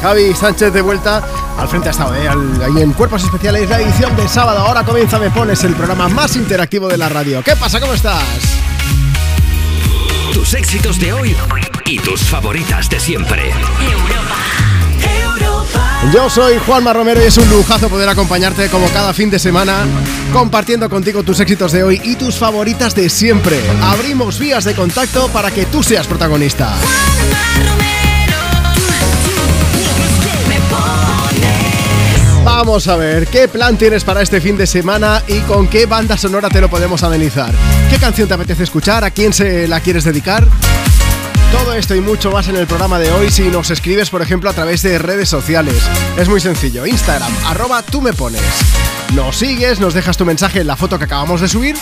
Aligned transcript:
Javi 0.00 0.34
Sánchez 0.34 0.72
de 0.72 0.80
vuelta 0.80 1.22
al 1.58 1.68
frente 1.68 1.88
ha 1.88 1.90
estado, 1.90 2.14
¿eh? 2.16 2.26
ahí 2.26 2.82
en 2.82 2.94
Cuerpos 2.94 3.22
Especiales, 3.22 3.68
la 3.68 3.82
edición 3.82 4.16
de 4.16 4.26
sábado. 4.26 4.60
Ahora 4.60 4.82
comienza 4.82 5.18
Me 5.18 5.30
Pones, 5.30 5.62
el 5.64 5.74
programa 5.74 6.08
más 6.08 6.36
interactivo 6.36 6.88
de 6.88 6.96
la 6.96 7.10
radio. 7.10 7.42
¿Qué 7.42 7.54
pasa? 7.54 7.78
¿Cómo 7.78 7.92
estás? 7.92 8.24
Tus 10.32 10.54
éxitos 10.54 10.98
de 10.98 11.12
hoy 11.12 11.36
y 11.84 11.98
tus 11.98 12.22
favoritas 12.22 12.88
de 12.88 12.98
siempre. 12.98 13.52
Yo 16.14 16.30
soy 16.30 16.56
Juanma 16.66 16.94
Romero 16.94 17.22
y 17.22 17.26
es 17.26 17.36
un 17.36 17.50
lujazo 17.50 17.90
poder 17.90 18.08
acompañarte 18.08 18.70
como 18.70 18.88
cada 18.88 19.12
fin 19.12 19.28
de 19.28 19.38
semana, 19.38 19.84
compartiendo 20.32 20.88
contigo 20.88 21.24
tus 21.24 21.40
éxitos 21.40 21.72
de 21.72 21.84
hoy 21.84 22.00
y 22.02 22.16
tus 22.16 22.38
favoritas 22.38 22.94
de 22.94 23.10
siempre. 23.10 23.60
Abrimos 23.82 24.38
vías 24.38 24.64
de 24.64 24.74
contacto 24.74 25.28
para 25.28 25.50
que 25.50 25.66
tú 25.66 25.82
seas 25.82 26.06
protagonista. 26.06 26.74
Vamos 32.64 32.86
a 32.86 32.94
ver, 32.94 33.26
¿qué 33.26 33.48
plan 33.48 33.76
tienes 33.76 34.04
para 34.04 34.22
este 34.22 34.40
fin 34.40 34.56
de 34.56 34.68
semana 34.68 35.20
y 35.26 35.40
con 35.40 35.66
qué 35.66 35.84
banda 35.84 36.16
sonora 36.16 36.48
te 36.48 36.60
lo 36.60 36.70
podemos 36.70 37.02
amenizar? 37.02 37.52
¿Qué 37.90 37.96
canción 37.98 38.28
te 38.28 38.34
apetece 38.34 38.62
escuchar? 38.62 39.02
¿A 39.02 39.10
quién 39.10 39.32
se 39.32 39.66
la 39.66 39.80
quieres 39.80 40.04
dedicar? 40.04 40.46
Todo 41.50 41.74
esto 41.74 41.96
y 41.96 42.00
mucho 42.00 42.30
más 42.30 42.46
en 42.46 42.54
el 42.54 42.68
programa 42.68 43.00
de 43.00 43.10
hoy 43.10 43.32
si 43.32 43.48
nos 43.48 43.72
escribes, 43.72 44.10
por 44.10 44.22
ejemplo, 44.22 44.48
a 44.48 44.52
través 44.52 44.80
de 44.82 44.96
redes 45.00 45.28
sociales. 45.28 45.82
Es 46.16 46.28
muy 46.28 46.40
sencillo, 46.40 46.86
Instagram, 46.86 47.32
arroba 47.46 47.82
tú 47.82 48.00
me 48.00 48.12
pones. 48.12 48.40
Nos 49.12 49.38
sigues, 49.38 49.80
nos 49.80 49.92
dejas 49.92 50.16
tu 50.16 50.24
mensaje 50.24 50.60
en 50.60 50.68
la 50.68 50.76
foto 50.76 51.00
que 51.00 51.06
acabamos 51.06 51.40
de 51.40 51.48
subir, 51.48 51.74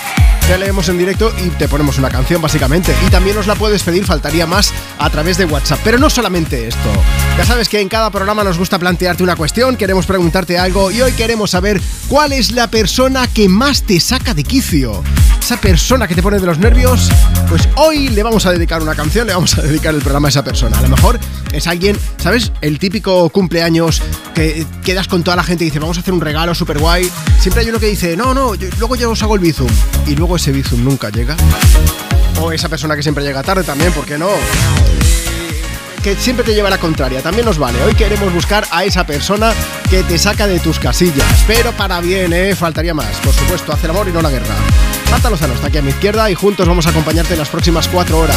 te 0.51 0.59
leemos 0.59 0.89
en 0.89 0.99
directo 0.99 1.33
y 1.39 1.49
te 1.51 1.69
ponemos 1.69 1.99
una 1.99 2.09
canción 2.09 2.43
básicamente. 2.43 2.93
Y 3.07 3.11
también 3.11 3.37
nos 3.37 3.47
la 3.47 3.55
puedes 3.55 3.85
pedir, 3.85 4.05
faltaría 4.05 4.49
más, 4.49 4.73
a 4.99 5.09
través 5.09 5.39
de 5.39 5.45
WhatsApp. 5.45 5.79
Pero 5.85 5.97
no 5.97 6.11
solamente 6.11 6.67
esto. 6.67 6.91
Ya 7.39 7.45
sabes 7.45 7.69
que 7.69 7.81
en 7.81 7.89
cada 7.89 8.11
programa 8.11 8.43
nos 8.43 8.59
gusta 8.59 8.77
plantearte 8.77 9.23
una 9.23 9.37
cuestión, 9.37 9.77
queremos 9.77 10.07
preguntarte 10.07 10.59
algo 10.59 10.91
y 10.91 11.03
hoy 11.03 11.13
queremos 11.13 11.53
saber 11.53 11.81
cuál 12.09 12.33
es 12.33 12.51
la 12.51 12.69
persona 12.69 13.29
que 13.29 13.49
más 13.49 13.85
te 13.85 14.01
saca 14.01 14.35
de 14.35 14.43
quicio. 14.43 15.05
Esa 15.41 15.57
persona 15.61 16.09
que 16.09 16.17
te 16.17 16.23
pone 16.23 16.39
de 16.39 16.47
los 16.47 16.59
nervios, 16.59 17.11
pues 17.49 17.69
hoy 17.77 18.09
le 18.09 18.23
vamos 18.23 18.45
a 18.45 18.53
dedicar 18.53 18.83
una 18.83 18.95
canción, 18.95 19.29
le 19.29 19.35
vamos 19.35 19.57
a 19.57 19.63
dedicar 19.63 19.95
el 19.95 20.03
programa 20.03 20.29
a 20.29 20.31
esa 20.31 20.45
persona. 20.45 20.79
A 20.79 20.83
lo 20.83 20.89
mejor 20.89 21.19
es 21.53 21.67
alguien, 21.67 21.97
¿sabes? 22.19 22.53
El 22.61 22.79
típico 22.79 23.29
cumpleaños 23.31 24.03
que 24.35 24.67
quedas 24.85 25.09
con 25.09 25.23
toda 25.23 25.37
la 25.37 25.45
gente 25.45 25.65
y 25.65 25.69
dice, 25.69 25.79
vamos 25.79 25.97
a 25.97 26.01
hacer 26.01 26.13
un 26.13 26.21
regalo 26.21 26.55
súper 26.55 26.79
guay. 26.79 27.11
Siempre 27.41 27.63
hay 27.63 27.71
uno 27.71 27.81
que 27.81 27.87
dice, 27.87 28.17
no, 28.17 28.35
no, 28.35 28.53
luego 28.79 28.97
yo 28.97 29.11
os 29.11 29.23
hago 29.23 29.35
el 29.35 29.41
bizum. 29.41 29.71
Y 30.07 30.15
luego 30.15 30.39
ese 30.41 30.53
bizum 30.53 30.83
nunca 30.83 31.11
llega. 31.11 31.37
O 32.41 32.51
esa 32.51 32.71
persona 32.71 32.97
que 32.97 33.03
siempre 33.03 33.23
llega 33.23 33.43
tarde 33.43 33.63
también, 33.63 33.93
¿por 33.93 34.07
qué 34.07 34.17
no? 34.17 34.31
que 36.03 36.17
siempre 36.17 36.47
te 36.47 36.55
lleva 36.55 36.71
la 36.71 36.79
contraria, 36.79 37.21
también 37.21 37.45
nos 37.45 37.59
vale. 37.59 37.83
Hoy 37.83 37.95
queremos 37.95 38.33
buscar 38.33 38.67
a 38.71 38.85
esa 38.85 39.05
persona 39.05 39.53
que 39.91 40.03
te 40.03 40.17
saca 40.17 40.47
de 40.47 40.59
tus 40.59 40.79
casillas, 40.79 41.45
pero 41.47 41.73
para 41.73 42.01
bien, 42.01 42.33
¿eh? 42.33 42.57
Faltaría 42.57 42.95
más. 42.95 43.19
Por 43.19 43.35
supuesto, 43.35 43.71
hacer 43.71 43.91
amor 43.91 44.09
y 44.09 44.13
no 44.13 44.23
la 44.23 44.31
guerra. 44.31 44.55
Marta 45.11 45.29
Lozano 45.29 45.55
está 45.55 45.67
aquí 45.67 45.79
a 45.79 45.83
mi 45.83 45.91
izquierda 45.91 46.31
y 46.31 46.35
juntos 46.35 46.69
vamos 46.69 46.87
a 46.87 46.91
acompañarte 46.91 47.33
en 47.33 47.39
las 47.41 47.49
próximas 47.49 47.89
cuatro 47.89 48.19
horas. 48.19 48.37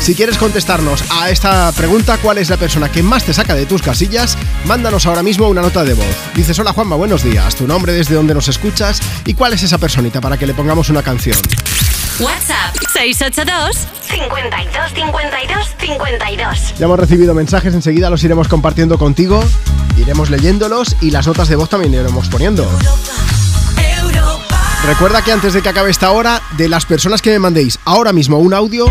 Si 0.00 0.14
quieres 0.14 0.36
contestarnos 0.36 1.04
a 1.10 1.30
esta 1.30 1.70
pregunta, 1.72 2.18
¿cuál 2.18 2.38
es 2.38 2.50
la 2.50 2.56
persona 2.56 2.90
que 2.90 3.02
más 3.02 3.24
te 3.24 3.32
saca 3.32 3.54
de 3.54 3.66
tus 3.66 3.82
casillas? 3.82 4.36
Mándanos 4.66 5.06
ahora 5.06 5.22
mismo 5.22 5.48
una 5.48 5.62
nota 5.62 5.84
de 5.84 5.94
voz. 5.94 6.16
Dices, 6.34 6.58
hola 6.58 6.72
Juanma, 6.72 6.96
buenos 6.96 7.22
días, 7.22 7.54
tu 7.54 7.66
nombre, 7.66 7.92
desde 7.92 8.14
donde 8.14 8.34
nos 8.34 8.48
escuchas 8.48 9.00
y 9.24 9.34
cuál 9.34 9.52
es 9.54 9.62
esa 9.62 9.78
personita 9.78 10.20
para 10.20 10.36
que 10.36 10.46
le 10.46 10.54
pongamos 10.54 10.90
una 10.90 11.02
canción. 11.02 11.38
WhatsApp 12.20 12.76
682 12.92 13.88
52 14.10 14.92
52 14.94 15.68
52. 15.78 16.74
Ya 16.78 16.84
hemos 16.84 16.98
recibido 16.98 17.32
mensajes, 17.32 17.72
enseguida 17.74 18.10
los 18.10 18.22
iremos 18.22 18.48
compartiendo 18.48 18.98
contigo, 18.98 19.42
iremos 19.96 20.30
leyéndolos 20.30 20.96
y 21.00 21.10
las 21.10 21.26
notas 21.26 21.48
de 21.48 21.56
voz 21.56 21.70
también 21.70 21.94
iremos 21.94 22.28
poniendo. 22.28 22.68
Recuerda 24.86 25.22
que 25.22 25.30
antes 25.30 25.52
de 25.52 25.62
que 25.62 25.68
acabe 25.68 25.90
esta 25.90 26.10
hora, 26.10 26.42
de 26.56 26.68
las 26.68 26.86
personas 26.86 27.22
que 27.22 27.30
me 27.30 27.38
mandéis 27.38 27.78
ahora 27.84 28.12
mismo 28.12 28.38
un 28.38 28.52
audio, 28.52 28.86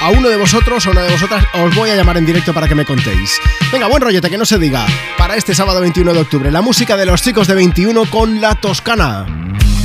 a 0.00 0.10
uno 0.10 0.28
de 0.28 0.36
vosotros 0.36 0.84
o 0.86 0.90
una 0.90 1.02
de 1.02 1.10
vosotras 1.10 1.44
os 1.54 1.74
voy 1.74 1.88
a 1.90 1.94
llamar 1.94 2.16
en 2.16 2.26
directo 2.26 2.52
para 2.52 2.66
que 2.66 2.74
me 2.74 2.84
contéis. 2.84 3.38
Venga, 3.72 3.86
buen 3.86 4.02
rollete, 4.02 4.28
que 4.28 4.38
no 4.38 4.44
se 4.44 4.58
diga. 4.58 4.84
Para 5.16 5.36
este 5.36 5.54
sábado 5.54 5.80
21 5.80 6.12
de 6.12 6.20
octubre, 6.20 6.50
la 6.50 6.62
música 6.62 6.96
de 6.96 7.06
los 7.06 7.22
chicos 7.22 7.46
de 7.46 7.54
21 7.54 8.10
con 8.10 8.40
la 8.40 8.56
Toscana. 8.56 9.24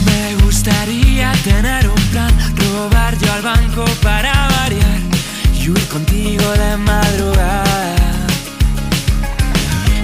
Me 0.05 0.35
gustaría 0.43 1.31
tener 1.43 1.87
un 1.87 2.01
plan, 2.09 2.33
robar 2.57 3.15
yo 3.19 3.31
al 3.31 3.41
banco 3.43 3.85
para 4.01 4.47
variar 4.49 4.99
y 5.53 5.79
contigo 5.85 6.51
de 6.53 6.77
madrugada. 6.77 8.17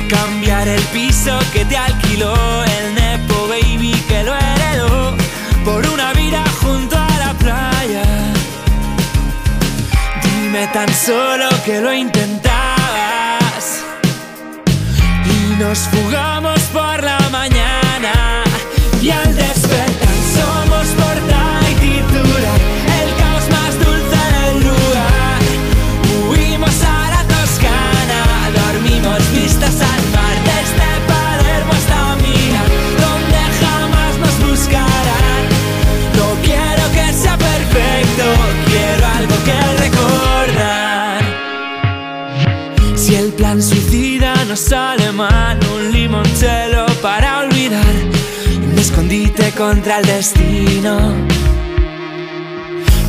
Cambiar 0.08 0.68
el 0.68 0.82
piso 0.94 1.38
que 1.52 1.66
te 1.66 1.76
alquiló 1.76 2.67
Tan 10.66 10.92
solo 10.92 11.48
que 11.64 11.80
lo 11.80 11.94
intentabas. 11.94 13.84
Y 15.26 15.56
nos 15.62 15.78
fugamos 15.80 16.60
por 16.74 17.04
la 17.04 17.20
mañana 17.32 18.44
y 19.00 19.12
al 19.12 19.36
Suicida 43.60 44.36
no 44.48 44.56
sale 44.56 45.12
mal, 45.12 45.58
un 45.74 45.92
limoncello 45.92 46.86
para 47.02 47.40
olvidar, 47.40 47.96
un 48.72 48.78
escondite 48.78 49.52
contra 49.54 49.98
el 49.98 50.06
destino. 50.06 50.98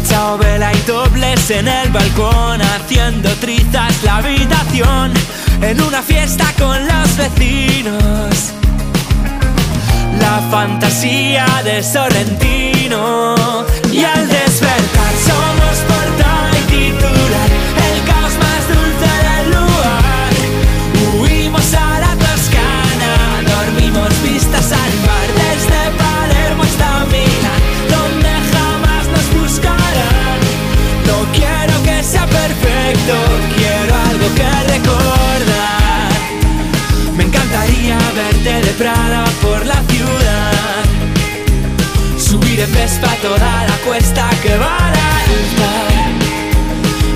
Chao 0.08 0.38
vela 0.38 0.72
y 0.72 0.80
dobles 0.86 1.50
en 1.50 1.68
el 1.68 1.90
balcón, 1.90 2.62
haciendo 2.62 3.28
trizas 3.40 4.02
la 4.02 4.16
habitación, 4.16 5.12
en 5.60 5.82
una 5.82 6.00
fiesta 6.00 6.50
con 6.58 6.78
los 6.86 7.16
vecinos. 7.16 8.52
La 10.18 10.40
fantasía 10.50 11.46
de 11.62 11.82
Sorrentino 11.82 13.34
y 13.92 14.02
al 14.02 14.26
despertar 14.28 14.77
toda 43.22 43.66
la 43.66 43.76
cuesta 43.84 44.28
que 44.42 44.56
va 44.56 44.76
alta. 44.76 45.72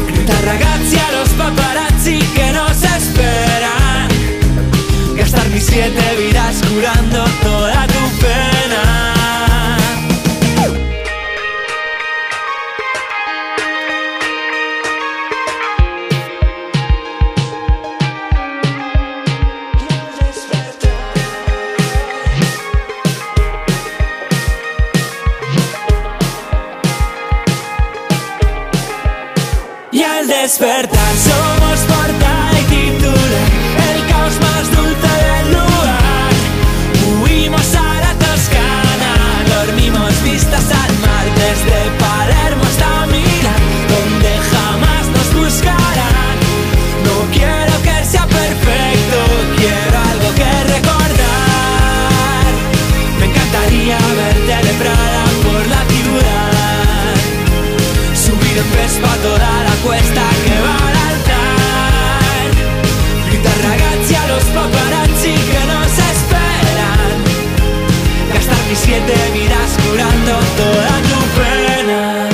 Gritar 0.09 0.45
ragazzi 0.45 0.97
a 0.99 1.13
los 1.13 1.29
paparazzi 1.31 2.19
que 2.35 2.53
nos 2.53 2.83
esperan. 2.83 4.09
Gastar 5.17 5.49
mis 5.51 5.65
siete 5.65 6.17
vidas 6.19 6.61
curando 6.69 7.25
toda 7.43 7.62
despertar. 30.43 31.15
Somos 31.29 31.79
portal 31.87 32.55
y 32.59 32.65
titular, 32.75 33.51
el 33.91 34.07
caos 34.11 34.35
más 34.41 34.65
dulce 34.77 35.13
del 35.27 35.53
lugar. 35.53 36.33
Huimos 37.23 37.75
a 37.77 38.01
la 38.05 38.13
Toscana, 38.19 39.13
dormimos 39.55 40.13
vistas 40.25 40.67
al 40.83 40.93
mar 40.99 41.27
desde 41.43 41.79
Palermo 42.05 42.65
hasta 42.65 43.07
Milán, 43.07 43.63
donde 43.95 44.31
jamás 44.53 45.05
nos 45.15 45.29
buscarán. 45.41 46.37
No 47.07 47.17
quiero 47.31 47.75
que 47.87 48.05
sea 48.05 48.27
perfecto, 48.27 49.19
quiero 49.61 49.97
algo 50.11 50.29
que 50.41 50.51
recordar. 50.75 52.51
Me 53.21 53.27
encantaría 53.27 53.99
verte 54.19 54.53
celebrada 54.59 55.25
por 55.47 55.63
la 55.75 55.83
ciudad, 55.93 57.15
subir 58.13 58.57
en 58.59 58.69
Vespa 58.75 59.15
toda 59.23 59.53
la 59.69 59.75
cuesta. 59.85 60.32
Paparazzi 64.55 65.35
que 65.51 65.63
nos 65.73 65.93
esperan. 66.13 67.11
Gastar 68.33 68.63
mis 68.69 68.79
siete 68.79 69.15
vidas 69.35 69.71
curando 69.85 70.35
toda 70.57 70.95
tu 71.09 71.19
pena. 71.37 72.29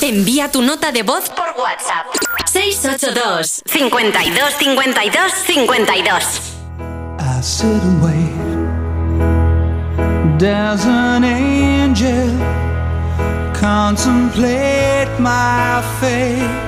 Envía 0.00 0.50
tu 0.50 0.62
nota 0.62 0.90
de 0.92 1.02
voz 1.02 1.28
por 1.28 1.54
WhatsApp. 1.60 2.06
682 2.46 3.62
52 3.66 4.54
52 4.54 5.32
52 5.46 6.58
I 7.20 7.40
sit 7.42 7.66
and 7.66 8.02
wait. 8.02 8.48
There's 10.38 10.84
an 10.86 11.24
angel 11.24 12.30
contemplate 13.52 15.10
my 15.18 15.82
fate. 16.00 16.67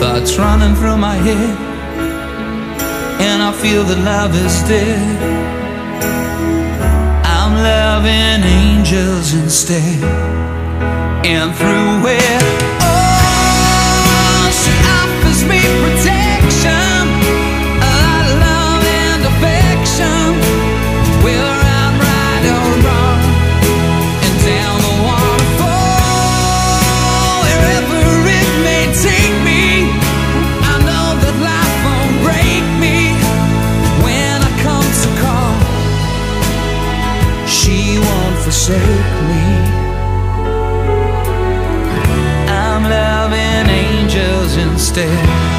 thoughts 0.00 0.38
running 0.38 0.74
through 0.76 0.96
my 0.96 1.14
head, 1.14 1.56
and 3.20 3.42
I 3.42 3.52
feel 3.52 3.84
that 3.84 3.98
love 3.98 4.34
is 4.34 4.62
dead, 4.66 5.18
I'm 7.36 7.52
loving 7.70 8.42
angels 8.48 9.34
instead. 9.34 10.02
And 11.26 11.54
through 11.54 12.08
it 12.08 12.59
instead. 44.90 45.49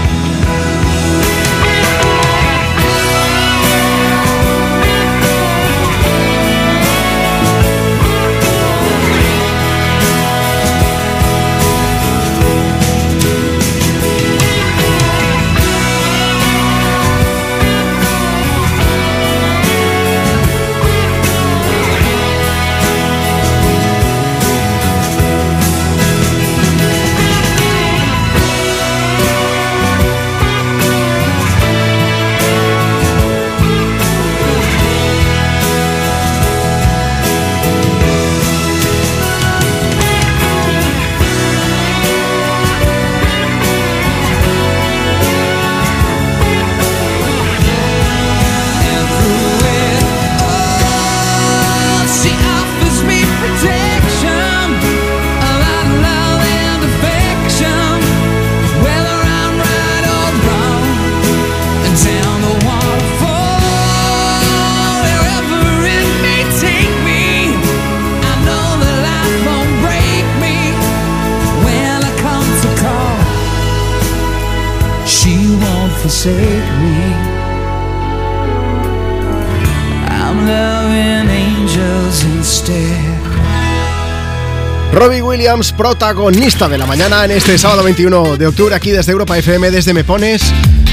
Williams, 85.41 85.71
protagonista 85.71 86.69
de 86.69 86.77
la 86.77 86.85
mañana 86.85 87.25
en 87.25 87.31
este 87.31 87.57
sábado 87.57 87.83
21 87.83 88.37
de 88.37 88.45
octubre, 88.45 88.75
aquí 88.75 88.91
desde 88.91 89.11
Europa 89.11 89.35
FM, 89.39 89.71
desde 89.71 89.91
Me 89.91 90.03
Pones. 90.03 90.43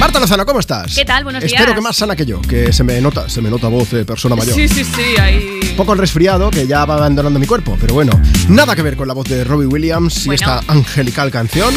Marta 0.00 0.18
Lozano, 0.18 0.46
¿cómo 0.46 0.58
estás? 0.58 0.94
¿Qué 0.94 1.04
tal? 1.04 1.22
Buenos 1.22 1.44
Espero 1.44 1.66
días. 1.66 1.74
que 1.74 1.80
más 1.82 1.94
sana 1.96 2.16
que 2.16 2.24
yo, 2.24 2.40
que 2.40 2.72
se 2.72 2.82
me 2.82 2.98
nota, 3.02 3.28
se 3.28 3.42
me 3.42 3.50
nota 3.50 3.68
voz 3.68 3.90
de 3.90 4.06
persona 4.06 4.36
mayor. 4.36 4.54
Sí, 4.54 4.66
sí, 4.66 4.84
sí, 4.84 5.20
ahí. 5.20 5.60
Un 5.72 5.76
poco 5.76 5.92
el 5.92 5.98
resfriado 5.98 6.50
que 6.50 6.66
ya 6.66 6.86
va 6.86 6.94
abandonando 6.94 7.38
mi 7.38 7.46
cuerpo, 7.46 7.76
pero 7.78 7.92
bueno, 7.92 8.18
nada 8.48 8.74
que 8.74 8.80
ver 8.80 8.96
con 8.96 9.06
la 9.06 9.12
voz 9.12 9.28
de 9.28 9.44
Robbie 9.44 9.66
Williams 9.66 10.22
y 10.24 10.28
Bueno. 10.28 10.34
esta 10.36 10.72
angelical 10.72 11.30
canción. 11.30 11.74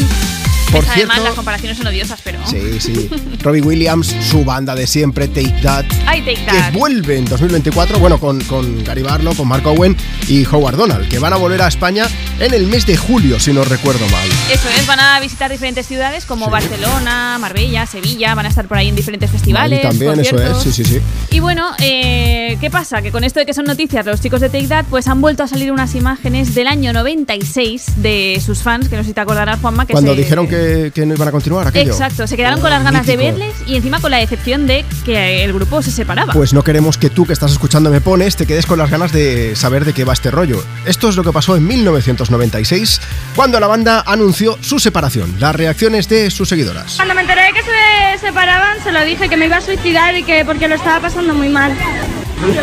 Por 0.72 0.82
Ves, 0.84 0.94
cierto, 0.94 1.12
además, 1.12 1.28
las 1.28 1.34
comparaciones 1.34 1.76
son 1.78 1.86
odiosas, 1.86 2.20
pero. 2.24 2.38
sí, 2.46 2.80
sí, 2.80 3.10
Robbie 3.42 3.60
Williams, 3.60 4.14
su 4.30 4.42
banda 4.44 4.74
de 4.74 4.86
siempre, 4.86 5.28
Take 5.28 5.54
That, 5.62 5.84
take 6.06 6.34
que 6.34 6.78
vuelve 6.78 7.18
en 7.18 7.26
2024, 7.26 7.98
bueno, 7.98 8.18
con, 8.18 8.40
con 8.44 8.82
Gary 8.82 9.02
Barlow, 9.02 9.34
con 9.34 9.48
Mark 9.48 9.66
Owen 9.66 9.96
y 10.28 10.46
Howard 10.46 10.76
Donald, 10.76 11.08
que 11.08 11.18
van 11.18 11.32
a 11.32 11.36
volver 11.36 11.60
a 11.62 11.68
España 11.68 12.06
en 12.40 12.54
el 12.54 12.66
mes 12.66 12.86
de 12.86 12.96
julio, 12.96 13.38
si 13.38 13.52
no 13.52 13.64
recuerdo 13.64 14.06
mal. 14.08 14.26
Eso 14.50 14.68
es, 14.78 14.86
van 14.86 14.98
a 15.00 15.20
visitar 15.20 15.50
diferentes 15.50 15.86
ciudades 15.86 16.24
como 16.24 16.46
Sí. 16.46 16.50
Barcelona, 16.52 17.36
Marbella, 17.38 17.86
Sevilla, 17.86 18.34
van 18.34 18.46
a 18.46 18.48
estar 18.48 18.66
por 18.66 18.78
ahí 18.78 18.88
en 18.88 18.96
diferentes 18.96 19.30
festivales. 19.30 19.82
También, 19.82 20.18
eso 20.20 20.36
es, 20.38 20.56
sí, 20.62 20.72
sí, 20.72 20.84
sí. 20.84 21.00
Y 21.30 21.40
bueno, 21.40 21.70
eh, 21.80 22.56
¿qué 22.60 22.70
pasa? 22.70 23.02
Que 23.02 23.12
con 23.12 23.24
esto 23.24 23.40
de 23.40 23.46
que 23.46 23.54
son 23.54 23.64
noticias, 23.66 24.04
los 24.06 24.20
chicos 24.20 24.40
de 24.40 24.48
Take 24.48 24.68
That, 24.68 24.86
pues 24.88 25.06
han 25.06 25.20
vuelto 25.20 25.42
a 25.42 25.48
salir 25.48 25.70
unas 25.70 25.94
imágenes 25.94 26.54
del 26.54 26.66
año 26.66 26.92
96 26.92 27.84
de 27.96 28.40
sus 28.44 28.62
fans, 28.62 28.88
que 28.88 28.96
no 28.96 29.02
sé 29.02 29.08
si 29.08 29.14
te 29.14 29.20
acordarás, 29.20 29.60
Juanma, 29.60 29.86
que 29.86 29.92
Cuando 29.92 30.14
se- 30.14 30.20
dijeron 30.22 30.48
que, 30.48 30.61
que 30.94 31.06
no 31.06 31.14
iban 31.14 31.28
a 31.28 31.30
continuar 31.30 31.66
aquello. 31.66 31.92
Exacto, 31.92 32.26
se 32.26 32.36
quedaron 32.36 32.60
con 32.60 32.70
las 32.70 32.82
ganas 32.82 33.06
de 33.06 33.16
Mítico. 33.16 33.38
verles 33.38 33.54
y 33.66 33.76
encima 33.76 34.00
con 34.00 34.10
la 34.10 34.18
decepción 34.18 34.66
de 34.66 34.84
que 35.04 35.44
el 35.44 35.52
grupo 35.52 35.82
se 35.82 35.90
separaba. 35.90 36.32
Pues 36.32 36.52
no 36.52 36.62
queremos 36.62 36.98
que 36.98 37.10
tú 37.10 37.26
que 37.26 37.32
estás 37.32 37.52
escuchando 37.52 37.90
Me 37.90 38.00
Pones 38.00 38.36
te 38.36 38.46
quedes 38.46 38.66
con 38.66 38.78
las 38.78 38.90
ganas 38.90 39.12
de 39.12 39.54
saber 39.56 39.84
de 39.84 39.92
qué 39.92 40.04
va 40.04 40.12
este 40.12 40.30
rollo. 40.30 40.62
Esto 40.86 41.08
es 41.08 41.16
lo 41.16 41.24
que 41.24 41.32
pasó 41.32 41.56
en 41.56 41.66
1996, 41.66 43.00
cuando 43.34 43.58
la 43.60 43.66
banda 43.66 44.02
anunció 44.06 44.58
su 44.60 44.78
separación. 44.78 45.34
Las 45.38 45.54
reacciones 45.54 46.08
de 46.08 46.30
sus 46.30 46.48
seguidoras. 46.48 46.94
Cuando 46.96 47.14
me 47.14 47.22
enteré 47.22 47.42
de 47.42 47.52
que 47.52 47.62
se 47.62 48.26
separaban, 48.26 48.82
se 48.82 48.92
lo 48.92 49.04
dije 49.04 49.28
que 49.28 49.36
me 49.36 49.46
iba 49.46 49.56
a 49.56 49.60
suicidar 49.60 50.16
y 50.16 50.22
que 50.24 50.44
porque 50.44 50.68
lo 50.68 50.74
estaba 50.76 51.00
pasando 51.00 51.34
muy 51.34 51.48
mal. 51.48 51.76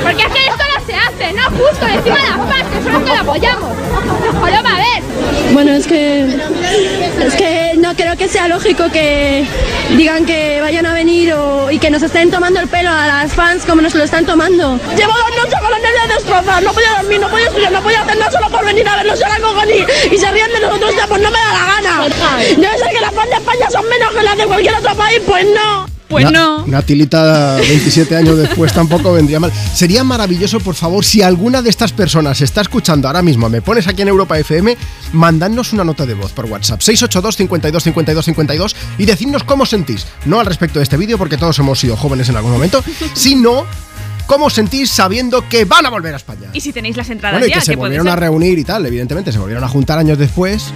Porque 0.03 0.23
es 0.23 0.29
que 0.29 0.39
esto 0.47 0.63
no 0.77 0.85
se 0.85 0.93
hace, 0.93 1.33
no 1.33 1.43
justo, 1.51 1.87
encima 1.87 2.17
de 2.17 2.29
las 2.29 2.37
partes, 2.37 2.83
solo 2.83 3.05
que 3.05 3.11
lo 3.11 3.19
apoyamos. 3.19 3.69
Va 4.43 4.47
a 4.47 4.77
ver. 4.77 5.03
Bueno, 5.53 5.71
es 5.71 5.87
que 5.87 6.25
es 7.25 7.33
que 7.35 7.73
no 7.77 7.95
creo 7.95 8.15
que 8.17 8.27
sea 8.27 8.47
lógico 8.47 8.89
que 8.91 9.45
digan 9.95 10.25
que 10.25 10.59
vayan 10.61 10.85
a 10.85 10.93
venir 10.93 11.33
o- 11.33 11.71
y 11.71 11.79
que 11.79 11.89
nos 11.89 12.03
estén 12.03 12.29
tomando 12.31 12.59
el 12.59 12.67
pelo 12.67 12.89
a 12.89 13.07
las 13.07 13.33
fans 13.33 13.63
como 13.65 13.81
nos 13.81 13.95
lo 13.95 14.03
están 14.03 14.25
tomando. 14.25 14.77
Llevo 14.97 15.13
dos 15.13 15.43
noches 15.43 15.59
con 15.59 15.71
los 15.71 15.79
nervios 15.81 16.07
destrozados, 16.17 16.63
no 16.63 16.73
podía 16.73 16.91
dormir, 17.01 17.19
no 17.19 17.29
podía 17.29 17.47
estudiar, 17.47 17.71
no 17.71 17.81
podía 17.81 18.01
hacer 18.01 18.17
nada 18.17 18.31
solo 18.31 18.49
por 18.49 18.65
venir 18.65 18.87
a 18.87 18.95
verlos, 18.97 19.19
yo 19.19 19.27
la 19.27 19.39
cojoní 19.39 19.85
y 20.11 20.17
se 20.17 20.31
ríen 20.31 20.51
de 20.51 20.59
nosotros 20.59 20.95
ya, 20.95 21.07
pues 21.07 21.21
no 21.21 21.31
me 21.31 21.37
da 21.37 21.53
la 21.53 21.65
gana. 21.73 22.07
Debe 22.57 22.77
ser 22.77 22.89
que 22.89 23.01
las 23.01 23.13
fans 23.13 23.29
de 23.29 23.35
España 23.37 23.67
son 23.71 23.89
menos 23.89 24.11
que 24.13 24.23
las 24.23 24.37
de 24.37 24.45
cualquier 24.45 24.75
otro 24.75 24.95
país, 24.95 25.21
pues 25.25 25.45
no. 25.45 25.88
Pues 26.09 26.25
una, 26.25 26.31
no. 26.31 26.63
Una 26.65 26.81
tilita 26.81 27.57
27 27.57 28.15
años 28.15 28.37
después 28.37 28.73
tampoco 28.73 29.13
vendría 29.13 29.39
mal. 29.39 29.51
Sería 29.73 30.03
maravilloso, 30.03 30.59
por 30.59 30.73
favor, 30.73 31.05
si 31.05 31.21
alguna 31.21 31.61
de 31.61 31.69
estas 31.69 31.93
personas 31.93 32.41
está 32.41 32.61
escuchando 32.61 33.07
ahora 33.07 33.21
mismo, 33.21 33.47
me 33.47 33.61
pones 33.61 33.87
aquí 33.87 34.01
en 34.01 34.07
Europa 34.07 34.37
FM, 34.39 34.75
mandadnos 35.13 35.71
una 35.71 35.83
nota 35.83 36.07
de 36.07 36.15
voz 36.15 36.31
por 36.31 36.45
WhatsApp. 36.45 36.81
682 36.81 37.35
52 37.35 37.83
52 37.83 38.25
52 38.25 38.75
y 38.97 39.05
decidnos 39.05 39.43
cómo 39.43 39.67
sentís. 39.67 40.07
No 40.25 40.39
al 40.39 40.47
respecto 40.47 40.79
de 40.79 40.83
este 40.83 40.97
vídeo, 40.97 41.19
porque 41.19 41.37
todos 41.37 41.59
hemos 41.59 41.79
sido 41.79 41.95
jóvenes 41.95 42.27
en 42.29 42.37
algún 42.37 42.51
momento, 42.51 42.83
sino 43.13 43.65
cómo 44.29 44.51
sentís 44.51 44.91
sabiendo 44.91 45.49
que 45.49 45.65
van 45.65 45.87
a 45.87 45.89
volver 45.89 46.13
a 46.13 46.17
España. 46.17 46.51
Y 46.53 46.61
si 46.61 46.71
tenéis 46.71 46.95
las 46.95 47.09
entradas 47.09 47.39
Bueno, 47.39 47.47
y 47.47 47.49
ya, 47.49 47.55
que 47.55 47.65
se 47.65 47.71
que 47.71 47.77
volvieron 47.77 48.07
a 48.07 48.15
reunir 48.15 48.59
y 48.59 48.63
tal, 48.63 48.85
evidentemente, 48.85 49.31
se 49.31 49.39
volvieron 49.39 49.63
a 49.63 49.67
juntar 49.67 49.97
años 49.97 50.19
después 50.19 50.71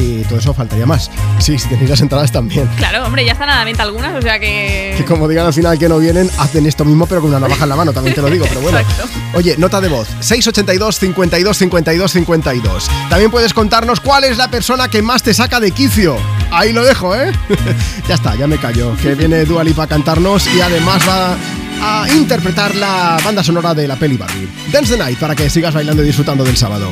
y 0.00 0.22
todo 0.24 0.40
eso 0.40 0.52
faltaría 0.52 0.86
más. 0.86 1.08
Sí, 1.38 1.56
si 1.56 1.68
tenéis 1.68 1.88
las 1.88 2.00
entradas 2.00 2.32
también. 2.32 2.68
Claro, 2.76 3.06
hombre, 3.06 3.24
ya 3.24 3.32
están 3.32 3.48
a 3.48 3.58
la 3.58 3.64
venta 3.64 3.84
algunas, 3.84 4.12
o 4.12 4.20
sea 4.20 4.40
que. 4.40 4.94
Que 4.98 5.04
como 5.04 5.28
digan 5.28 5.46
al 5.46 5.52
final 5.52 5.78
que 5.78 5.88
no 5.88 5.98
vienen, 6.00 6.28
hacen 6.38 6.66
esto 6.66 6.84
mismo 6.84 7.06
pero 7.06 7.20
con 7.20 7.30
una 7.30 7.38
navaja 7.38 7.62
en 7.62 7.68
la 7.68 7.76
mano, 7.76 7.92
también 7.92 8.16
te 8.16 8.22
lo 8.22 8.28
digo, 8.28 8.44
pero 8.48 8.60
bueno. 8.60 8.76
Exacto. 8.80 9.08
Oye, 9.34 9.54
nota 9.56 9.80
de 9.80 9.88
voz, 9.88 10.08
682 10.18 10.98
52 10.98 11.56
52 11.56 12.10
52. 12.10 12.90
También 13.08 13.30
puedes 13.30 13.54
contarnos 13.54 14.00
cuál 14.00 14.24
es 14.24 14.36
la 14.36 14.50
persona 14.50 14.88
que 14.88 15.00
más 15.00 15.22
te 15.22 15.32
saca 15.32 15.60
de 15.60 15.70
quicio. 15.70 16.16
Ahí 16.50 16.72
lo 16.72 16.84
dejo, 16.84 17.14
¿eh? 17.14 17.30
ya 18.08 18.16
está, 18.16 18.34
ya 18.34 18.48
me 18.48 18.58
callo. 18.58 18.96
Que 19.00 19.14
viene 19.14 19.44
Dua 19.44 19.62
Lipa 19.62 19.84
a 19.84 19.86
cantarnos 19.86 20.44
y 20.52 20.60
además 20.60 21.02
va 21.08 21.36
a 21.80 22.06
interpretar 22.14 22.74
la 22.74 23.18
banda 23.24 23.42
sonora 23.42 23.74
de 23.74 23.88
la 23.88 23.96
peli 23.96 24.16
Barbie. 24.16 24.48
Dance 24.70 24.92
the 24.92 24.98
Night 24.98 25.18
para 25.18 25.34
que 25.34 25.48
sigas 25.50 25.74
bailando 25.74 26.02
y 26.02 26.06
disfrutando 26.06 26.44
del 26.44 26.56
sábado. 26.56 26.90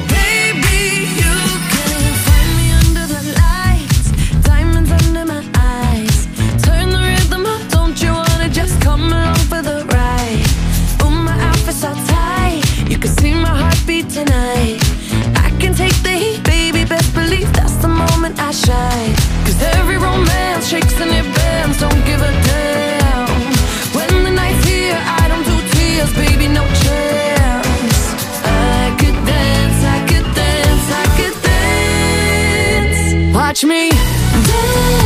Dance. 33.54 33.64
Watch 33.64 33.64
me 33.66 33.88
dance, 33.90 35.03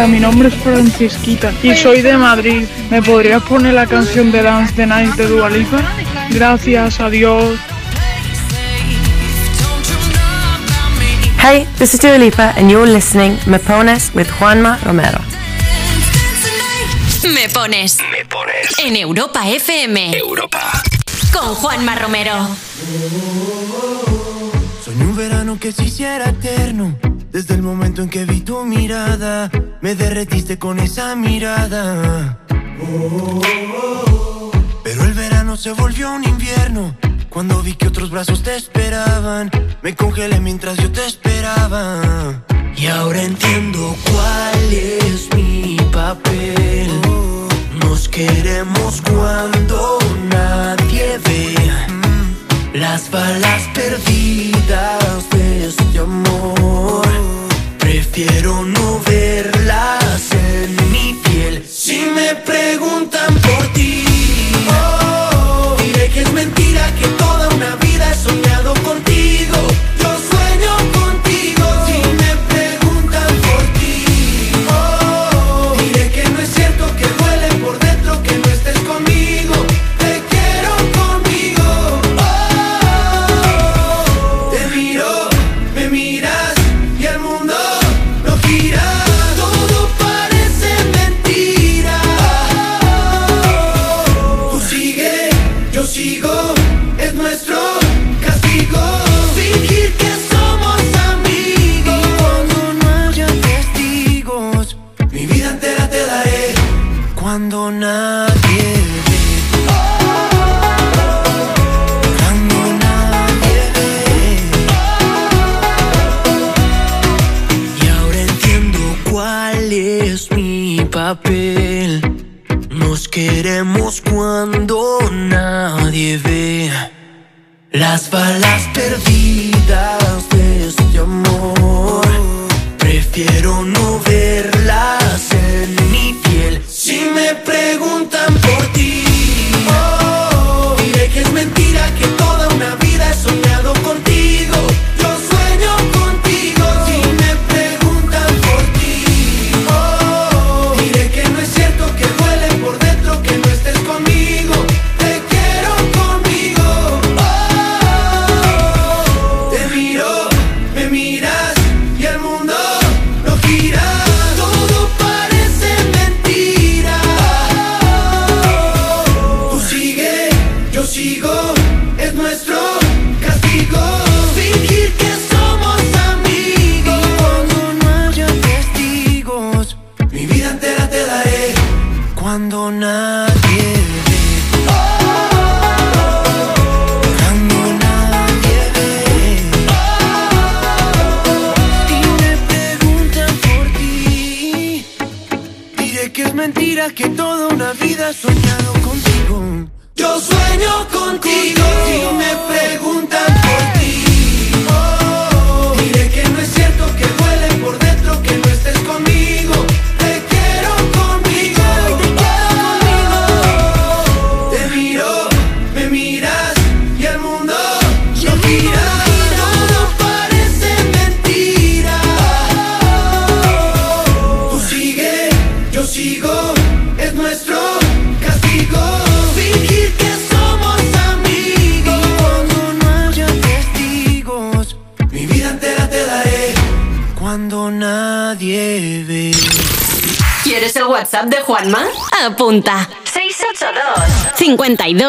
Hola, 0.00 0.08
mi 0.08 0.18
nombre 0.18 0.48
es 0.48 0.54
Francisquita 0.54 1.52
y 1.62 1.76
soy 1.76 2.00
de 2.00 2.16
Madrid. 2.16 2.66
¿Me 2.88 3.02
podrías 3.02 3.42
poner 3.42 3.74
la 3.74 3.86
canción 3.86 4.32
de 4.32 4.42
Dance 4.42 4.72
the 4.72 4.86
Night 4.86 5.14
de 5.16 5.26
Dua 5.26 5.50
Lipa? 5.50 5.82
Gracias, 6.30 7.00
adiós. 7.00 7.58
Hey, 11.42 11.66
this 11.76 11.92
is 11.92 12.00
Dua 12.00 12.16
Lipa, 12.16 12.54
and 12.56 12.70
you're 12.70 12.90
listening 12.90 13.36
Me 13.44 13.58
Pones 13.58 14.10
with 14.14 14.26
Juanma 14.38 14.78
Romero. 14.86 15.18
Me 17.24 17.50
pones. 17.50 17.98
Me 18.10 18.24
pones. 18.24 18.78
En 18.78 18.96
Europa 18.96 19.46
FM. 19.50 20.16
Europa. 20.16 20.82
Con 21.30 21.54
Juanma 21.56 21.94
Romero. 21.96 22.48
Soñé 24.82 25.04
un 25.04 25.14
verano 25.14 25.58
que 25.60 25.72
se 25.72 25.84
hiciera 25.84 26.30
eterno. 26.30 27.09
Desde 27.32 27.54
el 27.54 27.62
momento 27.62 28.02
en 28.02 28.08
que 28.08 28.24
vi 28.24 28.40
tu 28.40 28.64
mirada, 28.64 29.50
me 29.80 29.94
derretiste 29.94 30.58
con 30.58 30.80
esa 30.80 31.14
mirada. 31.14 32.40
Pero 34.82 35.04
el 35.04 35.12
verano 35.12 35.56
se 35.56 35.72
volvió 35.72 36.12
un 36.12 36.24
invierno. 36.24 36.96
Cuando 37.28 37.62
vi 37.62 37.74
que 37.74 37.86
otros 37.86 38.10
brazos 38.10 38.42
te 38.42 38.56
esperaban, 38.56 39.48
me 39.80 39.94
congelé 39.94 40.40
mientras 40.40 40.76
yo 40.78 40.90
te 40.90 41.06
esperaba. 41.06 42.42
Y 42.76 42.86
ahora 42.86 43.22
entiendo 43.22 43.94
cuál 44.10 44.72
es 44.72 45.28
mi 45.36 45.76
papel. 45.92 46.90
Nos 47.78 48.08
queremos 48.08 49.00
cuando 49.02 49.98
nadie 50.30 51.18
ve 51.24 51.99
las 52.72 53.10
balas 53.10 53.62
perdidas 53.74 55.30
de 55.30 55.66
este 55.66 55.98
amor. 55.98 57.06
Prefiero 57.78 58.64
no 58.64 59.00
verlas 59.00 60.30
en 60.32 60.92
mi 60.92 61.14
piel. 61.24 61.64
Si 61.68 61.98
me 62.14 62.34
preguntan 62.36 63.34
por 63.34 63.66
ti, 63.72 64.04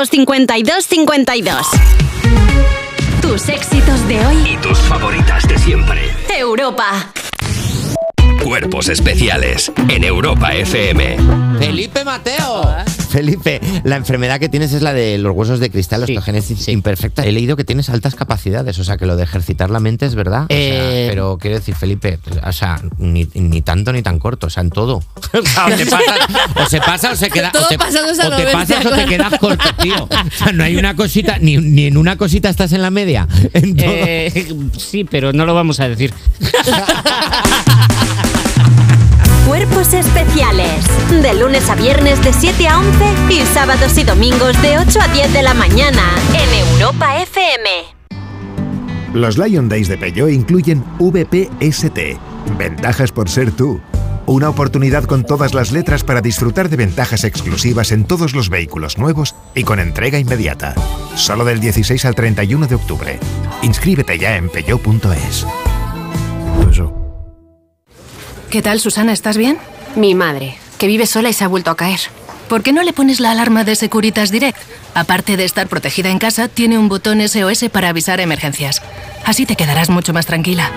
52 0.10 0.86
52 0.86 1.66
52. 1.66 1.68
Tus 3.22 3.50
éxitos 3.50 4.08
de 4.08 4.26
hoy. 4.26 4.36
Y 4.54 4.58
tus 4.58 4.78
favoritas 4.80 5.48
de 5.48 5.58
siempre. 5.58 6.02
Europa. 6.38 7.12
Cuerpos 8.44 8.90
especiales 8.90 9.72
en 9.88 10.04
Europa 10.04 10.54
FM. 10.54 11.16
Felipe 11.60 12.04
Mateo. 12.04 12.64
Felipe, 13.10 13.62
la 13.84 13.98
enfermedad 13.98 14.40
que 14.40 14.50
tienes 14.50 14.74
es 14.74 14.82
la 14.82 14.94
de 14.94 15.18
los 15.18 15.36
huesos 15.36 15.60
de 15.60 15.70
cristal, 15.70 16.00
la 16.02 16.06
osteogénesis 16.06 16.68
imperfecta. 16.70 17.24
He 17.26 17.32
leído 17.32 17.56
que 17.56 17.64
tienes 17.64 17.90
altas 17.90 18.16
capacidades, 18.16 18.80
o 18.80 18.84
sea, 18.84 18.98
que 18.98 19.06
lo 19.06 19.16
de 19.16 19.24
ejercitar 19.24 19.70
la 19.70 19.80
mente 19.80 20.06
es 20.06 20.16
verdad. 20.16 20.46
O 20.46 20.48
sea, 20.48 20.58
Eh. 20.58 21.08
pero 21.10 21.38
quiero 21.40 21.58
decir, 21.58 21.76
Felipe, 21.76 22.20
o 22.46 22.52
sea, 22.52 22.82
ni, 22.98 23.28
ni 23.36 23.62
tanto 23.62 23.94
ni 23.94 24.02
tan 24.02 24.18
corto, 24.18 24.48
o 24.48 24.50
sea, 24.50 24.62
en 24.64 24.70
todo. 24.70 25.04
O, 25.34 25.42
sea, 25.46 25.66
o 25.66 25.70
te 25.70 25.86
pasa, 25.86 26.16
o 26.56 26.66
se 26.66 26.80
pasa 26.80 27.12
o 27.12 27.16
se 27.16 27.30
queda. 27.30 27.52
Todo 27.52 27.66
o 27.66 27.68
te, 27.68 27.76
o 27.76 27.80
te 27.80 28.30
90, 28.30 28.52
pasas 28.52 28.86
o 28.86 28.90
te 28.92 29.06
quedas 29.06 29.40
corto, 29.40 29.76
tío. 29.82 30.04
O 30.04 30.10
sea, 30.38 30.52
no 30.52 30.64
hay 30.64 30.76
una 30.78 30.96
cosita, 30.96 31.38
ni, 31.40 31.58
ni 31.58 31.88
en 31.88 31.98
una 31.98 32.18
cosita 32.18 32.50
estás 32.50 32.74
en 32.74 32.82
la 32.82 32.90
media. 32.92 33.28
En 33.54 33.76
todo. 33.76 33.90
Eh, 33.90 34.56
sí, 34.78 35.04
pero 35.04 35.34
no 35.34 35.46
lo 35.46 35.54
vamos 35.54 35.80
a 35.80 35.90
decir. 35.90 36.14
Cuerpos 39.48 39.94
especiales. 39.94 40.86
De 41.22 41.34
lunes 41.34 41.70
a 41.70 41.76
viernes 41.76 42.24
de 42.24 42.32
7 42.34 42.68
a 42.68 42.80
11 42.80 42.90
y 43.30 43.42
sábados 43.54 43.98
y 43.98 44.04
domingos 44.04 44.60
de 44.62 44.80
8 44.80 45.00
a 45.02 45.08
10 45.10 45.34
de 45.34 45.44
la 45.44 45.54
mañana 45.54 46.04
en 46.34 46.50
Europa 46.72 47.22
FM. 47.22 47.70
Los 49.14 49.38
Lion 49.38 49.68
Days 49.68 49.90
de 49.90 49.98
Peugeot 49.98 50.32
incluyen 50.32 50.84
VPST, 51.00 52.00
ventajas 52.58 53.12
por 53.12 53.30
ser 53.30 53.52
tú. 53.52 53.82
Una 54.32 54.48
oportunidad 54.48 55.04
con 55.04 55.26
todas 55.26 55.54
las 55.54 55.74
letras 55.74 56.06
para 56.06 56.22
disfrutar 56.22 56.70
de 56.70 56.78
ventajas 56.78 57.26
exclusivas 57.26 57.92
en 57.92 58.06
todos 58.06 58.34
los 58.34 58.48
vehículos 58.48 58.98
nuevos 58.98 59.36
y 59.54 59.66
con 59.66 59.78
entrega 59.78 60.20
inmediata. 60.20 60.74
Solo 61.16 61.44
del 61.44 61.60
16 61.60 62.06
al 62.06 62.16
31 62.16 62.66
de 62.66 62.76
octubre. 62.76 63.20
Inscríbete 63.62 64.18
ya 64.18 64.38
en 64.38 64.48
peugeot.es. 64.48 65.46
¿Qué 68.50 68.62
tal, 68.62 68.80
Susana? 68.80 69.12
¿Estás 69.12 69.36
bien? 69.36 69.58
Mi 69.98 70.16
madre, 70.16 70.56
que 70.78 70.88
vive 70.88 71.08
sola 71.08 71.28
y 71.28 71.34
se 71.34 71.44
ha 71.44 71.50
vuelto 71.50 71.70
a 71.70 71.76
caer. 71.76 72.00
¿Por 72.48 72.64
qué 72.64 72.72
no 72.72 72.84
le 72.84 72.94
pones 72.94 73.20
la 73.20 73.32
alarma 73.32 73.66
de 73.66 73.76
Securitas 73.76 74.32
Direct? 74.32 74.60
Aparte 74.96 75.36
de 75.36 75.44
estar 75.44 75.68
protegida 75.68 76.10
en 76.10 76.20
casa, 76.20 76.48
tiene 76.48 76.78
un 76.78 76.88
botón 76.88 77.20
SOS 77.20 77.66
para 77.70 77.90
avisar 77.90 78.22
emergencias. 78.22 78.82
Así 79.26 79.46
te 79.46 79.58
quedarás 79.58 79.90
mucho 79.90 80.14
más 80.14 80.26
tranquila. 80.26 80.72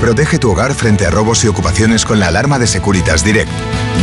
Protege 0.00 0.38
tu 0.38 0.52
hogar 0.52 0.74
frente 0.74 1.06
a 1.06 1.10
robos 1.10 1.44
y 1.44 1.48
ocupaciones 1.48 2.04
con 2.04 2.20
la 2.20 2.28
alarma 2.28 2.60
de 2.60 2.68
Securitas 2.68 3.24
Direct. 3.24 3.50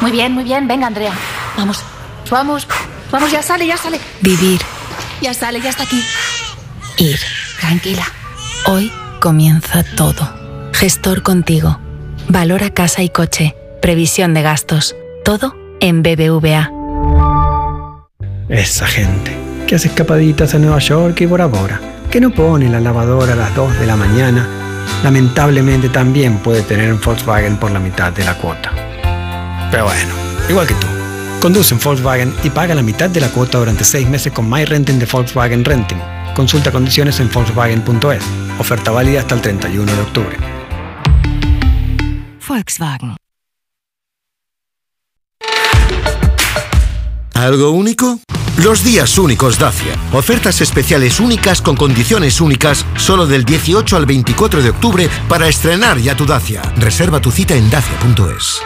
Muy 0.00 0.12
bien, 0.12 0.32
muy 0.32 0.44
bien. 0.44 0.68
Venga, 0.68 0.86
Andrea. 0.86 1.12
Vamos. 1.56 1.82
Vamos. 2.30 2.68
Vamos, 3.10 3.32
ya 3.32 3.42
sale, 3.42 3.66
ya 3.66 3.76
sale. 3.76 3.98
Vivir. 4.20 4.60
Ya 5.22 5.34
sale, 5.34 5.60
ya 5.60 5.70
está 5.70 5.84
aquí. 5.84 6.00
Ir. 6.98 7.18
Tranquila. 7.58 8.04
Hoy 8.66 8.92
comienza 9.20 9.82
todo. 9.96 10.70
Gestor 10.74 11.22
contigo. 11.22 11.80
Valora 12.28 12.70
casa 12.70 13.02
y 13.02 13.08
coche. 13.08 13.56
Previsión 13.80 14.34
de 14.34 14.42
gastos. 14.42 14.94
Todo 15.24 15.56
en 15.80 16.02
BBVA. 16.02 16.70
Esa 18.48 18.86
gente 18.86 19.36
que 19.66 19.76
hace 19.76 19.88
escapaditas 19.88 20.54
a 20.54 20.58
Nueva 20.58 20.78
York 20.78 21.20
y 21.22 21.26
Bora 21.26 21.46
Bora, 21.46 21.80
que 22.10 22.20
no 22.20 22.30
pone 22.30 22.68
la 22.68 22.80
lavadora 22.80 23.32
a 23.32 23.36
las 23.36 23.54
2 23.56 23.80
de 23.80 23.86
la 23.86 23.96
mañana, 23.96 24.65
lamentablemente 25.02 25.88
también 25.88 26.38
puede 26.38 26.62
tener 26.62 26.92
un 26.92 27.00
Volkswagen 27.00 27.56
por 27.56 27.70
la 27.70 27.78
mitad 27.78 28.12
de 28.12 28.24
la 28.24 28.34
cuota. 28.34 28.72
Pero 29.70 29.84
bueno, 29.84 30.14
igual 30.48 30.66
que 30.66 30.74
tú. 30.74 30.86
Conduce 31.40 31.74
en 31.74 31.80
Volkswagen 31.80 32.34
y 32.42 32.50
paga 32.50 32.74
la 32.74 32.82
mitad 32.82 33.10
de 33.10 33.20
la 33.20 33.28
cuota 33.28 33.58
durante 33.58 33.84
6 33.84 34.08
meses 34.08 34.32
con 34.32 34.48
My 34.50 34.64
Renting 34.64 34.98
de 34.98 35.06
Volkswagen 35.06 35.64
Renting. 35.64 35.98
Consulta 36.34 36.70
condiciones 36.72 37.20
en 37.20 37.30
Volkswagen.es. 37.30 38.22
Oferta 38.58 38.90
válida 38.90 39.20
hasta 39.20 39.34
el 39.34 39.40
31 39.42 39.92
de 39.92 40.00
octubre. 40.02 40.36
Volkswagen. 42.48 43.16
¿Algo 47.34 47.70
único? 47.70 48.18
Los 48.64 48.82
días 48.82 49.18
únicos 49.18 49.58
Dacia. 49.58 49.94
Ofertas 50.12 50.62
especiales 50.62 51.20
únicas 51.20 51.60
con 51.60 51.76
condiciones 51.76 52.40
únicas 52.40 52.86
solo 52.96 53.26
del 53.26 53.44
18 53.44 53.96
al 53.96 54.06
24 54.06 54.62
de 54.62 54.70
octubre 54.70 55.10
para 55.28 55.46
estrenar 55.46 55.98
ya 55.98 56.16
tu 56.16 56.24
Dacia. 56.24 56.62
Reserva 56.78 57.20
tu 57.20 57.30
cita 57.30 57.54
en 57.54 57.68
dacia.es. 57.68 58.62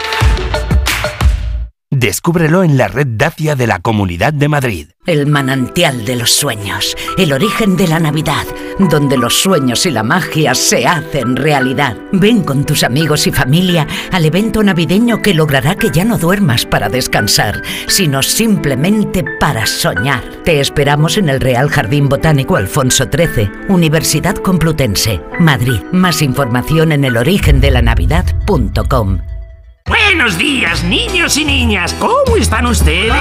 Descúbrelo 1.93 2.63
en 2.63 2.77
la 2.77 2.87
red 2.87 3.05
Dacia 3.05 3.57
de 3.57 3.67
la 3.67 3.79
Comunidad 3.79 4.31
de 4.31 4.47
Madrid. 4.47 4.87
El 5.05 5.27
manantial 5.27 6.05
de 6.05 6.15
los 6.15 6.31
sueños, 6.31 6.95
el 7.17 7.33
origen 7.33 7.75
de 7.75 7.89
la 7.89 7.99
Navidad, 7.99 8.45
donde 8.79 9.17
los 9.17 9.41
sueños 9.41 9.85
y 9.85 9.91
la 9.91 10.01
magia 10.01 10.55
se 10.55 10.87
hacen 10.87 11.35
realidad. 11.35 11.97
Ven 12.13 12.43
con 12.43 12.65
tus 12.65 12.85
amigos 12.85 13.27
y 13.27 13.33
familia 13.33 13.85
al 14.13 14.23
evento 14.23 14.63
navideño 14.63 15.21
que 15.21 15.33
logrará 15.33 15.75
que 15.75 15.91
ya 15.91 16.05
no 16.05 16.17
duermas 16.17 16.65
para 16.65 16.87
descansar, 16.87 17.61
sino 17.87 18.23
simplemente 18.23 19.25
para 19.41 19.65
soñar. 19.65 20.23
Te 20.45 20.61
esperamos 20.61 21.17
en 21.17 21.27
el 21.27 21.41
Real 21.41 21.67
Jardín 21.67 22.07
Botánico 22.07 22.55
Alfonso 22.55 23.09
XIII, 23.11 23.51
Universidad 23.67 24.35
Complutense, 24.35 25.19
Madrid. 25.41 25.81
Más 25.91 26.21
información 26.21 26.93
en 26.93 27.03
elorigendelanavidad.com. 27.03 29.19
Buenos 29.85 30.37
días, 30.37 30.83
niños 30.83 31.37
y 31.37 31.45
niñas. 31.45 31.95
¿Cómo 31.99 32.37
están 32.37 32.65
ustedes? 32.67 33.11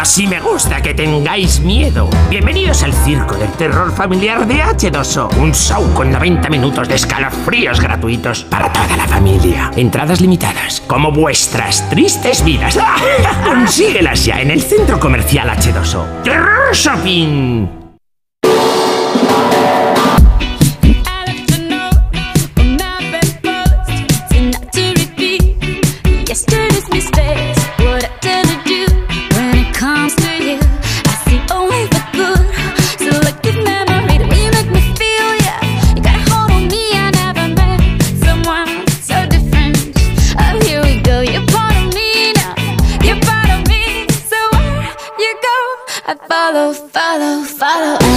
Así 0.00 0.26
me 0.26 0.40
gusta 0.40 0.82
que 0.82 0.94
tengáis 0.94 1.60
miedo. 1.60 2.10
Bienvenidos 2.28 2.82
al 2.82 2.92
Circo 2.92 3.36
del 3.36 3.50
Terror 3.52 3.92
Familiar 3.94 4.46
de 4.46 4.62
H2O. 4.62 5.36
Un 5.36 5.54
show 5.54 5.92
con 5.94 6.10
90 6.10 6.48
minutos 6.48 6.88
de 6.88 6.96
escalofríos 6.96 7.80
gratuitos 7.80 8.42
para 8.44 8.72
toda 8.72 8.96
la 8.96 9.06
familia. 9.06 9.70
Entradas 9.76 10.20
limitadas, 10.20 10.80
como 10.86 11.12
vuestras 11.12 11.88
tristes 11.88 12.44
vidas. 12.44 12.78
Consíguelas 13.44 14.24
ya 14.24 14.40
en 14.40 14.50
el 14.50 14.62
Centro 14.62 14.98
Comercial 14.98 15.48
H2O. 15.48 16.22
Terror 16.22 16.74
Shopping. 16.74 17.77
follow. 47.58 48.07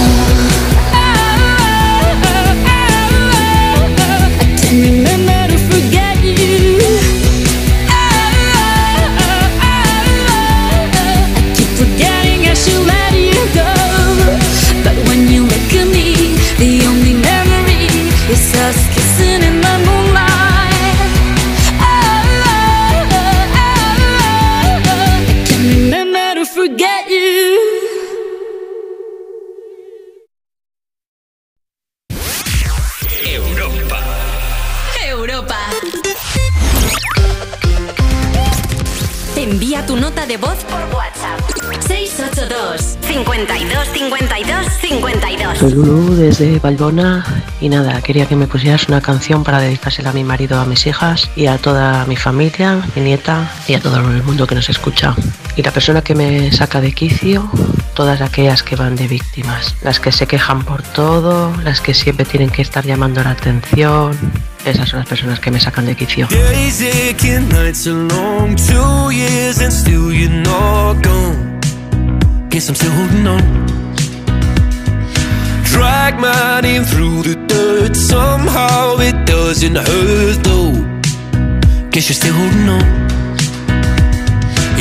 Nota 40.22 40.26
de 40.26 40.36
voz 40.36 40.64
por 40.64 40.80
WhatsApp. 40.94 41.40
682 41.80 42.98
52 43.02 43.88
52 43.92 44.66
52. 44.80 45.58
Soy 45.58 45.72
Lulu 45.72 46.14
desde 46.14 46.58
Valbona 46.58 47.24
y 47.60 47.68
nada, 47.68 48.00
quería 48.02 48.26
que 48.26 48.36
me 48.36 48.46
pusieras 48.46 48.88
una 48.88 49.00
canción 49.00 49.44
para 49.44 49.60
dedicársela 49.60 50.10
a 50.10 50.12
mi 50.12 50.24
marido, 50.24 50.60
a 50.60 50.64
mis 50.64 50.86
hijas 50.86 51.30
y 51.36 51.46
a 51.46 51.58
toda 51.58 52.04
mi 52.06 52.16
familia, 52.16 52.82
mi 52.94 53.02
nieta 53.02 53.50
y 53.66 53.74
a 53.74 53.80
todo 53.80 53.96
el 53.96 54.22
mundo 54.22 54.46
que 54.46 54.54
nos 54.54 54.68
escucha. 54.68 55.14
Y 55.56 55.62
la 55.62 55.70
persona 55.70 56.02
que 56.02 56.14
me 56.14 56.52
saca 56.52 56.80
de 56.80 56.92
quicio, 56.92 57.50
todas 57.94 58.20
aquellas 58.20 58.62
que 58.62 58.76
van 58.76 58.96
de 58.96 59.08
víctimas, 59.08 59.74
las 59.82 60.00
que 60.00 60.12
se 60.12 60.26
quejan 60.26 60.64
por 60.64 60.82
todo, 60.82 61.52
las 61.62 61.80
que 61.80 61.94
siempre 61.94 62.24
tienen 62.24 62.50
que 62.50 62.62
estar 62.62 62.84
llamando 62.84 63.22
la 63.22 63.30
atención. 63.30 64.16
Esas 64.64 64.88
son 64.88 65.00
las 65.00 65.08
personas 65.08 65.40
que 65.40 65.50
me 65.50 65.58
sacan 65.58 65.86
de 65.86 65.96
quicio. 65.96 66.28
Drag 75.72 76.18
my 76.20 76.60
name 76.60 76.84
through 76.84 77.22
the 77.22 77.34
dirt, 77.48 77.96
somehow 77.96 79.00
it 79.00 79.16
doesn't 79.26 79.74
hurt 79.74 80.44
though. 80.44 80.72
Guess 81.90 82.08
you're 82.08 82.14
still 82.14 82.34
holding 82.34 82.68
on. 82.68 83.02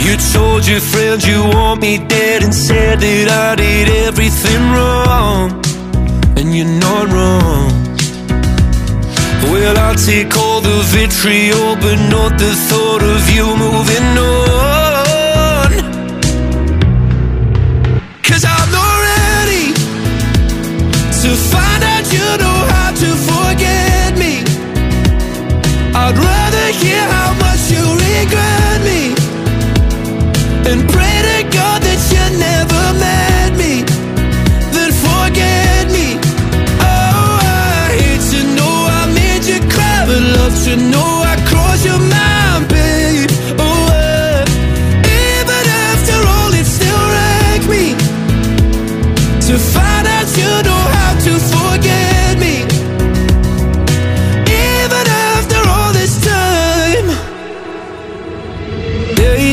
You 0.03 0.17
told 0.33 0.67
your 0.67 0.81
friends 0.81 1.25
you 1.25 1.43
want 1.43 1.81
me 1.81 1.97
dead 1.97 2.43
and 2.43 2.53
said 2.53 2.99
that 2.99 3.29
I 3.29 3.55
did 3.55 3.89
everything 4.05 4.61
wrong. 4.73 5.61
And 6.37 6.55
you're 6.55 6.67
not 6.67 7.07
wrong. 7.07 7.70
Well, 9.61 9.77
I'll 9.77 9.93
take 9.93 10.35
all 10.37 10.59
the 10.59 10.81
vitriol, 10.89 11.75
but 11.75 11.97
not 12.09 12.39
the 12.39 12.51
thought 12.67 13.03
of 13.03 13.29
you 13.29 13.45
moving 13.45 14.17
on. 14.17 14.80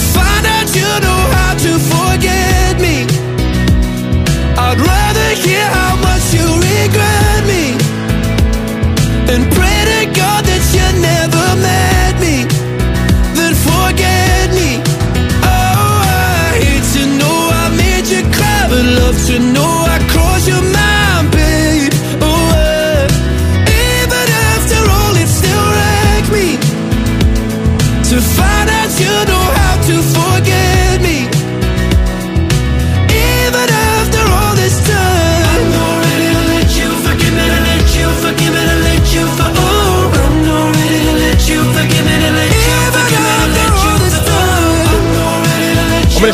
Find 0.00 0.49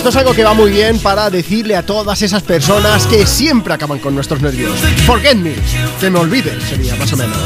Esto 0.07 0.21
es 0.21 0.23
algo 0.25 0.35
que 0.35 0.45
va 0.45 0.55
muy 0.55 0.71
bien 0.71 1.01
para 1.01 1.31
decirle 1.31 1.75
a 1.75 1.85
todas 1.85 2.23
esas 2.23 2.41
personas 2.45 3.09
que 3.09 3.27
siempre 3.27 3.75
acaban 3.75 3.99
con 3.99 4.15
nuestros 4.15 4.41
nervios. 4.41 4.79
Forget 5.05 5.35
me, 5.35 5.53
que 5.99 6.09
me 6.09 6.21
olviden, 6.21 6.61
sería 6.61 6.95
más 6.95 7.13
o 7.13 7.17
menos. 7.17 7.37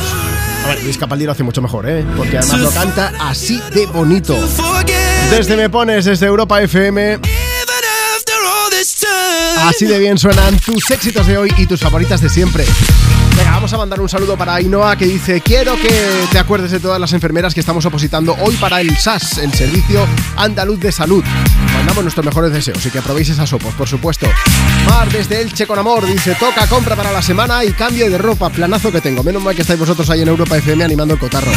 A 0.63 0.69
ver, 0.69 0.85
Luis 0.85 0.99
Capaldi 0.99 1.25
lo 1.25 1.33
hace 1.33 1.43
mucho 1.43 1.63
mejor, 1.63 1.89
¿eh? 1.89 2.05
Porque 2.19 2.37
además 2.37 2.61
lo 2.61 2.71
canta 2.71 3.15
así 3.19 3.63
de 3.73 3.87
bonito. 3.87 4.37
Desde 5.31 5.57
Me 5.57 5.71
Pones, 5.71 6.05
desde 6.05 6.27
Europa 6.27 6.61
FM. 6.61 7.21
Así 9.63 9.87
de 9.87 9.99
bien 9.99 10.19
suenan 10.19 10.59
tus 10.59 10.91
éxitos 10.91 11.27
de 11.27 11.39
hoy 11.39 11.55
y 11.57 11.65
tus 11.65 11.81
favoritas 11.81 12.21
de 12.21 12.29
siempre. 12.29 12.67
Vamos 13.51 13.73
a 13.73 13.79
mandar 13.79 14.01
un 14.01 14.09
saludo 14.09 14.37
para 14.39 14.55
Ainhoa 14.55 14.97
que 14.97 15.07
dice 15.07 15.41
Quiero 15.41 15.75
que 15.77 16.27
te 16.31 16.39
acuerdes 16.39 16.71
de 16.71 16.81
todas 16.81 17.01
las 17.01 17.13
enfermeras 17.13 17.53
que 17.53 17.61
estamos 17.61 17.85
opositando 17.85 18.37
hoy 18.41 18.55
para 18.57 18.81
el 18.81 18.97
SAS, 18.97 19.39
el 19.39 19.53
Servicio 19.53 20.07
Andaluz 20.37 20.79
de 20.81 20.93
Salud. 20.93 21.25
Mandamos 21.75 22.05
nuestros 22.05 22.25
mejores 22.25 22.53
deseos 22.53 22.85
y 22.87 22.91
que 22.91 23.03
probéis 23.03 23.29
esas 23.29 23.53
opos, 23.53 23.75
por 23.75 23.89
supuesto. 23.89 24.27
Mar 24.87 25.11
desde 25.11 25.41
Elche 25.41 25.67
con 25.67 25.79
amor 25.79 26.07
dice 26.07 26.37
Toca 26.37 26.67
compra 26.69 26.97
para 26.97 27.13
la 27.13 27.21
semana 27.21 27.65
y 27.65 27.73
cambio 27.73 28.09
de 28.09 28.19
ropa, 28.19 28.49
planazo 28.51 28.93
que 28.93 29.01
tengo. 29.01 29.23
Menos 29.23 29.43
mal 29.43 29.55
que 29.55 29.63
estáis 29.63 29.79
vosotros 29.79 30.09
ahí 30.11 30.23
en 30.23 30.29
Europa 30.29 30.57
FM 30.57 30.85
animando 30.85 31.15
el 31.15 31.21
cotarro. 31.21 31.51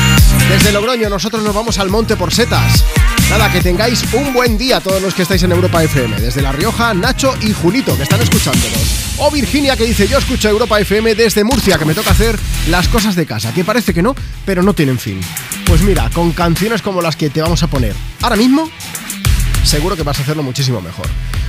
Desde 0.50 0.72
Logroño 0.72 1.10
nosotros 1.10 1.44
nos 1.44 1.54
vamos 1.56 1.78
al 1.78 1.90
monte 1.90 2.18
por 2.18 2.34
setas. 2.34 2.84
Nada, 3.30 3.52
que 3.52 3.62
tengáis 3.62 4.04
un 4.14 4.34
buen 4.34 4.58
día 4.58 4.80
todos 4.80 5.02
los 5.02 5.14
que 5.14 5.24
estáis 5.24 5.42
en 5.44 5.52
Europa 5.52 5.84
FM. 5.84 6.20
Desde 6.20 6.42
La 6.42 6.52
Rioja, 6.52 6.94
Nacho 6.94 7.34
y 7.42 7.52
Julito, 7.52 7.98
que 7.98 8.04
están 8.04 8.22
escuchándonos. 8.22 9.16
O 9.18 9.32
Virginia, 9.32 9.76
que 9.76 9.86
dice, 9.86 10.08
yo 10.08 10.20
escucho 10.20 10.50
Europa 10.50 10.80
FM 10.80 11.16
desde 11.16 11.44
Murcia, 11.44 11.78
que 11.78 11.86
me 11.86 11.96
toca 11.96 12.12
hacer 12.12 12.38
las 12.70 12.88
cosas 12.88 13.16
de 13.16 13.26
casa. 13.26 13.54
Que 13.54 13.64
parece 13.64 13.94
que 13.94 14.04
no, 14.04 14.16
pero 14.46 14.62
no 14.62 14.74
tienen 14.74 15.00
fin. 15.00 15.20
Pues 15.66 15.82
mira, 15.82 16.10
con 16.14 16.32
canciones 16.34 16.82
como 16.82 17.02
las 17.02 17.16
que 17.16 17.30
te 17.30 17.42
vamos 17.42 17.64
a 17.64 17.68
poner 17.68 17.96
ahora 18.22 18.36
mismo, 18.36 18.70
seguro 19.64 19.96
que 19.96 20.04
vas 20.04 20.20
a 20.20 20.24
hacerlo 20.24 20.44
muchísimo 20.44 20.82
mejor. 20.82 21.08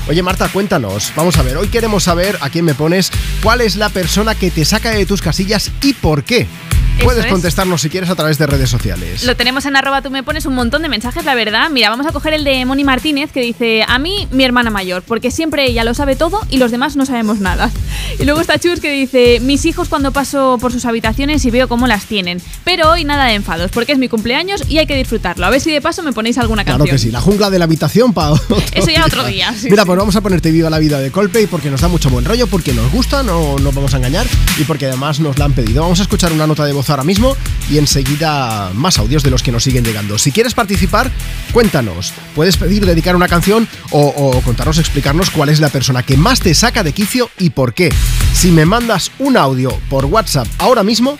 Oye 0.09 0.23
Marta, 0.23 0.49
cuéntanos. 0.49 1.13
Vamos 1.17 1.37
a 1.39 1.43
ver, 1.43 1.57
hoy 1.57 1.69
queremos 1.69 2.05
saber 2.05 2.39
a 2.41 2.51
quién 2.51 2.65
me 2.65 2.75
pones, 2.75 3.11
cuál 3.43 3.61
es 3.61 3.77
la 3.77 3.89
persona 3.89 4.35
que 4.35 4.51
te 4.51 4.65
saca 4.65 4.91
de 4.91 5.07
tus 5.07 5.23
casillas 5.23 5.71
y 5.83 5.95
por 5.95 6.25
qué. 6.25 6.47
Eso 6.97 7.05
Puedes 7.05 7.25
es. 7.27 7.31
contestarnos 7.31 7.81
si 7.83 7.91
quieres 7.91 8.09
a 8.11 8.15
través 8.15 8.39
de 8.39 8.47
redes 8.47 8.71
sociales. 8.71 9.25
Lo 9.25 9.37
tenemos 9.37 9.67
en 9.67 9.77
arroba 9.77 10.01
tú 10.03 10.11
me 10.11 10.23
pones 10.23 10.47
un 10.47 10.55
montón 10.55 10.83
de 10.83 10.89
mensajes, 10.89 11.25
la 11.25 11.35
verdad. 11.35 11.69
Mira, 11.71 11.91
vamos 11.91 12.07
a 12.07 12.13
coger 12.13 12.35
el 12.35 12.45
de 12.45 12.65
Moni 12.65 12.85
Martínez 12.85 13.33
que 13.33 13.41
dice, 13.41 13.85
a 13.87 13.99
mí 13.99 14.29
mi 14.31 14.45
hermana 14.45 14.71
mayor, 14.71 15.03
porque 15.03 15.31
siempre 15.31 15.65
ella 15.67 15.85
lo 15.85 15.93
sabe 15.95 16.17
todo 16.17 16.41
y 16.51 16.59
los 16.59 16.71
demás 16.71 16.97
no 16.97 17.05
sabemos 17.07 17.39
nada. 17.41 17.71
Y 18.19 18.25
luego 18.27 18.41
está 18.41 18.59
Chus 18.61 18.79
que 18.79 18.93
dice, 18.93 19.41
mis 19.41 19.65
hijos 19.65 19.89
cuando 19.89 20.13
paso 20.13 20.57
por 20.61 20.71
sus 20.71 20.85
habitaciones 20.85 21.45
y 21.45 21.51
veo 21.51 21.67
cómo 21.69 21.89
las 21.89 22.05
tienen. 22.05 22.41
Pero 22.63 22.91
hoy 22.91 23.03
nada 23.05 23.25
de 23.25 23.35
enfados, 23.35 23.73
porque 23.73 23.91
es 23.93 23.99
mi 23.99 24.09
cumpleaños 24.09 24.63
y 24.69 24.79
hay 24.79 24.87
que 24.87 24.95
disfrutarlo. 24.97 25.45
A 25.47 25.51
ver 25.51 25.61
si 25.61 25.73
de 25.73 25.81
paso 25.81 26.03
me 26.05 26.13
ponéis 26.13 26.39
alguna 26.39 26.63
Claro 26.65 26.79
canción. 26.81 26.95
que 26.97 27.03
sí, 27.03 27.11
la 27.11 27.21
jungla 27.21 27.51
de 27.51 27.59
la 27.59 27.65
habitación 27.65 28.11
otro 28.15 28.41
Eso 28.73 28.91
ya 28.91 29.05
otro 29.05 29.25
día, 29.25 29.53
sí, 29.59 29.69
Mira, 29.69 29.83
sí. 29.83 29.87
pues 29.87 29.99
vamos 29.99 30.15
a 30.15 30.21
ponerte 30.21 30.53
viva 30.53 30.71
la 30.71 30.79
vida 30.79 31.01
de 31.01 31.11
Coldplay 31.11 31.47
porque 31.47 31.71
nos 31.71 31.81
da 31.81 31.89
mucho 31.89 32.09
buen 32.09 32.25
rollo, 32.25 32.47
porque 32.47 32.73
nos 32.73 32.93
gusta, 32.93 33.25
no 33.25 33.59
nos 33.59 33.75
vamos 33.75 33.93
a 33.95 33.97
engañar 33.97 34.27
y 34.61 34.65
porque 34.65 34.87
además 34.87 35.19
nos 35.19 35.37
la 35.39 35.47
han 35.47 35.53
pedido. 35.53 35.83
Vamos 35.83 35.99
a 35.99 36.03
escuchar 36.03 36.33
una 36.33 36.47
nota 36.47 36.65
de 36.65 36.73
voz 36.73 36.84
ahora 36.91 37.05
mismo 37.05 37.37
y 37.71 37.79
enseguida 37.79 38.71
más 38.75 38.99
audios 38.99 39.23
de 39.23 39.31
los 39.31 39.43
que 39.43 39.53
nos 39.53 39.65
siguen 39.65 39.85
llegando. 39.85 40.19
Si 40.19 40.33
quieres 40.33 40.55
participar, 40.55 41.11
cuéntanos. 41.53 42.13
Puedes 42.35 42.57
pedir 42.57 42.87
dedicar 42.87 43.17
una 43.17 43.29
canción 43.29 43.69
o, 43.91 44.07
o 44.07 44.41
contarnos, 44.43 44.79
explicarnos 44.79 45.31
cuál 45.31 45.49
es 45.49 45.61
la 45.61 45.69
persona 45.69 46.03
que 46.03 46.17
más 46.17 46.41
te 46.41 46.55
saca 46.55 46.83
de 46.83 46.93
quicio 46.93 47.31
y 47.39 47.51
por 47.51 47.75
qué. 47.75 47.91
Si 48.33 48.51
me 48.51 48.65
mandas 48.65 49.11
un 49.19 49.37
audio 49.37 49.71
por 49.89 50.07
WhatsApp 50.07 50.49
ahora 50.59 50.83
mismo, 50.83 51.17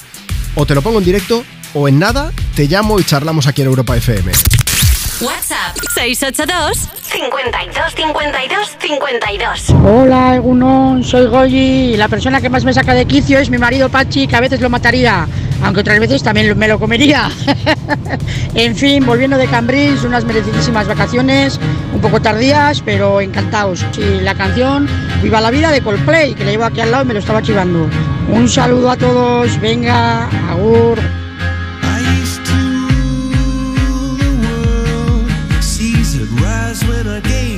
o 0.55 0.67
te 0.67 0.75
lo 0.75 0.83
pongo 0.83 0.99
en 0.99 1.05
directo 1.05 1.45
o 1.75 1.89
en 1.89 1.99
nada, 1.99 2.33
te 2.55 2.67
llamo 2.67 2.99
y 3.01 3.05
charlamos 3.05 3.47
aquí 3.47 3.63
en 3.63 3.69
Europa 3.69 3.97
FM. 3.97 4.64
WhatsApp 5.21 5.77
682 5.95 6.89
52 7.03 7.95
52 7.95 8.77
52. 8.79 9.71
Hola, 9.85 10.35
Egunon, 10.35 11.05
soy 11.05 11.27
Goyi 11.27 11.93
y 11.95 11.97
la 11.97 12.09
persona 12.09 12.41
que 12.41 12.51
más 12.51 12.65
me 12.65 12.75
saca 12.75 12.95
de 12.95 13.07
quicio 13.07 13.39
es 13.39 13.49
mi 13.49 13.59
marido 13.59 13.89
Pachi, 13.89 14.27
que 14.27 14.35
a 14.35 14.41
veces 14.41 14.61
lo 14.61 14.71
mataría, 14.71 15.29
aunque 15.63 15.81
otras 15.81 16.01
veces 16.01 16.23
también 16.23 16.59
me 16.59 16.67
lo 16.67 16.81
comería. 16.81 17.31
en 18.55 18.75
fin, 18.75 19.07
volviendo 19.07 19.37
de 19.37 19.47
Cambrils, 19.47 20.03
unas 20.03 20.25
merecidísimas 20.25 20.89
vacaciones, 20.89 21.61
un 21.93 22.01
poco 22.01 22.21
tardías, 22.21 22.81
pero 22.81 23.21
encantados. 23.21 23.85
Y 23.97 24.21
la 24.21 24.35
canción 24.35 24.89
Viva 25.25 25.41
la 25.41 25.51
vida 25.51 25.71
de 25.71 25.81
Coldplay, 25.81 26.35
que 26.35 26.45
la 26.45 26.51
llevo 26.51 26.65
aquí 26.65 26.83
al 26.83 26.91
lado 26.91 27.05
y 27.05 27.07
me 27.07 27.15
lo 27.15 27.21
estaba 27.21 27.41
chivando. 27.41 27.89
Un 28.29 28.47
saludo 28.47 28.91
a 28.91 28.97
todos, 28.97 29.59
venga, 29.59 30.29
agur. 30.51 30.99
game. 37.21 37.54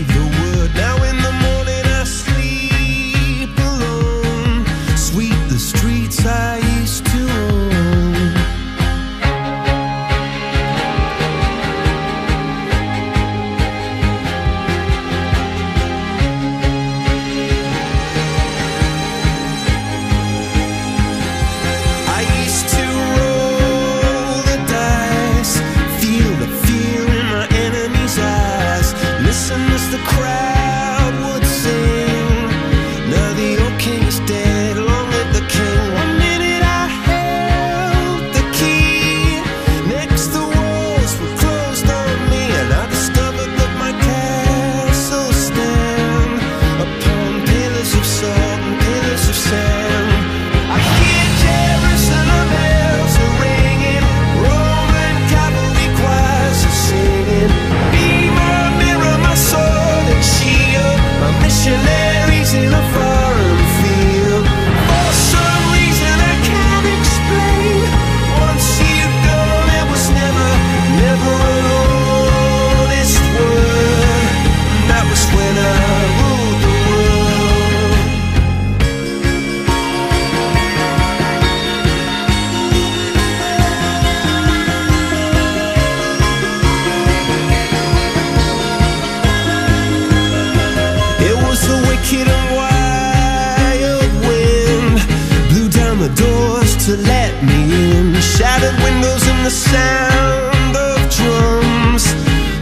To 96.87 96.97
let 96.99 97.43
me 97.43 97.99
in. 97.99 98.15
Shattered 98.21 98.77
windows 98.81 99.27
and 99.27 99.45
the 99.45 99.51
sound 99.51 100.77
of 100.77 101.11
drums. 101.11 102.15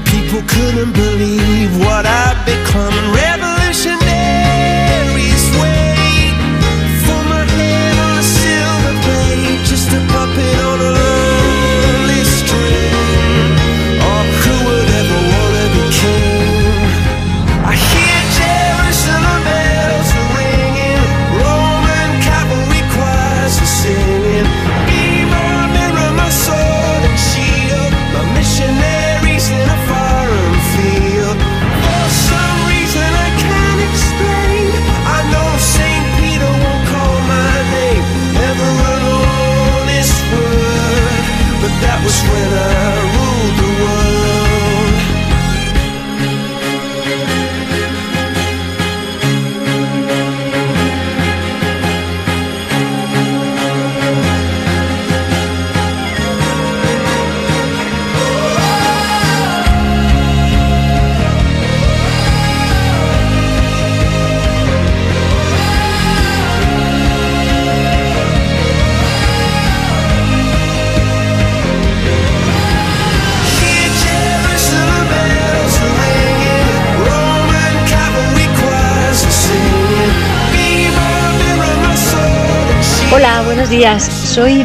People 0.08 0.40
couldn't 0.48 0.94
believe 0.94 1.76
what 1.78 2.06
I'd 2.06 2.42
become. 2.46 2.94
Revolutionaries 3.12 5.44
wait 5.60 6.32
for 7.04 7.22
my 7.28 7.44
head 7.44 7.98
on 8.06 8.16
a 8.16 8.22
silver 8.40 8.94
plate, 9.04 9.60
just 9.68 9.92
a 9.92 10.00
puppet 10.08 10.58
on 10.70 10.80
a 10.80 11.03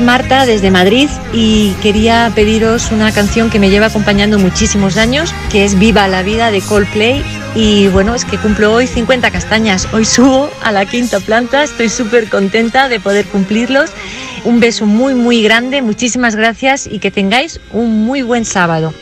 Marta 0.10 0.48
desde 0.48 0.72
Madrid 0.72 1.08
y 1.34 1.74
quería 1.84 2.32
pediros 2.34 2.92
una 2.92 3.12
canción 3.12 3.52
que 3.52 3.60
me 3.60 3.70
lleva 3.70 3.86
acompañando 3.86 4.40
muchísimos 4.40 4.98
años, 4.98 5.32
que 5.52 5.66
es 5.66 5.78
Viva 5.78 6.08
la 6.08 6.24
vida 6.24 6.50
de 6.50 6.62
Coldplay. 6.62 7.24
Y 7.54 7.90
bueno, 7.90 8.16
es 8.16 8.26
que 8.26 8.40
cumplo 8.40 8.74
hoy 8.74 8.88
50 8.88 9.30
castañas. 9.30 9.88
Hoy 9.94 10.06
subo 10.06 10.50
a 10.64 10.72
la 10.72 10.88
quinta 10.88 11.20
planta, 11.20 11.64
estoy 11.64 11.90
súper 11.90 12.28
contenta 12.28 12.90
de 12.90 13.00
poder 13.00 13.28
cumplirlos. 13.28 13.92
Un 14.46 14.60
beso 14.60 14.88
muy, 14.88 15.14
muy 15.14 15.44
grande, 15.44 15.84
muchísimas 15.84 16.36
gracias 16.36 16.88
y 16.88 16.98
que 16.98 17.12
tengáis 17.12 17.60
un 17.72 18.04
muy 18.04 18.24
buen 18.24 18.46
sábado. 18.46 18.96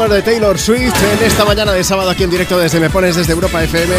Summer 0.00 0.16
de 0.16 0.22
Taylor 0.22 0.58
Swift 0.58 0.94
en 1.12 1.26
esta 1.26 1.44
mañana 1.44 1.72
de 1.72 1.84
sábado 1.84 2.08
aquí 2.08 2.22
en 2.22 2.30
directo 2.30 2.56
desde 2.58 2.80
Me 2.80 2.88
Pones 2.88 3.16
desde 3.16 3.34
Europa 3.34 3.62
FM. 3.62 3.94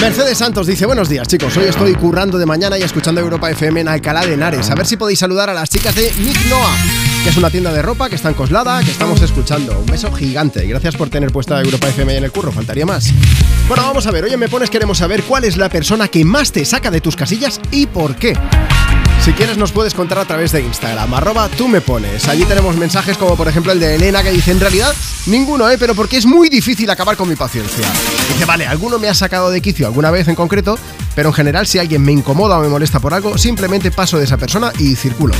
Mercedes 0.00 0.38
Santos 0.38 0.66
dice, 0.66 0.86
buenos 0.86 1.10
días 1.10 1.28
chicos, 1.28 1.54
hoy 1.58 1.64
estoy 1.64 1.94
currando 1.96 2.38
de 2.38 2.46
mañana 2.46 2.78
y 2.78 2.82
escuchando 2.82 3.20
Europa 3.20 3.50
FM 3.50 3.82
en 3.82 3.88
Alcalá 3.88 4.24
de 4.24 4.32
Henares. 4.32 4.70
A 4.70 4.74
ver 4.74 4.86
si 4.86 4.96
podéis 4.96 5.18
saludar 5.18 5.50
a 5.50 5.54
las 5.54 5.68
chicas 5.68 5.94
de 5.94 6.10
Nick 6.20 6.46
Noah, 6.46 6.74
que 7.22 7.28
es 7.28 7.36
una 7.36 7.50
tienda 7.50 7.74
de 7.74 7.82
ropa 7.82 8.08
que 8.08 8.14
está 8.14 8.30
en 8.30 8.34
Coslada, 8.34 8.82
que 8.82 8.90
estamos 8.90 9.20
escuchando. 9.20 9.78
Un 9.78 9.86
beso 9.86 10.10
gigante 10.12 10.66
gracias 10.66 10.96
por 10.96 11.10
tener 11.10 11.30
puesta 11.30 11.60
Europa 11.60 11.88
FM 11.88 12.16
en 12.16 12.24
el 12.24 12.32
curro, 12.32 12.50
faltaría 12.50 12.86
más. 12.86 13.12
Bueno, 13.68 13.82
vamos 13.82 14.06
a 14.06 14.10
ver, 14.10 14.24
hoy 14.24 14.32
en 14.32 14.40
Me 14.40 14.48
Pones 14.48 14.70
queremos 14.70 14.96
saber 14.96 15.24
cuál 15.24 15.44
es 15.44 15.58
la 15.58 15.68
persona 15.68 16.08
que 16.08 16.24
más 16.24 16.52
te 16.52 16.64
saca 16.64 16.90
de 16.90 17.02
tus 17.02 17.16
casillas 17.16 17.60
y 17.70 17.86
por 17.86 18.16
qué. 18.16 18.32
Si 19.24 19.34
quieres 19.34 19.58
nos 19.58 19.70
puedes 19.70 19.92
contar 19.92 20.18
a 20.18 20.24
través 20.24 20.50
de 20.50 20.62
Instagram, 20.62 21.12
arroba 21.12 21.48
tú 21.50 21.68
me 21.68 21.82
pones. 21.82 22.26
Allí 22.26 22.44
tenemos 22.44 22.76
mensajes 22.76 23.18
como 23.18 23.36
por 23.36 23.48
ejemplo 23.48 23.70
el 23.70 23.78
de 23.78 23.96
Elena 23.96 24.22
que 24.22 24.30
dice, 24.30 24.50
en 24.50 24.60
realidad 24.60 24.94
ninguno, 25.26 25.68
¿eh? 25.68 25.76
pero 25.78 25.94
porque 25.94 26.16
es 26.16 26.24
muy 26.24 26.48
difícil 26.48 26.88
acabar 26.88 27.18
con 27.18 27.28
mi 27.28 27.36
paciencia. 27.36 27.86
Dice, 28.32 28.46
vale, 28.46 28.66
alguno 28.66 28.98
me 28.98 29.08
ha 29.08 29.14
sacado 29.14 29.50
de 29.50 29.60
quicio 29.60 29.86
alguna 29.86 30.10
vez 30.10 30.26
en 30.28 30.34
concreto, 30.34 30.78
pero 31.14 31.28
en 31.28 31.34
general 31.34 31.66
si 31.66 31.78
alguien 31.78 32.02
me 32.02 32.12
incomoda 32.12 32.58
o 32.58 32.62
me 32.62 32.68
molesta 32.68 32.98
por 32.98 33.12
algo, 33.12 33.36
simplemente 33.36 33.90
paso 33.90 34.16
de 34.16 34.24
esa 34.24 34.38
persona 34.38 34.72
y 34.78 34.96
circulo. 34.96 35.34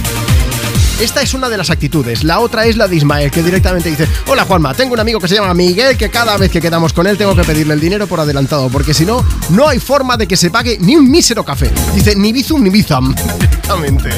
Esta 1.01 1.23
es 1.23 1.33
una 1.33 1.49
de 1.49 1.57
las 1.57 1.71
actitudes. 1.71 2.25
La 2.25 2.41
otra 2.41 2.67
es 2.67 2.77
la 2.77 2.87
de 2.87 2.97
Ismael, 2.97 3.31
que 3.31 3.43
directamente 3.43 3.89
dice: 3.89 4.07
Hola 4.27 4.45
Juanma, 4.45 4.75
tengo 4.75 4.93
un 4.93 5.01
amigo 5.01 5.19
que 5.19 5.29
se 5.29 5.35
llama 5.35 5.55
Miguel 5.55 5.97
que 5.97 6.11
cada 6.11 6.37
vez 6.37 6.51
que 6.51 6.61
quedamos 6.61 6.93
con 6.93 7.07
él 7.07 7.17
tengo 7.17 7.35
que 7.35 7.43
pedirle 7.43 7.73
el 7.73 7.81
dinero 7.81 8.07
por 8.07 8.21
adelantado, 8.21 8.69
porque 8.69 8.93
si 8.93 9.07
no, 9.07 9.25
no 9.49 9.67
hay 9.67 9.79
forma 9.79 10.19
de 10.19 10.29
que 10.29 10.37
se 10.37 10.51
pague 10.51 10.77
ni 10.79 10.97
un 10.97 11.11
mísero 11.11 11.43
café. 11.43 11.71
Dice: 11.95 12.15
Ni 12.15 12.35
bizum 12.35 12.63
ni 12.63 12.69
bizam. 12.69 13.15
Directamente. 13.39 14.11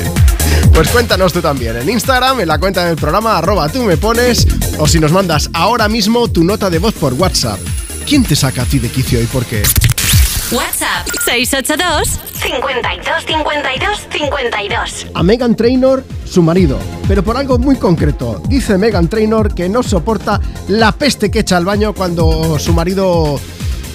Pues 0.74 0.89
cuéntanos 0.89 1.33
tú 1.33 1.41
también 1.41 1.76
en 1.76 1.89
Instagram, 1.89 2.41
en 2.41 2.49
la 2.49 2.59
cuenta 2.59 2.85
del 2.85 2.97
programa, 2.97 3.39
arroba 3.39 3.68
tú 3.68 3.85
me 3.85 3.97
pones, 3.97 4.45
o 4.78 4.89
si 4.89 4.99
nos 4.99 5.12
mandas 5.12 5.51
ahora 5.53 5.89
mismo 5.89 6.26
tu 6.33 6.43
nota 6.43 6.68
de 6.68 6.80
voz 6.80 6.95
por 6.95 7.12
WhatsApp. 7.14 7.61
¿Quién 8.09 8.24
te 8.24 8.35
saca 8.35 8.62
a 8.62 8.64
ti 8.64 8.80
de 8.80 8.89
quicio 8.89 9.22
y 9.22 9.26
por 9.26 9.45
qué? 9.47 9.62
WhatsApp 10.51 11.07
682 11.24 12.18
52 12.43 13.24
52 13.24 14.09
52. 14.11 15.07
a 15.14 15.22
Megan 15.22 15.55
Trainor 15.55 16.05
su 16.33 16.43
marido, 16.43 16.78
pero 17.07 17.22
por 17.22 17.37
algo 17.37 17.59
muy 17.59 17.76
concreto. 17.76 18.41
Dice 18.49 18.78
Megan 18.78 19.09
Trainor 19.09 19.55
que 19.55 19.68
no 19.68 19.83
soporta 19.83 20.41
la 20.68 20.93
peste 20.93 21.30
que 21.30 21.41
echa 21.41 21.59
al 21.59 21.66
baño 21.66 21.93
cuando 21.93 22.59
su 22.59 22.72
marido 22.72 23.39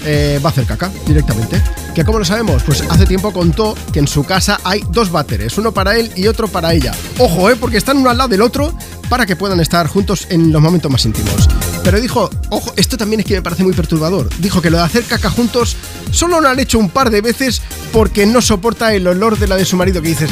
eh, 0.04 0.40
va 0.42 0.50
a 0.50 0.52
hacer 0.52 0.64
caca 0.64 0.90
directamente. 1.04 1.60
¿Que 1.94 2.04
cómo 2.04 2.20
lo 2.20 2.24
sabemos? 2.24 2.62
Pues 2.62 2.82
hace 2.88 3.06
tiempo 3.06 3.32
contó 3.32 3.74
que 3.92 3.98
en 3.98 4.06
su 4.06 4.22
casa 4.22 4.60
hay 4.62 4.82
dos 4.90 5.10
váteres, 5.10 5.58
uno 5.58 5.72
para 5.72 5.96
él 5.96 6.12
y 6.14 6.28
otro 6.28 6.46
para 6.46 6.72
ella. 6.72 6.92
Ojo, 7.18 7.50
eh, 7.50 7.56
porque 7.56 7.76
están 7.76 7.96
uno 7.96 8.08
al 8.08 8.18
lado 8.18 8.28
del 8.28 8.42
otro 8.42 8.72
para 9.08 9.26
que 9.26 9.34
puedan 9.34 9.58
estar 9.58 9.88
juntos 9.88 10.26
en 10.30 10.52
los 10.52 10.62
momentos 10.62 10.90
más 10.92 11.04
íntimos. 11.04 11.48
Pero 11.82 12.00
dijo, 12.00 12.30
ojo, 12.50 12.72
esto 12.76 12.96
también 12.96 13.20
es 13.20 13.26
que 13.26 13.34
me 13.34 13.42
parece 13.42 13.64
muy 13.64 13.72
perturbador. 13.72 14.28
Dijo 14.38 14.60
que 14.60 14.70
lo 14.70 14.76
de 14.76 14.84
hacer 14.84 15.04
caca 15.04 15.30
juntos 15.30 15.76
solo 16.10 16.40
lo 16.40 16.48
han 16.48 16.58
hecho 16.60 16.78
un 16.78 16.90
par 16.90 17.10
de 17.10 17.20
veces 17.20 17.62
porque 17.92 18.26
no 18.26 18.42
soporta 18.42 18.94
el 18.94 19.06
olor 19.06 19.38
de 19.38 19.48
la 19.48 19.56
de 19.56 19.64
su 19.64 19.76
marido. 19.76 20.02
Que 20.02 20.08
dices, 20.08 20.30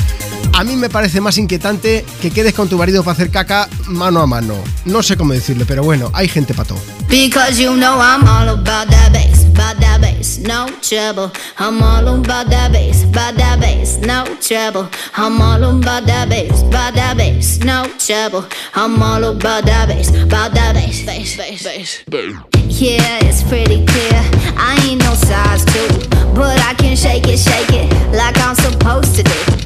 A 0.57 0.65
mí 0.65 0.75
me 0.75 0.89
parece 0.89 1.21
más 1.21 1.37
inquietante 1.37 2.03
que 2.23 2.31
quedes 2.31 2.55
con 2.55 2.67
tu 2.67 2.79
marido 2.79 3.05
para 3.05 3.13
hacer 3.13 3.31
caca 3.31 3.69
mano 3.89 4.23
a 4.23 4.27
mano. 4.27 4.55
No 4.87 5.03
sé 5.03 5.15
cómo 5.15 5.35
decirle, 5.35 5.67
pero 5.67 5.85
bueno, 5.85 6.11
hay 6.15 6.29
gente 6.29 6.55
pato. 6.55 6.75
Because 7.11 7.61
you 7.63 7.75
know 7.75 8.01
I'm 8.01 8.27
all 8.27 8.49
about 8.49 8.89
that 8.89 9.13
bass, 9.13 9.45
about 9.45 9.79
that 9.81 10.01
bass, 10.01 10.39
no 10.39 10.69
trouble. 10.81 11.31
I'm 11.59 11.83
all 11.83 12.09
about 12.09 12.49
that 12.49 12.73
bass, 12.73 13.05
about 13.05 13.37
that 13.37 13.61
bass, 13.61 13.99
no 13.99 14.25
trouble. 14.41 14.89
I'm 15.15 15.43
all 15.43 15.63
about 15.63 16.07
that 16.07 16.31
bass, 16.31 16.63
about 16.63 16.95
that 16.95 17.19
bass, 17.19 17.59
no 17.59 17.85
trouble. 17.99 18.47
I'm 18.75 19.03
all 19.03 19.25
about 19.25 19.67
that 19.67 19.89
bass, 19.89 20.09
about 20.09 20.55
that 20.55 20.73
bass, 20.73 21.05
bass, 21.05 21.37
bass, 21.37 22.03
bass. 22.09 22.35
Yeah, 22.81 23.19
it's 23.21 23.43
pretty 23.43 23.85
clear. 23.85 24.23
I 24.57 24.83
ain't 24.89 25.03
no 25.03 25.13
size 25.17 25.67
two, 25.67 26.09
but 26.35 26.59
I 26.61 26.73
can 26.79 26.97
shake 26.97 27.29
it, 27.29 27.37
shake 27.37 27.75
it 27.75 27.93
like 28.17 28.39
I'm 28.39 28.55
supposed 28.55 29.17
to 29.17 29.23
do. 29.23 29.66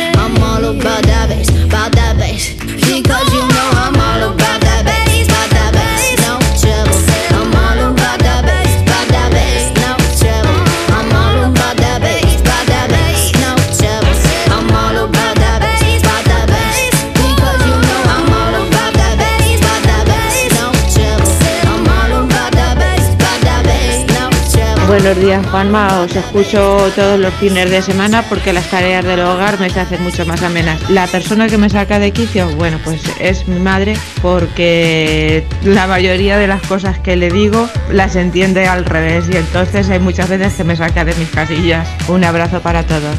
Buenos 24.91 25.17
días 25.21 25.47
Juanma, 25.47 26.01
os 26.01 26.13
escucho 26.13 26.91
todos 26.93 27.17
los 27.17 27.33
fines 27.35 27.71
de 27.71 27.81
semana 27.81 28.23
porque 28.23 28.51
las 28.51 28.69
tareas 28.69 29.05
del 29.05 29.21
hogar 29.21 29.57
me 29.57 29.69
se 29.69 29.79
hacen 29.79 30.03
mucho 30.03 30.25
más 30.25 30.43
amenas. 30.43 30.89
La 30.89 31.07
persona 31.07 31.47
que 31.47 31.57
me 31.57 31.69
saca 31.69 31.97
de 31.97 32.11
quicio, 32.11 32.49
bueno, 32.57 32.77
pues 32.83 33.01
es 33.17 33.47
mi 33.47 33.57
madre 33.57 33.93
porque 34.21 35.47
la 35.63 35.87
mayoría 35.87 36.37
de 36.37 36.47
las 36.47 36.61
cosas 36.63 36.99
que 36.99 37.15
le 37.15 37.31
digo 37.31 37.69
las 37.89 38.17
entiende 38.17 38.67
al 38.67 38.83
revés 38.83 39.29
y 39.31 39.37
entonces 39.37 39.89
hay 39.89 39.99
muchas 39.99 40.27
veces 40.27 40.55
que 40.55 40.65
me 40.65 40.75
saca 40.75 41.05
de 41.05 41.15
mis 41.15 41.29
casillas. 41.29 41.87
Un 42.09 42.25
abrazo 42.25 42.59
para 42.59 42.83
todos. 42.83 43.15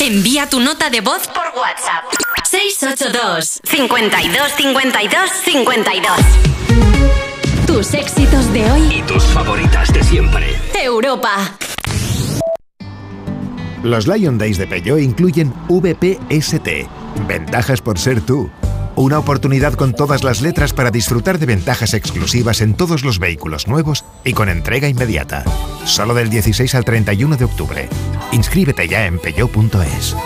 Envía 0.00 0.48
tu 0.48 0.60
nota 0.60 0.88
de 0.88 1.02
voz 1.02 1.28
por 1.28 1.44
WhatsApp. 1.54 2.04
682 2.44 3.60
52 3.62 4.52
52 4.56 5.30
52. 5.44 7.13
Tus 7.84 7.92
éxitos 7.92 8.50
de 8.54 8.70
hoy. 8.70 8.96
Y 8.96 9.02
tus 9.02 9.22
favoritas 9.24 9.92
de 9.92 10.02
siempre. 10.02 10.46
Europa. 10.82 11.54
Los 13.82 14.06
Lion 14.06 14.38
Days 14.38 14.56
de 14.56 14.66
Peugeot 14.66 15.00
incluyen 15.00 15.52
VPST, 15.68 16.66
ventajas 17.28 17.82
por 17.82 17.98
ser 17.98 18.22
tú. 18.22 18.48
Una 18.96 19.18
oportunidad 19.18 19.74
con 19.74 19.92
todas 19.92 20.24
las 20.24 20.40
letras 20.40 20.72
para 20.72 20.90
disfrutar 20.90 21.38
de 21.38 21.44
ventajas 21.44 21.92
exclusivas 21.92 22.62
en 22.62 22.72
todos 22.72 23.04
los 23.04 23.18
vehículos 23.18 23.68
nuevos 23.68 24.06
y 24.24 24.32
con 24.32 24.48
entrega 24.48 24.88
inmediata. 24.88 25.44
Solo 25.84 26.14
del 26.14 26.30
16 26.30 26.74
al 26.76 26.86
31 26.86 27.36
de 27.36 27.44
octubre. 27.44 27.88
Inscríbete 28.32 28.88
ya 28.88 29.04
en 29.04 29.18
peugeot.es. 29.18 30.16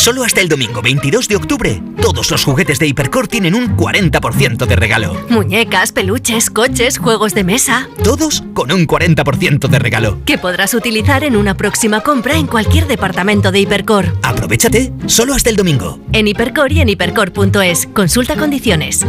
Solo 0.01 0.23
hasta 0.23 0.41
el 0.41 0.49
domingo 0.49 0.81
22 0.81 1.27
de 1.27 1.35
octubre, 1.35 1.83
todos 2.01 2.31
los 2.31 2.43
juguetes 2.43 2.79
de 2.79 2.87
Hipercore 2.87 3.27
tienen 3.27 3.53
un 3.53 3.77
40% 3.77 4.65
de 4.65 4.75
regalo. 4.75 5.13
Muñecas, 5.29 5.91
peluches, 5.91 6.49
coches, 6.49 6.97
juegos 6.97 7.35
de 7.35 7.43
mesa. 7.43 7.87
Todos 8.03 8.43
con 8.55 8.71
un 8.71 8.87
40% 8.87 9.67
de 9.67 9.77
regalo. 9.77 10.19
Que 10.25 10.39
podrás 10.39 10.73
utilizar 10.73 11.23
en 11.23 11.35
una 11.35 11.55
próxima 11.55 12.01
compra 12.01 12.35
en 12.35 12.47
cualquier 12.47 12.87
departamento 12.87 13.51
de 13.51 13.59
Hipercor. 13.59 14.17
Aprovechate, 14.23 14.91
solo 15.05 15.35
hasta 15.35 15.51
el 15.51 15.55
domingo. 15.55 15.99
En 16.13 16.27
Hipercor 16.27 16.71
y 16.71 16.81
en 16.81 16.89
hipercor.es. 16.89 17.87
Consulta 17.93 18.35
condiciones. 18.35 19.05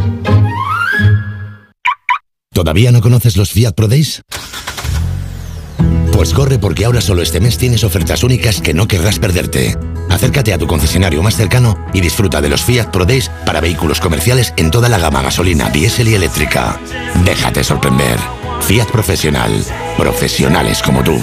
¿Todavía 2.52 2.92
no 2.92 3.00
conoces 3.00 3.38
los 3.38 3.50
Fiat 3.50 3.72
Pro 3.74 3.88
Days? 3.88 4.20
Pues 6.12 6.34
corre 6.34 6.58
porque 6.58 6.84
ahora 6.84 7.00
solo 7.00 7.22
este 7.22 7.40
mes 7.40 7.56
tienes 7.56 7.82
ofertas 7.82 8.22
únicas 8.22 8.60
que 8.60 8.74
no 8.74 8.86
querrás 8.86 9.18
perderte. 9.18 9.78
Acércate 10.10 10.52
a 10.52 10.58
tu 10.58 10.66
concesionario 10.66 11.22
más 11.22 11.36
cercano 11.36 11.78
y 11.92 12.00
disfruta 12.00 12.40
de 12.40 12.48
los 12.48 12.62
Fiat 12.62 12.90
Pro 12.90 13.04
Days 13.04 13.30
para 13.46 13.60
vehículos 13.60 14.00
comerciales 14.00 14.52
en 14.56 14.70
toda 14.70 14.88
la 14.88 14.98
gama 14.98 15.22
gasolina, 15.22 15.70
diésel 15.70 16.08
y 16.08 16.14
eléctrica. 16.14 16.78
Déjate 17.24 17.64
sorprender. 17.64 18.18
Fiat 18.60 18.86
Profesional. 18.86 19.64
Profesionales 19.96 20.82
como 20.82 21.02
tú. 21.02 21.18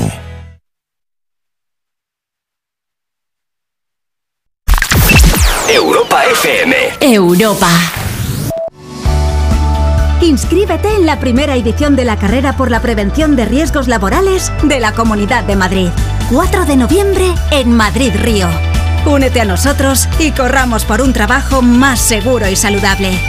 Europa 5.72 6.24
FM. 6.32 6.76
Europa. 7.02 7.70
Inscríbete 10.22 10.90
en 10.96 11.06
la 11.06 11.20
primera 11.20 11.56
edición 11.56 11.96
de 11.96 12.04
la 12.04 12.18
carrera 12.18 12.58
por 12.58 12.72
la 12.72 12.82
prevención 12.82 13.36
de 13.36 13.46
riesgos 13.46 13.88
laborales 13.88 14.52
de 14.64 14.80
la 14.80 14.94
Comunidad 14.94 15.46
de 15.46 15.56
Madrid. 15.56 15.90
4 16.30 16.66
de 16.66 16.78
noviembre 16.78 17.34
en 17.50 17.76
Madrid 17.76 18.14
Río. 18.16 18.48
Únete 19.06 19.42
a 19.42 19.46
nosotros 19.46 20.08
y 20.20 20.32
corramos 20.32 20.86
por 20.86 21.02
un 21.02 21.12
trabajo 21.12 21.64
más 21.64 22.00
seguro 22.00 22.48
y 22.48 22.56
saludable. 22.56 23.20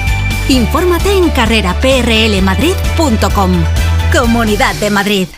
Infórmate 0.50 1.12
en 1.12 1.30
carreraprlmadrid.com. 1.30 3.52
Comunidad 4.12 4.74
de 4.74 4.90
Madrid. 4.90 5.28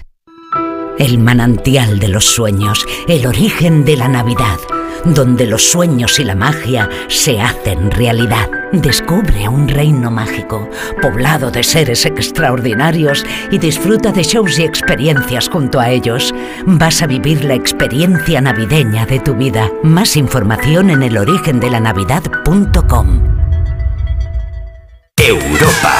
El 0.98 1.18
manantial 1.18 2.00
de 2.00 2.08
los 2.08 2.24
sueños, 2.24 2.84
el 3.06 3.26
origen 3.26 3.84
de 3.84 3.96
la 3.96 4.08
Navidad, 4.08 4.58
donde 5.05 5.47
los 5.47 5.70
sueños 5.70 6.18
y 6.18 6.24
la 6.24 6.34
magia 6.34 6.88
se 7.09 7.40
hacen 7.40 7.90
realidad. 7.90 8.49
Descubre 8.72 9.49
un 9.49 9.68
reino 9.68 10.11
mágico, 10.11 10.68
poblado 11.01 11.51
de 11.51 11.62
seres 11.62 12.05
extraordinarios 12.07 13.24
y 13.51 13.59
disfruta 13.59 14.12
de 14.12 14.22
shows 14.22 14.59
y 14.59 14.62
experiencias 14.62 15.49
junto 15.49 15.78
a 15.78 15.90
ellos. 15.90 16.34
Vas 16.64 17.03
a 17.03 17.07
vivir 17.07 17.45
la 17.45 17.55
experiencia 17.55 18.40
navideña 18.40 19.05
de 19.07 19.20
tu 19.20 19.34
vida. 19.34 19.70
Más 19.82 20.16
información 20.16 20.90
en 20.90 21.03
elorigendelanavidad.com. 21.03 23.20
Europa. 25.16 25.93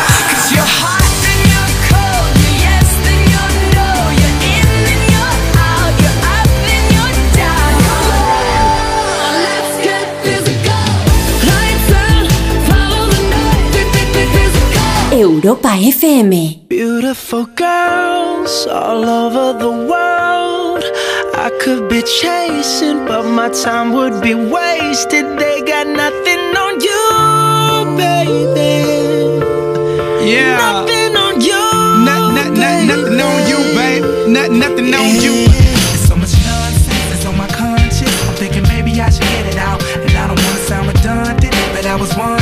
Europa 15.33 15.69
FM. 15.81 16.69
Beautiful 16.69 17.47
girls 17.47 18.67
all 18.67 19.03
over 19.09 19.59
the 19.59 19.71
world. 19.71 20.85
I 21.35 21.49
could 21.59 21.89
be 21.89 22.03
chasing, 22.03 23.07
but 23.07 23.25
my 23.25 23.49
time 23.49 23.93
would 23.95 24.21
be 24.21 24.35
wasted. 24.35 25.25
They 25.41 25.63
got 25.63 25.87
nothing 25.87 26.43
on 26.65 26.73
you, 26.85 27.97
baby. 27.97 29.41
Yeah. 30.21 30.61
Nothing 30.61 31.17
on 31.17 31.41
you. 31.41 31.65
Not, 32.05 32.35
not, 32.37 32.51
not, 32.53 32.85
nothing 32.85 33.19
on 33.19 33.39
you, 33.49 33.59
babe. 33.73 34.05
Not, 34.29 34.51
nothing 34.51 34.93
on 34.93 35.17
you. 35.25 35.49
There's 35.49 36.09
so 36.09 36.15
much 36.15 36.37
nonsense 36.45 37.09
that's 37.09 37.25
on 37.25 37.39
my 37.39 37.49
conscience. 37.49 38.13
I'm 38.29 38.35
thinking 38.37 38.65
maybe 38.65 39.01
I 39.01 39.09
should 39.09 39.25
get 39.33 39.47
it 39.47 39.57
out. 39.57 39.83
And 39.97 40.13
I 40.13 40.29
don't 40.29 40.39
wanna 40.45 40.69
sound 40.69 40.89
redundant, 40.89 41.55
but 41.73 41.87
I 41.87 41.97
was 41.97 42.15
wondering 42.19 42.42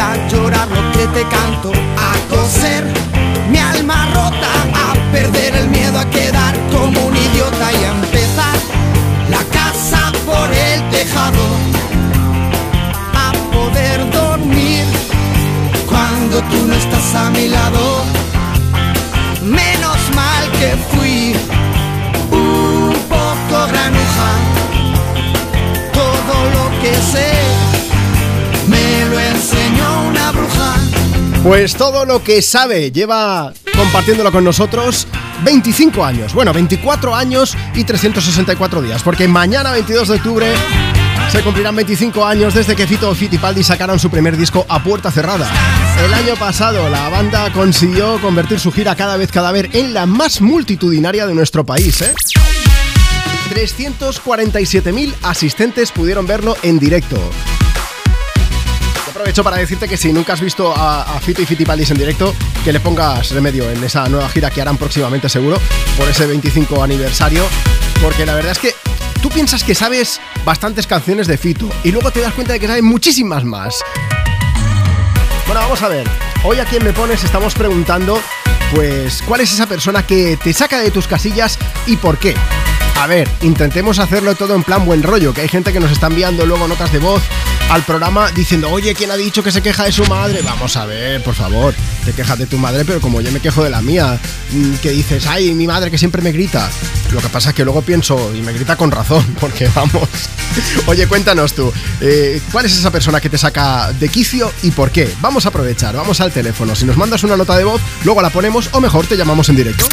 a 0.00 0.16
llorar 0.28 0.68
lo 0.68 0.92
que 0.92 1.06
te 1.08 1.22
canto, 1.28 1.70
a 1.72 2.12
coser 2.34 2.84
mi 3.50 3.58
alma 3.58 4.06
rota, 4.14 4.52
a 4.74 5.12
perder 5.12 5.54
el 5.56 5.68
miedo 5.68 5.98
a 5.98 6.08
quedar 6.08 6.54
como 6.70 7.06
un 7.06 7.16
idiota 7.16 7.72
y 7.72 7.84
a 7.84 7.90
empezar 7.90 8.56
la 9.28 9.42
casa 9.58 10.10
por 10.24 10.50
el 10.50 10.90
tejado, 10.90 11.44
a 13.14 13.32
poder 13.52 14.10
dormir 14.10 14.84
cuando 15.86 16.40
tú 16.50 16.66
no 16.66 16.74
estás 16.74 17.14
a 17.14 17.30
mi 17.30 17.48
lado. 17.48 18.02
Menos 19.42 19.98
mal 20.14 20.42
que 20.58 20.76
fui 20.90 21.36
un 22.30 22.94
poco 23.08 23.56
granuja. 23.70 24.30
Todo 25.92 26.34
lo 26.54 26.80
que 26.80 26.94
sé 27.12 27.69
enseñó 29.50 30.08
una 30.08 30.32
bruja. 30.32 30.76
Pues 31.42 31.74
todo 31.74 32.04
lo 32.04 32.22
que 32.22 32.42
sabe 32.42 32.90
lleva 32.90 33.52
compartiéndolo 33.76 34.30
con 34.30 34.44
nosotros 34.44 35.06
25 35.42 36.04
años. 36.04 36.34
Bueno, 36.34 36.52
24 36.52 37.14
años 37.14 37.56
y 37.74 37.84
364 37.84 38.82
días. 38.82 39.02
Porque 39.02 39.26
mañana, 39.26 39.72
22 39.72 40.08
de 40.08 40.14
octubre, 40.14 40.54
se 41.32 41.42
cumplirán 41.42 41.76
25 41.76 42.24
años 42.24 42.54
desde 42.54 42.76
que 42.76 42.86
Fito 42.86 43.14
Fittipaldi 43.14 43.64
sacaron 43.64 43.98
su 43.98 44.10
primer 44.10 44.36
disco 44.36 44.66
a 44.68 44.82
puerta 44.82 45.10
cerrada. 45.10 45.50
El 46.04 46.12
año 46.12 46.36
pasado, 46.36 46.88
la 46.90 47.08
banda 47.08 47.50
consiguió 47.52 48.20
convertir 48.20 48.58
su 48.58 48.70
gira 48.72 48.94
Cada 48.94 49.16
vez 49.16 49.30
cada 49.32 49.52
vez 49.52 49.68
en 49.74 49.94
la 49.94 50.06
más 50.06 50.40
multitudinaria 50.40 51.26
de 51.26 51.34
nuestro 51.34 51.64
país, 51.64 52.02
¿eh? 52.02 52.14
347.000 53.50 55.14
asistentes 55.22 55.90
pudieron 55.90 56.26
verlo 56.26 56.56
en 56.62 56.78
directo. 56.78 57.18
Aprovecho 59.20 59.44
para 59.44 59.58
decirte 59.58 59.86
que 59.86 59.98
si 59.98 60.14
nunca 60.14 60.32
has 60.32 60.40
visto 60.40 60.74
a, 60.74 61.02
a 61.02 61.20
Fito 61.20 61.42
y 61.42 61.44
Fittipaldis 61.44 61.90
en 61.90 61.98
directo, 61.98 62.34
que 62.64 62.72
le 62.72 62.80
pongas 62.80 63.32
remedio 63.32 63.68
en 63.68 63.84
esa 63.84 64.08
nueva 64.08 64.30
gira 64.30 64.50
que 64.50 64.62
harán 64.62 64.78
próximamente 64.78 65.28
seguro, 65.28 65.58
por 65.98 66.08
ese 66.08 66.24
25 66.26 66.82
aniversario, 66.82 67.44
porque 68.00 68.24
la 68.24 68.34
verdad 68.34 68.52
es 68.52 68.58
que 68.58 68.74
tú 69.20 69.28
piensas 69.28 69.62
que 69.62 69.74
sabes 69.74 70.22
bastantes 70.42 70.86
canciones 70.86 71.26
de 71.26 71.36
Fito 71.36 71.68
y 71.84 71.92
luego 71.92 72.10
te 72.10 72.22
das 72.22 72.32
cuenta 72.32 72.54
de 72.54 72.60
que 72.60 72.66
sabes 72.66 72.82
muchísimas 72.82 73.44
más. 73.44 73.84
Bueno, 75.44 75.60
vamos 75.60 75.82
a 75.82 75.88
ver. 75.88 76.08
Hoy 76.42 76.58
a 76.58 76.64
quien 76.64 76.82
me 76.82 76.94
pones 76.94 77.22
estamos 77.22 77.52
preguntando, 77.52 78.18
pues, 78.74 79.22
¿cuál 79.28 79.42
es 79.42 79.52
esa 79.52 79.66
persona 79.66 80.06
que 80.06 80.38
te 80.38 80.54
saca 80.54 80.78
de 80.78 80.90
tus 80.90 81.06
casillas 81.06 81.58
y 81.84 81.98
por 81.98 82.16
qué? 82.16 82.34
A 82.98 83.06
ver, 83.06 83.28
intentemos 83.42 83.98
hacerlo 83.98 84.34
todo 84.34 84.54
en 84.54 84.62
plan 84.62 84.86
buen 84.86 85.02
rollo, 85.02 85.34
que 85.34 85.42
hay 85.42 85.48
gente 85.48 85.74
que 85.74 85.80
nos 85.80 85.92
está 85.92 86.06
enviando 86.06 86.46
luego 86.46 86.66
notas 86.66 86.90
de 86.90 87.00
voz 87.00 87.22
al 87.70 87.84
programa 87.84 88.32
diciendo, 88.32 88.68
oye, 88.68 88.94
¿quién 88.94 89.12
ha 89.12 89.16
dicho 89.16 89.44
que 89.44 89.52
se 89.52 89.62
queja 89.62 89.84
de 89.84 89.92
su 89.92 90.04
madre? 90.06 90.42
Vamos 90.42 90.76
a 90.76 90.86
ver, 90.86 91.22
por 91.22 91.34
favor, 91.34 91.72
te 92.04 92.12
quejas 92.12 92.36
de 92.36 92.46
tu 92.46 92.58
madre, 92.58 92.84
pero 92.84 93.00
como 93.00 93.20
yo 93.20 93.30
me 93.30 93.38
quejo 93.38 93.62
de 93.62 93.70
la 93.70 93.80
mía, 93.80 94.18
mm, 94.50 94.74
que 94.76 94.90
dices, 94.90 95.24
ay, 95.28 95.54
mi 95.54 95.68
madre 95.68 95.88
que 95.88 95.96
siempre 95.96 96.20
me 96.20 96.32
grita. 96.32 96.68
Lo 97.12 97.20
que 97.20 97.28
pasa 97.28 97.50
es 97.50 97.54
que 97.54 97.64
luego 97.64 97.82
pienso, 97.82 98.34
y 98.34 98.42
me 98.42 98.52
grita 98.52 98.76
con 98.76 98.90
razón, 98.90 99.24
porque 99.40 99.70
vamos. 99.72 100.08
Oye, 100.86 101.06
cuéntanos 101.06 101.54
tú, 101.54 101.72
eh, 102.00 102.42
¿cuál 102.50 102.66
es 102.66 102.76
esa 102.76 102.90
persona 102.90 103.20
que 103.20 103.30
te 103.30 103.38
saca 103.38 103.92
de 103.92 104.08
quicio 104.08 104.52
y 104.64 104.72
por 104.72 104.90
qué? 104.90 105.08
Vamos 105.20 105.46
a 105.46 105.50
aprovechar, 105.50 105.94
vamos 105.94 106.20
al 106.20 106.32
teléfono. 106.32 106.74
Si 106.74 106.84
nos 106.84 106.96
mandas 106.96 107.22
una 107.22 107.36
nota 107.36 107.56
de 107.56 107.62
voz, 107.62 107.80
luego 108.02 108.20
la 108.20 108.30
ponemos 108.30 108.68
o 108.72 108.80
mejor 108.80 109.06
te 109.06 109.16
llamamos 109.16 109.48
en 109.48 109.56
directo. 109.56 109.86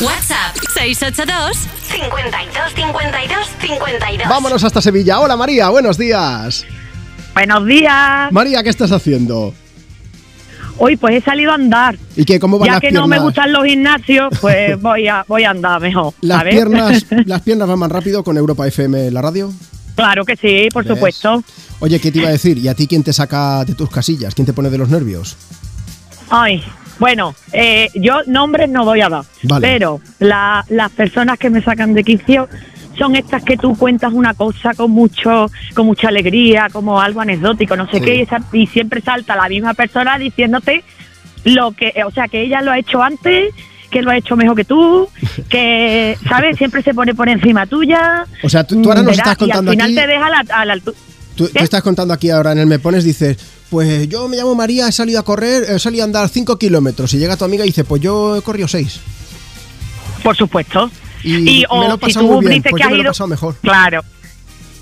WhatsApp 0.00 0.56
682 0.72 1.58
52 1.92 2.74
52 2.74 3.48
52. 3.60 4.28
Vámonos 4.28 4.64
hasta 4.64 4.80
Sevilla. 4.80 5.20
Hola 5.20 5.36
María, 5.36 5.68
buenos 5.68 5.98
días. 5.98 6.64
Buenos 7.34 7.66
días. 7.66 8.30
María, 8.32 8.62
¿qué 8.62 8.70
estás 8.70 8.92
haciendo? 8.92 9.52
Hoy 10.78 10.96
pues 10.96 11.14
he 11.16 11.20
salido 11.20 11.52
a 11.52 11.54
andar. 11.54 11.96
¿Y 12.16 12.24
qué? 12.24 12.40
¿Cómo 12.40 12.58
van 12.58 12.66
Ya 12.66 12.72
las 12.74 12.80
que 12.80 12.88
piernas? 12.88 13.02
no 13.02 13.08
me 13.08 13.18
gustan 13.20 13.52
los 13.52 13.64
gimnasios, 13.64 14.32
pues 14.40 14.80
voy 14.80 15.06
a 15.08 15.24
voy 15.28 15.44
a 15.44 15.50
andar 15.50 15.80
mejor. 15.80 16.14
Las 16.20 16.38
¿sabes? 16.38 16.54
piernas, 16.54 17.06
las 17.26 17.42
piernas 17.42 17.68
van 17.68 17.78
más 17.78 17.90
rápido 17.92 18.24
con 18.24 18.36
Europa 18.36 18.66
FM 18.66 19.10
la 19.10 19.22
radio. 19.22 19.52
claro 19.94 20.24
que 20.24 20.36
sí, 20.36 20.68
por 20.72 20.84
¿Ves? 20.84 20.94
supuesto. 20.94 21.42
Oye, 21.80 22.00
¿qué 22.00 22.10
te 22.10 22.18
iba 22.18 22.28
a 22.28 22.32
decir? 22.32 22.58
¿Y 22.58 22.68
a 22.68 22.74
ti 22.74 22.86
quién 22.86 23.02
te 23.02 23.12
saca 23.12 23.64
de 23.64 23.74
tus 23.74 23.90
casillas? 23.90 24.34
¿Quién 24.34 24.46
te 24.46 24.52
pone 24.52 24.70
de 24.70 24.78
los 24.78 24.88
nervios? 24.88 25.36
Ay, 26.30 26.62
bueno, 26.98 27.34
eh, 27.52 27.88
yo 27.94 28.20
nombres 28.26 28.68
no 28.68 28.84
voy 28.84 29.00
a 29.00 29.08
dar, 29.08 29.24
Vale. 29.42 29.66
pero 29.66 30.00
la- 30.20 30.64
las 30.70 30.90
personas 30.92 31.38
que 31.38 31.50
me 31.50 31.62
sacan 31.62 31.92
de 31.94 32.02
quicio 32.02 32.48
son 32.98 33.16
estas 33.16 33.42
que 33.42 33.56
tú 33.56 33.76
cuentas 33.76 34.12
una 34.12 34.34
cosa 34.34 34.74
con 34.74 34.90
mucho 34.90 35.50
con 35.74 35.86
mucha 35.86 36.08
alegría, 36.08 36.68
como 36.72 37.00
algo 37.00 37.20
anecdótico, 37.20 37.76
no 37.76 37.86
sé 37.90 37.98
Sí. 37.98 38.04
qué, 38.04 38.14
y, 38.16 38.20
esa- 38.22 38.42
y 38.52 38.66
siempre 38.66 39.00
salta 39.00 39.36
la 39.36 39.48
misma 39.48 39.74
persona 39.74 40.18
diciéndote 40.18 40.84
lo 41.44 41.72
que, 41.72 41.92
o 42.06 42.10
sea, 42.10 42.28
que 42.28 42.42
ella 42.42 42.62
lo 42.62 42.70
ha 42.72 42.78
hecho 42.78 43.02
antes, 43.02 43.52
que 43.90 44.02
lo 44.02 44.10
ha 44.10 44.16
hecho 44.16 44.34
mejor 44.36 44.56
que 44.56 44.64
tú, 44.64 45.08
que, 45.48 46.16
¿sabes? 46.28 46.56
Siempre 46.56 46.82
se 46.82 46.94
pone 46.94 47.14
por 47.14 47.28
encima 47.28 47.66
tuya. 47.66 48.26
O 48.42 48.48
sea, 48.48 48.64
tú, 48.64 48.80
tú 48.82 48.88
ahora 48.90 49.02
nos 49.02 49.16
estás 49.18 49.36
contando 49.36 49.72
Y 49.72 49.76
al 49.76 49.80
aquí. 49.82 49.90
final 49.92 50.04
te 50.06 50.12
deja 50.12 50.26
a 50.26 50.30
la, 50.30 50.44
a 50.54 50.64
la 50.64 50.72
altura. 50.74 50.96
Tú, 51.36 51.48
tú 51.48 51.58
estás 51.64 51.82
contando 51.82 52.14
aquí 52.14 52.30
ahora 52.30 52.52
en 52.52 52.58
el 52.58 52.66
Me 52.66 52.78
Pones, 52.78 53.02
dices, 53.04 53.36
pues 53.68 54.08
yo 54.08 54.28
me 54.28 54.36
llamo 54.36 54.54
María, 54.54 54.86
he 54.88 54.92
salido 54.92 55.18
a 55.18 55.24
correr, 55.24 55.64
he 55.68 55.78
salido 55.80 56.04
a 56.04 56.06
andar 56.06 56.28
5 56.28 56.56
kilómetros. 56.58 57.12
Y 57.14 57.18
llega 57.18 57.36
tu 57.36 57.44
amiga 57.44 57.64
y 57.64 57.68
dice, 57.68 57.82
pues 57.84 58.00
yo 58.00 58.36
he 58.36 58.42
corrido 58.42 58.68
6. 58.68 59.00
Por 60.22 60.36
supuesto. 60.36 60.90
Y, 61.24 61.34
Y, 61.36 61.60
me 61.60 61.66
o 61.68 61.76
lo 61.88 61.88
he 61.88 61.92
si 61.92 61.98
pasado 61.98 62.26
tú 62.26 62.32
muy 62.34 62.40
bien, 62.46 62.52
dices 62.62 62.70
pues 62.70 62.80
que 62.80 62.82
yo 62.82 62.84
has 62.84 62.90
me 62.90 62.96
lo 62.96 63.00
he 63.00 63.04
ido- 63.04 63.10
pasado 63.10 63.28
mejor. 63.28 63.54
Claro. 63.62 64.02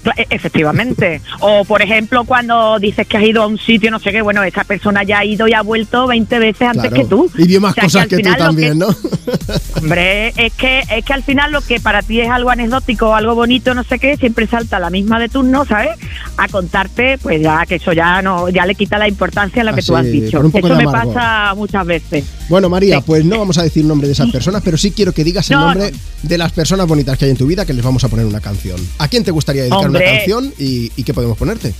Cla- 0.02 0.14
e- 0.16 0.26
Efectivamente. 0.30 1.20
O, 1.40 1.64
por 1.64 1.82
ejemplo, 1.82 2.24
cuando 2.24 2.78
dices 2.78 3.06
que 3.06 3.16
has 3.16 3.22
ido 3.24 3.42
a 3.42 3.46
un 3.46 3.58
sitio, 3.58 3.90
no 3.90 3.98
sé 3.98 4.10
qué, 4.12 4.22
bueno, 4.22 4.42
esa 4.42 4.64
persona 4.64 5.02
ya 5.04 5.18
ha 5.20 5.24
ido 5.24 5.46
y 5.48 5.52
ha 5.54 5.62
vuelto 5.62 6.06
20 6.06 6.38
veces 6.38 6.62
antes 6.68 6.82
Claro. 6.90 6.96
que 6.96 7.04
tú. 7.04 7.30
Y 7.38 7.46
vio 7.46 7.60
más 7.60 7.72
O 7.72 7.74
sea, 7.74 7.84
cosas 7.84 8.02
al 8.02 8.08
que, 8.08 8.18
tú 8.18 8.30
también, 8.36 8.78
¿no? 8.78 8.88
Hombre, 9.80 10.28
es 10.36 10.52
que, 10.54 10.80
es 10.90 11.04
que 11.04 11.12
al 11.12 11.22
final 11.22 11.52
lo 11.52 11.60
que 11.60 11.80
para 11.80 12.02
ti 12.02 12.20
es 12.20 12.28
algo 12.30 12.50
anecdótico 12.50 13.08
o 13.10 13.14
algo 13.14 13.34
bonito, 13.34 13.74
no 13.74 13.84
sé 13.84 13.98
qué, 13.98 14.16
siempre 14.16 14.46
salta 14.46 14.78
la 14.78 14.90
misma 14.90 15.18
de 15.18 15.28
turno, 15.28 15.64
¿sabes? 15.64 15.90
A 16.36 16.48
contarte, 16.48 17.18
pues 17.18 17.40
ya 17.40 17.64
que 17.66 17.76
eso 17.76 17.92
ya 17.92 18.22
no, 18.22 18.48
ya 18.48 18.66
le 18.66 18.74
quita 18.74 18.98
la 18.98 19.08
importancia 19.08 19.62
a 19.62 19.64
lo 19.64 19.74
que 19.74 19.82
tú 19.82 19.96
has 19.96 20.06
dicho. 20.06 20.42
Eso 20.52 20.74
me 20.76 20.84
pasa 20.84 21.54
muchas 21.56 21.86
veces. 21.86 22.24
Bueno, 22.48 22.68
María, 22.68 23.00
pues 23.00 23.24
no 23.24 23.38
vamos 23.38 23.58
a 23.58 23.62
decir 23.62 23.84
nombre 23.84 24.06
de 24.08 24.12
esas 24.14 24.30
personas, 24.30 24.62
pero 24.64 24.76
sí 24.76 24.90
quiero 24.90 25.12
que 25.12 25.24
digas 25.24 25.50
el 25.50 25.56
No, 25.56 25.66
nombre 25.66 25.92
de 26.22 26.38
las 26.38 26.52
personas 26.52 26.86
bonitas 26.86 27.16
que 27.18 27.24
hay 27.26 27.30
en 27.30 27.36
tu 27.36 27.46
vida 27.46 27.64
que 27.64 27.72
les 27.72 27.84
vamos 27.84 28.04
a 28.04 28.08
poner 28.08 28.26
una 28.26 28.40
canción. 28.40 28.78
¿A 28.98 29.08
quién 29.08 29.24
te 29.24 29.30
gustaría 29.30 29.62
dedicar. 29.62 29.91
Una 29.96 30.04
canción 30.04 30.52
y, 30.58 30.90
y 30.96 31.04
qué 31.04 31.14
podemos 31.14 31.36
ponerte? 31.38 31.72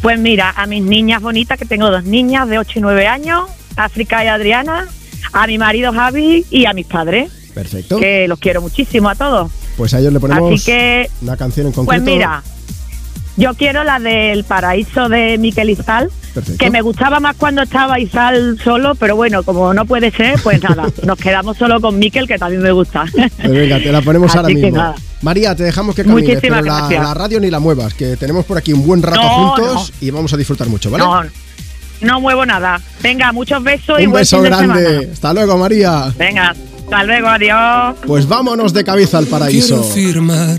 Pues 0.00 0.18
mira, 0.18 0.52
a 0.56 0.66
mis 0.66 0.82
niñas 0.82 1.22
bonitas, 1.22 1.58
que 1.58 1.64
tengo 1.64 1.90
dos 1.90 2.04
niñas 2.04 2.48
de 2.48 2.58
8 2.58 2.78
y 2.78 2.82
9 2.82 3.06
años, 3.06 3.48
África 3.76 4.24
y 4.24 4.28
Adriana, 4.28 4.88
a 5.32 5.46
mi 5.46 5.58
marido 5.58 5.92
Javi 5.92 6.44
y 6.50 6.66
a 6.66 6.72
mis 6.72 6.86
padres, 6.86 7.30
Perfecto. 7.54 7.98
que 8.00 8.26
los 8.26 8.38
quiero 8.40 8.60
muchísimo 8.62 9.08
a 9.08 9.14
todos. 9.14 9.52
Pues 9.76 9.94
a 9.94 10.00
ellos 10.00 10.12
le 10.12 10.20
ponemos 10.20 10.52
Así 10.52 10.64
que, 10.64 11.08
una 11.22 11.36
canción 11.36 11.68
en 11.68 11.72
concreto. 11.72 12.04
pues 12.04 12.14
mira, 12.14 12.42
yo 13.36 13.54
quiero 13.54 13.84
la 13.84 13.98
del 13.98 14.44
paraíso 14.44 15.08
de 15.08 15.38
Miquel 15.38 15.70
Izal, 15.70 16.10
Perfecto. 16.34 16.58
que 16.64 16.70
me 16.70 16.82
gustaba 16.82 17.20
más 17.20 17.36
cuando 17.36 17.62
estaba 17.62 17.98
Izal 17.98 18.58
solo, 18.62 18.94
pero 18.94 19.16
bueno, 19.16 19.42
como 19.42 19.72
no 19.74 19.84
puede 19.86 20.10
ser, 20.10 20.38
pues 20.42 20.62
nada, 20.62 20.84
nos 21.06 21.18
quedamos 21.18 21.56
solo 21.56 21.80
con 21.80 21.98
Miquel, 21.98 22.26
que 22.26 22.38
también 22.38 22.62
me 22.62 22.72
gusta. 22.72 23.04
Pues 23.12 23.50
venga, 23.50 23.78
te 23.78 23.90
la 23.92 24.02
ponemos 24.02 24.30
ahora 24.36 24.48
Así 24.48 24.56
mismo. 24.56 24.76
nada. 24.78 24.94
María, 25.22 25.54
te 25.54 25.62
dejamos 25.62 25.94
que 25.94 26.02
camines, 26.04 26.28
Muchísimas 26.28 26.62
pero 26.62 27.02
la, 27.02 27.14
radio 27.14 27.38
ni 27.40 27.50
la 27.50 27.60
muevas, 27.60 27.94
que 27.94 28.16
tenemos 28.16 28.44
por 28.44 28.58
aquí 28.58 28.72
un 28.72 28.84
buen 28.84 29.02
rato 29.02 29.22
No, 29.22 29.28
juntos 29.54 29.92
y 30.00 30.10
vamos 30.10 30.32
a 30.32 30.36
disfrutar 30.36 30.68
mucho, 30.68 30.90
¿vale? 30.90 31.04
No, 31.04 31.22
no 32.00 32.20
muevo 32.20 32.44
nada. 32.44 32.80
Venga, 33.02 33.30
muchos 33.32 33.62
besos 33.62 34.00
y 34.00 34.06
un 34.06 34.10
buen 34.10 34.22
beso 34.22 34.36
fin 34.38 34.42
de 34.44 34.48
grande. 34.50 34.84
semana. 34.90 35.12
Hasta 35.12 35.32
luego, 35.32 35.58
María. 35.58 36.12
Venga, 36.18 36.50
hasta 36.84 37.04
luego, 37.04 37.28
adiós. 37.28 37.96
Pues 38.04 38.26
vámonos 38.26 38.72
de 38.72 38.82
cabeza 38.82 39.18
al 39.18 39.26
paraíso. 39.26 39.80
Quiero 39.80 39.94
firmar 40.12 40.58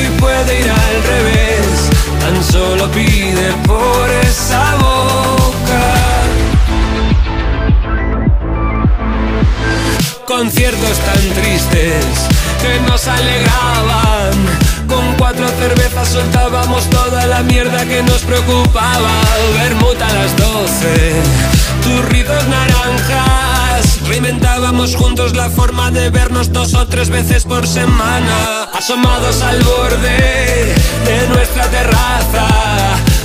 y 0.00 0.08
puede 0.20 0.60
ir 0.60 0.70
al 0.70 1.02
revés. 1.02 1.90
Tan 2.20 2.44
solo 2.44 2.90
pide 2.90 3.52
por 3.66 4.10
esa 4.22 4.74
boca. 4.76 5.94
Conciertos 10.26 10.98
tan 10.98 11.42
tristes 11.42 12.04
que 12.60 12.80
nos 12.88 13.06
alegraban. 13.06 14.32
Con 14.88 15.14
cuatro 15.16 15.48
cervezas 15.48 16.08
soltábamos 16.08 16.88
toda 16.90 17.26
la 17.26 17.42
mierda 17.42 17.84
que 17.84 18.02
nos 18.02 18.22
preocupaba. 18.22 19.10
Bermuda 19.58 20.06
a 20.08 20.12
las 20.12 20.36
doce, 20.36 21.12
turridos 21.82 22.48
naranjas. 22.48 23.61
Reinventábamos 24.08 24.96
juntos 24.96 25.34
la 25.36 25.48
forma 25.48 25.90
de 25.90 26.10
vernos 26.10 26.52
dos 26.52 26.74
o 26.74 26.86
tres 26.86 27.08
veces 27.08 27.44
por 27.44 27.66
semana. 27.66 28.64
Asomados 28.74 29.42
al 29.42 29.62
borde 29.62 30.74
de 31.04 31.28
nuestra 31.28 31.66
terraza, 31.68 32.46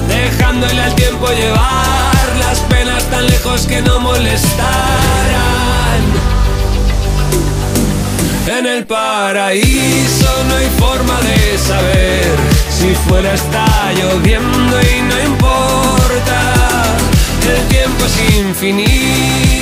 dejándole 0.08 0.82
al 0.82 0.96
tiempo 0.96 1.28
llevar 1.30 2.36
las 2.40 2.60
penas 2.62 3.04
tan 3.06 3.26
lejos 3.28 3.66
que 3.68 3.82
no 3.82 4.00
molestaran. 4.00 4.58
En 8.48 8.66
el 8.66 8.86
paraíso 8.86 10.44
no 10.48 10.56
hay 10.56 10.70
forma 10.80 11.20
de 11.22 11.58
saber 11.58 12.36
si 12.70 12.96
fuera 13.08 13.34
está 13.34 13.66
lloviendo 13.94 14.82
y 14.82 15.02
no 15.02 15.24
importa. 15.24 16.42
El 17.46 17.68
tiempo 17.68 18.06
es 18.06 18.36
infinito 18.38 19.57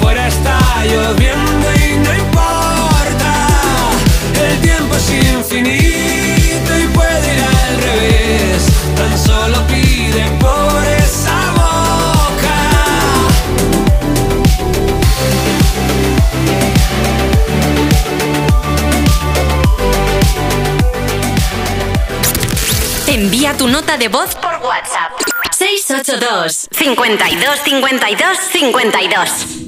fuera 0.00 0.26
está 0.28 0.58
lloviendo 0.84 1.66
y 1.74 1.98
no 1.98 2.14
importa. 2.14 3.32
El 4.34 4.60
tiempo 4.60 4.94
es 4.96 5.10
infinito 5.10 6.78
y 6.78 6.86
puede 6.88 7.34
ir 7.34 7.42
al 7.42 7.82
revés. 7.82 8.66
Tan 8.96 9.18
solo 9.18 9.66
pide 9.66 10.24
por 10.40 10.84
esa 11.04 11.52
boca. 11.52 12.58
Envía 23.06 23.56
tu 23.56 23.68
nota 23.68 23.96
de 23.96 24.08
voz 24.08 24.34
por 24.34 24.54
WhatsApp. 24.62 25.12
682 25.58 26.68
52 26.70 27.58
52 27.64 28.38
52 28.52 29.67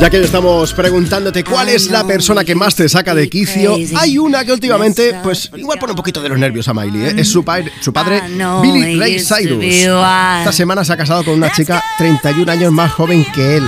Ya 0.00 0.10
que 0.10 0.20
estamos 0.20 0.72
preguntándote 0.74 1.42
cuál 1.42 1.68
es 1.68 1.90
la 1.90 2.06
persona 2.06 2.44
que 2.44 2.54
más 2.54 2.76
te 2.76 2.88
saca 2.88 3.16
de 3.16 3.28
quicio, 3.28 3.76
hay 3.96 4.16
una 4.16 4.44
que 4.44 4.52
últimamente, 4.52 5.16
pues 5.24 5.50
igual 5.56 5.78
pone 5.80 5.92
un 5.92 5.96
poquito 5.96 6.22
de 6.22 6.28
los 6.28 6.38
nervios 6.38 6.68
a 6.68 6.74
Miley, 6.74 7.02
¿eh? 7.02 7.14
es 7.16 7.28
su, 7.28 7.44
padre, 7.44 7.72
su 7.80 7.92
padre 7.92 8.22
Billy 8.62 8.96
Ray 8.96 9.18
Cyrus. 9.18 9.64
Esta 9.64 10.52
semana 10.52 10.84
se 10.84 10.92
ha 10.92 10.96
casado 10.96 11.24
con 11.24 11.34
una 11.34 11.50
chica 11.50 11.82
31 11.98 12.50
años 12.50 12.72
más 12.72 12.92
joven 12.92 13.26
que 13.34 13.56
él. 13.56 13.64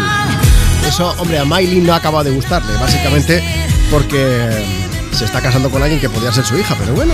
Eso, 0.86 1.14
hombre, 1.18 1.38
a 1.38 1.44
Miley 1.44 1.80
no 1.80 1.92
ha 1.94 1.96
acabado 1.96 2.24
de 2.24 2.30
gustarle, 2.30 2.74
básicamente 2.74 3.42
porque 3.90 4.64
se 5.12 5.24
está 5.24 5.40
casando 5.40 5.68
con 5.68 5.82
alguien 5.82 6.00
que 6.00 6.08
podría 6.08 6.32
ser 6.32 6.44
su 6.44 6.56
hija, 6.56 6.76
pero 6.78 6.94
bueno. 6.94 7.12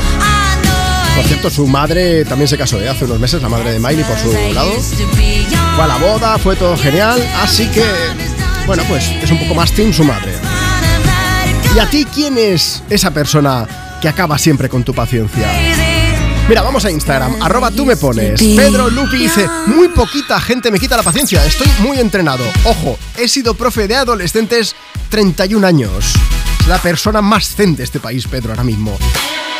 Por 1.16 1.24
cierto, 1.24 1.48
su 1.48 1.66
madre 1.66 2.26
también 2.26 2.46
se 2.46 2.58
casó 2.58 2.78
¿eh? 2.78 2.88
hace 2.90 3.06
unos 3.06 3.18
meses, 3.18 3.40
la 3.40 3.48
madre 3.48 3.72
de 3.72 3.78
Miley 3.78 4.04
por 4.04 4.18
su 4.18 4.30
lado. 4.52 4.70
Fue 4.78 5.84
a 5.84 5.86
la 5.86 5.96
boda, 5.96 6.36
fue 6.36 6.54
todo 6.56 6.76
genial, 6.76 7.26
así 7.42 7.66
que, 7.68 7.82
bueno, 8.66 8.82
pues 8.88 9.04
es 9.22 9.30
un 9.30 9.38
poco 9.38 9.54
más 9.54 9.72
team 9.72 9.92
su 9.92 10.04
madre. 10.04 10.32
¿Y 11.74 11.78
a 11.78 11.88
ti 11.88 12.06
quién 12.12 12.36
es 12.36 12.82
esa 12.90 13.12
persona 13.12 13.66
que 14.00 14.08
acaba 14.08 14.38
siempre 14.38 14.68
con 14.68 14.82
tu 14.82 14.92
paciencia? 14.92 15.48
Mira, 16.48 16.62
vamos 16.62 16.84
a 16.84 16.90
Instagram, 16.90 17.42
arroba 17.42 17.70
tú 17.70 17.84
me 17.84 17.96
pones. 17.96 18.40
Pedro 18.40 18.88
Lupi 18.88 19.18
dice, 19.18 19.48
muy 19.66 19.88
poquita 19.88 20.40
gente 20.40 20.70
me 20.70 20.78
quita 20.78 20.96
la 20.96 21.02
paciencia, 21.02 21.44
estoy 21.44 21.68
muy 21.80 21.98
entrenado. 21.98 22.44
Ojo, 22.64 22.98
he 23.16 23.28
sido 23.28 23.54
profe 23.54 23.88
de 23.88 23.96
adolescentes 23.96 24.74
31 25.10 25.66
años. 25.66 26.14
La 26.66 26.78
persona 26.78 27.22
más 27.22 27.54
zen 27.54 27.76
de 27.76 27.84
este 27.84 28.00
país, 28.00 28.26
Pedro, 28.26 28.50
ahora 28.50 28.64
mismo. 28.64 28.98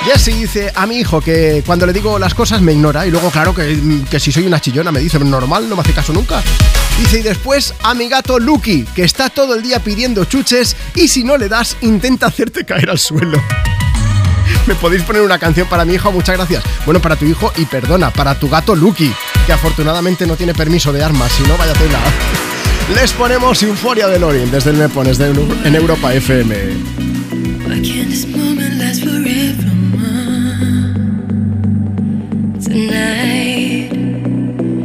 Jesse 0.05 0.35
dice 0.35 0.73
a 0.75 0.87
mi 0.87 0.99
hijo 0.99 1.21
que 1.21 1.63
cuando 1.65 1.87
le 1.87 1.93
digo 1.93 2.19
las 2.19 2.35
cosas 2.35 2.61
me 2.61 2.73
ignora 2.73 3.07
y 3.07 3.11
luego 3.11 3.31
claro 3.31 3.55
que, 3.55 3.81
que 4.11 4.21
si 4.21 4.33
soy 4.33 4.45
una 4.45 4.61
chillona 4.61 4.93
me 4.93 5.01
dice 5.01 5.19
normal, 5.19 5.69
no 5.69 5.77
me 5.77 5.83
hace 5.83 5.93
caso 5.93 6.13
nunca. 6.13 6.43
Dice 6.99 7.21
y 7.21 7.23
después 7.23 7.75
a 7.83 7.95
mi 7.95 8.09
gato 8.09 8.39
Lucky 8.39 8.85
que 8.95 9.05
está 9.05 9.31
todo 9.31 9.55
el 9.55 9.63
día 9.63 9.81
pidiendo 9.81 10.25
chuches 10.25 10.77
y 10.95 11.09
si 11.09 11.25
no 11.25 11.37
le 11.37 11.49
das 11.49 11.77
intenta 11.81 12.27
hacerte 12.27 12.65
caer 12.65 12.91
al 12.91 12.99
suelo. 12.99 13.41
¿Me 14.67 14.75
podéis 14.75 15.03
poner 15.03 15.23
una 15.23 15.39
canción 15.39 15.69
para 15.69 15.85
mi 15.85 15.95
hijo? 15.95 16.11
Muchas 16.11 16.37
gracias. 16.37 16.65
Bueno, 16.85 17.01
para 17.01 17.17
tu 17.17 17.25
hijo 17.25 17.53
y 17.57 17.65
perdona, 17.67 18.11
para 18.11 18.39
tu 18.39 18.49
gato 18.49 18.75
Lucky, 18.75 19.13
que 19.47 19.53
afortunadamente 19.53 20.27
no 20.27 20.37
tiene 20.37 20.55
permiso 20.55 20.93
de 20.93 21.05
armas, 21.05 21.33
si 21.33 21.43
no 21.45 21.57
vaya 21.57 21.73
tela. 21.73 22.01
Les 22.95 23.13
ponemos 23.13 23.63
Euforia 23.65 24.07
de 24.07 24.19
Lorin 24.19 24.51
desde 24.51 24.71
el 24.71 24.77
Me 24.77 24.89
Pones 24.89 25.19
de, 25.19 25.27
en 25.65 25.75
Europa 25.75 26.15
FM. 26.15 26.55
Tonight, 32.63 33.91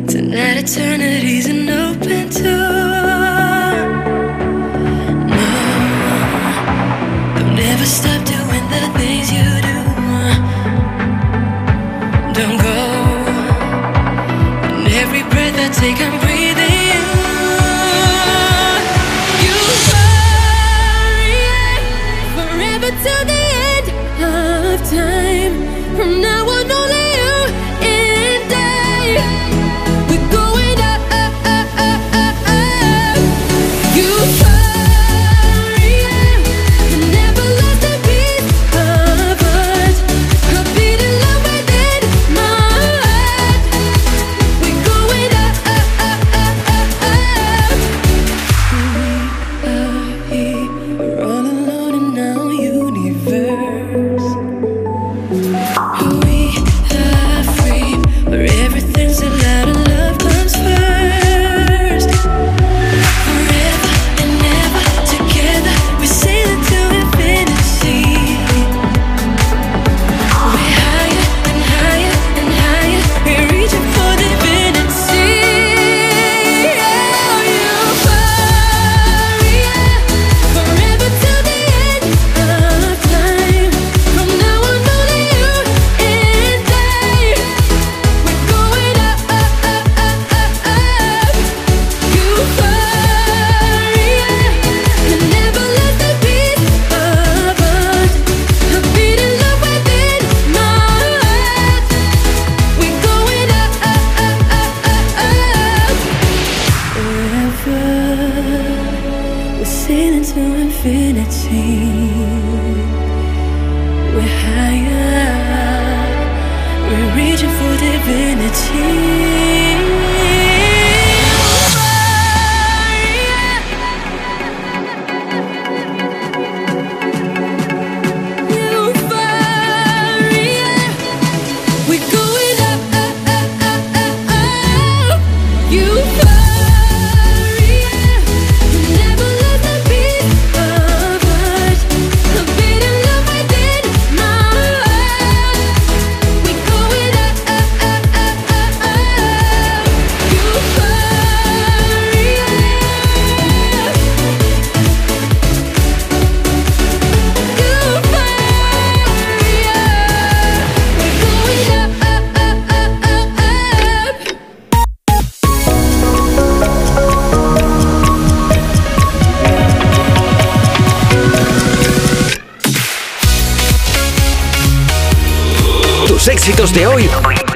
tonight 0.07 0.57
eternity's 0.57 1.47
an 1.47 1.69
open 1.69 2.29
door. 2.29 2.80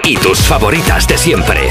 Y 0.08 0.18
tus 0.18 0.40
favoritas 0.40 1.08
de 1.08 1.18
siempre. 1.18 1.70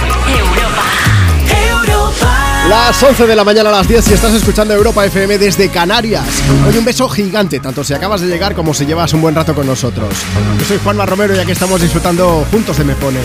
Las 2.69 3.01
11 3.01 3.27
de 3.27 3.37
la 3.37 3.45
mañana 3.45 3.69
a 3.69 3.73
las 3.73 3.87
10 3.87 4.05
si 4.05 4.15
estás 4.15 4.35
escuchando 4.35 4.75
Europa 4.75 5.05
FM 5.05 5.39
desde 5.39 5.69
Canarias. 5.69 6.43
Hoy 6.67 6.77
un 6.77 6.85
beso 6.85 7.09
gigante, 7.09 7.61
tanto 7.61 7.85
si 7.85 7.95
acabas 7.95 8.23
de 8.23 8.27
llegar 8.27 8.55
como 8.55 8.75
si 8.75 8.87
llevas 8.87 9.13
un 9.13 9.21
buen 9.21 9.37
rato 9.37 9.55
con 9.55 9.67
nosotros. 9.67 10.13
Yo 10.59 10.65
soy 10.65 10.79
Juanma 10.83 11.07
Romero 11.07 11.37
y 11.37 11.39
aquí 11.39 11.53
estamos 11.53 11.81
disfrutando 11.81 12.45
juntos 12.51 12.77
de 12.77 12.85
Me 12.85 12.95
Pones. 12.97 13.23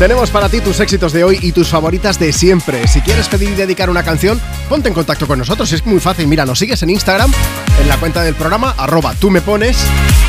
Tenemos 0.00 0.30
para 0.30 0.48
ti 0.48 0.62
tus 0.62 0.80
éxitos 0.80 1.12
de 1.12 1.24
hoy 1.24 1.38
y 1.42 1.52
tus 1.52 1.68
favoritas 1.68 2.18
de 2.18 2.32
siempre. 2.32 2.88
Si 2.88 3.02
quieres 3.02 3.28
pedir 3.28 3.50
y 3.50 3.54
dedicar 3.54 3.90
una 3.90 4.02
canción, 4.02 4.40
ponte 4.66 4.88
en 4.88 4.94
contacto 4.94 5.26
con 5.26 5.38
nosotros. 5.38 5.70
Es 5.72 5.84
muy 5.84 6.00
fácil. 6.00 6.26
Mira, 6.26 6.46
nos 6.46 6.58
sigues 6.58 6.82
en 6.82 6.88
Instagram, 6.88 7.30
en 7.78 7.86
la 7.86 7.98
cuenta 7.98 8.22
del 8.22 8.34
programa, 8.34 8.74
arroba 8.78 9.14
tú 9.20 9.28
me 9.28 9.42
pones, 9.42 9.76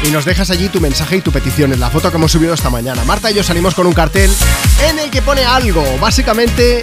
y 0.05 0.11
nos 0.11 0.25
dejas 0.25 0.49
allí 0.49 0.67
tu 0.67 0.81
mensaje 0.81 1.15
y 1.15 1.21
tu 1.21 1.31
petición. 1.31 1.71
Es 1.71 1.79
la 1.79 1.89
foto 1.89 2.11
que 2.11 2.17
hemos 2.17 2.33
subido 2.33 2.53
esta 2.53 2.69
mañana. 2.69 3.05
Marta 3.05 3.31
y 3.31 3.35
yo 3.35 3.43
salimos 3.43 3.73
con 3.73 3.87
un 3.87 3.93
cartel 3.93 4.29
en 4.89 4.99
el 4.99 5.09
que 5.09 5.21
pone 5.21 5.45
algo. 5.45 5.85
Básicamente, 6.01 6.81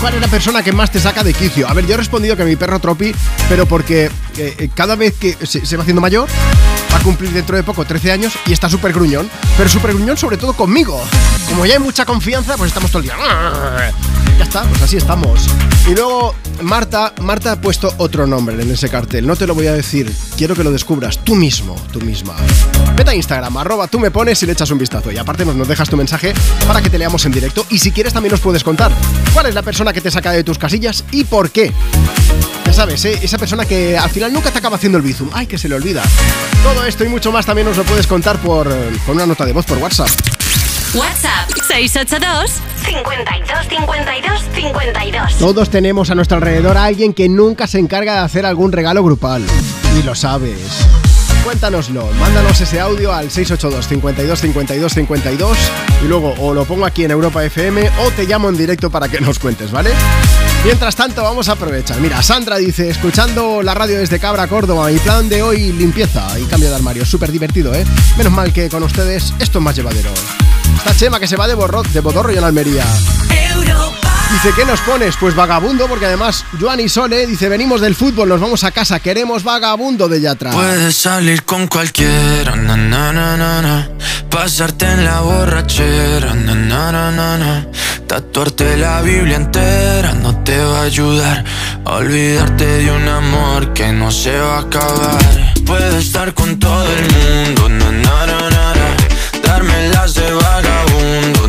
¿cuál 0.00 0.14
es 0.14 0.22
la 0.22 0.28
persona 0.28 0.62
que 0.62 0.72
más 0.72 0.90
te 0.90 0.98
saca 0.98 1.22
de 1.22 1.34
quicio? 1.34 1.68
A 1.68 1.74
ver, 1.74 1.84
yo 1.86 1.92
he 1.92 1.98
respondido 1.98 2.38
que 2.38 2.44
mi 2.44 2.56
perro 2.56 2.78
Tropi, 2.78 3.14
pero 3.50 3.66
porque 3.66 4.06
eh, 4.38 4.54
eh, 4.56 4.70
cada 4.74 4.96
vez 4.96 5.12
que 5.14 5.36
se, 5.44 5.76
va 5.76 5.82
haciendo 5.82 6.00
mayor, 6.00 6.26
cumplir 7.00 7.32
dentro 7.32 7.56
de 7.56 7.62
poco 7.62 7.84
13 7.84 8.12
años 8.12 8.32
y 8.46 8.52
está 8.52 8.68
súper 8.68 8.92
gruñón. 8.92 9.28
Pero 9.56 9.68
súper 9.68 9.94
gruñón 9.94 10.16
sobre 10.16 10.36
todo 10.36 10.52
conmigo. 10.54 11.00
Como 11.48 11.66
ya 11.66 11.74
hay 11.74 11.80
mucha 11.80 12.04
confianza, 12.04 12.56
pues 12.56 12.68
estamos 12.68 12.90
todo 12.90 13.00
el 13.00 13.04
día. 13.06 13.16
Ya 14.38 14.44
está, 14.44 14.62
pues 14.62 14.82
así 14.82 14.96
estamos. 14.96 15.46
Y 15.86 15.94
luego 15.94 16.34
Marta, 16.62 17.14
Marta 17.20 17.52
ha 17.52 17.60
puesto 17.60 17.92
otro 17.98 18.26
nombre 18.26 18.60
en 18.60 18.70
ese 18.70 18.88
cartel. 18.88 19.26
No 19.26 19.36
te 19.36 19.46
lo 19.46 19.54
voy 19.54 19.66
a 19.66 19.72
decir. 19.72 20.10
Quiero 20.36 20.54
que 20.54 20.64
lo 20.64 20.72
descubras 20.72 21.18
tú 21.24 21.34
mismo, 21.34 21.76
tú 21.92 22.00
misma. 22.00 22.34
Vete 23.00 23.12
a 23.12 23.14
Instagram, 23.14 23.56
arroba 23.56 23.86
tú 23.86 23.98
me 23.98 24.10
pones 24.10 24.42
y 24.42 24.46
le 24.46 24.52
echas 24.52 24.70
un 24.70 24.76
vistazo. 24.76 25.10
Y 25.10 25.16
aparte 25.16 25.46
nos, 25.46 25.56
nos 25.56 25.66
dejas 25.66 25.88
tu 25.88 25.96
mensaje 25.96 26.34
para 26.66 26.82
que 26.82 26.90
te 26.90 26.98
leamos 26.98 27.24
en 27.24 27.32
directo. 27.32 27.64
Y 27.70 27.78
si 27.78 27.92
quieres 27.92 28.12
también 28.12 28.32
nos 28.32 28.40
puedes 28.40 28.62
contar 28.62 28.92
cuál 29.32 29.46
es 29.46 29.54
la 29.54 29.62
persona 29.62 29.94
que 29.94 30.02
te 30.02 30.10
saca 30.10 30.32
de 30.32 30.44
tus 30.44 30.58
casillas 30.58 31.02
y 31.10 31.24
por 31.24 31.50
qué. 31.50 31.72
Ya 32.66 32.74
sabes, 32.74 33.02
¿eh? 33.06 33.18
esa 33.22 33.38
persona 33.38 33.64
que 33.64 33.96
al 33.96 34.10
final 34.10 34.34
nunca 34.34 34.50
te 34.50 34.58
acaba 34.58 34.76
haciendo 34.76 34.98
el 34.98 35.02
bizum. 35.02 35.30
Ay, 35.32 35.46
que 35.46 35.56
se 35.56 35.66
le 35.66 35.76
olvida. 35.76 36.02
Todo 36.62 36.84
esto 36.84 37.02
y 37.02 37.08
mucho 37.08 37.32
más 37.32 37.46
también 37.46 37.66
nos 37.66 37.78
lo 37.78 37.84
puedes 37.84 38.06
contar 38.06 38.36
por, 38.36 38.68
con 39.06 39.16
una 39.16 39.24
nota 39.24 39.46
de 39.46 39.54
voz 39.54 39.64
por 39.64 39.78
WhatsApp. 39.78 40.10
WhatsApp 40.92 41.48
682 41.68 42.50
52 42.84 43.66
52 43.66 44.42
52. 44.54 45.38
Todos 45.38 45.70
tenemos 45.70 46.10
a 46.10 46.14
nuestro 46.14 46.36
alrededor 46.36 46.76
a 46.76 46.84
alguien 46.84 47.14
que 47.14 47.30
nunca 47.30 47.66
se 47.66 47.78
encarga 47.78 48.12
de 48.16 48.20
hacer 48.20 48.44
algún 48.44 48.72
regalo 48.72 49.02
grupal. 49.02 49.42
Y 49.98 50.02
lo 50.02 50.14
sabes. 50.14 50.86
Cuéntanoslo, 51.44 52.06
mándanos 52.18 52.60
ese 52.60 52.80
audio 52.80 53.12
al 53.12 53.30
682 53.30 53.88
52 53.88 54.40
52 54.40 54.92
52 54.92 55.58
y 56.04 56.08
luego 56.08 56.34
o 56.38 56.52
lo 56.54 56.64
pongo 56.64 56.84
aquí 56.84 57.04
en 57.04 57.10
Europa 57.10 57.44
FM 57.44 57.90
o 58.04 58.10
te 58.10 58.24
llamo 58.26 58.48
en 58.48 58.56
directo 58.56 58.90
para 58.90 59.08
que 59.08 59.20
nos 59.20 59.38
cuentes, 59.38 59.70
¿vale? 59.70 59.90
Mientras 60.64 60.94
tanto, 60.94 61.22
vamos 61.22 61.48
a 61.48 61.52
aprovechar. 61.52 61.98
Mira, 62.00 62.22
Sandra 62.22 62.58
dice, 62.58 62.90
escuchando 62.90 63.62
la 63.62 63.74
radio 63.74 63.98
desde 63.98 64.18
Cabra, 64.18 64.46
Córdoba, 64.46 64.88
mi 64.88 64.98
plan 64.98 65.28
de 65.28 65.42
hoy, 65.42 65.72
limpieza 65.72 66.38
y 66.38 66.44
cambio 66.44 66.68
de 66.68 66.76
armario. 66.76 67.06
Súper 67.06 67.32
divertido, 67.32 67.74
¿eh? 67.74 67.84
Menos 68.18 68.32
mal 68.32 68.52
que 68.52 68.68
con 68.68 68.82
ustedes 68.82 69.32
esto 69.38 69.58
es 69.58 69.64
más 69.64 69.74
llevadero. 69.74 70.10
Esta 70.76 70.94
Chema 70.94 71.18
que 71.18 71.26
se 71.26 71.36
va 71.36 71.48
de, 71.48 71.54
borro, 71.54 71.82
de 71.82 72.00
Bodorro 72.00 72.32
y 72.32 72.36
en 72.36 72.44
Almería. 72.44 72.84
Dice, 74.32 74.52
¿qué 74.54 74.64
nos 74.64 74.80
pones? 74.80 75.16
Pues 75.18 75.34
vagabundo, 75.34 75.88
porque 75.88 76.06
además 76.06 76.44
Joan 76.60 76.80
y 76.80 76.88
Sole 76.88 77.26
dice, 77.26 77.48
venimos 77.48 77.80
del 77.80 77.94
fútbol, 77.96 78.28
nos 78.28 78.40
vamos 78.40 78.62
a 78.62 78.70
casa, 78.70 79.00
queremos 79.00 79.42
vagabundo 79.42 80.08
de 80.08 80.20
Yatra. 80.20 80.52
Puedes 80.52 80.96
salir 80.96 81.42
con 81.44 81.66
cualquiera, 81.66 82.54
na, 82.54 82.76
na, 82.76 83.12
na, 83.12 83.88
pasarte 84.30 84.86
en 84.86 85.04
la 85.04 85.20
borrachera, 85.20 86.34
tatuarte 88.06 88.76
la 88.76 89.02
Biblia 89.02 89.36
entera 89.36 90.12
no 90.14 90.34
te 90.42 90.58
va 90.58 90.80
a 90.80 90.82
ayudar 90.82 91.44
a 91.84 91.90
olvidarte 91.94 92.66
de 92.66 92.90
un 92.90 93.08
amor 93.08 93.72
que 93.72 93.92
no 93.92 94.10
se 94.10 94.36
va 94.36 94.56
a 94.56 94.60
acabar. 94.60 95.54
Puedes 95.64 95.94
estar 96.06 96.34
con 96.34 96.58
todo 96.58 96.86
el 96.86 97.02
mundo, 97.16 97.68
darme 99.44 99.88
las 99.90 100.14
de 100.14 100.32
vagabundo, 100.32 101.48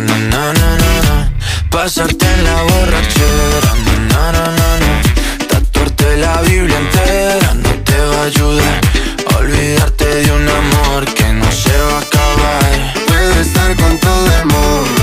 na 0.00 0.16
na 0.32 0.52
na 0.52 0.70
na 0.82 0.92
na. 1.06 1.16
Pasarte 1.70 2.26
en 2.26 2.44
la 2.44 2.56
borrachera, 2.68 3.72
na 3.86 3.94
na 4.10 4.32
na 4.32 4.44
na 4.58 4.70
na. 4.82 4.92
Tatuarte 5.48 6.16
la 6.16 6.40
Biblia 6.42 6.78
entera 6.78 7.54
no 7.54 7.70
te 7.86 7.98
va 8.10 8.22
a 8.22 8.24
ayudar. 8.24 8.80
Olvidarte 9.38 10.06
de 10.22 10.32
un 10.32 10.48
amor 10.48 11.04
que 11.16 11.32
no 11.32 11.50
se 11.52 11.76
va 11.88 11.98
a 11.98 12.00
acabar. 12.00 12.94
Puedo 13.06 13.40
estar 13.40 13.76
con 13.76 13.98
todo 13.98 14.26
el 14.38 14.46
mundo, 14.46 15.02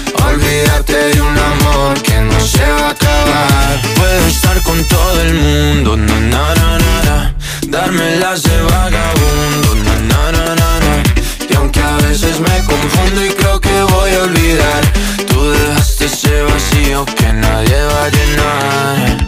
Olvídate 0.31 0.97
de 1.13 1.21
un 1.21 1.37
amor 1.37 2.01
que 2.01 2.17
no 2.21 2.39
se 2.39 2.63
va 2.63 2.87
a 2.87 2.91
acabar. 2.91 3.81
Puedo 3.95 4.27
estar 4.27 4.61
con 4.63 4.83
todo 4.85 5.21
el 5.21 5.33
mundo, 5.33 5.97
na 5.97 6.19
na 6.19 6.55
na 6.55 6.77
na, 6.77 7.01
na. 7.07 7.35
Darme 7.67 8.15
las 8.17 8.43
de 8.43 8.61
vagabundo, 8.61 9.75
na 9.85 9.95
na 10.11 10.31
na 10.31 10.55
na 10.55 10.79
na. 10.85 11.03
Y 11.49 11.53
aunque 11.55 11.81
a 11.81 11.97
veces 12.07 12.39
me 12.39 12.57
confundo 12.63 13.25
y 13.25 13.29
creo 13.29 13.59
que 13.59 13.81
voy 13.83 14.11
a 14.13 14.23
olvidar 14.23 14.81
Tú 15.27 15.51
dejaste 15.51 16.05
ese 16.05 16.41
vacío 16.43 17.05
que 17.05 17.33
nadie 17.33 17.83
va 17.83 18.03
a 18.05 18.09
llenar. 18.09 19.27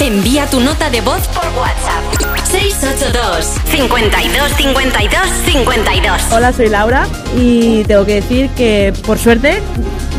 Envía 0.00 0.46
tu 0.48 0.60
nota 0.60 0.90
de 0.90 1.00
voz 1.00 1.26
por 1.28 1.44
WhatsApp. 1.58 2.27
682 2.50 3.46
52 3.66 4.52
52 4.56 5.20
52 5.44 6.22
Hola, 6.32 6.52
soy 6.52 6.68
Laura 6.68 7.06
y 7.36 7.84
tengo 7.84 8.06
que 8.06 8.14
decir 8.14 8.48
que 8.50 8.92
por 9.04 9.18
suerte 9.18 9.60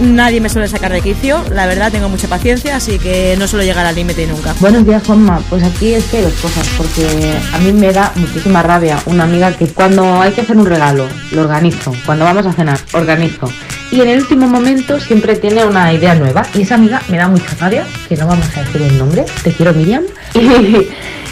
nadie 0.01 0.39
me 0.39 0.49
suele 0.49 0.67
sacar 0.67 0.91
de 0.91 1.01
quicio. 1.01 1.43
La 1.51 1.65
verdad, 1.65 1.91
tengo 1.91 2.07
mucha 2.07 2.27
paciencia, 2.27 2.75
así 2.75 2.99
que 2.99 3.35
no 3.37 3.47
suelo 3.47 3.65
llegar 3.65 3.85
al 3.85 3.95
límite 3.95 4.27
nunca. 4.27 4.53
Buenos 4.59 4.85
días, 4.85 5.03
Juanma. 5.05 5.41
Pues 5.49 5.63
aquí 5.63 5.93
es 5.93 6.05
que 6.05 6.17
hay 6.17 6.23
dos 6.23 6.33
cosas, 6.33 6.67
porque 6.77 7.35
a 7.51 7.57
mí 7.57 7.71
me 7.73 7.91
da 7.91 8.11
muchísima 8.15 8.61
rabia 8.61 8.99
una 9.05 9.23
amiga 9.23 9.51
que 9.55 9.67
cuando 9.67 10.21
hay 10.21 10.31
que 10.31 10.41
hacer 10.41 10.57
un 10.57 10.65
regalo, 10.65 11.07
lo 11.31 11.41
organizo. 11.41 11.93
Cuando 12.05 12.25
vamos 12.25 12.45
a 12.45 12.53
cenar, 12.53 12.79
organizo. 12.93 13.51
Y 13.91 14.01
en 14.01 14.09
el 14.09 14.19
último 14.19 14.47
momento 14.47 14.99
siempre 14.99 15.35
tiene 15.35 15.65
una 15.65 15.91
idea 15.91 16.13
nueva. 16.13 16.45
Y 16.53 16.61
esa 16.61 16.75
amiga 16.75 17.01
me 17.09 17.17
da 17.17 17.27
mucha 17.27 17.55
rabia, 17.59 17.85
que 18.07 18.15
no 18.15 18.27
vamos 18.27 18.45
a 18.55 18.61
decir 18.61 18.83
el 18.83 18.97
nombre, 18.97 19.25
te 19.43 19.51
quiero 19.51 19.73
Miriam. 19.73 20.03
Y, 20.35 20.87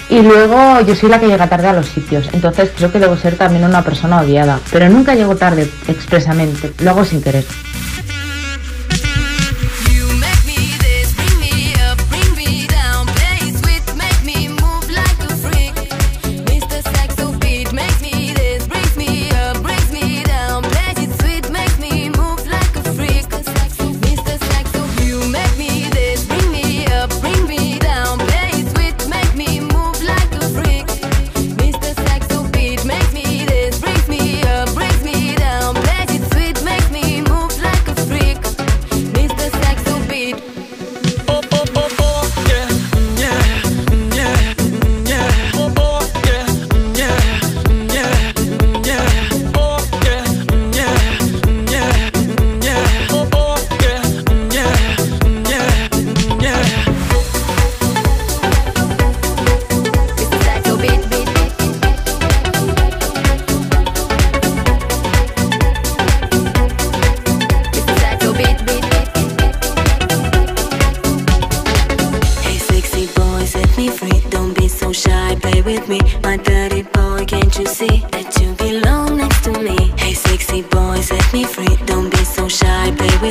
y 0.10 0.22
luego 0.22 0.82
yo 0.82 0.96
soy 0.96 1.10
la 1.10 1.20
que 1.20 1.28
llega 1.28 1.48
tarde 1.48 1.68
a 1.68 1.74
los 1.74 1.88
sitios, 1.88 2.30
entonces 2.34 2.72
creo 2.76 2.92
que 2.92 3.00
debo 3.00 3.18
ser 3.18 3.36
también 3.36 3.66
una 3.66 3.84
persona 3.84 4.22
odiada. 4.22 4.60
Pero 4.72 4.90
nunca 4.90 5.16
llego 5.16 5.36
tarde 5.36 5.70
expresamente, 5.88 6.74
lo 6.84 6.92
hago 6.92 7.06
sin 7.06 7.22
querer. 7.22 7.46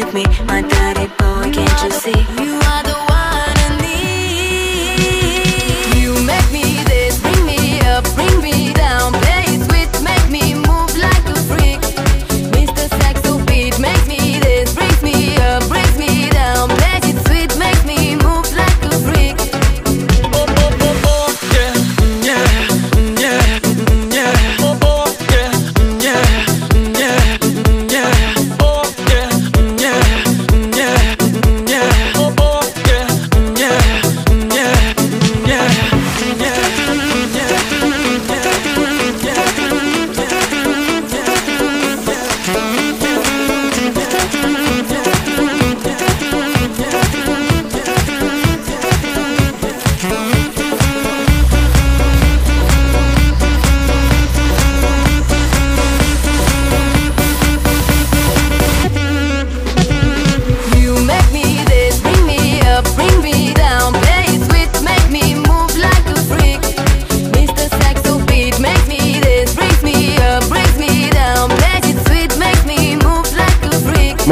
With 0.06 0.14
me. 0.14 0.24
My 0.46 0.62
dirty 0.62 1.06
boy, 1.18 1.50
can't 1.52 1.82
you 1.82 1.90
see? 1.90 2.42
You 2.42 2.65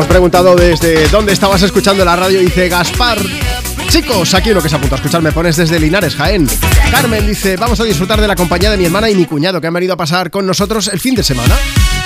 Hemos 0.05 0.17
preguntado 0.17 0.55
desde 0.55 1.09
dónde 1.09 1.33
estabas 1.33 1.63
escuchando 1.63 2.05
la 2.05 2.15
radio. 2.15 2.39
Dice 2.39 2.69
Gaspar. 2.69 3.17
Chicos, 3.89 4.35
aquí 4.35 4.51
uno 4.51 4.61
que 4.61 4.69
se 4.69 4.77
apunta 4.77 4.97
a 4.97 4.99
escuchar, 4.99 5.23
me 5.23 5.33
pones 5.33 5.57
desde 5.57 5.81
Linares, 5.81 6.15
Jaén. 6.15 6.47
Carmen 6.91 7.27
dice, 7.27 7.57
vamos 7.57 7.81
a 7.81 7.85
disfrutar 7.85 8.21
de 8.21 8.29
la 8.29 8.37
compañía 8.37 8.71
de 8.71 8.77
mi 8.77 8.85
hermana 8.85 9.09
y 9.09 9.15
mi 9.15 9.25
cuñado 9.25 9.63
que 9.63 9.67
han 9.67 9.73
venido 9.73 9.95
a 9.95 9.97
pasar 9.97 10.31
con 10.31 10.45
nosotros 10.45 10.89
el 10.89 11.01
fin 11.01 11.15
de 11.15 11.23
semana. 11.23 11.57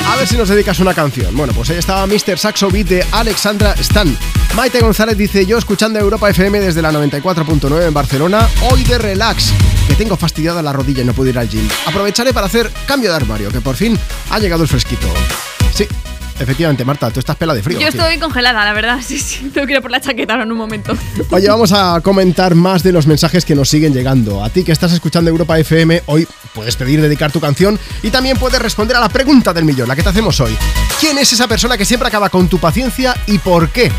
A 0.06 0.14
ver 0.14 0.28
si 0.28 0.36
nos 0.36 0.48
dedicas 0.48 0.78
una 0.78 0.94
canción. 0.94 1.36
Bueno, 1.36 1.52
pues 1.52 1.70
ahí 1.70 1.78
estaba 1.78 2.06
Mr. 2.06 2.38
Saxo 2.38 2.70
Beat 2.70 2.86
de 2.86 3.04
Alexandra 3.10 3.74
Stan. 3.80 4.16
Maite 4.54 4.78
González 4.78 5.18
dice, 5.18 5.44
yo 5.44 5.58
escuchando 5.58 5.98
Europa 5.98 6.30
FM 6.30 6.60
desde 6.60 6.80
la 6.80 6.92
94.9 6.92 7.88
en 7.88 7.94
Barcelona, 7.94 8.48
hoy 8.70 8.84
de 8.84 8.98
relax, 8.98 9.52
que 9.88 9.96
tengo 9.96 10.16
fastidiada 10.16 10.62
la 10.62 10.72
rodilla 10.72 11.02
y 11.02 11.04
no 11.04 11.14
puedo 11.14 11.30
ir 11.30 11.38
al 11.38 11.48
gym. 11.48 11.68
Aprovecharé 11.84 12.32
para 12.32 12.46
hacer 12.46 12.70
cambio 12.86 13.10
de 13.10 13.16
armario, 13.16 13.50
que 13.50 13.60
por 13.60 13.74
fin 13.74 13.98
ha 14.30 14.38
llegado 14.38 14.62
el 14.62 14.68
fresquito. 14.68 15.08
Sí, 15.74 15.88
efectivamente, 16.38 16.84
Marta, 16.84 17.10
tú 17.10 17.20
estás 17.20 17.36
pela 17.36 17.54
de 17.54 17.62
frío. 17.62 17.78
Yo 17.78 17.88
estoy 17.88 18.18
congelada, 18.18 18.64
la 18.64 18.72
verdad. 18.72 19.00
Sí, 19.08 19.18
sí. 19.18 19.50
Tengo 19.54 19.66
que 19.66 19.74
ir 19.74 19.80
por 19.80 19.90
la 19.90 20.00
chaqueta 20.00 20.34
ahora 20.34 20.44
en 20.44 20.52
un 20.52 20.58
momento. 20.58 20.94
Oye, 21.30 21.48
vamos 21.48 21.72
a 21.72 22.00
comentar 22.02 22.54
más 22.54 22.82
de 22.82 22.92
los 22.92 23.06
mensajes 23.06 23.44
que 23.44 23.54
nos 23.54 23.68
siguen 23.70 23.94
llegando. 23.94 24.44
A 24.44 24.50
ti 24.50 24.64
que 24.64 24.72
estás 24.72 24.92
escuchando 24.92 25.30
Europa 25.30 25.58
FM, 25.58 26.02
hoy 26.06 26.28
puedes 26.54 26.76
pedir 26.76 27.00
dedicar 27.00 27.32
tu 27.32 27.40
canción 27.40 27.78
y 28.02 28.10
también 28.10 28.36
puedes 28.36 28.60
responder 28.60 28.96
a 28.96 29.00
la 29.00 29.08
pregunta 29.08 29.54
del 29.54 29.64
millón, 29.64 29.88
la 29.88 29.96
que 29.96 30.02
te 30.02 30.10
hacemos 30.10 30.38
hoy. 30.40 30.56
¿Quién 31.00 31.16
es 31.16 31.32
esa 31.32 31.46
persona 31.46 31.78
que 31.78 31.86
siempre 31.86 32.08
acaba 32.08 32.28
con 32.28 32.48
tu 32.48 32.58
paciencia 32.58 33.16
y 33.26 33.38
por 33.38 33.70
qué? 33.70 33.90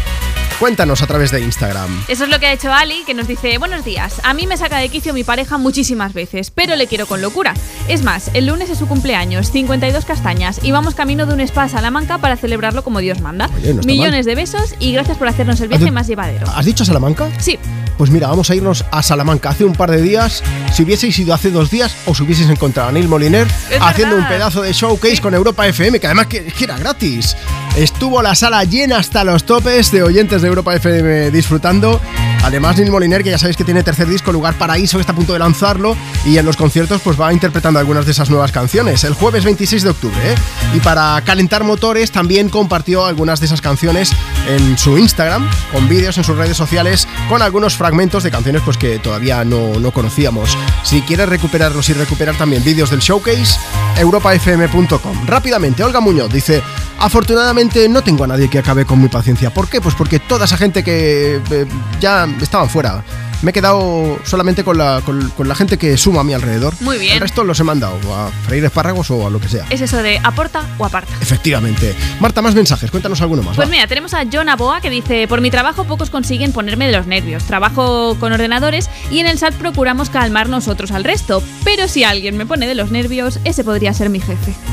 Cuéntanos 0.59 1.01
a 1.01 1.07
través 1.07 1.31
de 1.31 1.39
Instagram. 1.39 2.03
Eso 2.09 2.25
es 2.25 2.29
lo 2.29 2.37
que 2.37 2.47
ha 2.47 2.51
hecho 2.51 2.73
Ali, 2.73 3.03
que 3.05 3.13
nos 3.13 3.29
dice, 3.29 3.57
buenos 3.59 3.85
días, 3.85 4.19
a 4.25 4.33
mí 4.33 4.45
me 4.45 4.57
saca 4.57 4.77
de 4.77 4.89
quicio 4.89 5.13
mi 5.13 5.23
pareja 5.23 5.57
muchísimas 5.57 6.13
veces, 6.13 6.51
pero 6.51 6.75
le 6.75 6.87
quiero 6.87 7.05
con 7.05 7.21
locura. 7.21 7.53
Es 7.87 8.03
más, 8.03 8.29
el 8.33 8.47
lunes 8.47 8.69
es 8.69 8.77
su 8.77 8.85
cumpleaños, 8.85 9.51
52 9.51 10.03
castañas, 10.03 10.59
y 10.61 10.71
vamos 10.71 10.95
camino 10.95 11.25
de 11.25 11.33
un 11.33 11.39
spa 11.39 11.63
a 11.63 11.69
Salamanca 11.69 12.17
para 12.17 12.35
celebrarlo 12.35 12.83
como 12.83 12.99
Dios 12.99 13.21
manda. 13.21 13.49
Oye, 13.55 13.73
no 13.73 13.79
está 13.79 13.87
Millones 13.87 14.25
de 14.25 14.35
besos 14.35 14.75
y 14.79 14.91
gracias 14.91 15.17
por 15.17 15.29
hacernos 15.29 15.61
el 15.61 15.69
viaje 15.69 15.91
más 15.91 16.07
llevadero. 16.07 16.45
¿Has 16.53 16.65
dicho 16.65 16.83
Salamanca? 16.83 17.29
Sí. 17.39 17.57
Pues 17.99 18.11
mira, 18.11 18.29
vamos 18.29 18.49
a 18.49 18.55
irnos 18.55 18.85
a 18.91 19.03
Salamanca. 19.03 19.49
Hace 19.49 19.65
un 19.65 19.73
par 19.73 19.91
de 19.91 20.01
días, 20.01 20.41
si 20.71 20.83
hubieseis 20.83 21.19
ido 21.19 21.33
hace 21.33 21.51
dos 21.51 21.69
días, 21.69 21.93
os 22.05 22.17
hubieseis 22.21 22.49
encontrado 22.49 22.87
a 22.87 22.91
Neil 22.93 23.09
Moliner 23.09 23.45
Es 23.69 23.77
haciendo 23.81 24.15
verdad. 24.15 24.31
un 24.31 24.37
pedazo 24.37 24.61
de 24.61 24.71
showcase 24.71 25.19
con 25.21 25.33
Europa 25.33 25.67
FM, 25.67 25.99
que 25.99 26.07
además 26.07 26.27
que, 26.27 26.45
que 26.45 26.63
era 26.63 26.77
gratis. 26.77 27.35
Estuvo 27.75 28.21
la 28.21 28.35
sala 28.35 28.63
llena 28.63 28.99
hasta 28.99 29.25
los 29.25 29.43
topes 29.43 29.91
de 29.91 30.01
oyentes 30.01 30.41
de 30.41 30.47
Europa 30.47 30.73
FM 30.75 31.29
disfrutando. 31.31 31.99
Además, 32.41 32.77
Neil 32.77 32.89
Moliner, 32.89 33.21
que 33.21 33.31
ya 33.31 33.37
sabéis 33.37 33.57
que 33.57 33.65
tiene 33.65 33.83
tercer 33.83 34.07
disco, 34.07 34.31
Lugar 34.31 34.53
Paraíso, 34.57 34.95
que 34.97 35.01
está 35.01 35.11
a 35.11 35.15
punto 35.15 35.33
de 35.33 35.39
lanzarlo, 35.39 35.97
y 36.25 36.37
en 36.37 36.45
los 36.45 36.55
conciertos 36.55 37.01
pues 37.03 37.19
va 37.19 37.33
interpretando 37.33 37.79
algunas 37.79 38.05
de 38.05 38.13
esas 38.13 38.29
nuevas 38.29 38.53
canciones. 38.53 39.03
El 39.03 39.13
jueves 39.13 39.43
26 39.43 39.83
de 39.83 39.89
octubre, 39.89 40.17
¿eh? 40.23 40.35
Y 40.73 40.79
para 40.79 41.21
calentar 41.25 41.65
motores 41.65 42.11
también 42.11 42.47
compartió 42.47 43.05
algunas 43.05 43.41
de 43.41 43.47
esas 43.47 43.59
canciones 43.59 44.13
en 44.47 44.77
su 44.77 44.97
Instagram, 44.97 45.49
con 45.73 45.89
vídeos 45.89 46.17
en 46.17 46.23
sus 46.23 46.37
redes 46.37 46.55
sociales, 46.55 47.09
con 47.27 47.41
algunos 47.41 47.75
fragmentos 47.75 47.88
de 47.89 48.31
canciones 48.31 48.61
pues 48.63 48.77
que 48.77 48.99
todavía 48.99 49.43
no, 49.43 49.79
no 49.79 49.91
conocíamos. 49.91 50.57
Si 50.83 51.01
quieres 51.01 51.27
recuperarlos 51.27 51.89
y 51.89 51.93
recuperar 51.93 52.35
también 52.37 52.63
vídeos 52.63 52.91
del 52.91 52.99
showcase, 52.99 53.59
europafm.com. 53.97 55.25
Rápidamente, 55.25 55.83
Olga 55.83 55.99
Muñoz 55.99 56.31
dice, 56.31 56.61
afortunadamente 56.99 57.89
no 57.89 58.03
tengo 58.03 58.23
a 58.23 58.27
nadie 58.27 58.49
que 58.49 58.59
acabe 58.59 58.85
con 58.85 59.01
mi 59.01 59.09
paciencia. 59.09 59.51
¿Por 59.51 59.67
qué? 59.67 59.81
Pues 59.81 59.95
porque 59.95 60.19
toda 60.19 60.45
esa 60.45 60.55
gente 60.55 60.83
que 60.83 61.41
eh, 61.51 61.65
ya 61.99 62.27
estaban 62.41 62.69
fuera 62.69 63.03
me 63.41 63.51
he 63.51 63.53
quedado 63.53 64.19
solamente 64.23 64.63
con 64.63 64.77
la, 64.77 65.01
con, 65.05 65.29
con 65.31 65.47
la 65.47 65.55
gente 65.55 65.77
que 65.77 65.97
suma 65.97 66.21
a 66.21 66.23
mi 66.23 66.33
alrededor. 66.33 66.73
Muy 66.81 66.97
bien. 66.97 67.13
El 67.15 67.19
resto 67.21 67.43
los 67.43 67.59
he 67.59 67.63
mandado 67.63 67.97
a 68.15 68.29
freír 68.45 68.63
espárragos 68.65 69.09
o 69.11 69.27
a 69.27 69.29
lo 69.29 69.39
que 69.39 69.49
sea. 69.49 69.65
Es 69.69 69.81
eso 69.81 69.97
de 69.97 70.19
aporta 70.23 70.63
o 70.77 70.85
aparta. 70.85 71.13
Efectivamente. 71.21 71.95
Marta, 72.19 72.41
más 72.41 72.55
mensajes, 72.55 72.91
cuéntanos 72.91 73.21
alguno 73.21 73.41
más. 73.43 73.55
Pues 73.55 73.67
va. 73.67 73.71
mira, 73.71 73.87
tenemos 73.87 74.13
a 74.13 74.23
John 74.31 74.49
Aboa 74.49 74.81
que 74.81 74.89
dice, 74.89 75.27
por 75.27 75.41
mi 75.41 75.51
trabajo 75.51 75.85
pocos 75.85 76.09
consiguen 76.09 76.51
ponerme 76.51 76.87
de 76.87 76.97
los 76.97 77.07
nervios. 77.07 77.43
Trabajo 77.43 78.15
con 78.19 78.33
ordenadores 78.33 78.89
y 79.11 79.19
en 79.19 79.27
el 79.27 79.37
SAT 79.37 79.55
procuramos 79.55 80.09
calmar 80.09 80.49
nosotros 80.49 80.91
al 80.91 81.03
resto. 81.03 81.41
Pero 81.63 81.87
si 81.87 82.03
alguien 82.03 82.37
me 82.37 82.45
pone 82.45 82.67
de 82.67 82.75
los 82.75 82.91
nervios, 82.91 83.39
ese 83.45 83.63
podría 83.63 83.93
ser 83.93 84.09
mi 84.09 84.19
jefe. 84.19 84.53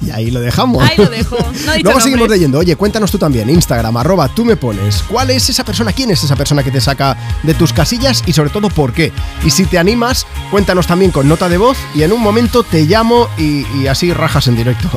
Y 0.00 0.10
ahí 0.10 0.30
lo 0.30 0.40
dejamos. 0.40 0.82
Ahí 0.82 0.96
lo 0.96 1.08
dejo. 1.08 1.36
No 1.36 1.72
he 1.72 1.76
dicho 1.76 1.84
Luego 1.84 2.00
seguimos 2.00 2.20
nombres. 2.20 2.38
leyendo. 2.38 2.58
Oye, 2.58 2.76
cuéntanos 2.76 3.10
tú 3.10 3.18
también. 3.18 3.48
Instagram, 3.48 3.96
arroba, 3.96 4.28
tú 4.28 4.44
me 4.44 4.56
pones. 4.56 5.02
¿Cuál 5.04 5.30
es 5.30 5.48
esa 5.48 5.64
persona? 5.64 5.92
¿Quién 5.92 6.10
es 6.10 6.22
esa 6.22 6.36
persona 6.36 6.62
que 6.62 6.70
te 6.70 6.80
saca 6.80 7.16
de 7.42 7.54
tus 7.54 7.71
casillas? 7.72 8.22
Y 8.26 8.32
sobre 8.32 8.50
todo, 8.50 8.68
¿por 8.70 8.92
qué? 8.92 9.12
Y 9.44 9.50
si 9.50 9.64
te 9.66 9.78
animas, 9.78 10.26
cuéntanos 10.50 10.86
también 10.86 11.10
con 11.10 11.28
nota 11.28 11.48
de 11.48 11.58
voz 11.58 11.78
y 11.94 12.02
en 12.02 12.12
un 12.12 12.20
momento 12.20 12.62
te 12.62 12.84
llamo 12.84 13.28
y, 13.38 13.66
y 13.78 13.86
así 13.86 14.12
rajas 14.12 14.46
en 14.46 14.56
directo. 14.56 14.90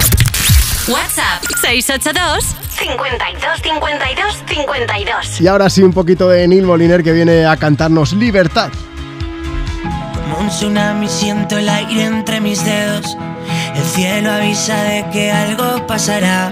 WhatsApp 0.88 1.44
682 1.62 2.56
52 2.78 3.62
52 3.64 4.44
52. 4.48 5.42
Y 5.42 5.48
ahora 5.48 5.70
sí, 5.70 5.82
un 5.82 5.94
poquito 5.94 6.30
de 6.30 6.48
Neil 6.48 6.66
Moliner 6.66 7.04
que 7.04 7.12
viene 7.12 7.46
a 7.46 7.58
cantarnos 7.58 8.14
Libertad. 8.14 8.70
Como 10.14 10.40
un 10.40 10.50
tsunami 10.50 11.08
siento 11.08 11.58
el 11.58 11.70
aire 11.70 12.04
entre 12.04 12.40
mis 12.40 12.64
dedos. 12.64 13.18
El 13.76 13.84
cielo 13.84 14.32
avisa 14.32 14.84
de 14.84 15.06
que 15.12 15.32
algo 15.32 15.86
pasará. 15.88 16.52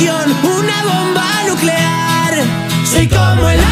explosión, 0.00 0.36
una 0.44 0.82
bomba 0.84 1.24
nuclear. 1.46 2.34
Soy 2.84 3.06
como 3.08 3.48
el 3.48 3.69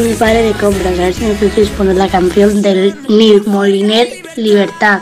con 0.00 0.08
mi 0.08 0.14
padre 0.14 0.42
de 0.42 0.52
compras, 0.52 0.98
a 0.98 1.02
ver 1.02 1.14
si 1.14 1.24
me 1.24 1.34
podéis 1.34 1.68
poner 1.70 1.94
la 1.94 2.08
canción 2.08 2.62
del 2.62 2.96
Neil 3.08 3.42
Moliner 3.46 4.08
Libertad. 4.36 5.00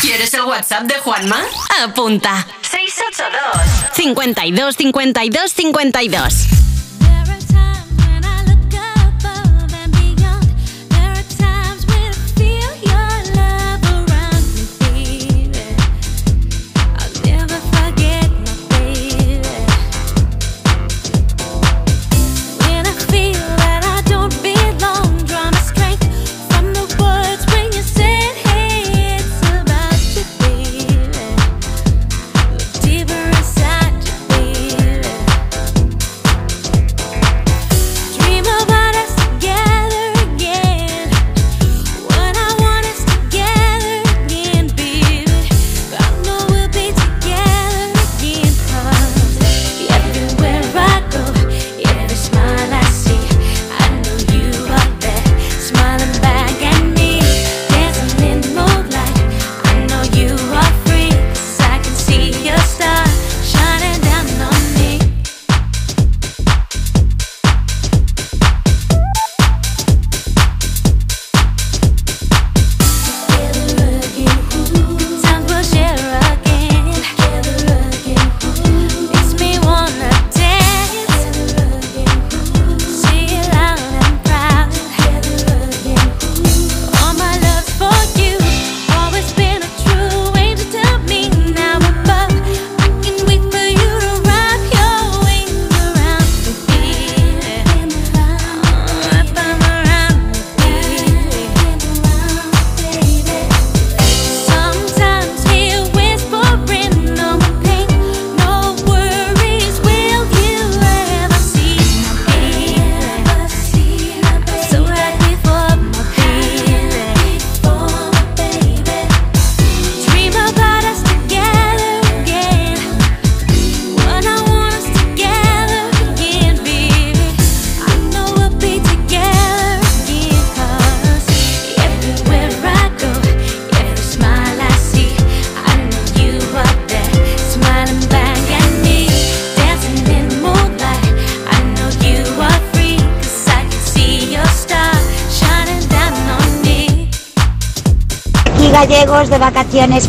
¿Quieres 0.00 0.34
el 0.34 0.42
WhatsApp 0.42 0.82
de 0.82 0.94
Juanma? 0.94 1.40
Apunta. 1.80 2.44
682 2.62 3.94
52 3.94 4.76
52 4.76 5.52
52. 5.52 6.67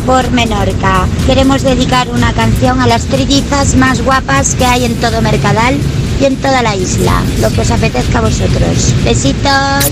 Por 0.06 0.30
Menorca. 0.30 1.06
Queremos 1.26 1.62
dedicar 1.62 2.08
una 2.08 2.32
canción 2.32 2.80
a 2.80 2.86
las 2.86 3.06
trillizas 3.06 3.74
más 3.74 4.02
guapas 4.02 4.54
que 4.54 4.64
hay 4.64 4.84
en 4.84 5.00
todo 5.00 5.20
Mercadal 5.22 5.78
y 6.20 6.24
en 6.24 6.36
toda 6.36 6.62
la 6.62 6.76
isla. 6.76 7.22
Lo 7.40 7.50
que 7.50 7.62
os 7.62 7.70
apetezca 7.70 8.18
a 8.18 8.22
vosotros. 8.22 8.92
Besitos. 9.04 9.84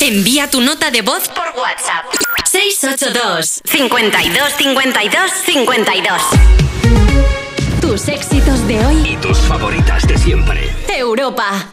Envía 0.00 0.50
tu 0.50 0.60
nota 0.60 0.90
de 0.90 1.02
voz 1.02 1.28
por 1.28 1.46
WhatsApp. 1.60 2.04
682 2.44 3.62
52 3.64 4.52
52 4.56 5.30
52 5.44 6.22
Tus 7.80 8.08
éxitos 8.08 8.66
de 8.68 8.84
hoy. 8.84 9.10
Y 9.10 9.16
tus 9.16 9.38
favoritas 9.38 10.06
de 10.06 10.18
siempre. 10.18 10.74
Europa. 10.88 11.72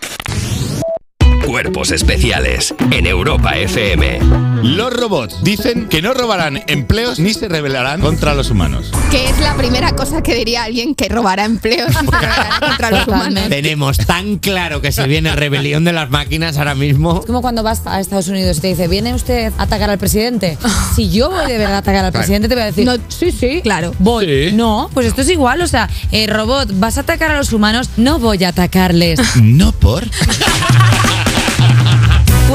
Cuerpos 1.73 1.91
especiales 1.91 2.75
en 2.91 3.07
Europa 3.07 3.57
FM. 3.57 4.19
Los 4.61 4.93
robots 4.93 5.43
dicen 5.43 5.89
que 5.89 6.03
no 6.03 6.13
robarán 6.13 6.61
empleos 6.67 7.17
ni 7.17 7.33
se 7.33 7.49
rebelarán 7.49 7.99
contra 7.99 8.35
los 8.35 8.51
humanos. 8.51 8.91
Que 9.09 9.27
es 9.27 9.39
la 9.39 9.55
primera 9.55 9.95
cosa 9.95 10.21
que 10.21 10.35
diría 10.35 10.65
alguien 10.65 10.93
que 10.93 11.09
robará 11.09 11.45
empleos 11.45 11.91
contra 11.97 12.91
los 12.91 13.07
humanos. 13.07 13.45
Tenemos 13.49 13.97
tan 13.97 14.37
claro 14.37 14.81
que 14.81 14.91
se 14.91 15.07
viene 15.07 15.35
rebelión 15.35 15.83
de 15.83 15.93
las 15.93 16.11
máquinas 16.11 16.57
ahora 16.59 16.75
mismo. 16.75 17.21
Es 17.21 17.25
como 17.25 17.41
cuando 17.41 17.63
vas 17.63 17.81
a 17.85 17.99
Estados 17.99 18.27
Unidos 18.27 18.59
y 18.59 18.61
te 18.61 18.67
dice, 18.67 18.87
¿viene 18.87 19.15
usted 19.15 19.51
a 19.57 19.63
atacar 19.63 19.89
al 19.89 19.97
presidente? 19.97 20.59
Si 20.93 21.09
yo 21.09 21.31
voy 21.31 21.47
de 21.47 21.57
verdad 21.57 21.77
a 21.77 21.79
atacar 21.79 22.05
al 22.05 22.11
Claro. 22.11 22.21
presidente, 22.21 22.47
te 22.47 22.53
voy 22.53 22.61
a 22.61 22.65
decir, 22.67 22.87
sí, 23.07 23.31
sí, 23.31 23.61
claro, 23.63 23.95
voy. 23.97 24.49
Sí. 24.49 24.55
No, 24.55 24.91
pues 24.93 25.07
esto 25.07 25.21
es 25.23 25.29
igual, 25.31 25.59
o 25.61 25.65
sea, 25.67 25.89
eh, 26.11 26.27
robot, 26.27 26.69
¿vas 26.75 26.99
a 26.99 27.01
atacar 27.01 27.31
a 27.31 27.37
los 27.37 27.51
humanos? 27.51 27.89
No 27.97 28.19
voy 28.19 28.43
a 28.43 28.49
atacarles. 28.49 29.19
No 29.41 29.71
por. 29.71 30.03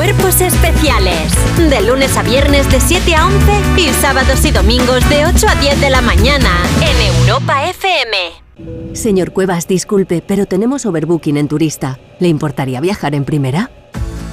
Cuerpos 0.09 0.41
especiales. 0.41 1.35
De 1.59 1.83
lunes 1.83 2.17
a 2.17 2.23
viernes 2.23 2.71
de 2.71 2.81
7 2.81 3.15
a 3.15 3.27
11 3.27 3.37
y 3.77 3.89
sábados 3.91 4.43
y 4.47 4.51
domingos 4.51 5.07
de 5.11 5.27
8 5.27 5.47
a 5.47 5.55
10 5.55 5.83
de 5.83 5.91
la 5.91 6.01
mañana 6.01 6.49
en 6.81 7.27
Europa 7.27 7.69
FM. 7.69 8.95
Señor 8.95 9.33
Cuevas, 9.33 9.69
disculpe, 9.69 10.23
pero 10.27 10.47
tenemos 10.47 10.87
overbooking 10.87 11.37
en 11.37 11.47
turista. 11.47 11.99
¿Le 12.21 12.29
importaría 12.29 12.81
viajar 12.81 13.15
en 13.15 13.27
primera? 13.27 13.71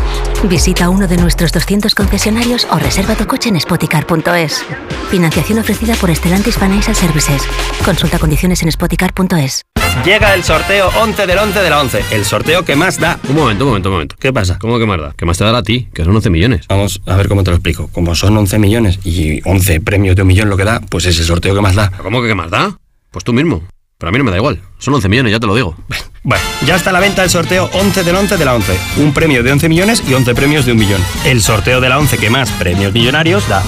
Visita 0.44 0.90
uno 0.90 1.08
de 1.08 1.18
nuestros 1.18 1.52
200 1.52 1.96
concesionarios 1.96 2.68
o 2.70 2.78
reserva 2.78 3.16
tu 3.16 3.26
coche 3.26 3.50
en 3.50 3.60
spoticar.es. 3.60 4.64
Financiación 5.10 5.58
ofrecida 5.58 5.96
por 5.96 6.16
Stellantis 6.16 6.56
Financial 6.56 6.96
Services. 6.96 7.42
Consulta 7.84 8.20
condiciones 8.20 8.62
en 8.62 8.72
spoticar.es. 8.72 9.64
Llega 10.06 10.36
el 10.36 10.44
sorteo 10.44 10.92
11 11.02 11.26
del 11.26 11.40
11 11.40 11.60
de 11.60 11.70
la 11.72 11.82
11, 11.82 12.04
el 12.12 12.26
sorteo 12.26 12.64
que 12.64 12.76
más 12.76 13.00
da. 13.00 13.20
Un 13.28 13.36
momento, 13.36 13.64
un 13.64 13.70
momento, 13.70 13.90
un 13.90 13.96
momento. 13.96 14.16
¿Qué 14.20 14.32
pasa? 14.32 14.60
¿Cómo 14.60 14.78
que 14.78 14.86
más 14.86 15.02
da? 15.02 15.16
¿Qué 15.18 15.26
más 15.26 15.40
te 15.40 15.46
dará 15.46 15.58
a 15.58 15.64
ti? 15.64 15.90
Que 15.96 16.06
son 16.06 16.16
11 16.16 16.30
millones. 16.30 16.68
Vamos 16.70 17.02
a 17.08 17.16
ver 17.16 17.28
cómo 17.28 17.44
te 17.44 17.50
lo 17.50 17.56
explico. 17.56 17.90
Como 17.92 18.14
son 18.14 18.38
11 18.38 18.60
millones 18.60 19.00
y 19.04 19.42
11 19.50 19.82
premios 19.82 20.16
de 20.16 20.22
un 20.22 20.28
millón 20.28 20.50
lo 20.52 20.58
que 20.58 20.66
da, 20.66 20.80
pues 20.80 21.08
es 21.08 21.18
el 21.18 21.26
sorteo 21.26 21.56
que 21.56 21.62
más 21.62 21.74
da. 21.74 21.90
¿Cómo 22.04 22.22
que 22.22 22.28
qué 22.28 22.36
más 22.36 22.52
da? 22.52 22.78
Pues 23.10 23.26
tú 23.26 23.34
mismo. 23.34 23.64
Pero 24.00 24.10
a 24.10 24.12
mí 24.14 24.18
no 24.18 24.24
me 24.24 24.32
da 24.32 24.38
igual. 24.38 24.62
Son 24.78 24.94
11 24.94 25.10
millones, 25.10 25.34
ya 25.34 25.42
te 25.42 25.46
lo 25.46 25.54
digo. 25.54 25.76
Bueno, 26.24 26.44
ya 26.66 26.76
está 26.78 26.90
a 26.90 26.94
la 26.94 27.02
venta 27.02 27.22
el 27.22 27.30
sorteo 27.30 27.70
11 27.74 28.04
del 28.06 28.16
11 28.16 28.38
de 28.38 28.46
la 28.46 28.56
11. 28.56 28.80
Un 28.98 29.14
premio 29.14 29.44
de 29.44 29.52
11 29.52 29.68
millones 29.68 30.04
y 30.08 30.14
11 30.14 30.36
premios 30.36 30.66
de 30.66 30.72
un 30.72 30.78
millón. 30.78 31.02
El 31.26 31.42
sorteo 31.42 31.82
de 31.82 31.90
la 31.90 32.00
11 32.00 32.18
que 32.18 32.30
más 32.30 32.50
premios 32.52 32.94
millonarios 32.94 33.48
da. 33.50 33.62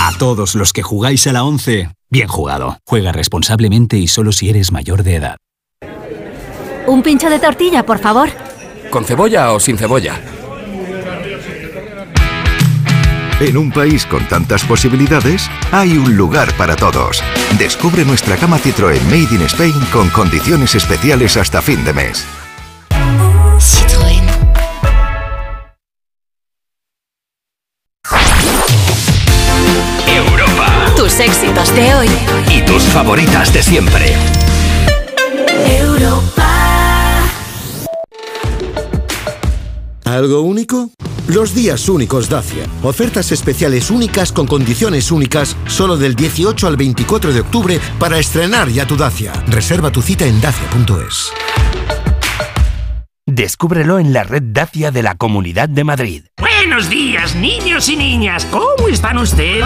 A 0.00 0.12
todos 0.18 0.54
los 0.54 0.72
que 0.72 0.82
jugáis 0.82 1.26
a 1.26 1.32
la 1.32 1.42
11, 1.42 1.88
bien 2.10 2.28
jugado. 2.28 2.78
Juega 2.86 3.10
responsablemente 3.10 3.96
y 3.98 4.06
solo 4.06 4.30
si 4.30 4.50
eres 4.50 4.70
mayor 4.70 5.02
de 5.02 5.16
edad. 5.16 5.36
Un 6.86 7.02
pincho 7.02 7.28
de 7.28 7.40
tortilla, 7.40 7.84
por 7.84 7.98
favor. 7.98 8.28
¿Con 8.90 9.04
cebolla 9.04 9.52
o 9.52 9.58
sin 9.58 9.76
cebolla? 9.76 10.20
En 13.38 13.58
un 13.58 13.70
país 13.70 14.06
con 14.06 14.26
tantas 14.28 14.64
posibilidades, 14.64 15.50
hay 15.70 15.98
un 15.98 16.16
lugar 16.16 16.56
para 16.56 16.74
todos. 16.74 17.22
Descubre 17.58 18.02
nuestra 18.02 18.36
cama 18.38 18.58
Citroën 18.58 19.02
Made 19.04 19.34
in 19.34 19.42
Spain 19.42 19.74
con 19.92 20.08
condiciones 20.08 20.74
especiales 20.74 21.36
hasta 21.36 21.60
fin 21.60 21.84
de 21.84 21.92
mes. 21.92 22.24
Citroën. 23.58 24.24
Europa. 30.06 30.94
Tus 30.96 31.20
éxitos 31.20 31.74
de 31.74 31.94
hoy. 31.94 32.08
Y 32.48 32.62
tus 32.62 32.84
favoritas 32.84 33.52
de 33.52 33.62
siempre. 33.62 34.16
¿Algo 40.06 40.42
único? 40.42 40.90
Los 41.26 41.52
días 41.52 41.88
únicos 41.88 42.28
Dacia. 42.28 42.64
Ofertas 42.84 43.32
especiales 43.32 43.90
únicas 43.90 44.30
con 44.30 44.46
condiciones 44.46 45.10
únicas 45.10 45.56
solo 45.66 45.96
del 45.96 46.14
18 46.14 46.64
al 46.68 46.76
24 46.76 47.32
de 47.32 47.40
octubre 47.40 47.80
para 47.98 48.20
estrenar 48.20 48.68
ya 48.68 48.86
tu 48.86 48.96
Dacia. 48.96 49.32
Reserva 49.48 49.90
tu 49.90 50.02
cita 50.02 50.24
en 50.24 50.40
dacia.es. 50.40 51.32
Descúbrelo 53.28 53.98
en 53.98 54.12
la 54.12 54.22
red 54.22 54.40
Dacia 54.40 54.92
de 54.92 55.02
la 55.02 55.16
Comunidad 55.16 55.68
de 55.68 55.82
Madrid. 55.82 56.22
Buenos 56.38 56.88
días, 56.88 57.34
niños 57.34 57.88
y 57.88 57.96
niñas. 57.96 58.46
¿Cómo 58.52 58.86
están 58.88 59.18
ustedes? 59.18 59.64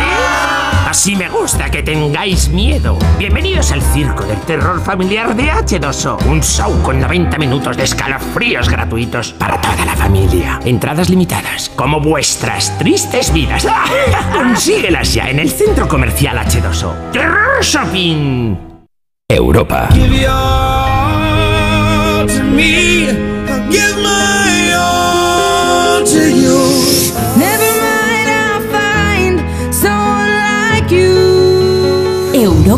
Así 0.89 1.15
me 1.15 1.29
gusta 1.29 1.71
que 1.71 1.83
tengáis 1.83 2.49
miedo. 2.49 2.99
Bienvenidos 3.19 3.71
al 3.71 3.83
Circo 3.83 4.25
del 4.25 4.41
Terror 4.41 4.83
Familiar 4.83 5.37
de 5.37 5.51
H2O. 5.51 6.25
Un 6.25 6.43
show 6.43 6.83
con 6.83 7.03
90 7.03 7.37
minutos 7.37 7.77
de 7.77 7.85
escalofríos 7.85 8.71
gratuitos 8.71 9.35
para 9.35 9.61
toda 9.61 9.85
la 9.85 9.95
familia. 9.95 10.59
Entradas 10.65 11.11
limitadas, 11.11 11.69
como 11.69 12.01
vuestras 12.01 12.79
tristes 12.79 13.31
vidas. 13.31 13.69
Consíguelas 14.33 15.13
ya 15.13 15.29
en 15.29 15.39
el 15.39 15.51
Centro 15.51 15.87
Comercial 15.87 16.39
H2O. 16.39 17.11
Terror 17.13 17.63
Shopping. 17.63 18.57
Europa. 19.29 19.87
Give 19.93 20.27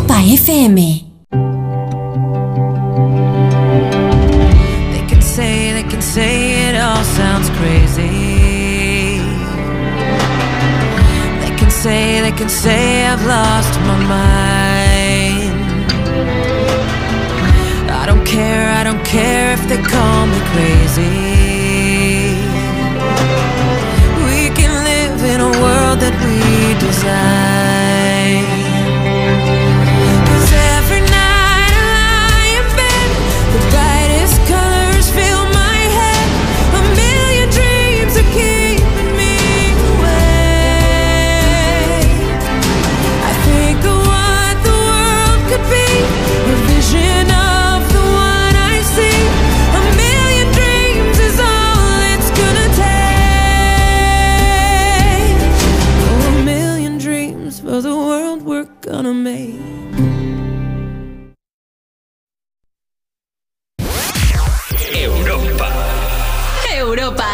Europa 0.03 0.19
FM. 0.43 0.75
They 4.91 5.03
can 5.07 5.21
say, 5.21 5.71
they 5.73 5.83
can 5.83 6.01
say 6.01 6.69
it 6.69 6.75
all 6.75 7.03
sounds 7.03 7.49
crazy. 7.51 9.19
They 11.41 11.55
can 11.55 11.69
say, 11.69 12.21
they 12.21 12.31
can 12.31 12.49
say 12.49 13.05
I've 13.05 13.25
lost 13.25 13.79
my 13.81 13.97
mind. 14.15 15.53
I 17.89 18.05
don't 18.05 18.25
care, 18.25 18.71
I 18.79 18.83
don't 18.83 19.03
care 19.05 19.53
if 19.53 19.67
they 19.69 19.81
call 19.81 20.25
me 20.27 20.39
crazy. 20.51 21.13
We 24.27 24.49
can 24.57 24.73
live 24.83 25.23
in 25.23 25.39
a 25.39 25.51
world 25.61 25.99
that 26.01 26.15
we 26.25 26.79
design. 26.85 27.62
Europa. 64.91 65.69
Europa. 66.77 67.25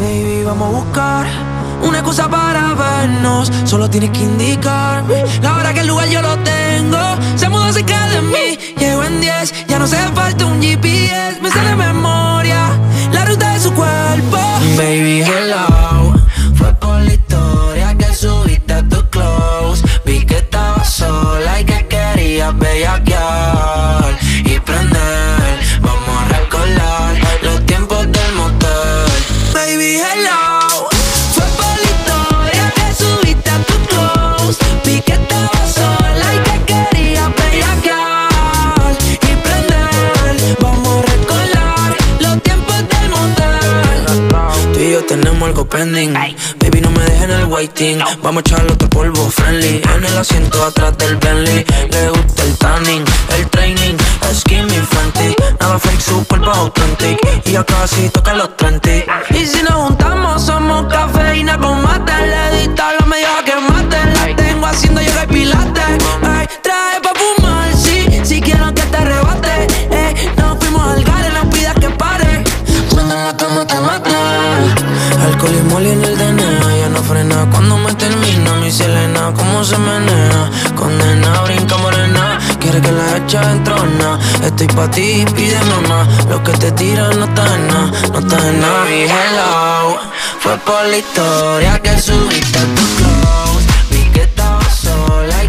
Baby, 0.00 0.42
vamos 0.44 0.68
a 0.68 0.70
buscar 0.78 1.26
una 1.82 1.98
excusa 1.98 2.28
para 2.28 2.74
vernos. 2.74 3.52
Solo 3.64 3.88
tienes 3.88 4.10
que 4.10 4.20
indicarme 4.20 5.24
la 5.40 5.56
hora 5.56 5.72
que 5.72 5.80
el 5.80 5.86
lugar 5.86 6.08
yo 6.08 6.20
lo 6.20 6.36
tengo. 6.38 6.98
Se 7.36 7.48
mudó 7.48 7.72
cerca 7.72 8.08
de 8.08 8.22
mí, 8.22 8.58
llego 8.76 9.04
en 9.04 9.20
10. 9.20 9.66
Ya 9.68 9.78
no 9.78 9.84
hace 9.84 9.98
falta 10.14 10.46
un 10.46 10.60
GPS, 10.60 11.40
me 11.40 11.50
sale 11.50 11.70
de 11.70 11.76
memoria 11.76 12.70
la 13.12 13.24
ruta 13.24 13.52
de 13.52 13.60
su 13.60 13.72
cuerpo. 13.72 14.38
Baby, 14.76 15.22
hello. 15.22 15.71
Querías 22.52 22.58
bellaquear 22.58 24.18
y 24.44 24.60
prender. 24.60 25.60
Vamos 25.80 26.08
a 26.08 26.28
recordar 26.28 27.14
los 27.42 27.66
tiempos 27.66 28.00
del 28.10 28.32
motel. 28.34 29.08
Baby, 29.52 30.00
hello. 30.00 30.88
Fue 31.34 31.44
por 31.56 31.74
la 31.82 31.90
historia 31.94 32.72
que 32.74 32.94
subiste 32.94 33.50
a 33.50 33.58
tu 33.58 33.74
close. 33.86 34.58
Vi 34.84 35.00
que 35.00 35.12
estabas 35.12 35.74
sola 35.74 36.34
y 36.34 36.38
que 36.38 36.56
querías 36.72 37.28
bellaquear 37.36 38.92
y 39.22 39.36
prender. 39.36 40.56
Vamos 40.60 40.98
a 40.98 41.02
recordar 41.02 41.96
los 42.20 42.42
tiempos 42.42 42.76
del 42.76 43.08
motel. 43.10 44.72
Tú 44.72 44.80
y 44.80 44.90
yo 44.92 45.04
tenemos 45.04 45.42
algo 45.48 45.64
pending. 45.66 46.14
Me 47.02 47.10
dejes 47.10 47.22
en 47.24 47.30
el 47.30 47.44
waiting. 47.46 47.98
Vamos 48.22 48.42
a 48.44 48.48
echarle 48.48 48.72
otro 48.72 48.88
polvo 48.88 49.30
friendly. 49.30 49.82
En 49.94 50.04
el 50.04 50.18
asiento 50.18 50.62
atrás 50.64 50.96
del 50.98 51.16
Bentley. 51.16 51.64
Le 51.90 52.08
gusta 52.10 52.42
el 52.42 52.58
tanning, 52.58 53.04
el 53.36 53.50
training. 53.50 53.96
Skinny 54.32 54.80
Fenty. 54.90 55.36
Nada 55.60 55.78
fake, 55.78 56.00
su 56.00 56.24
cuerpo 56.26 56.50
authentic. 56.50 57.18
Y 57.44 57.52
ya 57.52 57.64
casi 57.64 58.08
toca 58.10 58.34
los 58.34 58.56
30. 58.56 58.90
Y 59.30 59.46
si 59.46 59.62
nos 59.62 59.74
juntamos, 59.74 60.42
somos 60.42 60.86
cafeína 60.86 61.58
con 61.58 61.82
mate. 61.82 62.12
Le 62.26 62.58
dista 62.58 62.92
la 62.98 63.06
media 63.06 63.28
que 63.44 63.54
mate. 63.56 63.98
La 64.14 64.36
tengo 64.36 64.66
haciendo 64.66 65.00
yoga 65.00 65.24
y 65.24 65.26
pilates. 65.26 66.04
Ay, 66.22 66.46
trae 66.62 67.00
pa' 67.00 67.12
fumar, 67.14 67.76
sí. 67.76 68.20
Si 68.24 68.40
quiero 68.40 68.72
que 68.74 68.82
te 68.82 68.96
arrebate. 68.96 69.66
Eh, 69.90 70.30
nos 70.36 70.58
fuimos 70.58 70.82
al 70.82 71.04
gare, 71.04 71.30
no 71.30 71.50
pidas 71.50 71.74
que 71.74 71.90
pare. 71.90 72.44
Cuando 72.90 73.14
en 73.14 73.24
la 73.24 73.36
cama 73.36 73.66
te 73.66 73.80
mate. 73.80 74.10
Alcohol 75.24 75.54
y 75.54 75.72
moli 75.72 75.90
en 75.90 76.04
el 76.04 76.18
DNA. 76.18 76.81
Cuando 77.50 77.78
me 77.78 77.92
termina. 77.94 78.54
Mi 78.60 78.70
Selena, 78.70 79.32
cómo 79.34 79.64
se 79.64 79.76
menea. 79.76 80.50
Condena, 80.76 81.42
brinca 81.42 81.76
morena. 81.78 82.38
Quiere 82.60 82.80
que 82.80 82.92
la 82.92 83.16
echa 83.16 83.50
en 83.50 83.64
trona. 83.64 84.18
Estoy 84.42 84.68
pa' 84.68 84.90
ti, 84.90 85.24
pide 85.34 85.58
mamá. 85.64 86.06
Lo 86.28 86.42
que 86.42 86.52
te 86.52 86.70
tiran 86.72 87.18
no 87.18 87.24
está 87.24 87.44
en 87.54 87.68
nada, 87.68 87.92
no 88.12 88.18
está 88.18 88.48
en 88.48 88.60
nada. 88.60 88.84
Mi 88.84 89.02
hello. 89.02 89.98
Fue 90.40 90.56
por 90.58 90.84
la 90.86 90.96
historia 90.96 91.78
que 91.80 91.98
subiste 91.98 92.58
a 92.58 92.66
tu 92.76 92.84
close. 92.96 93.66
Vi 93.90 94.04
que 94.12 94.22
estabas 94.22 94.74
sola 94.74 95.41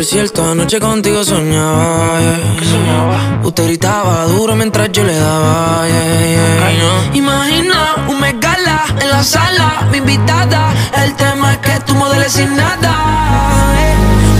Por 0.00 0.06
cierto, 0.06 0.42
anoche 0.50 0.80
contigo 0.80 1.22
soñaba, 1.22 2.18
yeah. 2.20 2.70
soñaba? 2.72 3.40
Usted 3.44 3.66
gritaba 3.66 4.24
duro 4.24 4.56
mientras 4.56 4.90
yo 4.92 5.04
le 5.04 5.14
daba, 5.14 5.86
yeah, 5.86 6.26
yeah, 6.26 6.78
no. 6.80 7.16
Imagina 7.18 8.06
un 8.08 8.18
megala 8.18 8.82
en 8.98 9.10
la 9.10 9.22
sala, 9.22 9.86
mi 9.92 9.98
invitada. 9.98 10.72
El 11.04 11.14
tema 11.16 11.52
es 11.52 11.58
que 11.58 11.80
tú 11.80 11.94
modeles 11.96 12.32
sin 12.32 12.56
nada. 12.56 12.94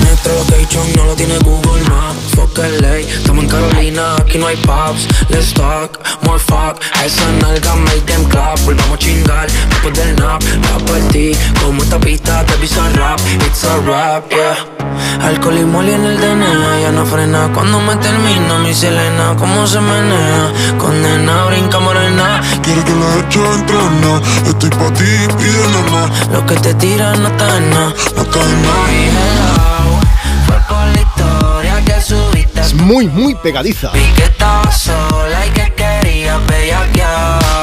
Nuestro 0.03 0.33
location 0.33 0.97
no 0.97 1.05
lo 1.05 1.15
tiene 1.15 1.37
Google 1.41 1.83
Maps. 1.91 2.35
Fuck 2.35 2.59
en 2.61 3.30
Carolina, 3.51 4.17
aquí 4.17 4.39
no 4.39 4.47
hay 4.47 4.57
pubs. 4.59 5.09
Let's 5.29 5.53
talk, 5.53 5.99
more 6.23 6.39
fuck. 6.39 6.81
A 6.95 7.05
esa 7.05 7.31
nalga 7.41 7.75
make 7.77 8.07
them 8.07 8.25
clap. 8.27 8.59
Volvamos 8.61 8.95
a 8.95 8.99
chingar 8.99 9.47
después 9.69 9.95
del 9.95 10.17
nap. 10.17 10.43
La 10.43 10.79
partí 10.87 11.33
como 11.63 11.83
esta 11.83 11.99
pista 11.99 12.45
de 12.45 12.57
visa 12.57 12.89
rap. 12.95 13.21
It's 13.47 13.65
a 13.65 13.77
rap, 13.79 14.31
yeah. 14.31 14.81
Alcohol 15.23 15.59
y 15.59 15.65
moli 15.65 15.93
en 15.93 16.05
el 16.05 16.19
DNA, 16.19 16.81
ya 16.81 16.93
no 16.93 17.05
frena 17.05 17.51
cuando 17.53 17.79
me 17.81 17.95
termina 17.97 18.59
mi 18.59 18.73
Selena, 18.73 19.37
cómo 19.39 19.67
se 19.67 19.81
menea, 19.81 20.53
condena, 20.79 21.45
brinca 21.45 21.79
morena, 21.79 22.41
quiere 22.63 22.83
que 22.83 22.93
la 22.93 23.27
eche 23.27 23.41
en 23.55 23.67
trona, 23.67 24.21
estoy 24.47 24.71
pa' 24.71 24.93
ti, 24.95 25.05
pide 25.39 25.69
nomás, 25.73 26.29
lo 26.33 26.47
que 26.47 26.55
te 26.57 26.75
tiran 26.75 27.23
no 27.23 27.29
está 27.29 27.57
en 27.59 27.71
nada, 27.71 27.95
no 28.17 28.23
está 28.23 28.41
en 28.41 28.63
nada. 28.63 29.60
Es 32.71 32.77
muy, 32.77 33.09
muy 33.09 33.35
pegadiza. 33.35 33.91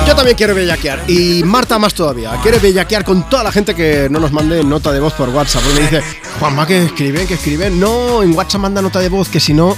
Yo 0.06 0.16
también 0.16 0.36
quiero 0.36 0.54
bellaquear. 0.54 1.10
Y 1.10 1.44
Marta 1.46 1.80
más 1.80 1.94
todavía. 1.94 2.32
Quiere 2.44 2.60
bellaquear 2.60 3.06
con 3.06 3.30
toda 3.30 3.42
la 3.42 3.54
gente 3.54 3.74
que 3.74 4.10
no 4.12 4.20
nos 4.20 4.34
mande 4.34 4.66
nota 4.66 4.92
de 4.92 5.00
voz 5.00 5.14
por 5.14 5.30
WhatsApp. 5.30 5.64
Porque 5.64 5.80
me 5.80 5.88
dice, 5.88 6.04
Juanma, 6.42 6.68
que 6.68 6.84
escriben, 6.84 7.26
que 7.26 7.36
escriben. 7.36 7.80
No, 7.80 8.22
en 8.22 8.36
WhatsApp 8.36 8.60
manda 8.60 8.82
nota 8.82 9.00
de 9.00 9.08
voz, 9.08 9.30
que 9.30 9.40
si 9.40 9.54
no, 9.54 9.78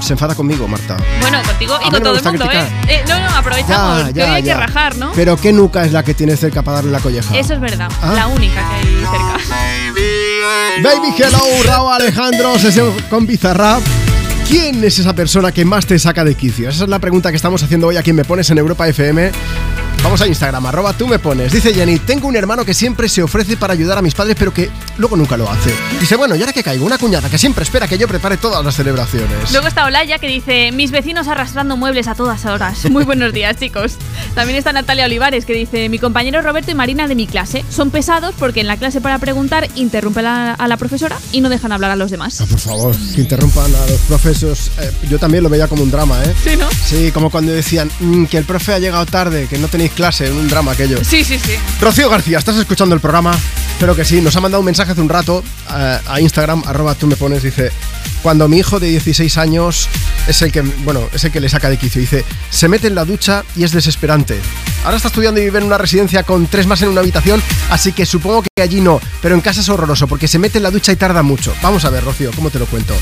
se 0.00 0.14
enfada 0.14 0.34
conmigo, 0.34 0.66
Marta. 0.66 0.96
Bueno, 1.20 1.40
contigo 1.46 1.78
y 1.80 1.90
con 1.90 2.02
todo 2.02 2.16
el 2.16 2.24
mundo, 2.24 2.44
¿eh? 2.46 2.48
criticar. 2.48 2.66
Eh, 2.88 3.04
No, 3.06 3.20
no, 3.20 3.28
aprovechamos. 3.36 4.12
que 4.12 4.24
hoy 4.24 4.28
hay 4.28 4.42
que 4.42 4.54
rajar, 4.54 4.96
¿no? 4.96 5.12
Pero 5.12 5.36
qué 5.36 5.52
nuca 5.52 5.84
es 5.84 5.92
la 5.92 6.02
que 6.02 6.14
tienes 6.14 6.40
cerca 6.40 6.62
para 6.62 6.78
darle 6.78 6.90
la 6.90 6.98
colleja. 6.98 7.32
Eso 7.38 7.54
es 7.54 7.60
verdad. 7.60 7.88
Ah. 8.02 8.12
La 8.16 8.26
única 8.26 8.60
que 8.70 8.74
hay 8.74 9.04
cerca. 9.04 9.38
Baby 10.82 11.14
Hello, 11.16 11.62
Raúl 11.64 11.92
Alejandro, 11.92 12.58
sesión 12.58 12.92
con 13.08 13.24
Bizarrap. 13.24 13.80
¿Quién 14.48 14.84
es 14.84 14.98
esa 14.98 15.14
persona 15.14 15.52
que 15.52 15.64
más 15.64 15.86
te 15.86 15.98
saca 15.98 16.24
de 16.24 16.34
quicio? 16.34 16.68
Esa 16.68 16.84
es 16.84 16.90
la 16.90 16.98
pregunta 16.98 17.30
que 17.30 17.36
estamos 17.36 17.62
haciendo 17.62 17.86
hoy 17.86 17.96
a 17.96 18.02
quien 18.02 18.16
me 18.16 18.24
pones 18.24 18.50
en 18.50 18.58
Europa 18.58 18.86
FM. 18.86 19.32
Vamos 20.04 20.20
a 20.20 20.26
Instagram, 20.28 20.66
arroba 20.66 20.92
tú 20.92 21.08
me 21.08 21.18
pones. 21.18 21.50
Dice 21.50 21.72
Jenny, 21.72 21.98
tengo 21.98 22.28
un 22.28 22.36
hermano 22.36 22.62
que 22.64 22.74
siempre 22.74 23.08
se 23.08 23.22
ofrece 23.22 23.56
para 23.56 23.72
ayudar 23.72 23.96
a 23.96 24.02
mis 24.02 24.14
padres, 24.14 24.36
pero 24.38 24.52
que 24.52 24.68
luego 24.98 25.16
nunca 25.16 25.38
lo 25.38 25.50
hace. 25.50 25.74
Dice, 25.98 26.14
bueno, 26.16 26.36
y 26.36 26.40
ahora 26.40 26.52
que 26.52 26.62
caigo, 26.62 26.84
una 26.84 26.98
cuñada 26.98 27.30
que 27.30 27.38
siempre 27.38 27.64
espera 27.64 27.88
que 27.88 27.96
yo 27.96 28.06
prepare 28.06 28.36
todas 28.36 28.62
las 28.62 28.76
celebraciones. 28.76 29.50
Luego 29.50 29.66
está 29.66 29.86
Olaya 29.86 30.18
que 30.18 30.28
dice, 30.28 30.72
mis 30.72 30.90
vecinos 30.90 31.26
arrastrando 31.26 31.78
muebles 31.78 32.06
a 32.06 32.14
todas 32.14 32.44
horas. 32.44 32.84
Muy 32.90 33.04
buenos 33.04 33.32
días, 33.32 33.56
chicos. 33.56 33.94
También 34.34 34.58
está 34.58 34.74
Natalia 34.74 35.06
Olivares 35.06 35.46
que 35.46 35.54
dice, 35.54 35.88
mi 35.88 35.98
compañero 35.98 36.42
Roberto 36.42 36.70
y 36.70 36.74
Marina 36.74 37.08
de 37.08 37.14
mi 37.14 37.26
clase 37.26 37.64
son 37.70 37.90
pesados 37.90 38.34
porque 38.38 38.60
en 38.60 38.66
la 38.66 38.76
clase 38.76 39.00
para 39.00 39.18
preguntar 39.18 39.68
interrumpen 39.74 40.26
a, 40.26 40.52
a 40.52 40.68
la 40.68 40.76
profesora 40.76 41.16
y 41.32 41.40
no 41.40 41.48
dejan 41.48 41.72
hablar 41.72 41.90
a 41.90 41.96
los 41.96 42.10
demás. 42.10 42.42
Por 42.46 42.60
favor, 42.60 42.94
que 43.14 43.22
interrumpan 43.22 43.74
a 43.74 43.86
los 43.86 44.00
profesos. 44.02 44.70
Eh, 44.80 44.92
yo 45.08 45.18
también 45.18 45.42
lo 45.42 45.48
veía 45.48 45.66
como 45.66 45.82
un 45.82 45.90
drama, 45.90 46.22
¿eh? 46.24 46.34
Sí, 46.44 46.56
¿no? 46.58 46.68
Sí, 46.70 47.10
como 47.10 47.30
cuando 47.30 47.52
decían 47.52 47.90
"Mm, 48.00 48.26
que 48.26 48.36
el 48.36 48.44
profe 48.44 48.74
ha 48.74 48.78
llegado 48.78 49.06
tarde, 49.06 49.46
que 49.48 49.56
no 49.56 49.68
tenéis 49.68 49.92
clase, 49.94 50.30
un 50.30 50.48
drama 50.48 50.72
aquello. 50.72 50.98
Sí, 51.02 51.24
sí, 51.24 51.38
sí. 51.38 51.52
Rocío 51.80 52.10
García, 52.10 52.38
¿estás 52.38 52.56
escuchando 52.56 52.94
el 52.94 53.00
programa? 53.00 53.34
Espero 53.72 53.96
que 53.96 54.04
sí. 54.04 54.20
Nos 54.20 54.36
ha 54.36 54.40
mandado 54.40 54.60
un 54.60 54.66
mensaje 54.66 54.92
hace 54.92 55.00
un 55.00 55.08
rato 55.08 55.42
eh, 55.74 55.98
a 56.06 56.20
Instagram, 56.20 56.62
arroba 56.66 56.94
tú 56.94 57.06
me 57.06 57.16
pones, 57.16 57.42
dice, 57.42 57.70
cuando 58.22 58.48
mi 58.48 58.58
hijo 58.58 58.80
de 58.80 58.88
16 58.88 59.36
años 59.38 59.88
es 60.26 60.40
el 60.42 60.50
que, 60.50 60.62
bueno, 60.62 61.08
es 61.12 61.24
el 61.24 61.32
que 61.32 61.40
le 61.40 61.48
saca 61.48 61.68
de 61.68 61.76
quicio, 61.76 62.00
dice, 62.00 62.24
se 62.50 62.68
mete 62.68 62.86
en 62.86 62.94
la 62.94 63.04
ducha 63.04 63.44
y 63.56 63.64
es 63.64 63.72
desesperante. 63.72 64.38
Ahora 64.84 64.96
está 64.96 65.08
estudiando 65.08 65.40
y 65.40 65.44
vive 65.44 65.58
en 65.58 65.64
una 65.64 65.78
residencia 65.78 66.22
con 66.22 66.46
tres 66.46 66.66
más 66.66 66.80
en 66.82 66.88
una 66.88 67.00
habitación, 67.00 67.42
así 67.70 67.92
que 67.92 68.06
supongo 68.06 68.42
que 68.42 68.62
allí 68.62 68.80
no, 68.80 69.00
pero 69.20 69.34
en 69.34 69.40
casa 69.40 69.60
es 69.60 69.68
horroroso 69.68 70.06
porque 70.06 70.28
se 70.28 70.38
mete 70.38 70.58
en 70.58 70.64
la 70.64 70.70
ducha 70.70 70.92
y 70.92 70.96
tarda 70.96 71.22
mucho. 71.22 71.54
Vamos 71.62 71.84
a 71.84 71.90
ver, 71.90 72.04
Rocío, 72.04 72.30
¿cómo 72.34 72.50
te 72.50 72.58
lo 72.58 72.66
cuento? 72.66 72.94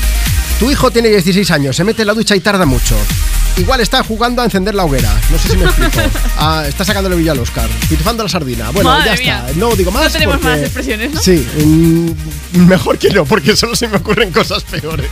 Tu 0.59 0.69
hijo 0.71 0.91
tiene 0.91 1.09
16 1.09 1.51
años, 1.51 1.75
se 1.75 1.83
mete 1.83 2.01
en 2.01 2.07
la 2.07 2.13
ducha 2.13 2.35
y 2.35 2.39
tarda 2.39 2.65
mucho. 2.65 2.95
Igual 3.57 3.81
está 3.81 4.03
jugando 4.03 4.41
a 4.41 4.45
encender 4.45 4.73
la 4.73 4.83
hoguera. 4.83 5.13
No 5.29 5.37
sé 5.37 5.49
si 5.49 5.57
me 5.57 5.65
explico. 5.65 5.99
Ah, 6.37 6.65
está 6.67 6.82
sacándole 6.85 7.15
brillo 7.15 7.31
al 7.31 7.39
Oscar. 7.39 7.69
Pitufando 7.89 8.23
la 8.23 8.29
sardina. 8.29 8.69
Bueno, 8.71 8.89
Madre 8.89 9.11
ya 9.15 9.21
mía. 9.21 9.43
está. 9.47 9.59
No 9.59 9.75
digo 9.75 9.91
más. 9.91 10.05
No 10.05 10.11
tenemos 10.11 10.35
porque- 10.35 10.47
más 10.47 10.59
expresiones, 10.59 11.13
¿no? 11.13 11.21
Sí, 11.21 11.45
mm, 11.63 12.59
mejor 12.67 12.97
que 12.97 13.09
no, 13.09 13.25
porque 13.25 13.55
solo 13.55 13.75
se 13.75 13.87
me 13.87 13.97
ocurren 13.97 14.31
cosas 14.31 14.63
peores. 14.63 15.07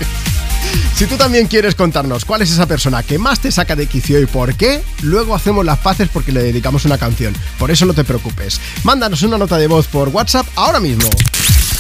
Si 0.95 1.05
tú 1.07 1.17
también 1.17 1.47
quieres 1.47 1.73
contarnos 1.73 2.25
cuál 2.25 2.43
es 2.43 2.51
esa 2.51 2.67
persona 2.67 3.01
que 3.01 3.17
más 3.17 3.39
te 3.39 3.51
saca 3.51 3.75
de 3.75 3.87
quicio 3.87 4.19
y 4.21 4.25
por 4.27 4.53
qué, 4.53 4.83
luego 5.01 5.33
hacemos 5.35 5.65
las 5.65 5.79
paces 5.79 6.09
porque 6.13 6.31
le 6.31 6.43
dedicamos 6.43 6.85
una 6.85 6.97
canción. 6.97 7.33
Por 7.57 7.71
eso 7.71 7.85
no 7.85 7.93
te 7.93 8.03
preocupes. 8.03 8.61
Mándanos 8.83 9.23
una 9.23 9.37
nota 9.39 9.57
de 9.57 9.67
voz 9.67 9.87
por 9.87 10.09
WhatsApp 10.09 10.45
ahora 10.55 10.79
mismo. 10.79 11.09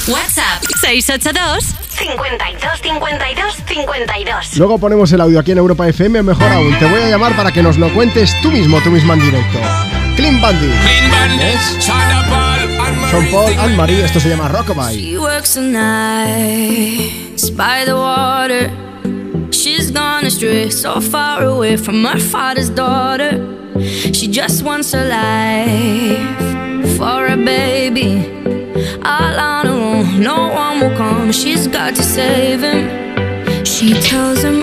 WhatsApp 0.07 0.63
682 0.81 1.75
52 1.89 2.81
52 2.81 3.55
52. 3.67 4.57
Luego 4.57 4.79
ponemos 4.79 5.11
el 5.11 5.21
audio 5.21 5.39
aquí 5.39 5.51
en 5.51 5.59
Europa 5.59 5.87
FM, 5.87 6.21
o 6.21 6.23
mejor 6.23 6.51
aún, 6.51 6.77
te 6.79 6.85
voy 6.85 7.01
a 7.01 7.09
llamar 7.09 7.35
para 7.35 7.51
que 7.51 7.61
nos 7.61 7.77
lo 7.77 7.93
cuentes 7.93 8.33
tú 8.41 8.51
mismo, 8.51 8.81
tú 8.81 8.89
misma 8.89 9.13
en 9.13 9.19
directo. 9.19 9.59
Clean 10.15 10.41
Bandit. 10.41 10.71
Son 13.11 13.25
Paul 13.27 13.53
and 13.59 13.75
Marie, 13.75 14.03
esto 14.03 14.19
se 14.19 14.29
llama 14.29 14.47
Rockabye. 14.47 14.99
She 14.99 15.17
works 15.19 15.53
the 15.53 15.61
nights 15.61 17.51
by 17.51 17.85
the 17.85 17.93
water. 17.93 18.71
She's 19.51 19.91
gone 19.91 20.25
astray, 20.25 20.71
so 20.71 20.99
far 20.99 21.43
away 21.43 21.77
from 21.77 22.03
her 22.05 22.19
father's 22.19 22.69
daughter. 22.69 23.39
She 24.13 24.27
just 24.27 24.63
wants 24.63 24.93
a 24.93 25.03
life 25.05 26.97
for 26.97 27.27
a 27.27 27.37
baby. 27.37 28.25
All 29.03 29.39
on 29.39 29.65
her 29.67 29.80
no 30.03 30.49
one 30.49 30.79
will 30.79 30.95
come. 30.97 31.31
She's 31.31 31.67
got 31.67 31.95
to 31.95 32.03
save 32.03 32.61
him. 32.61 33.65
She 33.65 33.93
tells 33.93 34.41
him, 34.43 34.61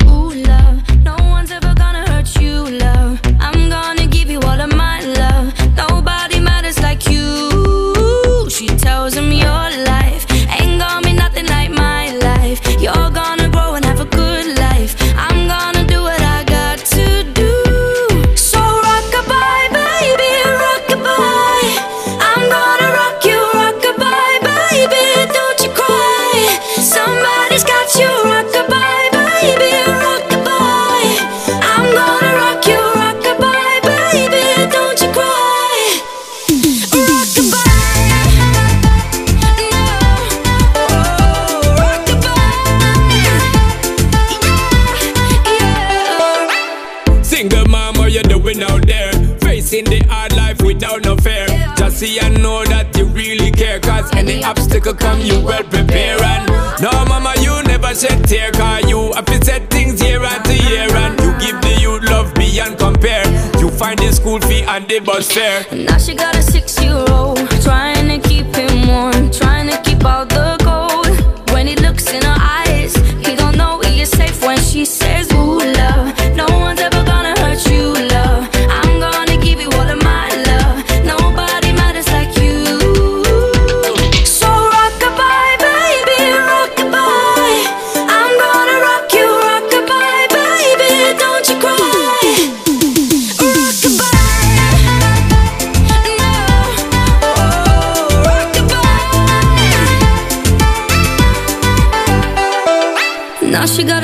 without 50.78 51.02
no 51.05 51.16
fear. 51.16 51.46
Just 51.76 51.98
see 51.98 52.18
and 52.20 52.40
know 52.42 52.64
that 52.66 52.96
you 52.96 53.06
really 53.06 53.50
care. 53.50 53.80
Cause 53.80 54.09
any 54.14 54.44
obstacle 54.44 54.94
come, 54.94 55.20
you 55.20 55.40
well 55.40 55.64
prepare. 55.64 56.22
And 56.22 56.46
no, 56.80 56.90
mama, 57.06 57.34
you 57.40 57.62
never 57.64 57.94
shed 57.94 58.24
tear. 58.24 58.52
Cause 58.52 58.88
you 58.88 59.12
have 59.12 59.26
to 59.26 59.44
set 59.44 59.70
things 59.70 60.00
year 60.02 60.22
after 60.22 60.55
year. 60.55 60.88
And 61.02 61.18
you 61.20 61.30
give 61.42 61.60
the 61.60 61.78
youth 61.80 62.05
love 62.05 62.32
beyond 62.34 62.78
compare. 62.78 63.26
You 63.60 63.70
find 63.70 63.98
the 63.98 64.12
school 64.12 64.40
fee 64.40 64.62
and 64.62 64.86
the 64.88 65.00
bus 65.00 65.30
fare. 65.32 65.66
Now 65.72 65.98
she 65.98 66.14
got 66.14 66.36
a 66.36 66.42
six 66.42 66.80
year 66.82 67.05
old, 67.10 67.38
trying 67.62 68.09
to 68.09 68.28
keep 68.28 68.46
him 68.55 68.86
warm, 68.86 69.30
trying 69.30 69.68
to 69.70 69.80
keep 69.82 70.05
out 70.05 70.28
the 70.28 70.56
cold. 70.62 71.50
When 71.52 71.66
he 71.66 71.74
looks 71.76 72.06
in 72.12 72.22
her 72.22 72.38
eyes, 72.38 72.94
he 73.26 73.34
don't 73.34 73.56
know 73.56 73.80
he 73.80 74.02
is 74.02 74.10
safe 74.10 74.40
when 74.44 74.59
she 74.60 74.84
says, 74.84 75.07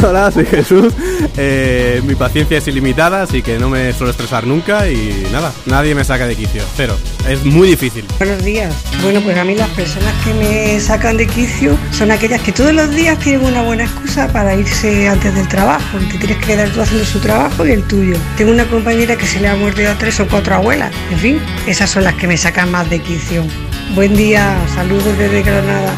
52. 0.00 0.10
Hola, 0.10 0.30
soy 0.30 0.46
Jesús. 0.46 0.92
Eh, 1.36 2.02
mi 2.04 2.14
paciencia 2.14 2.58
es 2.58 2.66
ilimitada, 2.68 3.22
así 3.22 3.42
que 3.42 3.58
no 3.58 3.68
me 3.68 3.92
suelo 3.92 4.10
estresar 4.10 4.46
nunca 4.46 4.88
y 4.88 5.26
nada, 5.32 5.52
nadie 5.66 5.94
me 5.94 6.04
saca 6.04 6.26
de 6.26 6.36
quicio, 6.36 6.62
cero. 6.76 6.96
Es 7.28 7.44
muy 7.44 7.68
difícil. 7.68 8.04
Buenos 8.18 8.42
días. 8.44 8.74
Bueno, 9.02 9.20
pues 9.20 9.36
a 9.36 9.44
mí 9.44 9.54
las 9.54 9.68
personas 9.70 10.12
que 10.24 10.34
me 10.34 10.80
sacan 10.80 11.16
de 11.16 11.26
quicio 11.26 11.76
son 11.92 12.10
aquellas 12.10 12.40
que 12.42 12.52
todos 12.52 12.72
los 12.72 12.90
días 12.90 13.18
tienen 13.18 13.44
una 13.44 13.62
buena 13.62 13.84
excusa 13.84 14.28
para 14.32 14.54
irse 14.54 15.08
antes 15.08 15.34
del 15.34 15.48
trabajo. 15.48 15.98
Te 16.10 16.18
tienes 16.18 16.38
que 16.38 16.46
quedar 16.46 16.68
tú 16.70 16.80
haciendo 16.80 17.04
su 17.04 17.20
trabajo 17.20 17.66
y 17.66 17.72
el 17.72 17.82
tuyo. 17.84 18.16
Tengo 18.36 18.52
una 18.52 18.64
compañera 18.66 19.16
que 19.16 19.26
se 19.26 19.40
le 19.40 19.48
ha 19.48 19.54
muerto 19.54 19.80
a 19.88 19.94
tres 19.94 20.18
o 20.20 20.26
cuatro 20.26 20.54
abuelas. 20.54 20.92
En 21.10 21.18
fin, 21.18 21.40
esas 21.66 21.90
son 21.90 22.04
las 22.04 22.14
que 22.14 22.26
me 22.26 22.36
sacan 22.36 22.70
más 22.70 22.88
de 22.90 23.00
quicio. 23.00 23.44
Buen 23.94 24.16
día, 24.16 24.56
saludos 24.74 25.16
desde 25.18 25.42
Granada. 25.42 25.92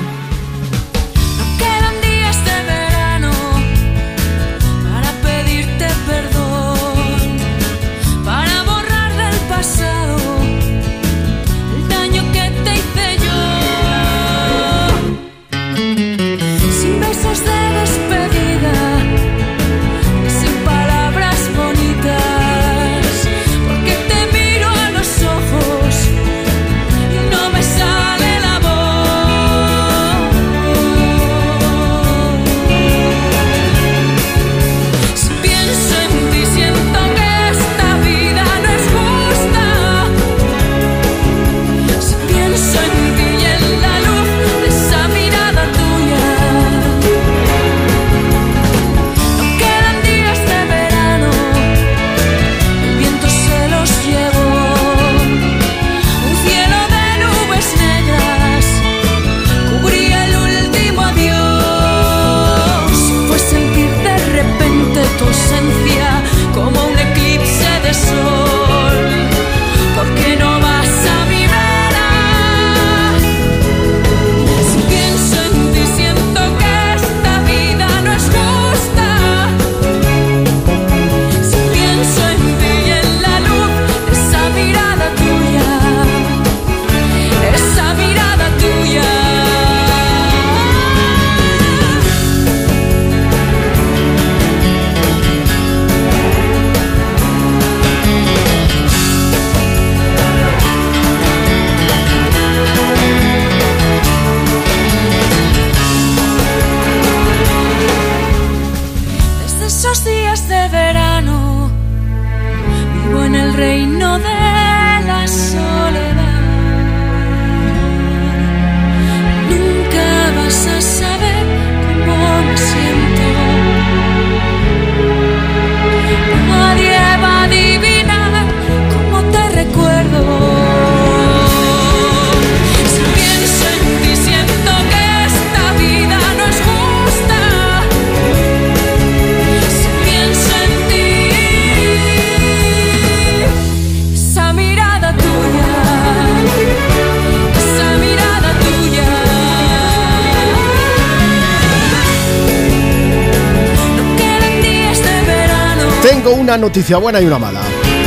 Noticia 156.73 156.97
buena 156.97 157.21
y 157.21 157.27
una 157.27 157.39
mala. 157.39 157.61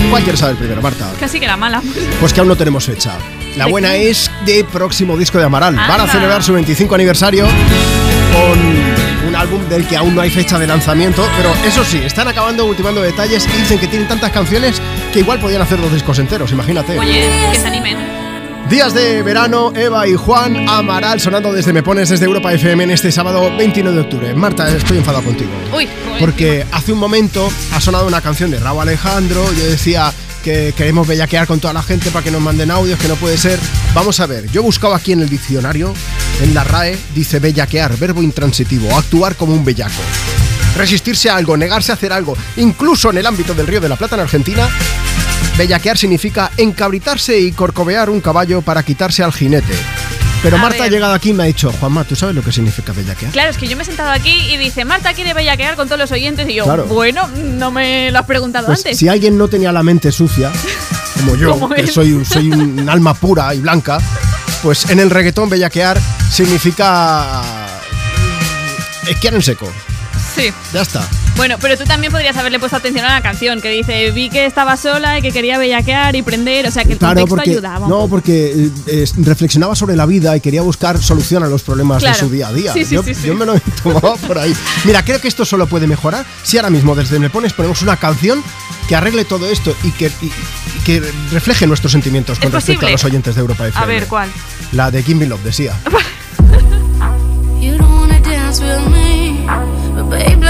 ¿Cuál 0.09 0.23
quieres 0.23 0.39
saber 0.39 0.55
primero, 0.55 0.81
Marta? 0.81 1.11
Casi 1.19 1.39
que 1.39 1.45
la 1.45 1.55
mala. 1.55 1.83
Pues 2.19 2.33
que 2.33 2.39
aún 2.39 2.49
no 2.49 2.57
tenemos 2.57 2.83
fecha. 2.83 3.11
La 3.57 3.65
¿De 3.65 3.71
buena 3.71 3.91
qué? 3.91 4.09
es 4.09 4.31
de 4.43 4.63
próximo 4.63 5.15
disco 5.15 5.37
de 5.37 5.43
Amaral. 5.43 5.75
Van 5.75 6.01
a 6.01 6.07
celebrar 6.07 6.41
su 6.41 6.51
25 6.51 6.95
aniversario 6.95 7.45
con 7.45 9.27
un 9.27 9.35
álbum 9.35 9.69
del 9.69 9.87
que 9.87 9.95
aún 9.97 10.15
no 10.15 10.21
hay 10.21 10.31
fecha 10.31 10.57
de 10.57 10.65
lanzamiento, 10.65 11.29
pero 11.37 11.53
eso 11.63 11.85
sí, 11.85 12.01
están 12.03 12.27
acabando 12.27 12.65
ultimando 12.65 13.03
detalles 13.03 13.47
y 13.53 13.55
dicen 13.55 13.77
que 13.77 13.87
tienen 13.87 14.07
tantas 14.07 14.31
canciones 14.31 14.81
que 15.13 15.19
igual 15.19 15.39
podían 15.39 15.61
hacer 15.61 15.79
dos 15.79 15.93
discos 15.93 16.17
enteros, 16.17 16.51
imagínate. 16.51 16.97
Oye, 16.97 17.29
que 17.51 17.59
se 17.59 17.67
animen. 17.67 17.97
Días 18.69 18.95
de 18.95 19.21
verano, 19.21 19.71
Eva 19.75 20.07
y 20.07 20.15
Juan 20.15 20.67
Amaral 20.67 21.21
sonando 21.21 21.53
desde 21.53 21.71
Me 21.71 21.83
Pones 21.83 22.09
desde 22.09 22.25
Europa 22.25 22.51
FM 22.51 22.85
en 22.85 22.91
este 22.91 23.11
sábado 23.11 23.55
29 23.55 23.95
de 23.95 24.03
octubre. 24.03 24.33
Marta, 24.33 24.67
estoy 24.75 24.97
enfadado 24.97 25.23
contigo. 25.23 25.51
Uy, 25.71 25.87
Porque 26.19 26.65
hace 26.71 26.91
un 26.91 26.97
momento 26.97 27.47
ha 27.73 27.79
sonado 27.79 28.07
una 28.07 28.21
canción 28.21 28.49
de 28.49 28.59
Raúl 28.59 28.81
Alejandro. 28.81 29.45
Yo 29.53 29.65
decía 29.65 30.11
que 30.43 30.73
queremos 30.75 31.07
bellaquear 31.07 31.45
con 31.45 31.59
toda 31.59 31.73
la 31.73 31.83
gente 31.83 32.09
para 32.09 32.23
que 32.23 32.31
nos 32.31 32.41
manden 32.41 32.71
audios, 32.71 32.99
que 32.99 33.07
no 33.07 33.15
puede 33.15 33.37
ser. 33.37 33.59
Vamos 33.93 34.19
a 34.19 34.25
ver, 34.25 34.49
yo 34.49 34.61
he 34.61 34.63
buscado 34.63 34.95
aquí 34.95 35.11
en 35.11 35.21
el 35.21 35.29
diccionario, 35.29 35.93
en 36.41 36.53
la 36.55 36.63
RAE, 36.63 36.97
dice 37.13 37.39
bellaquear, 37.39 37.95
verbo 37.97 38.23
intransitivo, 38.23 38.97
actuar 38.97 39.35
como 39.35 39.53
un 39.53 39.63
bellaco. 39.63 40.01
Resistirse 40.75 41.29
a 41.29 41.37
algo, 41.37 41.55
negarse 41.55 41.91
a 41.91 41.95
hacer 41.95 42.11
algo, 42.11 42.35
incluso 42.57 43.11
en 43.11 43.19
el 43.19 43.25
ámbito 43.27 43.53
del 43.53 43.67
Río 43.67 43.79
de 43.79 43.89
la 43.89 43.95
Plata 43.95 44.15
en 44.15 44.21
Argentina, 44.21 44.67
bellaquear 45.57 45.97
significa 45.97 46.51
encabritarse 46.57 47.39
y 47.39 47.51
corcovear 47.51 48.09
un 48.09 48.21
caballo 48.21 48.61
para 48.61 48.83
quitarse 48.83 49.23
al 49.23 49.31
jinete. 49.33 49.73
Pero 50.43 50.57
A 50.57 50.59
Marta 50.59 50.83
ha 50.83 50.87
llegado 50.87 51.13
aquí 51.13 51.29
y 51.31 51.33
me 51.33 51.43
ha 51.43 51.45
dicho, 51.47 51.71
Juanma, 51.71 52.03
¿tú 52.03 52.15
sabes 52.15 52.35
lo 52.35 52.43
que 52.43 52.51
significa 52.51 52.91
bellaquear? 52.93 53.31
Claro, 53.31 53.49
es 53.49 53.57
que 53.57 53.67
yo 53.67 53.75
me 53.75 53.81
he 53.81 53.85
sentado 53.85 54.11
aquí 54.11 54.31
y 54.51 54.57
dice, 54.57 54.85
Marta 54.85 55.13
quiere 55.13 55.33
bellaquear 55.33 55.75
con 55.75 55.87
todos 55.87 55.97
los 55.99 56.11
oyentes. 56.11 56.47
Y 56.49 56.53
yo, 56.55 56.65
Claro. 56.65 56.85
bueno, 56.85 57.27
no 57.35 57.71
me 57.71 58.11
lo 58.11 58.19
has 58.19 58.25
preguntado 58.25 58.67
Pues 58.67 58.79
antes. 58.79 58.97
si 58.99 59.07
alguien 59.07 59.37
no 59.39 59.47
tenía 59.47 59.71
la 59.71 59.81
mente 59.81 60.11
sucia, 60.11 60.51
como 61.19 61.35
yo, 61.35 61.69
que 61.69 61.87
soy, 61.87 62.23
soy 62.25 62.51
un 62.51 62.87
alma 62.89 63.15
pura 63.15 63.55
y 63.55 63.59
blanca, 63.59 63.97
pues 64.61 64.87
en 64.91 64.99
el 64.99 65.09
reggaetón 65.09 65.49
bellaquear 65.49 65.99
significa 66.31 67.41
esquiar 69.07 69.33
en 69.33 69.41
seco. 69.41 69.71
Sí. 70.35 70.53
Ya 70.73 70.81
está. 70.81 71.07
Bueno, 71.35 71.57
pero 71.59 71.77
tú 71.77 71.83
también 71.83 72.11
podrías 72.13 72.35
haberle 72.37 72.59
puesto 72.59 72.77
atención 72.77 73.05
a 73.05 73.09
la 73.09 73.21
canción 73.21 73.59
que 73.61 73.69
dice, 73.69 74.09
vi 74.11 74.29
que 74.29 74.45
estaba 74.45 74.77
sola 74.77 75.19
y 75.19 75.21
que 75.21 75.31
quería 75.31 75.57
bellaquear 75.57 76.15
y 76.15 76.21
prender. 76.21 76.65
O 76.65 76.71
sea, 76.71 76.85
que 76.85 76.93
el 76.93 76.97
Claro, 76.99 77.13
contexto 77.27 77.35
porque, 77.35 77.51
ayudaba. 77.51 77.87
no, 77.87 78.07
porque 78.07 78.69
eh, 78.87 79.05
reflexionaba 79.17 79.75
sobre 79.75 79.95
la 79.97 80.05
vida 80.05 80.35
y 80.37 80.39
quería 80.41 80.61
buscar 80.61 80.97
solución 81.01 81.43
a 81.43 81.47
los 81.47 81.61
problemas 81.63 81.99
Claro. 82.01 82.15
de 82.15 82.19
su 82.19 82.29
día 82.29 82.47
a 82.47 82.53
día. 82.53 82.71
Sí, 82.73 82.85
sí, 82.85 82.95
yo, 82.95 83.03
sí, 83.03 83.13
sí. 83.13 83.27
yo 83.27 83.35
me 83.35 83.45
lo 83.45 83.55
he 83.55 83.59
tomado 83.83 84.15
por 84.27 84.37
ahí. 84.39 84.55
Mira, 84.85 85.03
creo 85.03 85.19
que 85.19 85.27
esto 85.27 85.43
solo 85.45 85.67
puede 85.67 85.87
mejorar 85.87 86.25
si 86.43 86.57
ahora 86.57 86.69
mismo 86.69 86.95
desde 86.95 87.19
Me 87.19 87.29
Pones 87.29 87.51
ponemos 87.53 87.81
una 87.81 87.97
canción 87.97 88.41
que 88.87 88.95
arregle 88.95 89.25
todo 89.25 89.49
esto 89.49 89.75
y 89.83 89.91
que, 89.91 90.05
y- 90.21 90.25
y 90.27 90.83
que 90.85 91.01
refleje 91.31 91.67
nuestros 91.67 91.91
sentimientos 91.91 92.39
con 92.39 92.47
¿Es 92.47 92.53
respecto 92.53 92.79
posible? 92.81 92.87
a 92.87 92.91
los 92.93 93.03
oyentes 93.03 93.35
de 93.35 93.41
Europa 93.41 93.67
FM. 93.67 93.83
A 93.83 93.87
ver, 93.87 94.07
¿cuál? 94.07 94.29
La 94.71 94.89
de 94.89 95.03
Me 95.15 95.25
Love, 95.25 95.43
decía. 95.43 95.73
You 97.59 97.77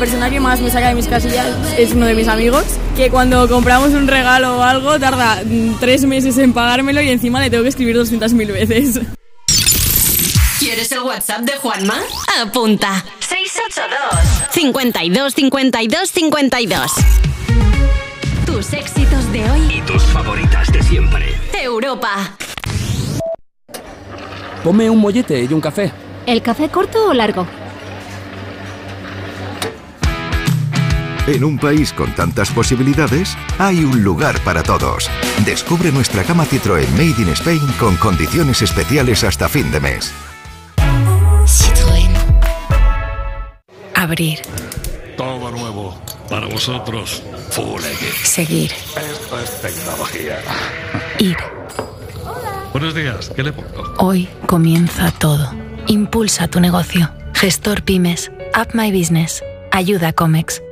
Persona 0.00 0.30
que 0.30 0.40
más 0.40 0.60
me 0.62 0.70
saca 0.70 0.88
de 0.88 0.94
mis 0.94 1.06
casillas 1.06 1.46
es 1.76 1.92
uno 1.92 2.06
de 2.06 2.14
mis 2.14 2.26
amigos, 2.26 2.64
que 2.96 3.10
cuando 3.10 3.46
compramos 3.48 3.90
un 3.90 4.08
regalo 4.08 4.56
o 4.56 4.62
algo 4.62 4.98
tarda 4.98 5.42
mm, 5.44 5.74
tres 5.78 6.06
meses 6.06 6.38
en 6.38 6.54
pagármelo 6.54 7.02
y 7.02 7.10
encima 7.10 7.38
le 7.38 7.50
tengo 7.50 7.62
que 7.64 7.68
escribir 7.68 7.96
200.000 7.96 8.46
veces. 8.50 9.00
¿Quieres 10.58 10.90
el 10.92 11.00
WhatsApp 11.00 11.42
de 11.42 11.52
Juanma? 11.52 11.98
Apunta. 12.40 13.04
682 13.20 14.50
52 14.50 15.34
52 15.34 16.08
52. 16.08 16.92
Tus 18.46 18.72
éxitos 18.72 19.32
de 19.32 19.50
hoy. 19.50 19.60
Y 19.76 19.80
tus 19.82 20.02
favoritas 20.04 20.72
de 20.72 20.82
siempre. 20.82 21.34
Europa. 21.62 22.38
Ponme 24.64 24.88
un 24.88 24.98
mollete 24.98 25.44
y 25.44 25.52
un 25.52 25.60
café. 25.60 25.92
¿El 26.24 26.40
café 26.40 26.70
corto 26.70 27.08
o 27.08 27.12
largo? 27.12 27.46
En 31.26 31.44
un 31.44 31.58
país 31.58 31.92
con 31.92 32.14
tantas 32.14 32.50
posibilidades, 32.50 33.36
hay 33.58 33.84
un 33.84 34.02
lugar 34.02 34.40
para 34.40 34.62
todos. 34.62 35.10
Descubre 35.44 35.92
nuestra 35.92 36.24
cama 36.24 36.44
Citroën 36.44 36.88
Made 36.92 37.22
in 37.22 37.28
Spain 37.30 37.60
con 37.78 37.96
condiciones 37.96 38.62
especiales 38.62 39.22
hasta 39.22 39.48
fin 39.48 39.70
de 39.70 39.80
mes. 39.80 40.12
Citroën. 41.46 42.10
Abrir. 43.94 44.40
Todo 45.16 45.50
nuevo. 45.50 46.00
Para 46.28 46.46
vosotros, 46.46 47.22
Full 47.50 47.80
X. 47.80 48.14
Seguir. 48.22 48.70
Esto 48.96 49.40
es 49.40 49.60
tecnología. 49.60 50.38
Ir. 51.18 51.36
Buenos 52.72 52.94
días, 52.94 53.30
¿qué 53.34 53.42
le 53.42 53.52
pongo? 53.52 53.94
Hoy 53.98 54.28
comienza 54.46 55.10
todo. 55.10 55.52
Impulsa 55.88 56.48
tu 56.48 56.60
negocio. 56.60 57.10
Gestor 57.34 57.82
Pymes. 57.82 58.30
Up 58.56 58.68
My 58.74 58.90
Business. 58.92 59.42
Ayuda 59.72 60.12
Comex. 60.12 60.62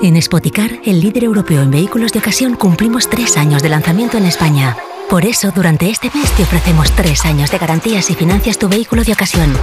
En 0.00 0.20
Spoticar, 0.22 0.70
el 0.84 1.00
líder 1.00 1.24
europeo 1.24 1.60
en 1.60 1.72
vehículos 1.72 2.12
de 2.12 2.20
ocasión, 2.20 2.54
cumplimos 2.54 3.10
tres 3.10 3.36
años 3.36 3.64
de 3.64 3.68
lanzamiento 3.68 4.16
en 4.16 4.26
España. 4.26 4.76
Por 5.08 5.24
eso, 5.24 5.50
durante 5.52 5.88
este 5.88 6.10
mes 6.14 6.30
te 6.32 6.42
ofrecemos 6.42 6.92
tres 6.92 7.24
años 7.24 7.50
de 7.50 7.56
garantías 7.56 8.10
y 8.10 8.14
financias 8.14 8.58
tu 8.58 8.68
vehículo 8.68 9.04
de 9.04 9.14
ocasión. 9.14 9.54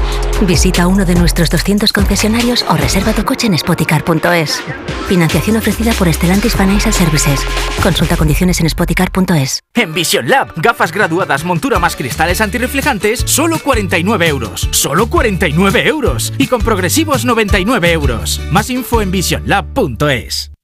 Visita 0.41 0.88
uno 0.88 1.05
de 1.05 1.13
nuestros 1.13 1.51
200 1.51 1.93
concesionarios 1.93 2.65
o 2.67 2.76
reserva 2.76 3.13
tu 3.13 3.23
coche 3.23 3.45
en 3.45 3.55
spoticar.es. 3.55 4.63
Financiación 5.07 5.57
ofrecida 5.57 5.93
por 5.93 6.11
Stellantis 6.11 6.55
Financial 6.55 6.91
Services. 6.91 7.41
Consulta 7.84 8.17
condiciones 8.17 8.59
en 8.59 8.69
spoticar.es. 8.72 9.61
En 9.76 9.93
Vision 9.93 10.27
Lab, 10.27 10.51
gafas 10.55 10.91
graduadas, 10.91 11.43
montura 11.43 11.77
más 11.77 11.95
cristales 11.95 12.41
antirreflejantes, 12.41 13.19
solo 13.19 13.59
49 13.59 14.27
euros. 14.27 14.67
Solo 14.72 15.07
49 15.07 15.88
euros. 15.88 16.34
Y 16.39 16.47
con 16.47 16.61
progresivos 16.61 17.23
99 17.23 17.91
euros. 17.91 18.41
Más 18.49 18.72
info 18.72 19.03
en 19.03 19.11
visionlab.es. 19.11 20.55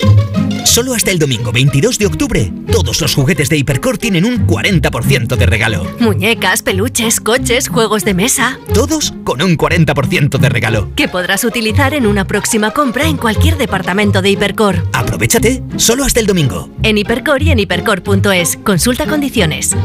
Solo 0.71 0.93
hasta 0.93 1.11
el 1.11 1.19
domingo 1.19 1.51
22 1.51 1.99
de 1.99 2.05
octubre, 2.05 2.53
todos 2.71 3.01
los 3.01 3.13
juguetes 3.13 3.49
de 3.49 3.57
Hipercore 3.57 3.97
tienen 3.97 4.23
un 4.23 4.47
40% 4.47 5.35
de 5.35 5.45
regalo. 5.45 5.85
Muñecas, 5.99 6.61
peluches, 6.61 7.19
coches, 7.19 7.67
juegos 7.67 8.05
de 8.05 8.13
mesa. 8.13 8.57
Todos 8.73 9.13
con 9.25 9.41
un 9.41 9.57
40% 9.57 10.37
de 10.37 10.47
regalo. 10.47 10.89
Que 10.95 11.09
podrás 11.09 11.43
utilizar 11.43 11.93
en 11.93 12.07
una 12.07 12.25
próxima 12.25 12.71
compra 12.71 13.05
en 13.07 13.17
cualquier 13.17 13.57
departamento 13.57 14.21
de 14.21 14.29
Hipercore. 14.29 14.81
Aprovechate, 14.93 15.61
solo 15.75 16.05
hasta 16.05 16.21
el 16.21 16.25
domingo. 16.25 16.69
En 16.83 16.97
Hipercore 16.97 17.43
y 17.43 17.51
en 17.51 17.59
hipercore.es. 17.59 18.57
Consulta 18.63 19.07
condiciones. 19.07 19.75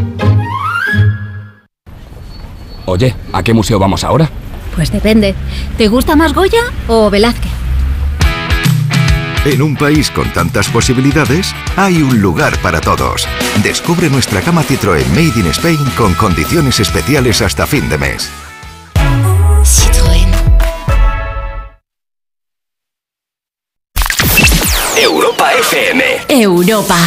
Oye, 2.84 3.12
¿a 3.32 3.42
qué 3.42 3.52
museo 3.52 3.80
vamos 3.80 4.04
ahora? 4.04 4.30
Pues 4.76 4.92
depende. 4.92 5.34
¿Te 5.76 5.88
gusta 5.88 6.14
más 6.14 6.32
Goya 6.32 6.62
o 6.86 7.10
Velázquez? 7.10 7.65
En 9.46 9.62
un 9.62 9.76
país 9.76 10.10
con 10.10 10.28
tantas 10.32 10.68
posibilidades, 10.68 11.54
hay 11.76 12.02
un 12.02 12.20
lugar 12.20 12.60
para 12.62 12.80
todos. 12.80 13.28
Descubre 13.62 14.10
nuestra 14.10 14.40
cama 14.40 14.64
Citroën 14.64 15.06
Made 15.10 15.38
in 15.38 15.46
Spain 15.46 15.78
con 15.96 16.14
condiciones 16.14 16.80
especiales 16.80 17.40
hasta 17.40 17.64
fin 17.64 17.88
de 17.88 17.96
mes. 17.96 18.28
Citroën. 19.62 20.28
Europa 24.96 25.52
FM. 25.52 26.02
Europa. 26.28 26.98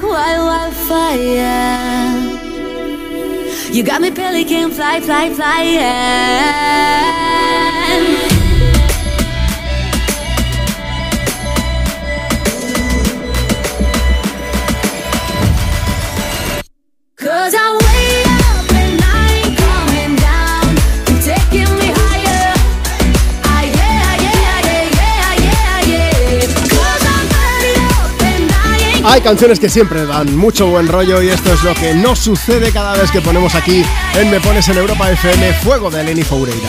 Like 0.00 0.10
wild, 0.10 0.46
wildfire. 0.46 1.74
You 3.72 3.82
got 3.82 4.00
me 4.00 4.10
pelican, 4.10 4.70
fly, 4.70 5.00
fly, 5.00 5.30
fly. 5.34 5.78
Hay 29.10 29.22
canciones 29.22 29.58
que 29.58 29.70
siempre 29.70 30.04
dan 30.04 30.36
mucho 30.36 30.66
buen 30.66 30.86
rollo 30.86 31.22
y 31.22 31.30
esto 31.30 31.50
es 31.54 31.62
lo 31.62 31.72
que 31.72 31.94
no 31.94 32.14
sucede 32.14 32.70
cada 32.72 32.92
vez 32.92 33.10
que 33.10 33.22
ponemos 33.22 33.54
aquí 33.54 33.82
en 34.14 34.30
Me 34.30 34.38
Pones 34.38 34.68
en 34.68 34.76
Europa 34.76 35.10
FM 35.10 35.54
Fuego 35.54 35.90
de 35.90 36.02
Eleni 36.02 36.22
Foureira. 36.22 36.68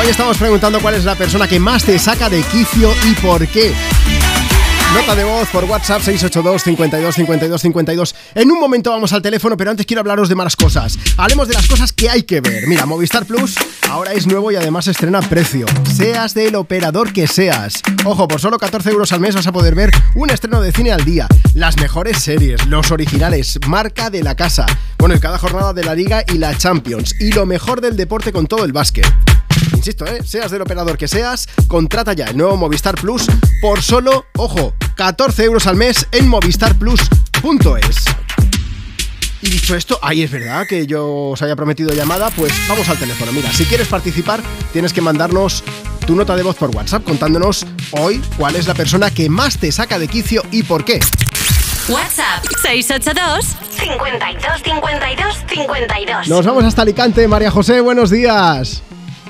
Hoy 0.00 0.06
estamos 0.08 0.38
preguntando 0.38 0.80
cuál 0.80 0.94
es 0.94 1.04
la 1.04 1.14
persona 1.14 1.46
que 1.46 1.60
más 1.60 1.84
te 1.84 1.98
saca 1.98 2.30
de 2.30 2.42
quicio 2.42 2.90
y 3.04 3.14
por 3.16 3.46
qué. 3.46 3.74
Nota 4.92 5.14
de 5.14 5.24
voz 5.24 5.48
por 5.48 5.64
WhatsApp 5.64 6.02
682 6.02 6.62
52 6.62 7.14
52 7.14 7.60
52. 7.62 8.14
En 8.34 8.50
un 8.50 8.60
momento 8.60 8.90
vamos 8.90 9.12
al 9.12 9.22
teléfono, 9.22 9.56
pero 9.56 9.70
antes 9.70 9.86
quiero 9.86 10.00
hablaros 10.00 10.28
de 10.28 10.34
malas 10.34 10.56
cosas. 10.56 10.98
Hablemos 11.16 11.48
de 11.48 11.54
las 11.54 11.66
cosas 11.66 11.92
que 11.92 12.10
hay 12.10 12.24
que 12.24 12.40
ver. 12.40 12.66
Mira, 12.68 12.86
Movistar 12.86 13.24
Plus 13.24 13.54
ahora 13.90 14.12
es 14.12 14.26
nuevo 14.26 14.52
y 14.52 14.56
además 14.56 14.86
estrena 14.86 15.20
precio. 15.22 15.66
Seas 15.92 16.34
del 16.34 16.54
operador 16.56 17.12
que 17.12 17.26
seas. 17.26 17.82
Ojo, 18.04 18.28
por 18.28 18.40
solo 18.40 18.58
14 18.58 18.90
euros 18.90 19.12
al 19.12 19.20
mes 19.20 19.34
vas 19.34 19.46
a 19.46 19.52
poder 19.52 19.74
ver 19.74 19.90
un 20.14 20.30
estreno 20.30 20.60
de 20.60 20.72
cine 20.72 20.92
al 20.92 21.04
día. 21.04 21.26
Las 21.54 21.76
mejores 21.78 22.18
series, 22.18 22.66
los 22.66 22.90
originales, 22.90 23.58
marca 23.66 24.10
de 24.10 24.22
la 24.22 24.34
casa. 24.34 24.66
Bueno, 24.98 25.14
y 25.14 25.20
cada 25.20 25.38
jornada 25.38 25.72
de 25.72 25.84
la 25.84 25.94
Liga 25.94 26.24
y 26.32 26.38
la 26.38 26.56
Champions. 26.56 27.14
Y 27.20 27.32
lo 27.32 27.46
mejor 27.46 27.80
del 27.80 27.96
deporte 27.96 28.32
con 28.32 28.46
todo 28.46 28.64
el 28.64 28.72
básquet. 28.72 29.06
Insisto, 29.84 30.06
¿eh? 30.06 30.22
seas 30.24 30.50
del 30.50 30.62
operador 30.62 30.96
que 30.96 31.06
seas, 31.06 31.46
contrata 31.68 32.14
ya 32.14 32.24
el 32.24 32.38
nuevo 32.38 32.56
Movistar 32.56 32.94
Plus 32.94 33.26
por 33.60 33.82
solo, 33.82 34.24
ojo, 34.34 34.72
14 34.96 35.44
euros 35.44 35.66
al 35.66 35.76
mes 35.76 36.08
en 36.10 36.26
movistarplus.es. 36.26 37.96
Y 39.42 39.50
dicho 39.50 39.76
esto, 39.76 39.98
ahí 40.00 40.22
es 40.22 40.30
verdad 40.30 40.64
que 40.66 40.86
yo 40.86 41.32
os 41.32 41.42
había 41.42 41.54
prometido 41.54 41.92
llamada, 41.92 42.30
pues 42.30 42.50
vamos 42.66 42.88
al 42.88 42.96
teléfono. 42.96 43.30
Mira, 43.32 43.52
si 43.52 43.66
quieres 43.66 43.86
participar, 43.86 44.40
tienes 44.72 44.94
que 44.94 45.02
mandarnos 45.02 45.62
tu 46.06 46.16
nota 46.16 46.34
de 46.34 46.44
voz 46.44 46.56
por 46.56 46.74
WhatsApp 46.74 47.04
contándonos 47.04 47.66
hoy 47.90 48.22
cuál 48.38 48.56
es 48.56 48.66
la 48.66 48.72
persona 48.72 49.10
que 49.10 49.28
más 49.28 49.58
te 49.58 49.70
saca 49.70 49.98
de 49.98 50.08
quicio 50.08 50.44
y 50.50 50.62
por 50.62 50.86
qué. 50.86 50.98
WhatsApp 51.90 52.42
682 52.62 53.44
52 53.78 54.62
52 54.64 55.36
52. 55.46 56.28
Nos 56.28 56.46
vamos 56.46 56.64
hasta 56.64 56.80
Alicante, 56.80 57.28
María 57.28 57.50
José, 57.50 57.82
buenos 57.82 58.08
días. 58.08 58.82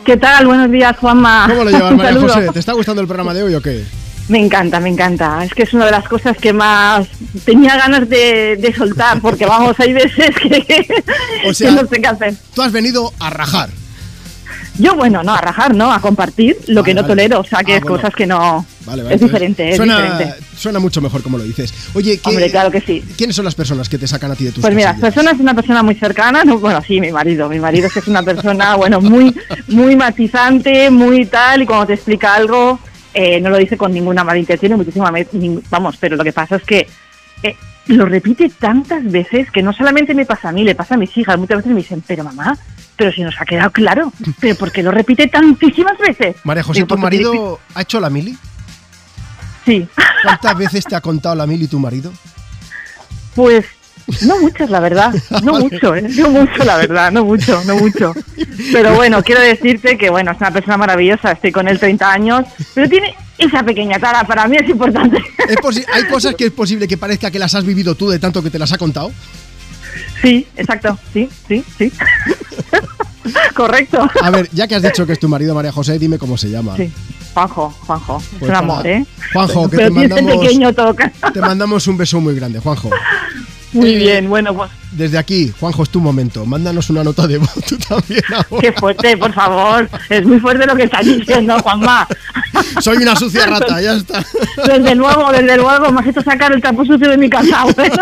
¿Qué 0.05 0.17
tal? 0.17 0.47
Buenos 0.47 0.71
días, 0.71 0.97
Juanma. 0.99 1.47
¿Cómo 1.49 1.65
lo 1.65 1.71
llevas, 1.71 1.93
María. 1.97 2.21
José? 2.21 2.49
¿Te 2.53 2.59
está 2.59 2.73
gustando 2.73 3.01
el 3.01 3.09
programa 3.09 3.33
de 3.33 3.43
hoy 3.43 3.55
o 3.55 3.63
qué? 3.63 3.85
Me 4.29 4.39
encanta, 4.39 4.81
me 4.81 4.89
encanta. 4.89 5.45
Es 5.45 5.53
que 5.53 5.63
es 5.65 5.73
una 5.75 5.87
de 5.87 5.91
las 5.91 6.09
cosas 6.09 6.37
que 6.37 6.53
más 6.53 7.07
tenía 7.45 7.77
ganas 7.77 8.09
de, 8.09 8.57
de 8.59 8.75
soltar, 8.75 9.21
porque 9.21 9.45
vamos, 9.47 9.79
hay 9.79 9.93
veces 9.93 10.35
que, 10.37 10.87
O 11.49 11.53
sea, 11.55 11.71
que 11.71 11.75
no 11.83 11.89
sé 11.89 12.01
qué 12.01 12.07
hacer. 12.07 12.35
Tú 12.55 12.63
has 12.63 12.73
venido 12.73 13.13
a 13.21 13.31
rajar. 13.31 13.69
Yo, 14.79 14.97
bueno, 14.97 15.23
no, 15.23 15.33
a 15.35 15.41
rajar, 15.41 15.75
¿no? 15.75 15.93
A 15.93 16.01
compartir 16.01 16.57
lo 16.67 16.83
que 16.83 16.95
no 16.95 17.03
vale. 17.03 17.13
tolero, 17.15 17.41
o 17.41 17.45
sea, 17.45 17.63
que 17.63 17.75
Ah, 17.75 17.77
es 17.77 17.83
bueno. 17.83 17.97
cosas 17.97 18.15
que 18.15 18.27
no... 18.27 18.67
Vale, 18.87 19.03
vale, 19.05 19.15
es 19.15 19.21
diferente, 19.21 19.71
es 19.71 19.77
suena, 19.77 19.97
diferente. 20.03 20.45
Suena 20.57 20.79
mucho 20.81 21.01
mejor 21.01 21.23
como 21.23 21.39
lo 21.39 21.45
dices. 21.45 21.73
Oye, 21.95 22.19
¿qué- 22.19 22.29
Hombre, 22.29 22.51
claro 22.51 22.71
que 22.73 22.81
sí. 22.81 23.03
¿quiénes 23.17 23.37
son 23.37 23.45
las 23.45 23.55
personas 23.55 23.89
que 23.89 23.99
te 23.99 24.07
sacan 24.09 24.33
a 24.33 24.35
ti 24.35 24.45
de 24.45 24.51
tus 24.53 24.63
Pues 24.63 24.75
mira, 24.75 24.91
casillas? 24.91 25.11
persona 25.15 25.31
es 25.31 25.41
una 25.41 25.55
persona 25.55 25.83
muy 25.85 25.95
cercana, 25.95 26.43
no, 26.45 26.59
bueno, 26.59 26.83
sí, 26.87 27.01
mi 27.01 27.13
marido, 27.13 27.49
mi 27.49 27.61
marido 27.61 27.87
es 27.87 27.93
que 27.93 28.01
es 28.01 28.09
una 28.09 28.23
persona, 28.25 28.75
bueno, 28.75 29.01
muy, 29.01 29.35
muy 29.69 29.95
matizante, 29.97 30.91
muy 30.91 31.25
tal, 31.27 31.63
y 31.63 31.67
cuando 31.67 31.87
te 31.87 31.95
explica 31.95 32.35
algo, 32.35 32.81
eh, 33.15 33.41
no 33.41 33.51
lo 33.51 33.59
dice 33.59 33.77
con 33.77 33.93
ninguna 33.93 34.25
mala 34.25 34.39
intención, 34.41 34.73
muchísima, 34.77 35.13
vamos, 35.71 35.97
pero 36.01 36.17
lo 36.17 36.25
que 36.25 36.33
pasa 36.33 36.57
es 36.57 36.65
que 36.65 36.87
eh, 37.45 37.55
lo 37.87 38.07
repite 38.07 38.49
tantas 38.59 39.05
veces 39.11 39.51
que 39.53 39.63
no 39.63 39.73
solamente 39.73 40.15
me 40.15 40.27
pasa 40.27 40.49
a 40.49 40.53
mí, 40.53 40.65
le 40.65 40.75
pasa 40.75 40.95
a 40.97 40.99
mis 40.99 41.17
hijas, 41.17 41.39
muchas 41.39 41.59
veces 41.59 41.73
me 41.73 41.79
dicen, 41.81 42.03
pero 42.07 42.25
mamá, 42.25 42.59
pero 42.97 43.13
si 43.13 43.23
nos 43.23 43.35
ha 43.41 43.45
quedado 43.45 43.71
claro, 43.71 44.13
pero 44.41 44.55
¿por 44.57 44.71
qué 44.73 44.83
lo 44.83 44.91
repite 44.91 45.27
tantísimas 45.29 45.99
veces? 45.99 46.37
María 46.45 46.63
José, 46.63 46.85
¿tu 46.85 46.97
marido 46.99 47.59
ha 47.75 47.83
hecho 47.83 48.01
la 48.01 48.11
mili? 48.11 48.37
Sí. 49.65 49.87
¿Cuántas 50.23 50.57
veces 50.59 50.85
te 50.85 50.95
ha 50.95 51.01
contado 51.01 51.35
la 51.35 51.47
mili 51.47 51.67
tu 51.69 51.79
marido? 51.79 52.13
Pues 53.35 53.65
no 54.23 54.39
muchas, 54.41 54.69
la 54.71 54.81
verdad. 54.81 55.13
No 55.43 55.55
mucho, 55.61 55.95
¿eh? 55.97 56.03
No 56.17 56.29
mucho, 56.31 56.65
la 56.65 56.77
verdad. 56.77 57.11
No 57.11 57.25
mucho, 57.25 57.63
no 57.65 57.77
mucho. 57.77 58.13
Pero 58.73 58.95
bueno, 58.95 59.23
quiero 59.23 59.41
decirte 59.41 59.97
que, 59.97 60.11
bueno, 60.11 60.33
es 60.33 60.39
una 60.41 60.51
persona 60.51 60.77
maravillosa. 60.77 61.33
Estoy 61.33 61.51
con 61.53 61.67
él 61.69 61.79
30 61.81 62.13
años, 62.13 62.45
pero 62.75 62.89
tiene 62.89 63.15
esa 63.39 63.63
pequeña 63.63 63.99
tara. 63.99 64.25
Para 64.25 64.47
mí 64.47 64.57
es 64.61 64.69
importante. 64.69 65.17
¿Es 65.49 65.57
posi- 65.57 65.87
¿Hay 65.93 66.05
cosas 66.05 66.35
que 66.35 66.47
es 66.47 66.53
posible 66.53 66.87
que 66.87 66.99
parezca 66.99 67.31
que 67.31 67.39
las 67.39 67.55
has 67.55 67.65
vivido 67.65 67.95
tú 67.95 68.11
de 68.11 68.19
tanto 68.19 68.43
que 68.43 68.51
te 68.51 68.59
las 68.59 68.73
ha 68.73 68.79
contado? 68.79 69.11
Sí, 70.21 70.47
exacto. 70.57 70.99
Sí, 71.13 71.29
sí, 71.49 71.65
sí. 71.79 71.93
Correcto. 73.55 74.09
A 74.23 74.31
ver, 74.31 74.49
ya 74.53 74.67
que 74.69 74.75
has 74.77 74.83
dicho 74.83 75.07
que 75.07 75.13
es 75.15 75.19
tu 75.19 75.29
marido, 75.29 75.55
María 75.55 75.73
José, 75.73 75.99
dime 75.99 76.19
cómo 76.19 76.37
se 76.37 76.51
llama. 76.51 76.77
Sí. 76.77 76.91
Juanjo, 77.35 77.71
Juanjo. 77.87 78.19
es 78.19 78.25
Pues 78.29 78.43
un 78.43 78.47
para- 78.47 78.59
amor, 78.59 78.87
¿eh? 78.87 79.05
Juanjo, 79.33 79.69
que 79.71 79.77
Pero 79.77 79.89
te 79.89 79.95
mandamos, 79.95 80.37
pequeño 80.37 80.73
toque. 80.73 81.11
te 81.33 81.41
mandamos 81.41 81.87
un 81.89 81.97
beso 81.97 82.21
muy 82.21 82.35
grande, 82.37 82.61
Juanjo. 82.61 82.91
Muy 83.73 83.91
Eh, 83.95 83.97
bien, 83.99 84.29
bueno, 84.29 84.55
pues 84.55 84.71
Desde 84.95 85.19
aquí, 85.19 85.53
Juanjo, 85.59 85.83
es 85.83 85.91
tu 85.91 86.01
momento. 86.01 86.47
Mándanos 86.47 86.89
una 86.91 87.03
nota 87.05 87.27
de 87.27 87.39
voz 87.39 87.53
tú 87.69 87.77
también 87.77 88.23
ahora. 88.33 88.61
qué 88.61 88.73
fuerte, 88.73 89.17
por 89.17 89.33
favor. 89.33 89.89
Es 90.09 90.25
muy 90.25 90.39
fuerte 90.41 90.67
lo 90.67 90.77
que 90.77 90.85
estás 90.85 91.05
diciendo, 91.05 91.59
Juanma. 91.61 92.07
Soy 92.81 92.99
una 92.99 93.17
sucia 93.17 93.47
rata, 93.47 93.81
ya 93.81 93.95
está. 93.95 94.25
Desde 94.67 94.95
luego, 94.95 95.31
desde 95.33 95.57
luego, 95.57 95.91
me 95.93 96.01
has 96.01 96.07
hecho 96.07 96.23
sacar 96.23 96.53
el 96.53 96.61
trapo 96.61 96.85
sucio 96.85 97.09
de 97.11 97.19
mi 97.19 97.29
casa. 97.29 97.65
Bueno, 97.75 97.95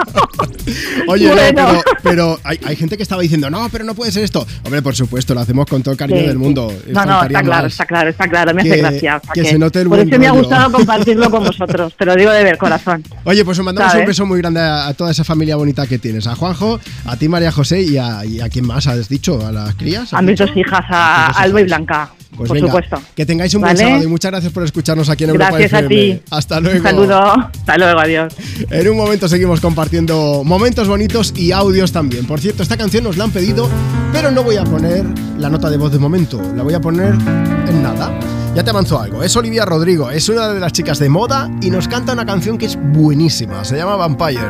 Oye, 1.09 1.28
no, 1.28 1.35
pero, 1.35 1.82
pero 2.02 2.40
hay, 2.44 2.59
hay 2.64 2.77
gente 2.77 2.97
que 2.97 3.02
estaba 3.02 3.20
diciendo, 3.20 3.51
no, 3.51 3.69
pero 3.70 3.85
no 3.85 3.94
puede 3.94 4.12
ser 4.12 4.23
esto. 4.23 4.47
Hombre, 4.64 4.81
por 4.81 4.94
supuesto, 4.94 5.35
lo 5.35 5.40
hacemos 5.40 5.66
con 5.66 5.82
todo 5.82 5.93
el 5.93 5.98
cariño 5.98 6.20
Sí, 6.20 6.27
del 6.27 6.39
mundo. 6.39 6.73
No, 6.89 7.05
no, 7.05 7.23
está 7.24 7.43
claro, 7.43 7.66
está 7.66 7.86
claro, 7.86 8.10
está 8.10 8.28
claro, 8.28 8.55
me 8.55 8.62
Que- 8.62 8.70
hace 8.73 8.81
gracia. 8.81 9.16
o 9.16 9.24
sea 9.24 9.32
que 9.35 9.44
se 9.44 9.59
note 9.59 9.81
el 9.81 9.89
por 9.89 9.97
buen 9.98 10.09
eso 10.09 10.19
me 10.20 10.27
ha 10.27 10.31
rollo. 10.31 10.43
gustado 10.43 10.73
compartirlo 10.78 11.31
con 11.31 11.44
vosotros, 11.44 11.94
te 11.98 12.05
lo 12.05 12.14
digo 12.14 12.31
de 12.31 12.44
ver 12.44 12.59
corazón. 12.59 13.02
Oye, 13.24 13.44
pues 13.44 13.59
os 13.59 13.64
mandamos 13.64 13.90
¿Sabes? 13.93 14.05
un 14.05 14.09
beso 14.09 14.27
muy 14.27 14.39
grande 14.39 14.60
a, 14.60 14.86
a 14.86 14.94
toda 14.94 15.10
esa 15.10 15.24
familia 15.24 15.56
bonita 15.56 15.86
que 15.86 15.98
tienes. 15.98 16.27
A 16.28 16.36
Juanjo, 16.36 16.78
a 17.04 17.16
ti 17.16 17.28
María 17.28 17.52
José 17.52 17.82
y 17.82 17.96
a, 17.98 18.24
y 18.24 18.40
a 18.40 18.48
quién 18.48 18.66
más 18.66 18.86
has 18.86 19.09
dicho, 19.09 19.44
a 19.46 19.52
las 19.52 19.74
crías. 19.74 20.12
A 20.12 20.18
¿has 20.18 20.22
mis 20.22 20.32
dicho? 20.32 20.46
dos 20.46 20.56
hijas, 20.56 20.80
a 20.88 21.26
A 21.26 21.42
Alba 21.42 21.60
y. 21.60 21.64
Blanca, 21.64 22.10
Pues 22.36 22.48
por 22.48 22.56
venga, 22.56 22.68
supuesto. 22.68 23.02
Que 23.14 23.26
tengáis 23.26 23.54
un 23.54 23.60
buen 23.62 23.76
sábado 23.76 24.02
y 24.04 24.06
muchas 24.06 24.30
gracias 24.30 24.52
por 24.52 24.62
escucharnos 24.64 25.09
aquí 25.10 25.24
en 25.24 25.30
Europa 25.30 25.50
Gracias 25.59 25.72
a 25.74 25.78
FM. 25.80 25.94
ti. 26.16 26.22
Hasta 26.30 26.60
luego. 26.60 26.78
Un 26.78 26.82
saludo, 26.84 27.20
hasta 27.22 27.78
luego, 27.78 28.00
adiós. 28.00 28.34
En 28.70 28.88
un 28.88 28.96
momento 28.96 29.28
seguimos 29.28 29.60
compartiendo 29.60 30.42
momentos 30.44 30.88
bonitos 30.88 31.34
y 31.36 31.52
audios 31.52 31.92
también. 31.92 32.26
Por 32.26 32.40
cierto, 32.40 32.62
esta 32.62 32.76
canción 32.76 33.04
nos 33.04 33.16
la 33.16 33.24
han 33.24 33.30
pedido, 33.32 33.68
pero 34.12 34.30
no 34.30 34.42
voy 34.42 34.56
a 34.56 34.64
poner 34.64 35.04
la 35.38 35.50
nota 35.50 35.68
de 35.70 35.76
voz 35.76 35.92
de 35.92 35.98
momento. 35.98 36.40
La 36.56 36.62
voy 36.62 36.74
a 36.74 36.80
poner 36.80 37.12
en 37.14 37.82
nada. 37.82 38.10
Ya 38.54 38.62
te 38.62 38.70
avanzó 38.70 39.00
algo. 39.00 39.22
Es 39.22 39.34
Olivia 39.34 39.64
Rodrigo, 39.64 40.10
es 40.10 40.28
una 40.28 40.48
de 40.48 40.60
las 40.60 40.72
chicas 40.72 40.98
de 40.98 41.08
moda 41.08 41.50
y 41.62 41.70
nos 41.70 41.88
canta 41.88 42.12
una 42.12 42.26
canción 42.26 42.58
que 42.58 42.66
es 42.66 42.76
buenísima. 42.76 43.64
Se 43.64 43.76
llama 43.76 43.96
Vampire. 43.96 44.40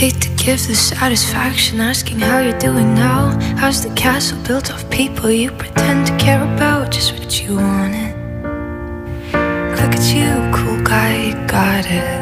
Hate 0.00 0.18
to 0.18 0.28
give 0.36 0.58
the 0.66 0.74
satisfaction 0.74 1.80
asking 1.80 2.20
how 2.20 2.40
you're 2.40 2.58
doing 2.58 2.92
now. 2.94 3.30
How's 3.56 3.82
the 3.82 3.94
castle 3.94 4.38
built 4.48 4.70
of 4.70 4.84
people 4.90 5.30
you 5.30 5.52
pretend 5.52 6.06
to 6.08 6.16
care 6.16 6.42
about? 6.42 6.92
Just 6.92 7.12
what 7.12 7.40
you 7.40 7.54
wanted. 7.54 8.16
Look 9.78 9.94
at 9.94 10.12
you, 10.12 10.26
cool 10.52 10.82
guy, 10.82 11.28
you 11.28 11.34
got 11.46 11.86
it. 11.86 12.21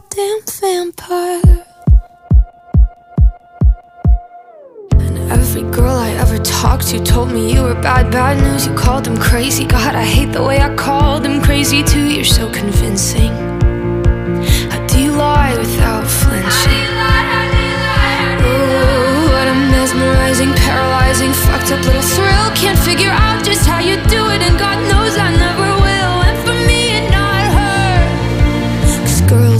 goddamn 0.00 0.40
vampire. 0.60 1.66
And 4.92 5.18
every 5.30 5.62
girl 5.70 5.96
I 5.96 6.10
ever 6.12 6.38
talked 6.38 6.88
to 6.88 7.02
told 7.02 7.30
me 7.30 7.52
you 7.52 7.62
were 7.62 7.74
bad, 7.74 8.10
bad 8.10 8.42
news. 8.42 8.66
You 8.66 8.74
called 8.74 9.04
them 9.04 9.18
crazy. 9.18 9.64
God, 9.64 9.94
I 9.94 10.04
hate 10.04 10.32
the 10.32 10.42
way 10.42 10.60
I 10.60 10.74
called 10.74 11.24
them 11.24 11.42
crazy 11.42 11.82
too. 11.82 12.06
You're 12.06 12.24
so 12.24 12.50
convincing. 12.52 13.32
How 14.70 14.86
do 14.86 15.02
you 15.02 15.12
lie 15.12 15.56
without 15.58 16.06
flinching? 16.06 16.88
Ooh, 18.40 19.30
what 19.32 19.46
a 19.48 19.54
mesmerizing, 19.72 20.52
paralyzing, 20.54 21.32
fucked 21.32 21.72
up 21.72 21.84
little 21.84 22.02
thrill. 22.02 22.46
Can't 22.54 22.78
figure 22.78 23.10
out 23.10 23.44
just 23.44 23.66
how 23.66 23.80
you 23.80 23.96
do 24.08 24.30
it, 24.30 24.40
and 24.42 24.58
God 24.58 24.78
knows 24.88 25.16
I 25.18 25.30
never 25.36 25.49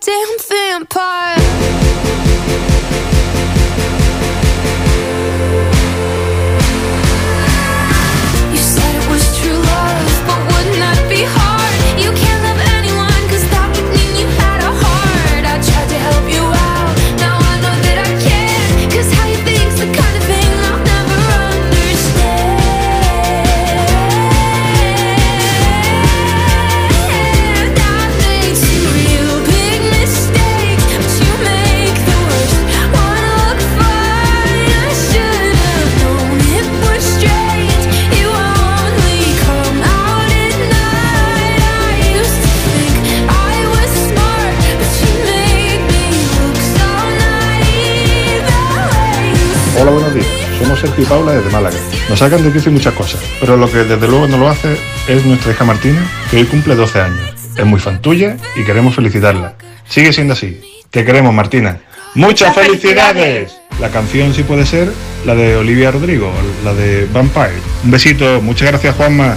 goddamn 0.00 0.38
vampire. 0.48 1.35
Sergio 50.76 51.04
y 51.04 51.06
Paula 51.06 51.32
desde 51.32 51.50
Málaga. 51.50 51.76
Nos 52.08 52.18
sacan 52.18 52.42
de 52.42 52.52
quicio 52.52 52.70
muchas 52.70 52.94
cosas, 52.94 53.20
pero 53.40 53.56
lo 53.56 53.70
que 53.70 53.78
desde 53.78 54.06
luego 54.08 54.26
no 54.28 54.38
lo 54.38 54.48
hace 54.48 54.78
es 55.08 55.24
nuestra 55.24 55.52
hija 55.52 55.64
Martina, 55.64 56.06
que 56.30 56.36
hoy 56.38 56.44
cumple 56.44 56.74
12 56.74 57.00
años. 57.00 57.34
Es 57.56 57.64
muy 57.64 57.80
fan 57.80 58.02
tuya 58.02 58.36
y 58.54 58.64
queremos 58.64 58.94
felicitarla. 58.94 59.54
Sigue 59.88 60.12
siendo 60.12 60.34
así. 60.34 60.60
Te 60.90 61.04
queremos, 61.04 61.32
Martina. 61.32 61.80
¡Muchas 62.14 62.54
felicidades! 62.54 63.56
La 63.80 63.90
canción 63.90 64.32
sí 64.32 64.42
puede 64.42 64.64
ser 64.64 64.90
la 65.26 65.34
de 65.34 65.56
Olivia 65.56 65.90
Rodrigo, 65.90 66.32
la 66.64 66.72
de 66.72 67.06
Vampire. 67.12 67.60
Un 67.84 67.90
besito. 67.90 68.40
Muchas 68.40 68.68
gracias, 68.68 68.96
Juanma. 68.96 69.36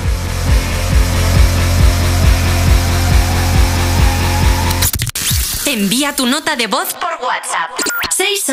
Envía 5.65 6.15
tu 6.15 6.25
nota 6.25 6.55
de 6.55 6.67
voz 6.67 6.93
por 6.93 7.11
WhatsApp. 7.21 7.88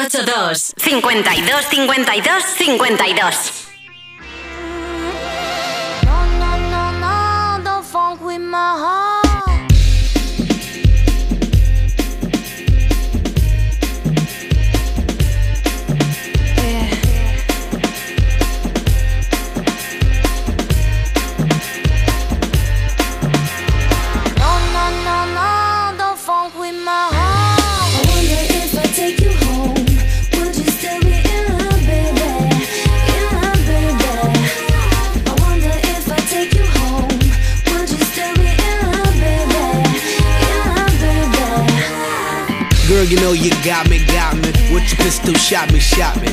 682 0.09 0.73
52 0.79 1.63
52 1.67 2.43
52 2.55 3.67
No, 6.05 6.17
no, 6.39 6.51
no, 6.71 6.85
no, 7.01 7.65
don't 7.65 7.85
funk 7.85 8.21
with 8.25 8.41
my 8.41 8.57
heart. 8.79 8.96
Know 43.15 43.33
you 43.33 43.51
got 43.63 43.89
me, 43.89 44.05
got 44.07 44.35
me. 44.35 44.51
With 44.75 44.91
your 44.91 44.99
pistol, 44.99 45.35
shot 45.35 45.73
me, 45.73 45.79
shot 45.79 46.21
me. 46.21 46.27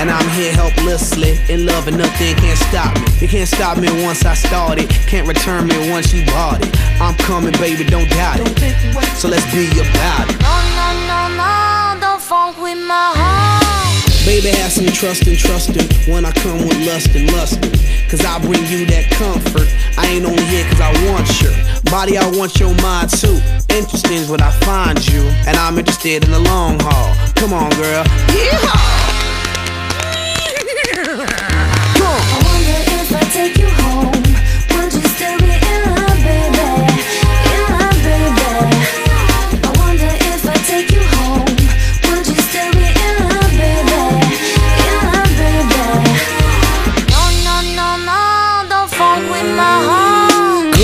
And 0.00 0.10
I'm 0.10 0.26
here 0.30 0.52
helplessly, 0.52 1.36
in 1.52 1.66
love 1.66 1.86
and 1.88 1.98
nothing 1.98 2.34
can't 2.36 2.58
stop 2.58 2.96
me. 2.96 3.06
You 3.20 3.28
can't 3.28 3.48
stop 3.48 3.76
me 3.76 3.88
once 4.04 4.24
I 4.24 4.32
started, 4.32 4.88
can't 4.88 5.28
return 5.28 5.66
me 5.66 5.90
once 5.90 6.14
you 6.14 6.24
bought 6.26 6.64
it. 6.64 6.72
I'm 7.00 7.14
coming, 7.16 7.52
baby, 7.60 7.84
don't 7.84 8.08
doubt 8.08 8.40
it. 8.40 9.18
So 9.18 9.28
let's 9.28 9.44
be 9.52 9.68
about 9.68 10.30
it. 10.30 10.40
No, 10.40 10.56
no, 10.78 10.88
no, 11.10 11.20
no, 11.36 12.00
don't 12.00 12.22
funk 12.22 12.56
with 12.56 12.78
my 12.78 13.12
heart. 13.14 13.68
Baby, 14.24 14.48
have 14.56 14.72
some 14.72 14.86
trust 14.86 15.26
and 15.26 15.36
trusting 15.36 15.88
when 16.12 16.24
I 16.24 16.32
come 16.32 16.58
with 16.66 16.78
lust 16.86 17.14
and 17.14 17.30
lusting. 17.32 17.72
Cause 18.08 18.24
I 18.24 18.38
bring 18.40 18.64
you 18.66 18.86
that 18.86 19.10
comfort. 19.10 19.68
I 19.98 20.06
ain't 20.06 20.24
only 20.24 20.44
here 20.44 20.64
cause 20.70 20.80
I 20.80 20.92
want 21.10 21.28
your 21.42 21.52
body, 21.90 22.18
I 22.18 22.28
want 22.30 22.58
your 22.60 22.74
mind 22.82 23.10
too. 23.10 23.40
Interesting 23.70 24.18
is 24.18 24.28
when 24.28 24.40
I 24.40 24.50
find 24.60 24.98
you, 25.08 25.22
and 25.46 25.56
I'm 25.56 25.78
interested 25.78 26.24
in 26.24 26.30
the 26.30 26.38
long 26.38 26.78
haul. 26.80 27.14
Come 27.34 27.52
on, 27.52 27.70
girl. 27.70 28.04
Yeehaw! 28.04 29.06
I 32.00 32.42
wonder 32.44 32.78
if 33.02 33.12
I 33.12 33.20
take 33.30 33.58
you 33.58 33.68
home. 33.68 34.17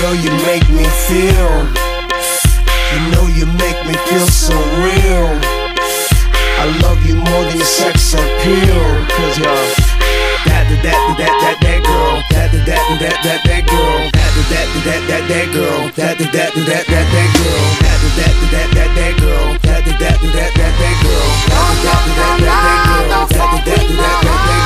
Girl, 0.00 0.14
you 0.14 0.30
make 0.46 0.66
me 0.70 0.86
feel. 1.10 1.54
You 2.92 3.00
know 3.12 3.26
you 3.26 3.46
make 3.58 3.78
me 3.86 3.94
feel 4.06 4.26
so 4.26 4.54
real. 4.82 5.28
I 6.58 6.64
love 6.82 7.04
you 7.06 7.16
more 7.16 7.42
than 7.46 7.56
your 7.56 7.66
sex 7.66 8.14
appeal. 8.14 8.82
Cause 9.14 9.38
you're 9.38 9.98
that, 10.46 10.70
that, 10.70 10.82
that, 10.82 11.02
that, 11.18 11.34
that, 11.42 11.56
that 11.62 11.80
girl. 11.82 12.14
That, 12.30 12.50
that, 12.52 12.64
that, 12.66 12.84
that, 13.00 13.16
that, 13.26 13.40
that 13.44 13.62
girl. 13.66 13.98
That, 14.14 14.32
that, 14.50 14.66
that, 14.86 15.02
that, 15.08 15.24
that, 15.28 15.46
girl. 15.52 15.80
That, 15.98 16.18
that, 16.18 16.32
that, 16.32 16.46
that, 16.46 17.06
that, 17.08 17.26
girl. 17.26 17.68
That, 17.68 17.98
that, 17.98 18.28
that, 18.28 18.70
that, 18.74 18.90
that, 18.94 19.14
girl. 19.18 19.58
That, 19.66 19.84
that, 19.84 19.98
that, 19.98 19.98
that, 19.98 19.98
that, 19.98 19.98
girl. 19.98 19.98
That, 19.98 19.98
that, 19.98 19.98
that, 19.98 20.54
that, 20.56 20.74
that, 20.78 20.96
girl. 21.02 21.26
That, 23.08 23.34
that, 23.34 23.58
that, 23.58 23.66
that, 23.66 23.98
that 23.98 24.46
girl. 24.46 24.57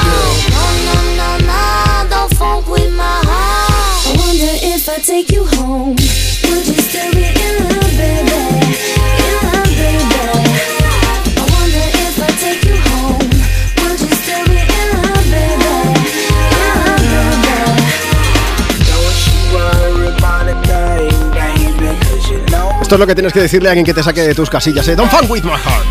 Esto 22.83 22.97
es 22.97 23.01
lo 23.01 23.07
que 23.07 23.15
tienes 23.15 23.33
que 23.33 23.41
decirle 23.41 23.69
a 23.69 23.73
alguien 23.73 23.87
que 23.87 23.95
te 23.95 24.03
saque 24.03 24.21
de 24.23 24.35
tus 24.35 24.51
casillas, 24.51 24.87
¿eh? 24.89 24.95
Don't 24.95 25.11
funk 25.11 25.31
with 25.31 25.43
my 25.43 25.53
heart. 25.53 25.87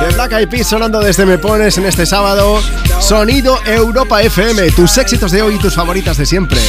De 0.00 0.14
Black 0.14 0.32
Eyed 0.32 0.48
Peas 0.48 0.66
sonando 0.66 1.00
desde 1.00 1.24
Me 1.24 1.38
Pones 1.38 1.78
en 1.78 1.86
este 1.86 2.04
sábado. 2.04 2.60
Sonido 3.00 3.58
Europa 3.64 4.20
FM. 4.20 4.70
Tus 4.72 4.98
éxitos 4.98 5.32
de 5.32 5.40
hoy 5.40 5.54
y 5.54 5.58
tus 5.58 5.74
favoritas 5.74 6.18
de 6.18 6.26
siempre. 6.26 6.60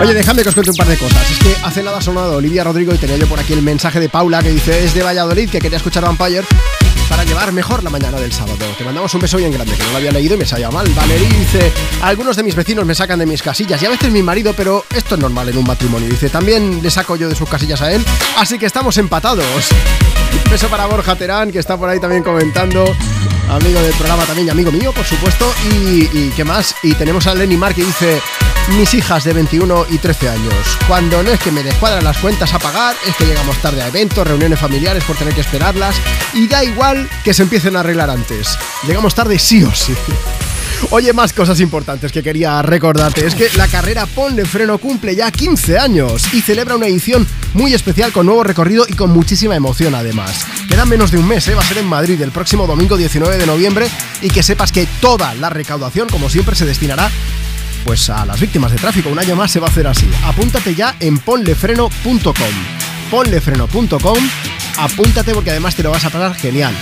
Oye, 0.00 0.14
dejadme 0.14 0.42
que 0.42 0.48
os 0.48 0.54
cuente 0.54 0.70
un 0.70 0.76
par 0.78 0.88
de 0.88 0.96
cosas. 0.96 1.30
Es 1.30 1.38
que 1.38 1.54
hace 1.62 1.82
nada 1.82 1.98
ha 1.98 2.00
sonado 2.00 2.36
Olivia 2.36 2.64
Rodrigo 2.64 2.94
y 2.94 2.96
tenía 2.96 3.18
yo 3.18 3.26
por 3.26 3.38
aquí 3.38 3.52
el 3.52 3.60
mensaje 3.60 4.00
de 4.00 4.08
Paula 4.08 4.42
que 4.42 4.48
dice 4.48 4.82
es 4.82 4.94
de 4.94 5.02
Valladolid, 5.02 5.50
que 5.50 5.58
quería 5.58 5.76
escuchar 5.76 6.04
Vampire 6.04 6.44
para 7.10 7.22
llevar 7.24 7.52
mejor 7.52 7.84
la 7.84 7.90
mañana 7.90 8.18
del 8.18 8.32
sábado. 8.32 8.56
Te 8.78 8.84
mandamos 8.84 9.12
un 9.12 9.20
beso 9.20 9.36
bien 9.36 9.52
grande, 9.52 9.74
que 9.74 9.82
no 9.82 9.90
lo 9.90 9.96
había 9.98 10.10
leído 10.10 10.36
y 10.36 10.38
me 10.38 10.46
salía 10.46 10.70
mal. 10.70 10.88
Valerie 10.94 11.28
dice, 11.28 11.70
algunos 12.00 12.34
de 12.34 12.42
mis 12.42 12.54
vecinos 12.54 12.86
me 12.86 12.94
sacan 12.94 13.18
de 13.18 13.26
mis 13.26 13.42
casillas 13.42 13.82
y 13.82 13.86
a 13.86 13.90
veces 13.90 14.10
mi 14.10 14.22
marido, 14.22 14.54
pero 14.56 14.86
esto 14.94 15.16
es 15.16 15.20
normal 15.20 15.50
en 15.50 15.58
un 15.58 15.66
matrimonio. 15.66 16.08
Dice, 16.08 16.30
también 16.30 16.82
le 16.82 16.90
saco 16.90 17.16
yo 17.16 17.28
de 17.28 17.34
sus 17.34 17.48
casillas 17.48 17.82
a 17.82 17.92
él, 17.92 18.02
así 18.38 18.58
que 18.58 18.64
estamos 18.64 18.96
empatados. 18.96 19.44
Beso 20.50 20.68
para 20.68 20.86
Borja 20.86 21.14
Terán, 21.14 21.52
que 21.52 21.58
está 21.58 21.76
por 21.76 21.90
ahí 21.90 22.00
también 22.00 22.22
comentando. 22.22 22.84
Amigo 23.50 23.82
del 23.82 23.92
programa 23.94 24.24
también 24.24 24.46
y 24.46 24.50
amigo 24.50 24.72
mío, 24.72 24.92
por 24.92 25.04
supuesto. 25.04 25.52
Y, 25.70 26.08
y 26.16 26.32
qué 26.34 26.44
más. 26.44 26.74
Y 26.84 26.94
tenemos 26.94 27.26
a 27.26 27.34
Lenny 27.34 27.56
Mar 27.56 27.74
que 27.74 27.84
dice, 27.84 28.20
mis 28.76 28.94
hijas 28.94 29.24
de 29.24 29.32
21 29.32 29.86
y 29.90 29.98
13 29.98 30.28
años. 30.28 30.54
Cuando 30.86 31.22
no 31.22 31.30
es 31.30 31.40
que 31.40 31.50
me 31.50 31.62
descuadran 31.62 32.04
las 32.04 32.18
cuentas 32.18 32.52
a 32.54 32.58
pagar, 32.58 32.94
es 33.06 33.14
que 33.16 33.24
llegamos 33.24 33.56
tarde 33.58 33.82
a 33.82 33.88
eventos, 33.88 34.26
reuniones 34.26 34.58
familiares 34.58 35.04
por 35.04 35.16
tener 35.16 35.34
que 35.34 35.40
esperarlas. 35.40 35.96
Y 36.34 36.46
da 36.46 36.64
igual 36.64 37.08
que 37.24 37.34
se 37.34 37.42
empiecen 37.42 37.76
a 37.76 37.80
arreglar 37.80 38.10
antes. 38.10 38.58
Llegamos 38.86 39.14
tarde 39.14 39.38
sí 39.38 39.62
o 39.62 39.74
sí. 39.74 39.94
Oye, 40.90 41.12
más 41.12 41.32
cosas 41.32 41.60
importantes 41.60 42.10
que 42.10 42.22
quería 42.22 42.62
recordarte. 42.62 43.26
Es 43.26 43.34
que 43.34 43.48
la 43.56 43.68
carrera 43.68 44.06
Ponle 44.06 44.44
Freno 44.44 44.78
cumple 44.78 45.14
ya 45.14 45.30
15 45.30 45.78
años 45.78 46.32
y 46.32 46.40
celebra 46.40 46.76
una 46.76 46.86
edición 46.86 47.26
muy 47.54 47.74
especial 47.74 48.12
con 48.12 48.26
nuevo 48.26 48.42
recorrido 48.42 48.86
y 48.88 48.94
con 48.94 49.10
muchísima 49.10 49.56
emoción 49.56 49.94
además. 49.94 50.46
Queda 50.68 50.86
menos 50.86 51.10
de 51.10 51.18
un 51.18 51.26
mes, 51.26 51.46
¿eh? 51.48 51.54
va 51.54 51.62
a 51.62 51.66
ser 51.66 51.78
en 51.78 51.86
Madrid 51.86 52.20
el 52.22 52.30
próximo 52.30 52.66
domingo 52.66 52.96
19 52.96 53.36
de 53.36 53.46
noviembre 53.46 53.88
y 54.22 54.30
que 54.30 54.42
sepas 54.42 54.72
que 54.72 54.86
toda 55.00 55.34
la 55.34 55.50
recaudación, 55.50 56.08
como 56.08 56.30
siempre, 56.30 56.56
se 56.56 56.64
destinará 56.64 57.10
pues 57.84 58.08
a 58.10 58.24
las 58.26 58.40
víctimas 58.40 58.70
de 58.72 58.78
tráfico. 58.78 59.08
Un 59.08 59.18
año 59.18 59.36
más 59.36 59.50
se 59.50 59.60
va 59.60 59.66
a 59.66 59.70
hacer 59.70 59.86
así. 59.86 60.08
Apúntate 60.24 60.74
ya 60.74 60.96
en 61.00 61.18
ponlefreno.com. 61.18 62.34
Ponlefreno.com. 63.10 64.18
Apúntate 64.78 65.34
porque 65.34 65.50
además 65.50 65.74
te 65.74 65.82
lo 65.82 65.90
vas 65.90 66.04
a 66.04 66.10
pasar 66.10 66.34
genial. 66.36 66.74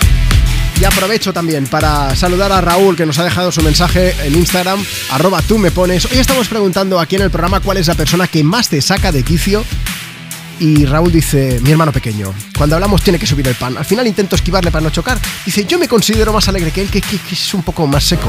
Y 0.81 0.85
aprovecho 0.85 1.33
también 1.33 1.67
para 1.67 2.15
saludar 2.15 2.53
a 2.53 2.61
Raúl 2.61 2.95
que 2.97 3.05
nos 3.05 3.19
ha 3.19 3.25
dejado 3.25 3.51
su 3.51 3.63
mensaje 3.63 4.15
en 4.25 4.37
Instagram, 4.37 4.79
arroba 5.11 5.43
tú 5.43 5.59
me 5.59 5.73
pones. 5.73 6.05
Hoy 6.05 6.19
estamos 6.19 6.47
preguntando 6.49 7.01
aquí 7.01 7.17
en 7.17 7.23
el 7.23 7.31
programa 7.31 7.59
cuál 7.61 7.79
es 7.79 7.89
la 7.89 7.97
persona 7.97 8.29
que 8.29 8.45
más 8.45 8.69
te 8.69 8.81
saca 8.81 9.11
de 9.11 9.25
quicio. 9.25 9.65
Y 10.61 10.85
Raúl 10.87 11.11
dice, 11.11 11.59
mi 11.63 11.71
hermano 11.73 11.93
pequeño, 11.93 12.33
cuando 12.57 12.77
hablamos 12.77 13.03
tiene 13.03 13.19
que 13.19 13.27
subir 13.27 13.47
el 13.49 13.55
pan. 13.57 13.77
Al 13.77 13.85
final 13.85 14.07
intento 14.07 14.37
esquivarle 14.37 14.71
para 14.71 14.83
no 14.85 14.91
chocar. 14.91 15.19
Dice, 15.45 15.65
yo 15.65 15.79
me 15.81 15.89
considero 15.89 16.33
más 16.33 16.47
alegre 16.49 16.71
que 16.71 16.83
él, 16.83 16.89
que, 16.91 17.01
que- 17.01 17.19
que 17.19 17.35
es 17.35 17.55
un 17.55 17.63
poco 17.63 17.87
más 17.87 18.05
seco. 18.05 18.29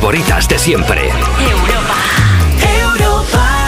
Favoritas 0.00 0.48
de 0.48 0.58
siempre. 0.58 1.08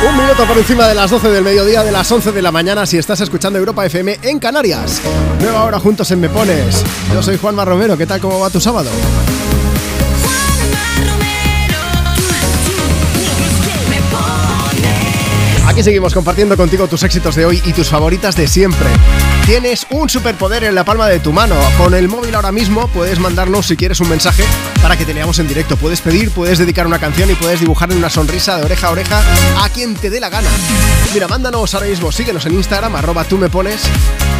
Un 0.08 0.16
minuto 0.18 0.44
por 0.44 0.58
encima 0.58 0.88
de 0.88 0.94
las 0.96 1.08
12 1.08 1.28
del 1.28 1.44
mediodía 1.44 1.84
de 1.84 1.92
las 1.92 2.10
11 2.10 2.32
de 2.32 2.42
la 2.42 2.50
mañana 2.50 2.84
si 2.84 2.98
estás 2.98 3.20
escuchando 3.20 3.60
Europa 3.60 3.86
FM 3.86 4.18
en 4.22 4.40
Canarias. 4.40 5.02
Nueva 5.40 5.62
hora 5.62 5.78
juntos 5.78 6.10
en 6.10 6.18
Me 6.18 6.28
Pones. 6.28 6.84
Yo 7.14 7.22
soy 7.22 7.38
Juanma 7.38 7.64
Romero, 7.64 7.96
¿qué 7.96 8.06
tal? 8.06 8.20
¿Cómo 8.20 8.40
va 8.40 8.50
tu 8.50 8.60
sábado? 8.60 8.90
Aquí 15.76 15.82
seguimos 15.82 16.14
compartiendo 16.14 16.56
contigo 16.56 16.88
tus 16.88 17.02
éxitos 17.02 17.34
de 17.34 17.44
hoy 17.44 17.60
y 17.66 17.74
tus 17.74 17.90
favoritas 17.90 18.34
de 18.34 18.48
siempre. 18.48 18.88
Tienes 19.44 19.86
un 19.90 20.08
superpoder 20.08 20.64
en 20.64 20.74
la 20.74 20.86
palma 20.86 21.06
de 21.06 21.20
tu 21.20 21.34
mano. 21.34 21.54
Con 21.76 21.92
el 21.92 22.08
móvil 22.08 22.34
ahora 22.34 22.50
mismo 22.50 22.88
puedes 22.88 23.18
mandarnos 23.18 23.66
si 23.66 23.76
quieres 23.76 24.00
un 24.00 24.08
mensaje 24.08 24.42
para 24.80 24.96
que 24.96 25.04
te 25.04 25.12
leamos 25.12 25.38
en 25.38 25.48
directo. 25.48 25.76
Puedes 25.76 26.00
pedir, 26.00 26.30
puedes 26.30 26.56
dedicar 26.56 26.86
una 26.86 26.98
canción 26.98 27.30
y 27.30 27.34
puedes 27.34 27.60
dibujarle 27.60 27.94
una 27.94 28.08
sonrisa 28.08 28.56
de 28.56 28.64
oreja 28.64 28.86
a 28.88 28.90
oreja 28.92 29.22
a 29.62 29.68
quien 29.68 29.92
te 29.92 30.08
dé 30.08 30.18
la 30.18 30.30
gana. 30.30 30.48
Mira, 31.12 31.28
mándanos 31.28 31.74
ahora 31.74 31.88
mismo, 31.88 32.10
síguenos 32.10 32.46
en 32.46 32.54
Instagram, 32.54 32.96
arroba 32.96 33.24
tú 33.24 33.36
me 33.36 33.50
pones 33.50 33.82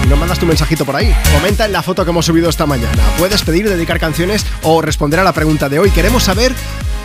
y 0.04 0.06
nos 0.06 0.18
mandas 0.18 0.38
tu 0.38 0.46
mensajito 0.46 0.86
por 0.86 0.96
ahí. 0.96 1.14
Comenta 1.34 1.66
en 1.66 1.72
la 1.72 1.82
foto 1.82 2.02
que 2.06 2.12
hemos 2.12 2.24
subido 2.24 2.48
esta 2.48 2.64
mañana. 2.64 3.02
Puedes 3.18 3.42
pedir, 3.42 3.68
dedicar 3.68 4.00
canciones 4.00 4.46
o 4.62 4.80
responder 4.80 5.20
a 5.20 5.24
la 5.24 5.34
pregunta 5.34 5.68
de 5.68 5.80
hoy. 5.80 5.90
Queremos 5.90 6.22
saber 6.22 6.54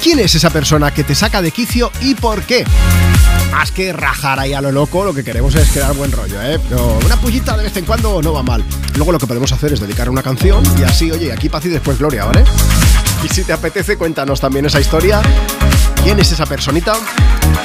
quién 0.01 0.19
es 0.19 0.35
esa 0.35 0.51
persona 0.51 0.93
que 0.93 1.03
te 1.03 1.15
saca 1.15 1.41
de 1.41 1.51
quicio 1.51 1.91
y 1.99 2.15
por 2.15 2.43
qué. 2.43 2.63
Más 3.51 3.71
que 3.71 3.93
rajar 3.93 4.39
ahí 4.39 4.53
a 4.53 4.61
lo 4.61 4.71
loco, 4.71 5.03
lo 5.03 5.13
que 5.13 5.23
queremos 5.23 5.53
es 5.55 5.69
crear 5.69 5.93
buen 5.93 6.11
rollo, 6.11 6.41
¿eh? 6.41 6.59
Pero 6.69 6.99
una 7.05 7.17
pullita 7.17 7.55
de 7.57 7.63
vez 7.63 7.75
en 7.77 7.85
cuando 7.85 8.21
no 8.21 8.33
va 8.33 8.43
mal. 8.43 8.63
Luego 8.95 9.11
lo 9.11 9.19
que 9.19 9.27
podemos 9.27 9.51
hacer 9.51 9.73
es 9.73 9.79
dedicar 9.79 10.09
una 10.09 10.23
canción 10.23 10.63
y 10.79 10.83
así, 10.83 11.11
oye, 11.11 11.31
aquí 11.31 11.49
paz 11.49 11.65
y 11.65 11.69
después 11.69 11.99
gloria, 11.99 12.25
¿vale? 12.25 12.43
Y 13.23 13.27
si 13.27 13.43
te 13.43 13.53
apetece, 13.53 13.97
cuéntanos 13.97 14.39
también 14.39 14.65
esa 14.65 14.79
historia. 14.79 15.21
¿Quién 16.03 16.19
es 16.19 16.31
esa 16.31 16.47
personita? 16.47 16.93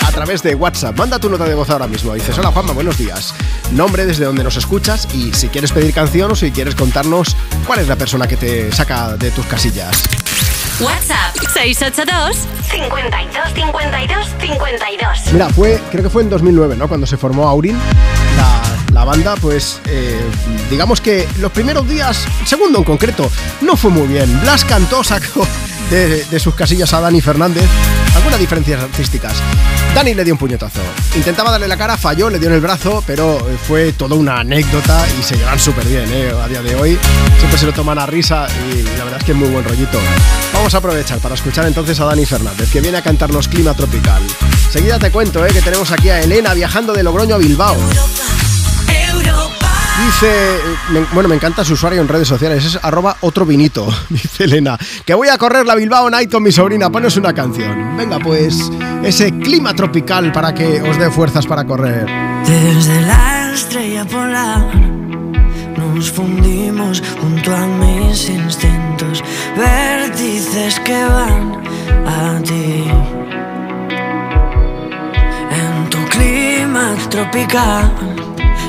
A 0.07 0.13
través 0.13 0.43
de 0.43 0.55
WhatsApp. 0.55 0.99
Manda 0.99 1.19
tu 1.19 1.31
nota 1.31 1.45
de 1.45 1.55
voz 1.55 1.71
ahora 1.71 1.87
mismo. 1.87 2.13
Dices, 2.13 2.37
hola 2.37 2.51
Juanma, 2.53 2.73
buenos 2.73 2.99
días. 2.99 3.33
Nombre 3.73 4.05
desde 4.05 4.27
donde 4.27 4.45
nos 4.45 4.57
escuchas 4.57 5.09
y 5.15 5.33
si 5.33 5.49
quieres 5.49 5.73
pedir 5.73 5.95
canción 5.95 6.33
o 6.33 6.37
si 6.37 6.51
quieres 6.51 6.75
contarnos 6.75 7.35
cuál 7.67 7.79
es 7.79 7.89
la 7.89 7.97
persona 7.97 8.27
que 8.27 8.37
te 8.37 8.71
saca 8.73 9.17
de 9.17 9.31
tus 9.31 9.47
casillas. 9.47 10.03
WhatsApp 10.81 11.35
682 11.55 12.37
52 12.71 13.55
52 13.55 14.27
52. 14.41 15.33
Mira, 15.33 15.49
fue, 15.49 15.81
creo 15.91 16.03
que 16.03 16.11
fue 16.11 16.23
en 16.23 16.29
2009, 16.29 16.77
¿no? 16.77 16.87
Cuando 16.87 17.07
se 17.07 17.17
formó 17.17 17.49
Aurin, 17.49 17.79
la, 18.93 19.05
banda, 19.05 19.37
pues 19.37 19.81
eh, 19.87 20.21
digamos 20.71 21.01
que 21.01 21.29
los 21.39 21.53
primeros 21.53 21.89
días, 21.89 22.27
segundo 22.45 22.79
en 22.79 22.85
concreto, 22.85 23.31
no 23.63 23.77
fue 23.77 23.91
muy 23.91 24.07
bien. 24.07 24.41
Blas 24.41 24.65
cantó, 24.65 25.03
sacó 25.03 25.47
de 25.91 26.41
sus 26.41 26.55
casillas 26.55 26.93
a 26.93 27.01
Dani 27.01 27.21
Fernández, 27.21 27.65
algunas 28.17 28.41
diferencias 28.41 28.83
artísticas. 28.83 29.35
Dani 29.95 30.15
le 30.15 30.25
dio 30.25 30.35
un 30.35 30.39
puñetazo. 30.39 30.81
Intentaba 31.15 31.51
darle 31.51 31.69
la 31.69 31.77
cara, 31.77 31.97
falló, 31.97 32.29
le 32.31 32.39
dio 32.39 32.49
en 32.49 32.55
el 32.55 32.61
brazo, 32.61 33.03
pero 33.07 33.39
eh, 33.39 33.57
fue 33.67 33.93
toda 33.93 34.17
una 34.17 34.41
anécdota 34.41 35.07
y 35.19 35.23
se 35.23 35.37
llevan 35.37 35.59
súper 35.59 35.85
bien, 35.87 36.07
¿eh? 36.13 36.33
A 36.43 36.49
día 36.49 36.63
de 36.63 36.75
hoy 36.75 36.99
siempre 37.39 37.59
se 37.59 37.67
lo 37.67 37.73
toman 37.73 37.99
a 37.99 38.07
risa 38.07 38.47
y 38.71 38.83
la 38.83 39.05
verdad 39.05 39.21
es 39.21 39.25
que 39.25 39.33
es 39.33 39.39
muy 39.39 39.49
buen 39.49 39.65
rollito. 39.65 39.99
Vamos 40.53 40.75
a 40.75 40.79
aprovechar 40.79 41.19
para 41.19 41.35
escuchar 41.35 41.67
entonces 41.67 41.99
a 42.01 42.05
Dani 42.05 42.27
Fernández, 42.27 42.71
que 42.71 42.81
viene 42.81 42.99
a 42.99 43.03
cantarnos 43.03 43.49
Clima 43.49 43.75
Tropical. 43.75 44.23
Seguida 44.71 44.99
te 44.99 45.11
cuento, 45.11 45.45
¿eh? 45.45 45.51
Que 45.53 45.63
tenemos 45.63 45.91
aquí 45.91 46.09
a 46.09 46.21
Elena 46.21 46.55
viajando 46.55 46.93
de 46.93 47.03
Logroño 47.03 47.35
a 47.35 47.39
Bilbao. 47.39 47.77
Dice, 50.05 50.61
me, 50.93 51.01
bueno, 51.15 51.29
me 51.29 51.37
encanta 51.37 51.65
su 51.65 51.73
usuario 51.73 52.03
en 52.03 52.09
redes 52.09 52.29
sociales, 52.29 52.65
es 52.65 52.79
arroba 52.83 53.17
otro 53.21 53.47
vinito, 53.47 53.89
dice 54.11 54.45
Elena, 54.45 54.79
que 55.07 55.15
voy 55.15 55.29
a 55.29 55.39
correr 55.39 55.65
la 55.65 55.75
Bilbao 55.75 56.11
Night 56.11 56.31
con 56.31 56.43
mi 56.43 56.53
sobrina, 56.53 56.91
ponos 56.91 57.17
una 57.17 57.33
canción. 57.33 57.97
Venga, 57.97 58.19
pues 58.19 58.71
ese 59.03 59.33
clima 59.39 59.75
tropical 59.75 60.33
para 60.33 60.53
que 60.53 60.83
os 60.83 60.99
dé 60.99 61.11
fuerzas 61.11 61.47
para 61.47 61.65
correr. 61.65 62.07
Desde 62.47 63.03
la 63.03 63.53
estrella 63.55 64.05
polar 64.05 64.75
nos 65.79 66.11
fundimos 66.11 67.03
junto 67.21 67.55
a 67.55 67.67
mis 67.67 68.29
instintos, 68.29 69.25
vértices 69.57 70.79
que 70.81 71.05
van 71.05 71.63
a 72.07 72.43
ti. 72.43 72.85
En 75.51 75.91
tu 75.91 75.99
clima 76.09 76.95
tropical 77.09 78.26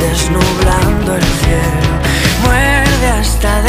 desnublando 0.00 1.16
el 1.16 1.22
cielo. 1.22 1.90
Muerde 2.44 3.08
hasta 3.20 3.59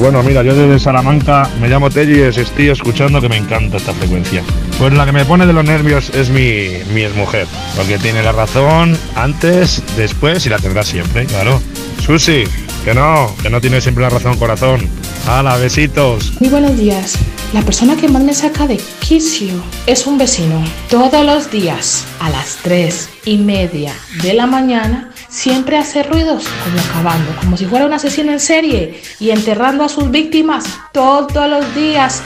bueno, 0.00 0.22
mira, 0.22 0.42
yo 0.42 0.54
desde 0.54 0.78
Salamanca 0.78 1.48
me 1.60 1.68
llamo 1.68 1.90
Telly 1.90 2.20
y 2.20 2.22
estoy 2.22 2.70
escuchando 2.70 3.20
que 3.20 3.28
me 3.28 3.36
encanta 3.36 3.76
esta 3.76 3.92
frecuencia. 3.92 4.42
Pues 4.78 4.94
la 4.94 5.04
que 5.04 5.12
me 5.12 5.26
pone 5.26 5.44
de 5.44 5.52
los 5.52 5.62
nervios 5.62 6.08
es 6.10 6.30
mi, 6.30 6.70
mi 6.94 7.02
exmujer, 7.02 7.46
porque 7.76 7.98
tiene 7.98 8.22
la 8.22 8.32
razón 8.32 8.96
antes, 9.14 9.82
después 9.98 10.46
y 10.46 10.48
la 10.48 10.58
tendrá 10.58 10.82
siempre, 10.84 11.26
claro. 11.26 11.60
Susi, 12.00 12.44
que 12.82 12.94
no, 12.94 13.34
que 13.42 13.50
no 13.50 13.60
tiene 13.60 13.82
siempre 13.82 14.02
la 14.02 14.08
razón, 14.08 14.38
corazón. 14.38 14.88
¡Hala, 15.28 15.58
besitos! 15.58 16.32
Muy 16.40 16.48
buenos 16.48 16.78
días. 16.78 17.18
La 17.52 17.60
persona 17.60 17.94
que 17.94 18.08
más 18.08 18.22
me 18.22 18.32
saca 18.32 18.66
de 18.66 18.80
quicio 19.00 19.52
es 19.86 20.06
un 20.06 20.16
vecino. 20.16 20.64
Todos 20.88 21.26
los 21.26 21.50
días 21.50 22.06
a 22.20 22.30
las 22.30 22.56
3 22.62 23.08
y 23.26 23.36
media 23.36 23.92
de 24.22 24.32
la 24.32 24.46
mañana 24.46 25.10
siempre 25.40 25.78
hace 25.78 26.02
ruidos 26.02 26.44
como 26.64 26.78
acabando, 26.78 27.34
como 27.40 27.56
si 27.56 27.64
fuera 27.64 27.86
un 27.86 27.94
asesino 27.94 28.30
en 28.30 28.40
serie 28.40 29.00
y 29.18 29.30
enterrando 29.30 29.84
a 29.84 29.88
sus 29.88 30.10
víctimas 30.10 30.66
todos 30.92 31.48
los 31.48 31.74
días. 31.74 32.22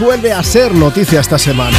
Vuelve 0.00 0.32
a 0.32 0.42
ser 0.42 0.74
noticia 0.74 1.20
esta 1.20 1.38
semana. 1.38 1.76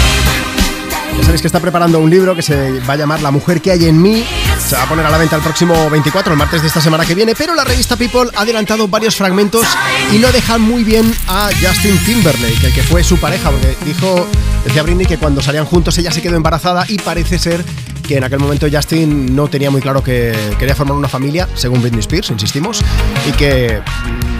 Ya 1.17 1.23
sabéis 1.23 1.41
que 1.41 1.47
está 1.47 1.59
preparando 1.59 1.99
un 1.99 2.09
libro 2.09 2.35
que 2.35 2.41
se 2.41 2.79
va 2.81 2.93
a 2.93 2.95
llamar 2.97 3.21
La 3.21 3.29
mujer 3.29 3.61
que 3.61 3.71
hay 3.71 3.85
en 3.85 4.01
mí. 4.01 4.25
Se 4.57 4.75
va 4.75 4.83
a 4.83 4.89
poner 4.89 5.05
a 5.05 5.09
la 5.09 5.17
venta 5.17 5.35
el 5.35 5.41
próximo 5.41 5.89
24, 5.89 6.31
el 6.31 6.39
martes 6.39 6.61
de 6.61 6.67
esta 6.67 6.81
semana 6.81 7.05
que 7.05 7.13
viene, 7.13 7.35
pero 7.35 7.53
la 7.55 7.63
revista 7.63 7.97
People 7.97 8.29
ha 8.35 8.41
adelantado 8.41 8.87
varios 8.87 9.15
fragmentos 9.15 9.65
y 10.13 10.17
no 10.17 10.31
dejan 10.31 10.61
muy 10.61 10.83
bien 10.83 11.13
a 11.27 11.49
Justin 11.61 11.97
Timberlake, 12.05 12.65
el 12.65 12.73
que 12.73 12.83
fue 12.83 13.03
su 13.03 13.17
pareja, 13.17 13.51
porque 13.51 13.75
dijo, 13.85 14.27
decía 14.65 14.83
Britney 14.83 15.05
que 15.05 15.17
cuando 15.17 15.41
salían 15.41 15.65
juntos 15.65 15.97
ella 15.97 16.11
se 16.11 16.21
quedó 16.21 16.35
embarazada 16.35 16.85
y 16.87 16.97
parece 16.97 17.37
ser 17.37 17.63
que 18.07 18.17
en 18.17 18.23
aquel 18.23 18.39
momento 18.39 18.67
Justin 18.71 19.35
no 19.35 19.47
tenía 19.47 19.71
muy 19.71 19.81
claro 19.81 20.03
que 20.03 20.33
quería 20.57 20.75
formar 20.75 20.95
una 20.95 21.09
familia, 21.09 21.49
según 21.55 21.81
Britney 21.81 22.01
Spears, 22.01 22.29
insistimos, 22.29 22.81
y 23.27 23.31
que 23.33 23.81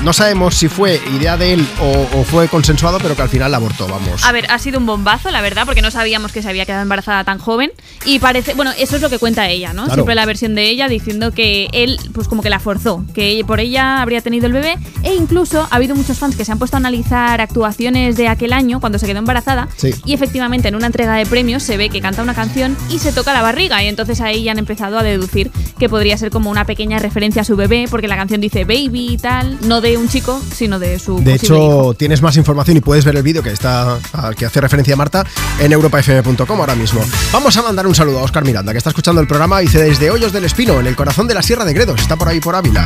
no 0.04 0.14
sabemos 0.14 0.56
si 0.56 0.68
fue 0.68 1.02
idea 1.16 1.38
de 1.38 1.54
él 1.54 1.68
o, 1.82 2.20
o 2.20 2.24
fue 2.24 2.48
consensuado, 2.48 3.00
pero 3.00 3.16
que 3.16 3.22
al 3.22 3.30
final 3.30 3.52
la 3.52 3.58
abortó, 3.58 3.88
vamos. 3.88 4.24
A 4.24 4.32
ver, 4.32 4.46
ha 4.50 4.60
sido 4.60 4.80
un 4.80 4.86
bombazo, 4.86 5.32
la 5.32 5.42
verdad, 5.42 5.66
porque 5.66 5.82
no 5.82 5.92
sabíamos 5.92 6.32
que 6.32 6.42
se 6.42 6.50
había 6.50 6.66
quedado 6.66 6.84
embarazada 6.84 7.24
tan 7.24 7.40
joven. 7.40 7.72
Y 8.06 8.20
parece, 8.20 8.54
bueno, 8.54 8.72
eso 8.78 8.96
es 8.96 9.02
lo 9.02 9.10
que 9.10 9.20
cuenta 9.20 9.50
ella, 9.50 9.74
¿no? 9.74 9.84
Claro. 9.84 9.96
Siempre 9.96 10.16
la 10.16 10.26
versión 10.26 10.56
de 10.56 10.70
ella 10.70 10.88
diciendo 10.88 11.32
que 11.32 11.70
él, 11.72 12.00
pues 12.14 12.28
como 12.28 12.42
que 12.42 12.50
la 12.50 12.60
forzó, 12.60 13.04
que 13.14 13.44
por 13.48 13.60
ella 13.60 14.02
habría 14.02 14.22
tenido 14.22 14.46
el 14.46 14.54
bebé. 14.54 14.78
E 15.04 15.16
incluso 15.16 15.68
ha 15.70 15.76
habido 15.76 15.96
muchos 15.96 16.18
fans 16.18 16.36
que 16.36 16.46
se 16.46 16.52
han 16.52 16.60
puesto 16.60 16.78
a 16.78 16.80
analizar 16.80 17.42
actuaciones 17.42 18.16
de 18.16 18.28
aquel 18.28 18.54
año, 18.54 18.80
cuando 18.80 19.00
se 19.00 19.08
quedó 19.08 19.20
embarazada. 19.20 19.68
Sí. 19.76 19.92
Y 20.06 20.14
efectivamente, 20.14 20.68
en 20.68 20.76
una 20.76 20.88
entrega 20.88 21.16
de 21.16 21.26
premios 21.26 21.64
se 21.64 21.78
ve 21.78 21.90
que 21.90 22.02
canta 22.02 22.22
una 22.22 22.34
canción 22.34 22.78
y 22.90 23.00
se 23.00 23.12
toca 23.12 23.34
la 23.34 23.42
barriga. 23.42 23.84
Y 23.84 23.88
entonces 23.88 24.22
ahí 24.22 24.44
ya 24.44 24.52
han 24.52 24.60
empezado 24.60 25.00
a 25.00 25.04
deducir 25.04 25.52
que 25.78 25.90
podría 25.90 26.18
ser 26.18 26.30
como 26.30 26.50
una 26.50 26.66
pequeña 26.66 27.00
referencia 27.00 27.42
a 27.42 27.46
su 27.46 27.56
bebé, 27.56 27.86
porque 27.90 28.08
la 28.08 28.16
canción 28.16 28.42
dice 28.42 28.64
baby 28.66 29.14
y 29.14 29.18
tal, 29.18 29.58
no 29.68 29.82
de 29.82 29.98
un 29.98 30.08
chico, 30.08 30.42
sino 30.54 30.80
de 30.80 31.00
su 31.00 31.20
De 31.20 31.36
hijo. 31.36 31.44
hecho, 31.46 31.94
tienes 31.98 32.22
más 32.22 32.38
información 32.38 32.78
y 32.78 32.82
puedes 32.82 33.06
ver 33.06 33.16
el 33.16 33.24
vídeo 33.24 33.44
que 33.44 33.52
está 33.52 34.00
al 34.14 34.36
que 34.36 34.46
hace 34.46 34.62
referencia 34.62 34.96
Marta 34.96 35.26
en 35.60 35.72
europafm.com 35.72 36.60
ahora 36.60 36.76
mismo. 36.76 37.02
Vamos 37.32 37.56
a 37.58 37.62
mandar 37.62 37.88
un 37.88 37.96
saludo 37.96 38.20
a 38.20 38.24
Oscar 38.24 38.44
Miranda, 38.46 38.72
que 38.72 38.78
está 38.78 38.90
escuchando 38.90 39.22
el 39.22 39.28
programa 39.28 39.62
y 39.62 39.66
dice 39.66 39.84
desde 39.84 40.12
Hoyos 40.12 40.32
del 40.32 40.46
Espino, 40.46 40.80
en 40.80 40.88
el 40.88 40.96
corazón 40.96 41.28
de 41.28 41.34
la 41.34 41.42
Sierra 41.42 41.66
de 41.66 41.74
Gredos. 41.74 42.00
Está 42.02 42.16
por 42.16 42.28
ahí 42.30 42.40
por 42.40 42.56
Ávila. 42.56 42.86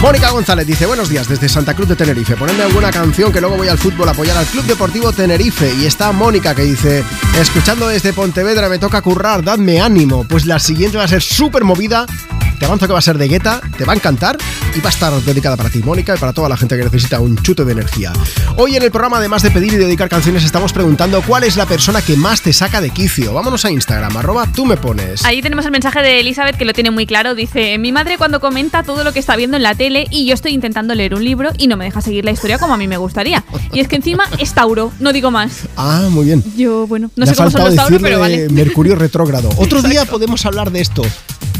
Mónica 0.00 0.30
González 0.30 0.64
dice, 0.64 0.86
buenos 0.86 1.08
días 1.08 1.28
desde 1.28 1.48
Santa 1.48 1.74
Cruz 1.74 1.88
de 1.88 1.96
Tenerife. 1.96 2.36
Ponedme 2.36 2.62
alguna 2.62 2.92
canción 2.92 3.32
que 3.32 3.40
luego 3.40 3.56
voy 3.56 3.66
al 3.66 3.78
fútbol 3.78 4.08
a 4.08 4.12
apoyar 4.12 4.36
al 4.36 4.46
Club 4.46 4.64
Deportivo 4.64 5.12
Tenerife. 5.12 5.74
Y 5.74 5.86
está 5.86 6.12
Mónica 6.12 6.54
que 6.54 6.62
dice, 6.62 7.04
escuchando 7.36 7.88
desde 7.88 8.12
Pontevedra 8.12 8.68
me 8.68 8.78
toca 8.78 9.02
currar, 9.02 9.42
dadme 9.42 9.80
ánimo. 9.80 10.24
Pues 10.24 10.46
la 10.46 10.60
siguiente 10.60 10.98
va 10.98 11.04
a 11.04 11.08
ser 11.08 11.20
súper 11.20 11.64
movida. 11.64 12.06
Te 12.60 12.66
avanzo 12.66 12.86
que 12.86 12.92
va 12.92 13.00
a 13.00 13.02
ser 13.02 13.18
de 13.18 13.26
Guetta, 13.26 13.60
te 13.76 13.84
va 13.84 13.92
a 13.92 13.96
encantar 13.96 14.38
y 14.74 14.80
va 14.80 14.86
a 14.86 14.92
estar 14.92 15.12
dedicada 15.22 15.56
para 15.56 15.70
ti, 15.70 15.80
Mónica, 15.82 16.14
y 16.14 16.18
para 16.18 16.32
toda 16.32 16.48
la 16.48 16.56
gente 16.56 16.76
que 16.76 16.84
necesita 16.84 17.20
un 17.20 17.36
chute 17.36 17.64
de 17.64 17.72
energía. 17.72 18.12
Hoy 18.56 18.76
en 18.76 18.82
el 18.82 18.90
programa, 18.90 19.18
además 19.18 19.42
de 19.42 19.50
pedir 19.50 19.72
y 19.72 19.76
dedicar 19.76 20.08
canciones, 20.08 20.44
estamos 20.44 20.72
preguntando 20.72 21.22
cuál 21.22 21.44
es 21.44 21.56
la 21.56 21.66
persona 21.66 22.02
que 22.02 22.16
más 22.16 22.42
te 22.42 22.52
saca 22.52 22.80
de 22.80 22.90
quicio. 22.90 23.32
Vámonos 23.32 23.64
a 23.64 23.70
Instagram, 23.70 24.16
arroba 24.16 24.46
tú 24.54 24.66
me 24.66 24.76
pones. 24.76 25.24
Ahí 25.24 25.42
tenemos 25.42 25.64
el 25.64 25.70
mensaje 25.70 26.02
de 26.02 26.20
Elizabeth 26.20 26.56
que 26.56 26.64
lo 26.64 26.72
tiene 26.72 26.90
muy 26.90 27.06
claro. 27.06 27.34
Dice, 27.34 27.78
mi 27.78 27.92
madre 27.92 28.18
cuando 28.18 28.40
comenta 28.40 28.82
todo 28.82 29.04
lo 29.04 29.12
que 29.12 29.18
está 29.18 29.36
viendo 29.36 29.56
en 29.56 29.62
la 29.62 29.74
tele 29.74 30.06
y 30.10 30.26
yo 30.26 30.34
estoy 30.34 30.52
intentando 30.52 30.94
leer 30.94 31.14
un 31.14 31.24
libro 31.24 31.50
y 31.58 31.66
no 31.66 31.76
me 31.76 31.84
deja 31.84 32.00
seguir 32.00 32.24
la 32.24 32.30
historia 32.30 32.58
como 32.58 32.74
a 32.74 32.76
mí 32.76 32.88
me 32.88 32.96
gustaría. 32.96 33.44
Y 33.72 33.80
es 33.80 33.88
que 33.88 33.96
encima 33.96 34.24
es 34.38 34.52
Tauro, 34.52 34.92
no 35.00 35.12
digo 35.12 35.30
más. 35.30 35.62
Ah, 35.76 36.08
muy 36.10 36.26
bien. 36.26 36.44
Yo, 36.56 36.86
bueno, 36.86 37.10
no 37.16 37.24
Le 37.24 37.30
sé 37.30 37.36
cómo 37.36 37.50
son 37.50 37.64
los 37.64 37.74
Tauros, 37.74 37.90
decirle 37.90 38.08
pero 38.08 38.20
vale. 38.20 38.48
Mercurio 38.48 38.94
retrógrado. 38.96 39.50
Otro 39.56 39.82
día 39.82 40.04
podemos 40.04 40.44
hablar 40.46 40.70
de 40.70 40.80
esto. 40.80 41.02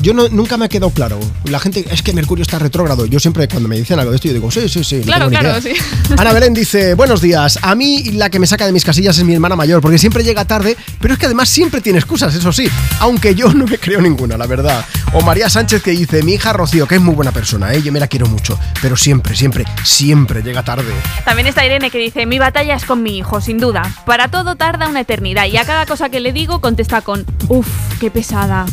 Yo 0.01 0.15
no, 0.15 0.29
nunca 0.29 0.57
me 0.57 0.65
ha 0.65 0.69
quedado 0.69 0.91
claro. 0.91 1.19
La 1.45 1.59
gente, 1.59 1.85
es 1.91 2.03
que 2.03 2.13
Mercurio 2.13 2.43
está 2.43 2.59
retrógrado. 2.59 3.07
Yo 3.07 3.19
siempre 3.19 3.49
cuando 3.49 3.69
me 3.69 3.77
dicen 3.77 3.99
algo 3.99 4.11
de 4.13 4.17
esto, 4.17 4.29
yo 4.29 4.35
digo, 4.35 4.51
sí, 4.51 4.69
sí, 4.69 4.85
sí. 4.85 4.97
no 4.99 5.03
Claro, 5.03 5.29
tengo 5.29 5.41
claro, 5.41 5.59
idea. 5.59 5.75
sí. 5.75 6.15
Ana 6.17 6.33
Belén 6.33 6.55
dice, 6.55 6.95
buenos 6.95 7.21
días. 7.21 7.59
A 7.63 7.75
mí 7.75 8.05
la 8.13 8.31
que 8.31 8.39
me 8.39 8.47
saca 8.47 8.65
de 8.67 8.73
mis 8.73 8.85
casillas 8.85 9.19
es 9.19 9.25
mi 9.25 9.35
hermana 9.35 9.57
mayor, 9.57 9.81
porque 9.81 9.99
siempre 9.99 10.23
llega 10.23 10.45
tarde, 10.45 10.77
pero 11.01 11.15
es 11.15 11.21
que 11.21 11.27
además 11.27 11.49
siempre 11.49 11.81
tiene 11.81 11.99
excusas, 11.99 12.35
eso 12.35 12.53
sí. 12.53 12.69
Aunque 13.01 13.35
yo 13.35 13.53
no 13.53 13.67
me 13.67 13.79
creo 13.79 14.01
ninguna, 14.01 14.37
la 14.37 14.47
verdad. 14.47 14.85
O 15.15 15.23
María 15.23 15.49
Sánchez 15.51 15.83
que 15.83 15.91
dice, 15.91 16.23
mi 16.23 16.35
hija 16.35 16.53
Rocío, 16.53 16.87
que 16.87 16.95
es 16.95 17.01
muy 17.01 17.15
buena 17.15 17.33
persona, 17.33 17.73
¿eh? 17.75 17.83
yo 17.83 17.91
me 17.91 17.99
la 18.01 18.07
quiero 18.07 18.27
mucho, 18.29 18.59
pero 18.81 18.97
siempre, 18.97 19.35
siempre, 19.35 19.65
siempre 19.85 20.43
llega 20.43 20.63
tarde. 20.63 20.93
También 21.25 21.49
está 21.49 21.65
Irene 21.67 21.91
que 21.91 21.99
dice, 21.99 22.25
mi 22.27 22.39
batalla 22.39 22.77
es 22.77 22.85
con 22.85 23.03
mi 23.03 23.19
hijo, 23.19 23.41
sin 23.41 23.59
duda. 23.59 23.83
Para 24.07 24.29
todo 24.29 24.55
tarda 24.55 24.89
una 24.89 25.01
eternidad 25.01 25.47
y 25.47 25.57
a 25.57 25.65
cada 25.65 25.87
cosa 25.87 26.09
que 26.09 26.21
le 26.21 26.33
digo 26.33 26.61
contesta 26.61 27.01
con, 27.01 27.25
uff, 27.49 27.67
qué 27.99 28.11
pesada. 28.11 28.67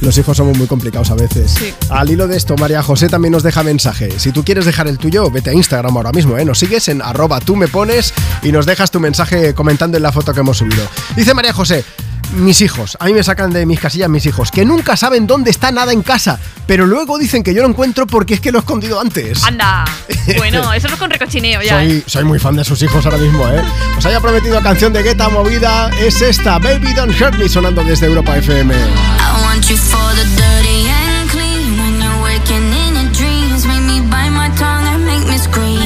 Los 0.00 0.16
hijos 0.18 0.36
somos 0.36 0.56
muy 0.56 0.66
complicados 0.66 1.10
a 1.10 1.14
veces. 1.14 1.50
Sí. 1.50 1.74
Al 1.90 2.10
hilo 2.10 2.28
de 2.28 2.36
esto, 2.36 2.56
María 2.56 2.82
José 2.82 3.08
también 3.08 3.32
nos 3.32 3.42
deja 3.42 3.62
mensaje. 3.62 4.18
Si 4.18 4.32
tú 4.32 4.44
quieres 4.44 4.64
dejar 4.64 4.88
el 4.88 4.98
tuyo, 4.98 5.30
vete 5.30 5.50
a 5.50 5.52
Instagram 5.52 5.96
ahora 5.96 6.12
mismo, 6.12 6.36
¿eh? 6.38 6.44
Nos 6.44 6.58
sigues 6.58 6.88
en 6.88 7.02
arroba 7.02 7.40
tú 7.40 7.56
me 7.56 7.68
pones 7.68 8.12
y 8.42 8.52
nos 8.52 8.66
dejas 8.66 8.90
tu 8.90 9.00
mensaje 9.00 9.54
comentando 9.54 9.96
en 9.96 10.02
la 10.02 10.12
foto 10.12 10.32
que 10.32 10.40
hemos 10.40 10.58
subido. 10.58 10.86
Dice 11.16 11.34
María 11.34 11.52
José, 11.52 11.84
mis 12.32 12.60
hijos, 12.60 12.96
a 13.00 13.06
mí 13.06 13.12
me 13.14 13.22
sacan 13.22 13.52
de 13.52 13.66
mis 13.66 13.80
casillas 13.80 14.08
mis 14.08 14.26
hijos, 14.26 14.50
que 14.50 14.64
nunca 14.64 14.96
saben 14.96 15.26
dónde 15.26 15.50
está 15.50 15.72
nada 15.72 15.92
en 15.92 16.02
casa, 16.02 16.38
pero 16.66 16.86
luego 16.86 17.18
dicen 17.18 17.42
que 17.42 17.54
yo 17.54 17.62
lo 17.62 17.68
encuentro 17.68 18.06
porque 18.06 18.34
es 18.34 18.40
que 18.40 18.52
lo 18.52 18.58
he 18.58 18.60
escondido 18.60 19.00
antes. 19.00 19.44
Anda. 19.44 19.84
Bueno, 20.36 20.74
eso 20.74 20.88
no 20.88 20.94
es 20.94 21.00
con 21.00 21.10
recochineo 21.10 21.62
ya. 21.62 21.78
Soy, 21.78 21.90
¿eh? 21.90 22.02
soy 22.06 22.24
muy 22.24 22.38
fan 22.38 22.54
de 22.54 22.62
sus 22.62 22.82
hijos 22.82 23.02
ahora 23.06 23.16
mismo, 23.16 23.48
¿eh? 23.48 23.62
Os 23.96 24.04
haya 24.04 24.20
prometido 24.20 24.60
canción 24.60 24.92
de 24.92 25.02
Guetta 25.02 25.30
movida, 25.30 25.90
es 26.00 26.20
esta, 26.20 26.58
Baby 26.58 26.92
Don't 26.92 27.18
Hurt 27.18 27.38
Me, 27.38 27.48
sonando 27.48 27.82
desde 27.82 28.06
Europa 28.06 28.36
FM. 28.36 28.74
I 28.74 29.42
want 29.42 29.64
you 29.70 29.76
for 29.76 30.14
the 30.14 30.24
dirty 30.36 30.86
and 30.90 31.30
clean. 31.30 31.78
When 31.78 32.00
you're 32.02 32.22
waking 32.22 32.72
in 32.72 32.94
your 32.94 33.12
dreams, 33.14 33.64
make 33.64 33.80
me 33.82 34.00
bite 34.02 34.30
my 34.30 34.50
tongue 34.58 34.86
and 34.86 35.06
make 35.06 35.26
me 35.26 35.38
scream. 35.38 35.80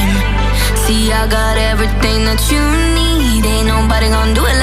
See, 0.85 1.13
I 1.13 1.25
got 1.27 1.57
everything 1.57 2.25
that 2.25 2.43
you 2.51 2.59
need. 2.93 3.45
Ain't 3.45 3.67
nobody 3.67 4.09
gonna 4.09 4.33
do 4.33 4.45
it 4.45 4.57
like 4.59 4.62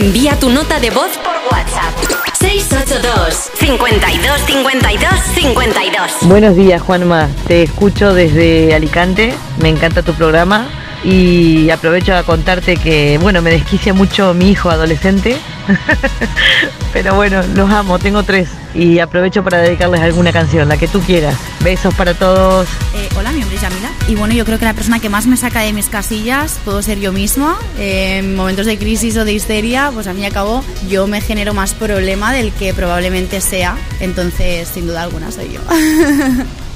Envía 0.00 0.34
tu 0.38 0.48
nota 0.48 0.80
de 0.80 0.88
voz 0.88 1.10
por 1.18 1.34
WhatsApp. 1.52 1.94
682 2.40 3.50
52 3.54 4.40
52 4.46 5.10
52 5.34 6.12
Buenos 6.22 6.56
días, 6.56 6.80
Juanma. 6.80 7.28
Te 7.46 7.64
escucho 7.64 8.14
desde 8.14 8.74
Alicante. 8.74 9.34
Me 9.60 9.68
encanta 9.68 10.02
tu 10.02 10.14
programa. 10.14 10.68
Y 11.04 11.68
aprovecho 11.68 12.14
a 12.16 12.22
contarte 12.22 12.78
que, 12.78 13.18
bueno, 13.20 13.42
me 13.42 13.50
desquicia 13.50 13.92
mucho 13.92 14.32
mi 14.32 14.50
hijo 14.50 14.70
adolescente. 14.70 15.36
Pero 16.92 17.14
bueno, 17.14 17.42
los 17.54 17.70
amo, 17.70 17.98
tengo 17.98 18.22
tres. 18.22 18.48
Y 18.74 18.98
aprovecho 18.98 19.42
para 19.42 19.58
dedicarles 19.58 20.00
alguna 20.00 20.32
canción, 20.32 20.68
la 20.68 20.76
que 20.76 20.88
tú 20.88 21.00
quieras. 21.00 21.36
Besos 21.62 21.94
para 21.94 22.14
todos. 22.14 22.68
Eh, 22.94 23.08
hola, 23.16 23.32
mi 23.32 23.40
nombre 23.40 23.56
es 23.56 23.62
Yamila. 23.62 23.90
Y 24.08 24.14
bueno, 24.14 24.34
yo 24.34 24.44
creo 24.44 24.58
que 24.58 24.64
la 24.64 24.74
persona 24.74 24.98
que 24.98 25.08
más 25.08 25.26
me 25.26 25.36
saca 25.36 25.60
de 25.60 25.72
mis 25.72 25.88
casillas 25.88 26.58
puedo 26.64 26.82
ser 26.82 27.00
yo 27.00 27.12
misma. 27.12 27.58
Eh, 27.78 28.18
en 28.18 28.36
momentos 28.36 28.66
de 28.66 28.78
crisis 28.78 29.16
o 29.16 29.24
de 29.24 29.32
histeria, 29.32 29.90
pues 29.92 30.06
al 30.06 30.20
cabo 30.32 30.64
yo 30.88 31.06
me 31.06 31.20
genero 31.20 31.54
más 31.54 31.74
problema 31.74 32.32
del 32.32 32.52
que 32.52 32.74
probablemente 32.74 33.40
sea. 33.40 33.76
Entonces, 34.00 34.68
sin 34.68 34.86
duda 34.86 35.02
alguna, 35.02 35.30
soy 35.30 35.52
yo. 35.52 35.60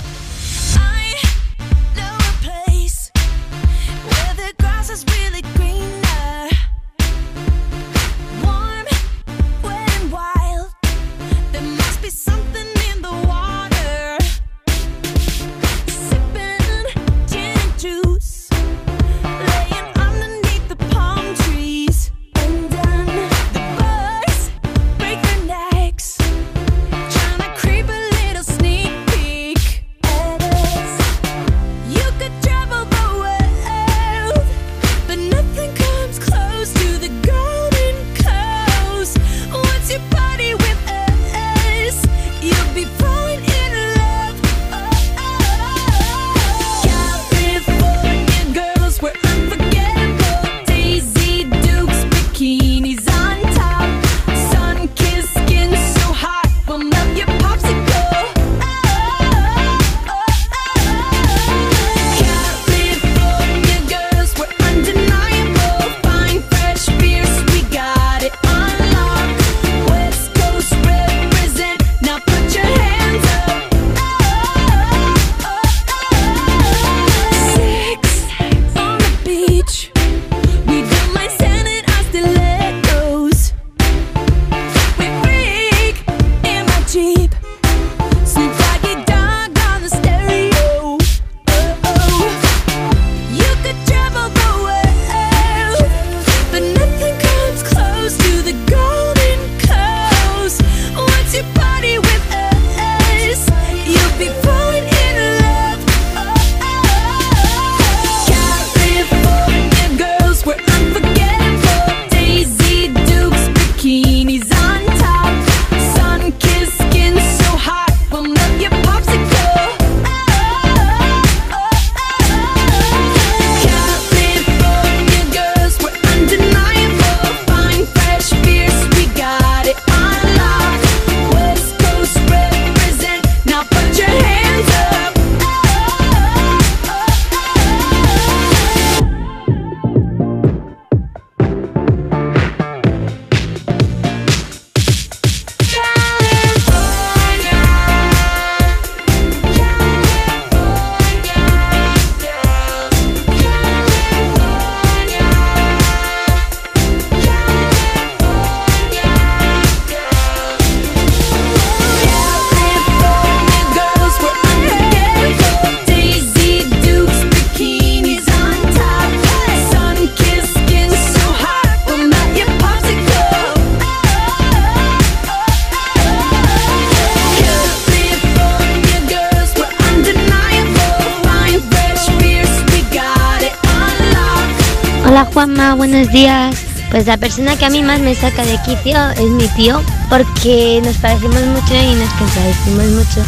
buenos 185.94 186.12
días. 186.12 186.56
Pues 186.90 187.06
la 187.06 187.16
persona 187.16 187.56
que 187.56 187.64
a 187.66 187.70
mí 187.70 187.80
más 187.82 188.00
me 188.00 188.16
saca 188.16 188.44
de 188.44 188.58
quicio 188.64 188.98
es 189.10 189.30
mi 189.30 189.46
tío, 189.48 189.80
porque 190.10 190.80
nos 190.82 190.96
parecemos 190.96 191.40
mucho 191.46 191.74
y 191.74 191.94
nos 191.94 192.12
contradecimos 192.14 192.84
mucho. 192.86 193.24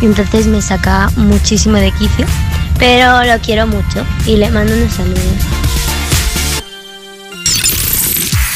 Y 0.00 0.06
entonces 0.06 0.48
me 0.48 0.60
saca 0.60 1.08
muchísimo 1.14 1.76
de 1.76 1.92
quicio, 1.92 2.26
pero 2.80 3.22
lo 3.22 3.38
quiero 3.40 3.68
mucho 3.68 4.04
y 4.26 4.36
le 4.36 4.50
mando 4.50 4.74
unos 4.74 4.92
saludos. 4.92 5.22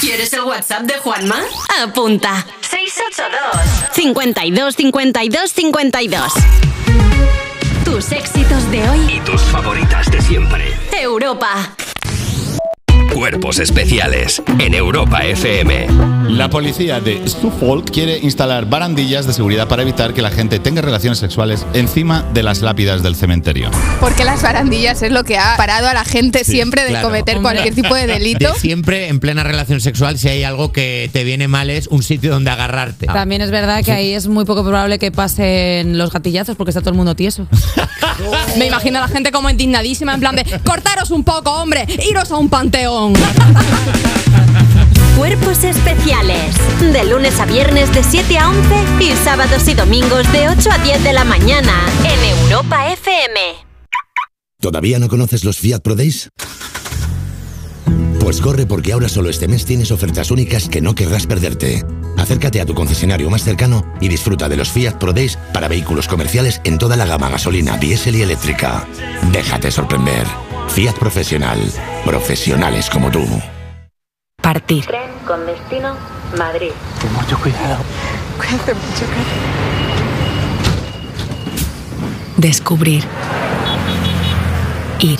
¿Quieres 0.01 0.33
el 0.33 0.43
WhatsApp 0.43 0.83
de 0.83 0.95
Juanma? 0.95 1.41
Apunta. 1.81 2.45
682 2.61 3.95
52 3.95 4.75
52 4.75 5.51
52 5.53 6.33
Tus 7.85 8.11
éxitos 8.11 8.71
de 8.73 8.89
hoy. 8.89 9.15
Y 9.15 9.21
tus 9.21 9.43
favoritas 9.43 10.11
de 10.11 10.21
siempre. 10.21 10.75
Europa. 11.01 11.74
Cuerpos 13.25 13.59
especiales 13.59 14.43
en 14.59 14.75
Europa 14.75 15.25
FM. 15.25 15.87
La 16.29 16.51
policía 16.51 17.01
de 17.01 17.27
Suffolk 17.27 17.91
quiere 17.91 18.19
instalar 18.19 18.69
barandillas 18.69 19.27
de 19.27 19.33
seguridad 19.33 19.67
para 19.67 19.81
evitar 19.81 20.13
que 20.13 20.21
la 20.21 20.31
gente 20.31 20.59
tenga 20.59 20.83
relaciones 20.83 21.21
sexuales 21.21 21.65
encima 21.73 22.23
de 22.35 22.43
las 22.43 22.61
lápidas 22.61 23.03
del 23.03 23.17
cementerio. 23.17 23.71
Porque 23.99 24.25
las 24.27 24.43
barandillas 24.43 25.01
es 25.01 25.11
lo 25.11 25.25
que 25.25 25.39
ha 25.39 25.57
parado 25.57 25.89
a 25.89 25.95
la 25.95 26.05
gente 26.05 26.45
Sí, 26.45 26.53
siempre 26.53 26.83
de 26.83 26.91
claro. 26.91 27.09
cometer 27.09 27.41
cualquier 27.41 27.75
tipo 27.75 27.95
de 27.95 28.07
delito. 28.07 28.53
De 28.53 28.59
siempre 28.59 29.09
en 29.09 29.21
plena 29.21 29.43
relación 29.43 29.81
sexual, 29.81 30.19
si 30.19 30.29
hay 30.29 30.45
algo 30.45 30.71
que 30.71 31.09
te 31.11 31.25
viene 31.25 31.49
mal, 31.49 31.71
es 31.71 31.87
un 31.87 32.03
sitio 32.03 32.31
donde 32.31 32.51
agarrarte. 32.51 33.07
También 33.07 33.41
es 33.41 33.51
verdad 33.51 33.83
que 33.83 33.93
ahí 33.93 34.13
es 34.13 34.29
muy 34.29 34.45
poco 34.45 34.65
probable 34.65 34.99
que 34.99 35.11
pasen 35.11 35.97
los 35.97 36.13
gatillazos 36.13 36.57
porque 36.57 36.73
está 36.73 36.83
todo 36.83 36.91
el 36.91 36.97
mundo 36.97 37.17
tieso. 37.17 37.47
Me 38.59 38.67
imagino 38.67 38.99
a 38.99 39.03
la 39.03 39.09
gente 39.09 39.33
como 39.33 39.51
indignadísima, 39.51 40.15
en 40.15 40.21
plan 40.21 40.37
de 40.37 40.45
cortaros 40.65 41.11
un 41.11 41.25
poco, 41.25 41.51
hombre, 41.53 41.87
iros 42.09 42.31
a 42.31 42.37
un 42.37 42.49
panteón. 42.49 43.15
Cuerpos 45.17 45.63
especiales. 45.63 46.57
De 46.81 47.05
lunes 47.05 47.39
a 47.39 47.47
viernes 47.47 47.93
de 47.95 48.03
7 48.03 48.37
a 48.37 48.51
11 48.51 49.05
y 49.05 49.13
sábados 49.25 49.69
y 49.69 49.75
domingos 49.75 50.31
de 50.33 50.49
8 50.49 50.71
a 50.73 50.79
10 50.79 51.05
de 51.05 51.13
la 51.13 51.25
mañana 51.25 51.87
en 52.05 52.25
Europa 52.41 52.93
FM. 52.93 53.41
¿Todavía 54.61 54.99
no 54.99 55.09
conoces 55.09 55.45
los 55.45 55.59
Fiat 55.59 55.81
Pro 55.83 55.95
Days? 55.95 56.31
Pues 58.19 58.41
corre 58.41 58.67
porque 58.67 58.93
ahora 58.93 59.09
solo 59.09 59.29
este 59.29 59.47
mes 59.47 59.65
tienes 59.65 59.91
ofertas 59.91 60.31
únicas 60.31 60.69
que 60.69 60.81
no 60.81 60.95
querrás 60.95 61.27
perderte. 61.27 61.85
Acércate 62.25 62.59
a 62.59 62.65
tu 62.65 62.73
concesionario 62.73 63.29
más 63.29 63.45
cercano 63.45 63.85
y 64.01 64.09
disfruta 64.09 64.49
de 64.49 64.57
los 64.57 64.71
Fiat 64.71 64.95
Pro 64.95 65.13
Days 65.13 65.37
para 65.53 65.69
vehículos 65.69 66.09
comerciales 66.09 66.63
en 66.65 66.79
toda 66.79 66.97
la 66.97 67.05
gama 67.05 67.29
gasolina, 67.29 67.77
diésel 67.77 68.17
y 68.17 68.23
eléctrica. 68.23 68.89
Déjate 69.31 69.71
sorprender. 69.71 70.27
Fiat 70.69 70.95
Profesional. 70.95 71.61
Profesionales 72.03 72.89
como 72.89 73.11
tú. 73.11 73.27
Partir. 74.41 74.87
Tren 74.87 75.11
con 75.27 75.45
destino 75.45 75.97
Madrid. 76.39 76.71
Ten 76.99 77.13
mucho 77.13 77.39
cuidado. 77.39 77.85
Cuídate 78.39 78.73
mucho, 78.73 79.05
Descubrir. 82.39 83.05
Ir. 85.01 85.19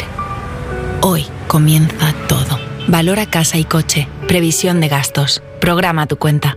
Hoy 1.03 1.27
comienza 1.49 2.15
todo. 2.29 2.59
Valora 2.89 3.27
casa 3.27 3.59
y 3.59 3.65
coche. 3.65 4.09
Previsión 4.27 4.81
de 4.81 4.89
gastos. 4.89 5.43
Programa 5.61 6.07
tu 6.07 6.17
cuenta. 6.17 6.57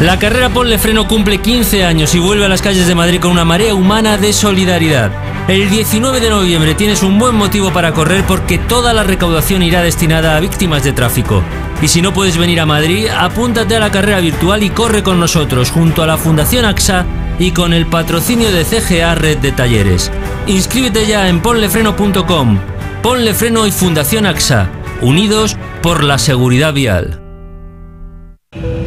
La 0.00 0.18
carrera 0.18 0.48
Ponle 0.48 0.78
Freno 0.78 1.06
cumple 1.06 1.40
15 1.40 1.84
años 1.84 2.14
y 2.14 2.18
vuelve 2.18 2.46
a 2.46 2.48
las 2.48 2.62
calles 2.62 2.88
de 2.88 2.94
Madrid 2.94 3.20
con 3.20 3.30
una 3.30 3.44
marea 3.44 3.74
humana 3.74 4.16
de 4.16 4.32
solidaridad. 4.32 5.31
El 5.48 5.68
19 5.70 6.20
de 6.20 6.30
noviembre 6.30 6.76
tienes 6.76 7.02
un 7.02 7.18
buen 7.18 7.34
motivo 7.34 7.72
para 7.72 7.92
correr 7.92 8.24
porque 8.28 8.58
toda 8.58 8.92
la 8.92 9.02
recaudación 9.02 9.62
irá 9.62 9.82
destinada 9.82 10.36
a 10.36 10.40
víctimas 10.40 10.84
de 10.84 10.92
tráfico. 10.92 11.42
Y 11.82 11.88
si 11.88 12.00
no 12.00 12.14
puedes 12.14 12.38
venir 12.38 12.60
a 12.60 12.66
Madrid, 12.66 13.08
apúntate 13.08 13.74
a 13.74 13.80
la 13.80 13.90
carrera 13.90 14.20
virtual 14.20 14.62
y 14.62 14.70
corre 14.70 15.02
con 15.02 15.18
nosotros 15.18 15.72
junto 15.72 16.04
a 16.04 16.06
la 16.06 16.16
Fundación 16.16 16.64
AXA 16.64 17.04
y 17.40 17.50
con 17.50 17.72
el 17.72 17.86
patrocinio 17.86 18.52
de 18.52 18.64
CGA 18.64 19.16
Red 19.16 19.38
de 19.38 19.50
Talleres. 19.50 20.12
Inscríbete 20.46 21.06
ya 21.06 21.28
en 21.28 21.40
ponlefreno.com. 21.40 22.58
Ponle 23.02 23.34
Freno 23.34 23.66
y 23.66 23.72
Fundación 23.72 24.26
AXA, 24.26 24.70
unidos 25.00 25.56
por 25.82 26.04
la 26.04 26.18
seguridad 26.18 26.72
vial. 26.72 27.20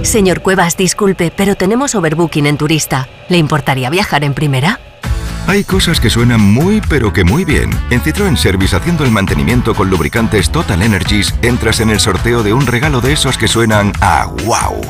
Señor 0.04 0.42
Cuevas, 0.42 0.78
disculpe, 0.78 1.34
pero 1.36 1.56
tenemos 1.56 1.96
overbooking 1.96 2.46
en 2.46 2.58
turista. 2.58 3.10
¿Le 3.28 3.38
importaría 3.38 3.90
viajar 3.90 4.24
en 4.24 4.34
primera? 4.34 4.80
Hay 5.48 5.64
cosas 5.64 6.00
que 6.00 6.10
suenan 6.10 6.42
muy 6.42 6.82
pero 6.90 7.14
que 7.14 7.24
muy 7.24 7.46
bien. 7.46 7.70
En 7.92 8.02
Citroën 8.02 8.36
Service 8.36 8.76
haciendo 8.76 9.04
el 9.04 9.12
mantenimiento 9.12 9.76
con 9.76 9.90
lubricantes 9.90 10.52
Total 10.52 10.82
Energies 10.82 11.36
entras 11.44 11.80
en 11.82 11.92
el 11.92 12.00
sorteo 12.00 12.42
de 12.42 12.54
un 12.54 12.66
regalo 12.66 13.00
de 13.00 13.14
esos 13.14 13.38
que 13.38 13.48
suenan 13.48 13.94
a 14.02 14.26
wow. 14.26 14.82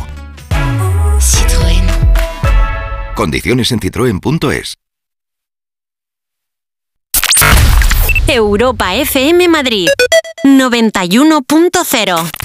Citroën. 1.20 1.84
Condiciones 3.16 3.72
en 3.74 3.80
citroen.es. 3.80 4.78
Europa 8.28 8.96
FM 8.96 9.50
Madrid 9.50 9.88
91.0 10.44 12.45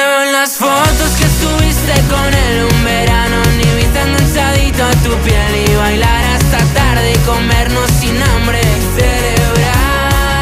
Veo 0.00 0.22
en 0.22 0.32
las 0.32 0.52
fotos 0.56 1.10
que 1.18 1.24
estuviste 1.26 1.92
con 2.08 2.32
él 2.32 2.64
un 2.72 2.84
verano. 2.84 3.36
Ni 3.58 3.66
viste 3.76 4.00
enganchadito 4.00 4.82
a 4.82 4.92
tu 5.04 5.12
piel 5.26 5.52
y 5.68 5.74
bailar 5.74 6.24
hasta 6.36 6.58
tarde 6.72 7.12
y 7.12 7.18
comernos 7.18 7.90
sin 8.00 8.16
hambre. 8.22 8.60
Celebrar, 8.96 10.38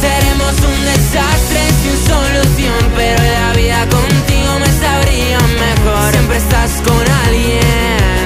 seremos 0.00 0.54
un 0.70 0.78
desastre 0.92 1.60
sin 1.82 1.96
solución. 2.06 2.80
Pero 2.94 3.20
la 3.38 3.52
vida 3.54 3.80
contigo 3.88 4.52
me 4.60 4.70
sabría 4.84 5.40
mejor. 5.66 6.12
Siempre 6.12 6.36
estás 6.36 6.70
con 6.86 7.04
alguien, 7.26 8.24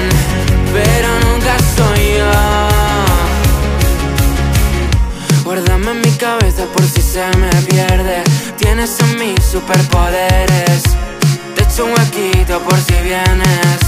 pero 0.71 1.09
nunca 1.25 1.53
soy 1.75 2.03
yo. 2.19 2.31
Guárdame 5.45 5.93
mi 5.95 6.06
cabeza 6.17 6.65
por 6.73 6.83
si 6.83 7.01
se 7.01 7.25
me 7.37 7.49
pierde. 7.67 8.23
Tienes 8.57 8.99
en 8.99 9.19
mí 9.19 9.35
superpoderes. 9.39 10.83
Te 11.55 11.63
echo 11.63 11.85
un 11.85 11.91
huequito 11.91 12.59
por 12.61 12.77
si 12.79 12.93
vienes. 13.03 13.79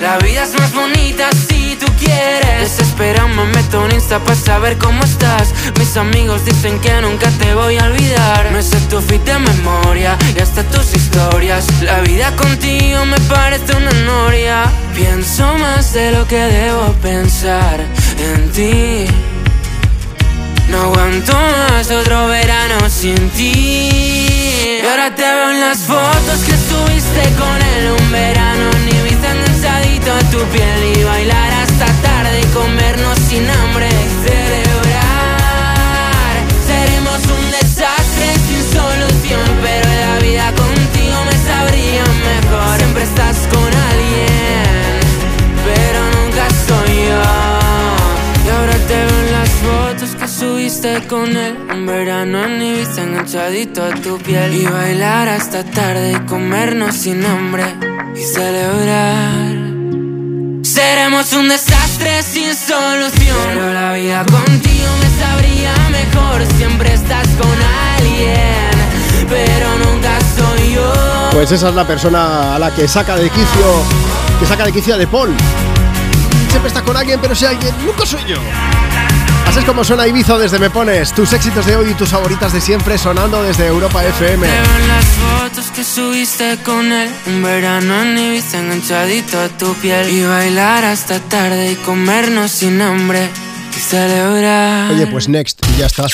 La 0.00 0.18
vida 0.18 0.44
es 0.44 0.54
más 0.58 0.72
bonita 0.72 1.30
si 1.32 1.76
tú 1.76 1.86
quieres. 1.98 2.76
Desespera, 2.76 3.26
me 3.26 3.44
meto 3.46 3.84
en 3.86 3.96
Insta 3.96 4.18
para 4.20 4.36
saber 4.36 4.78
cómo 4.78 5.02
estás. 5.02 5.52
Mis 5.78 5.96
amigos 5.96 6.44
dicen 6.44 6.78
que 6.80 7.00
nunca 7.00 7.28
te 7.30 7.54
voy 7.54 7.78
a 7.78 7.84
olvidar. 7.84 8.50
Me 8.52 8.62
sé 8.62 8.78
tu 8.88 9.00
fit 9.00 9.22
de 9.24 9.38
memoria 9.38 10.16
y 10.36 10.40
hasta 10.40 10.62
tus 10.64 10.94
historias. 10.94 11.66
La 11.82 12.00
vida 12.00 12.34
contigo 12.36 13.04
me 13.06 13.18
parece 13.28 13.74
una 13.76 13.92
noria. 14.04 14.64
Pienso 14.94 15.54
más 15.58 15.92
de 15.92 16.12
lo 16.12 16.26
que 16.26 16.38
debo 16.38 16.92
pensar 17.02 17.80
en 18.18 18.52
ti. 18.52 19.31
No 20.72 20.80
aguanto 20.84 21.34
más 21.34 21.90
otro 21.90 22.28
verano 22.28 22.88
sin 22.88 23.28
ti. 23.30 23.52
Y 24.80 24.80
ahora 24.88 25.14
te 25.14 25.20
veo 25.22 25.50
en 25.50 25.60
las 25.60 25.80
fotos 25.80 26.38
que 26.46 26.54
estuviste 26.54 27.20
con 27.38 27.60
él 27.60 27.90
un 28.00 28.10
verano. 28.10 28.70
Ni 28.86 28.92
viste 29.02 29.28
enganchadito 29.28 30.10
a 30.14 30.20
tu 30.30 30.38
piel 30.46 30.96
y 30.96 31.04
bailar 31.04 31.52
hasta 31.52 31.84
tarde 32.00 32.40
y 32.40 32.46
comernos 32.54 33.18
sin 33.18 33.44
hambre. 33.50 33.90
Celebrar, 34.24 34.64
seremos 36.66 37.20
un 37.38 37.50
desastre 37.50 38.32
sin 38.48 38.62
solución. 38.72 39.44
Pero 39.62 39.88
la 40.06 40.18
vida 40.20 40.46
contigo 40.54 41.18
me 41.26 41.36
sabría 41.50 42.04
mejor. 42.30 42.78
Siempre 42.78 43.02
estás 43.02 43.46
con 43.52 43.60
alguien, 43.62 43.91
subiste 50.42 51.06
con 51.06 51.36
él. 51.36 51.56
Un 51.72 51.86
verano 51.86 52.44
en 52.44 52.62
Ibiza 52.62 53.02
enganchadito 53.02 53.84
a 53.84 53.90
tu 53.90 54.18
piel. 54.18 54.54
Y 54.54 54.64
bailar 54.64 55.28
hasta 55.28 55.64
tarde 55.64 56.12
y 56.12 56.26
comernos 56.26 56.96
sin 56.96 57.24
hambre. 57.24 57.64
Y 58.14 58.22
celebrar. 58.22 59.52
Seremos 60.62 61.32
un 61.34 61.48
desastre 61.48 62.22
sin 62.22 62.54
solución. 62.54 63.36
Pero 63.54 63.72
la 63.72 63.92
vida 63.94 64.24
contigo 64.24 64.90
me 65.02 65.10
sabría 65.22 65.74
mejor. 65.90 66.42
Siempre 66.56 66.94
estás 66.94 67.26
con 67.40 67.56
alguien 67.96 68.70
Pero 69.28 69.68
nunca 69.84 70.18
soy 70.36 70.74
yo. 70.74 70.92
Pues 71.32 71.52
esa 71.52 71.68
es 71.68 71.74
la 71.74 71.86
persona 71.86 72.56
a 72.56 72.58
la 72.58 72.74
que 72.74 72.86
saca 72.88 73.16
de 73.16 73.30
quicio, 73.30 73.66
que 74.40 74.46
saca 74.46 74.64
de 74.64 74.72
quicio 74.72 74.94
a 74.94 74.98
De 74.98 75.06
Paul. 75.06 75.30
Siempre 76.48 76.68
está 76.68 76.82
con 76.82 76.96
alguien, 76.96 77.18
pero 77.20 77.34
si 77.34 77.46
alguien 77.46 77.74
nunca 77.86 78.04
soy 78.04 78.20
yo. 78.26 78.36
Así 79.52 79.58
es 79.58 79.66
como 79.66 79.84
suena 79.84 80.06
Ibiza 80.06 80.38
desde 80.38 80.58
Me 80.58 80.70
Pones. 80.70 81.12
Tus 81.12 81.30
éxitos 81.34 81.66
de 81.66 81.76
hoy 81.76 81.90
y 81.90 81.92
tus 81.92 82.08
favoritas 82.08 82.54
de 82.54 82.60
siempre 82.62 82.96
sonando 82.96 83.42
desde 83.42 83.66
Europa 83.66 84.02
FM. 84.02 84.46
Veo 84.46 84.86
las 84.88 85.04
fotos 85.04 85.70
que 85.72 85.84
subiste 85.84 86.56
con 86.64 86.90
él 86.90 87.10
Un 87.26 87.42
verano 87.42 88.00
en 88.00 88.18
Ibiza 88.18 88.60
enganchadito 88.60 89.38
a 89.38 89.50
tu 89.50 89.74
piel 89.74 90.08
Y 90.08 90.24
bailar 90.24 90.86
hasta 90.86 91.20
tarde 91.20 91.72
y 91.72 91.74
comernos 91.74 92.50
sin 92.50 92.80
hambre 92.80 93.28
Y 93.76 93.78
celebrar 93.78 94.90
Oye, 94.90 95.06
pues 95.08 95.28
next, 95.28 95.60
y 95.74 95.80
ya 95.80 95.86
estás. 95.86 96.12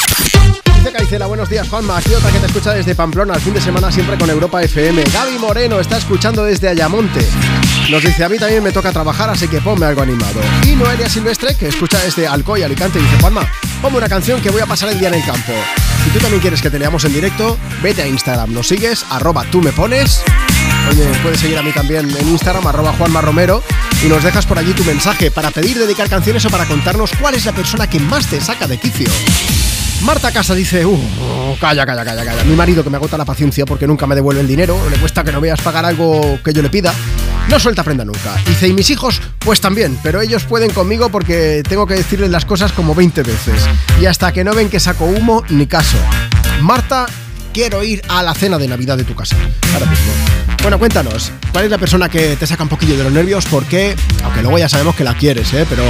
Buenos 1.28 1.50
días 1.50 1.68
Juanma, 1.68 1.98
aquí 1.98 2.14
otra 2.14 2.30
que 2.30 2.38
te 2.38 2.46
escucha 2.46 2.72
desde 2.72 2.94
Pamplona, 2.94 3.34
el 3.34 3.40
fin 3.40 3.52
de 3.52 3.60
semana 3.60 3.92
siempre 3.92 4.16
con 4.16 4.30
Europa 4.30 4.62
FM. 4.62 5.04
Gaby 5.12 5.38
Moreno 5.38 5.80
está 5.80 5.98
escuchando 5.98 6.44
desde 6.44 6.68
Ayamonte. 6.68 7.28
Nos 7.90 8.02
dice, 8.02 8.24
a 8.24 8.28
mí 8.30 8.38
también 8.38 8.62
me 8.62 8.72
toca 8.72 8.90
trabajar, 8.90 9.28
así 9.28 9.48
que 9.48 9.60
ponme 9.60 9.84
algo 9.84 10.00
animado. 10.00 10.40
Y 10.66 10.74
Noelia 10.74 11.08
Silvestre, 11.08 11.54
que 11.56 11.68
escucha 11.68 11.98
desde 12.02 12.26
Alcoy, 12.26 12.62
Alicante, 12.62 12.98
dice, 12.98 13.18
Juanma, 13.20 13.46
ponme 13.82 13.98
una 13.98 14.08
canción 14.08 14.40
que 14.40 14.50
voy 14.50 14.62
a 14.62 14.66
pasar 14.66 14.88
el 14.88 14.98
día 14.98 15.08
en 15.08 15.14
el 15.14 15.24
campo. 15.24 15.52
Si 16.04 16.10
tú 16.10 16.18
también 16.20 16.40
quieres 16.40 16.62
que 16.62 16.70
te 16.70 16.78
leamos 16.78 17.04
en 17.04 17.12
directo, 17.12 17.58
vete 17.82 18.02
a 18.02 18.08
Instagram, 18.08 18.54
nos 18.54 18.68
sigues, 18.68 19.04
arroba 19.10 19.44
tú 19.50 19.60
me 19.60 19.72
pones. 19.72 20.22
Oye, 20.88 21.06
puedes 21.22 21.40
seguir 21.40 21.58
a 21.58 21.62
mí 21.62 21.70
también 21.72 22.08
en 22.16 22.28
Instagram, 22.28 22.66
arroba 22.66 22.94
Juanma 22.94 23.20
Romero, 23.20 23.62
y 24.02 24.08
nos 24.08 24.22
dejas 24.22 24.46
por 24.46 24.58
allí 24.58 24.72
tu 24.72 24.84
mensaje 24.84 25.30
para 25.30 25.50
pedir, 25.50 25.78
dedicar 25.78 26.08
canciones 26.08 26.44
o 26.46 26.50
para 26.50 26.64
contarnos 26.64 27.10
cuál 27.20 27.34
es 27.34 27.44
la 27.44 27.52
persona 27.52 27.88
que 27.88 28.00
más 28.00 28.26
te 28.26 28.40
saca 28.40 28.66
de 28.66 28.78
quicio. 28.78 29.08
Marta 30.02 30.32
Casa 30.32 30.54
dice, 30.54 30.86
uh, 30.86 30.98
calla, 31.60 31.84
calla, 31.84 32.04
calla, 32.04 32.24
calla. 32.24 32.44
Mi 32.44 32.54
marido 32.54 32.82
que 32.84 32.90
me 32.90 32.96
agota 32.96 33.18
la 33.18 33.24
paciencia 33.24 33.66
porque 33.66 33.86
nunca 33.86 34.06
me 34.06 34.14
devuelve 34.14 34.40
el 34.40 34.48
dinero, 34.48 34.78
le 34.88 34.96
cuesta 34.96 35.24
que 35.24 35.32
no 35.32 35.40
veas 35.40 35.60
pagar 35.60 35.84
algo 35.84 36.38
que 36.42 36.52
yo 36.52 36.62
le 36.62 36.70
pida. 36.70 36.94
No 37.50 37.58
suelta 37.58 37.82
prenda 37.82 38.04
nunca. 38.04 38.36
Dice, 38.46 38.68
y 38.68 38.72
mis 38.72 38.88
hijos, 38.90 39.20
pues 39.40 39.60
también, 39.60 39.98
pero 40.02 40.20
ellos 40.20 40.44
pueden 40.44 40.70
conmigo 40.70 41.10
porque 41.10 41.62
tengo 41.68 41.86
que 41.86 41.94
decirles 41.94 42.30
las 42.30 42.44
cosas 42.44 42.72
como 42.72 42.94
20 42.94 43.22
veces. 43.24 43.60
Y 44.00 44.06
hasta 44.06 44.32
que 44.32 44.44
no 44.44 44.54
ven 44.54 44.70
que 44.70 44.80
saco 44.80 45.04
humo, 45.04 45.42
ni 45.48 45.66
caso. 45.66 45.98
Marta, 46.62 47.06
quiero 47.52 47.82
ir 47.82 48.02
a 48.08 48.22
la 48.22 48.34
cena 48.34 48.56
de 48.56 48.68
Navidad 48.68 48.96
de 48.96 49.04
tu 49.04 49.14
casa. 49.14 49.36
Ahora 49.74 49.86
mismo. 49.86 50.47
Bueno, 50.62 50.78
cuéntanos, 50.78 51.32
¿cuál 51.52 51.64
es 51.64 51.70
la 51.70 51.78
persona 51.78 52.08
que 52.08 52.36
te 52.36 52.46
saca 52.46 52.62
un 52.62 52.68
poquillo 52.68 52.96
de 52.96 53.04
los 53.04 53.12
nervios? 53.12 53.46
¿Por 53.46 53.64
qué? 53.64 53.96
Aunque 54.24 54.42
luego 54.42 54.58
ya 54.58 54.68
sabemos 54.68 54.94
que 54.96 55.04
la 55.04 55.14
quieres, 55.14 55.52
¿eh? 55.54 55.64
Pero, 55.68 55.84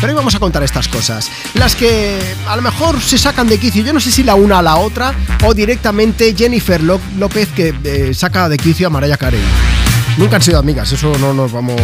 pero 0.00 0.12
hoy 0.12 0.16
vamos 0.16 0.34
a 0.34 0.38
contar 0.38 0.62
estas 0.62 0.88
cosas. 0.88 1.30
Las 1.54 1.74
que 1.74 2.18
a 2.46 2.56
lo 2.56 2.62
mejor 2.62 3.00
se 3.00 3.18
sacan 3.18 3.48
de 3.48 3.58
quicio, 3.58 3.82
yo 3.82 3.92
no 3.92 4.00
sé 4.00 4.10
si 4.10 4.22
la 4.22 4.34
una 4.34 4.60
a 4.60 4.62
la 4.62 4.76
otra, 4.76 5.12
o 5.44 5.52
directamente 5.52 6.34
Jennifer 6.36 6.80
López 6.82 7.48
que 7.54 7.74
eh, 7.84 8.14
saca 8.14 8.48
de 8.48 8.56
quicio 8.56 8.86
a 8.86 8.90
Mariah 8.90 9.16
Carey. 9.16 9.42
Nunca 10.16 10.36
han 10.36 10.42
sido 10.42 10.58
amigas, 10.58 10.90
eso 10.92 11.12
no 11.18 11.34
nos 11.34 11.52
vamos... 11.52 11.80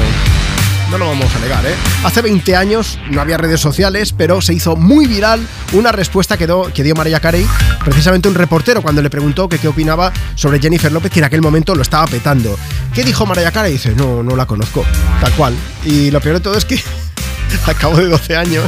No 0.91 0.97
lo 0.97 1.07
vamos 1.07 1.35
a 1.35 1.39
negar, 1.41 1.67
¿eh? 1.67 1.75
Hace 2.03 2.23
20 2.23 2.57
años 2.57 2.99
no 3.11 3.21
había 3.21 3.37
redes 3.37 3.61
sociales, 3.61 4.15
pero 4.17 4.41
se 4.41 4.55
hizo 4.55 4.75
muy 4.75 5.07
viral 5.07 5.47
una 5.73 5.93
respuesta 5.93 6.39
que 6.39 6.47
dio, 6.47 6.73
que 6.73 6.83
dio 6.83 6.95
Mariah 6.95 7.21
Carey, 7.21 7.47
precisamente 7.85 8.27
un 8.29 8.35
reportero, 8.35 8.81
cuando 8.81 9.03
le 9.03 9.11
preguntó 9.11 9.51
que 9.51 9.59
qué 9.59 9.69
opinaba 9.69 10.13
sobre 10.35 10.61
Jennifer 10.61 10.91
López, 10.91 11.13
que 11.13 11.19
en 11.19 11.27
aquel 11.27 11.43
momento 11.43 11.75
lo 11.75 11.83
estaba 11.83 12.07
petando. 12.07 12.59
¿Qué 12.95 13.05
dijo 13.05 13.27
Mariah 13.27 13.53
Carey? 13.53 13.73
Dice, 13.73 13.95
no, 13.95 14.23
no 14.23 14.35
la 14.35 14.47
conozco, 14.47 14.83
tal 15.21 15.33
cual. 15.33 15.55
Y 15.85 16.11
lo 16.11 16.23
peor 16.23 16.37
de 16.37 16.41
todo 16.41 16.57
es 16.57 16.65
que 16.65 16.83
al 17.67 17.77
cabo 17.77 17.99
de 17.99 18.07
12 18.07 18.37
años, 18.37 18.65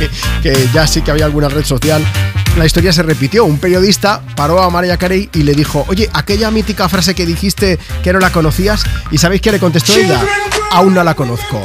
que, 0.00 0.10
que 0.42 0.68
ya 0.74 0.88
sí 0.88 1.02
que 1.02 1.12
había 1.12 1.26
alguna 1.26 1.48
red 1.48 1.64
social, 1.64 2.04
la 2.56 2.66
historia 2.66 2.92
se 2.92 3.04
repitió. 3.04 3.44
Un 3.44 3.58
periodista 3.58 4.22
paró 4.34 4.60
a 4.60 4.70
Mariah 4.70 4.96
Carey 4.96 5.30
y 5.32 5.44
le 5.44 5.54
dijo, 5.54 5.84
oye, 5.88 6.10
aquella 6.14 6.50
mítica 6.50 6.88
frase 6.88 7.14
que 7.14 7.26
dijiste 7.26 7.78
que 8.02 8.12
no 8.12 8.18
la 8.18 8.32
conocías, 8.32 8.82
¿y 9.12 9.18
sabéis 9.18 9.40
qué 9.40 9.52
le 9.52 9.60
contestó 9.60 9.94
ella? 9.94 10.20
Aún 10.70 10.94
no 10.94 11.02
la 11.02 11.14
conozco. 11.14 11.60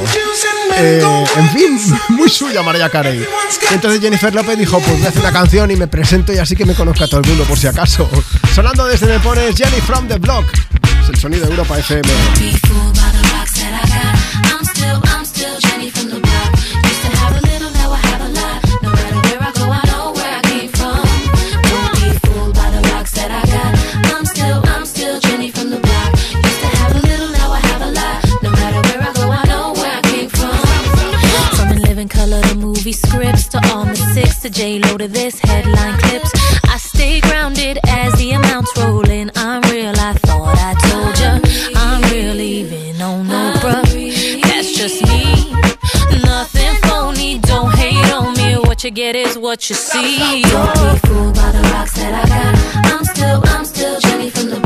Eh, 0.78 1.02
en 1.36 1.50
fin, 1.50 1.98
muy 2.10 2.28
suya 2.28 2.62
Mariah 2.62 2.90
Carey. 2.90 3.24
Entonces 3.70 4.00
Jennifer 4.00 4.34
López 4.34 4.58
dijo, 4.58 4.78
pues 4.80 4.96
voy 4.98 5.06
a 5.06 5.08
hacer 5.08 5.22
una 5.22 5.32
canción 5.32 5.70
y 5.70 5.76
me 5.76 5.86
presento 5.86 6.32
y 6.32 6.38
así 6.38 6.56
que 6.56 6.66
me 6.66 6.74
conozca 6.74 7.06
todo 7.06 7.20
el 7.20 7.26
mundo 7.28 7.44
por 7.44 7.58
si 7.58 7.66
acaso. 7.66 8.08
Sonando 8.54 8.86
desde 8.86 9.06
Me 9.06 9.20
Pones 9.20 9.56
Jenny 9.56 9.80
from 9.80 10.08
the 10.08 10.18
Block. 10.18 10.46
Es 11.02 11.08
el 11.08 11.16
sonido 11.16 11.46
de 11.46 11.52
Europa 11.52 11.78
FM. 11.78 12.08
Movie 32.86 32.92
scripts 32.92 33.48
to 33.48 33.58
all 33.72 33.84
the 33.84 33.96
six 34.14 34.38
to 34.38 34.48
J 34.48 34.78
Lo 34.78 34.96
to 34.96 35.08
this 35.08 35.40
headline 35.40 35.98
clips. 35.98 36.30
I 36.68 36.76
stay 36.78 37.20
grounded 37.20 37.80
as 37.88 38.12
the 38.14 38.30
amounts 38.30 38.70
roll 38.78 39.08
in. 39.10 39.32
I'm 39.34 39.60
real, 39.72 39.94
I 39.98 40.12
thought 40.12 40.56
I 40.56 40.72
told 40.86 41.18
ya. 41.18 41.40
I'm 41.74 42.00
real, 42.12 42.40
even 42.40 43.02
on 43.02 43.26
no 43.26 43.54
bruh. 43.60 44.42
That's 44.42 44.72
just 44.78 45.02
me. 45.02 45.50
Nothing 46.22 46.76
phony, 46.86 47.40
don't 47.40 47.74
hate 47.74 48.12
on 48.12 48.34
me. 48.34 48.54
What 48.68 48.84
you 48.84 48.92
get 48.92 49.16
is 49.16 49.36
what 49.36 49.68
you 49.68 49.74
see. 49.74 50.42
Don't 50.42 50.74
be 50.74 51.08
fooled 51.08 51.34
by 51.34 51.50
the 51.50 51.62
rocks 51.72 51.94
that 51.94 52.14
I 52.14 52.24
got. 52.34 52.92
I'm 52.92 53.04
still, 53.04 53.40
I'm 53.46 53.64
still 53.64 53.98
Jenny 53.98 54.30
from 54.30 54.50
the 54.50 54.65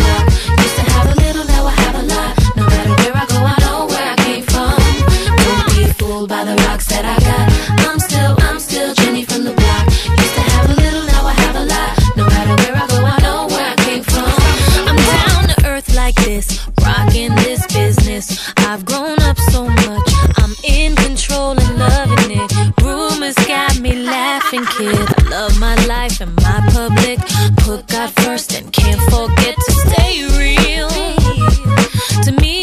of 25.40 25.58
my 25.58 25.74
life 25.86 26.20
and 26.20 26.34
my 26.36 26.60
public. 26.72 27.18
Put 27.64 27.86
God 27.88 28.10
first 28.24 28.52
and 28.52 28.70
can't 28.72 29.00
forget 29.10 29.54
to 29.66 29.72
stay 29.72 30.14
real. 30.38 30.88
To 32.24 32.32
me, 32.42 32.59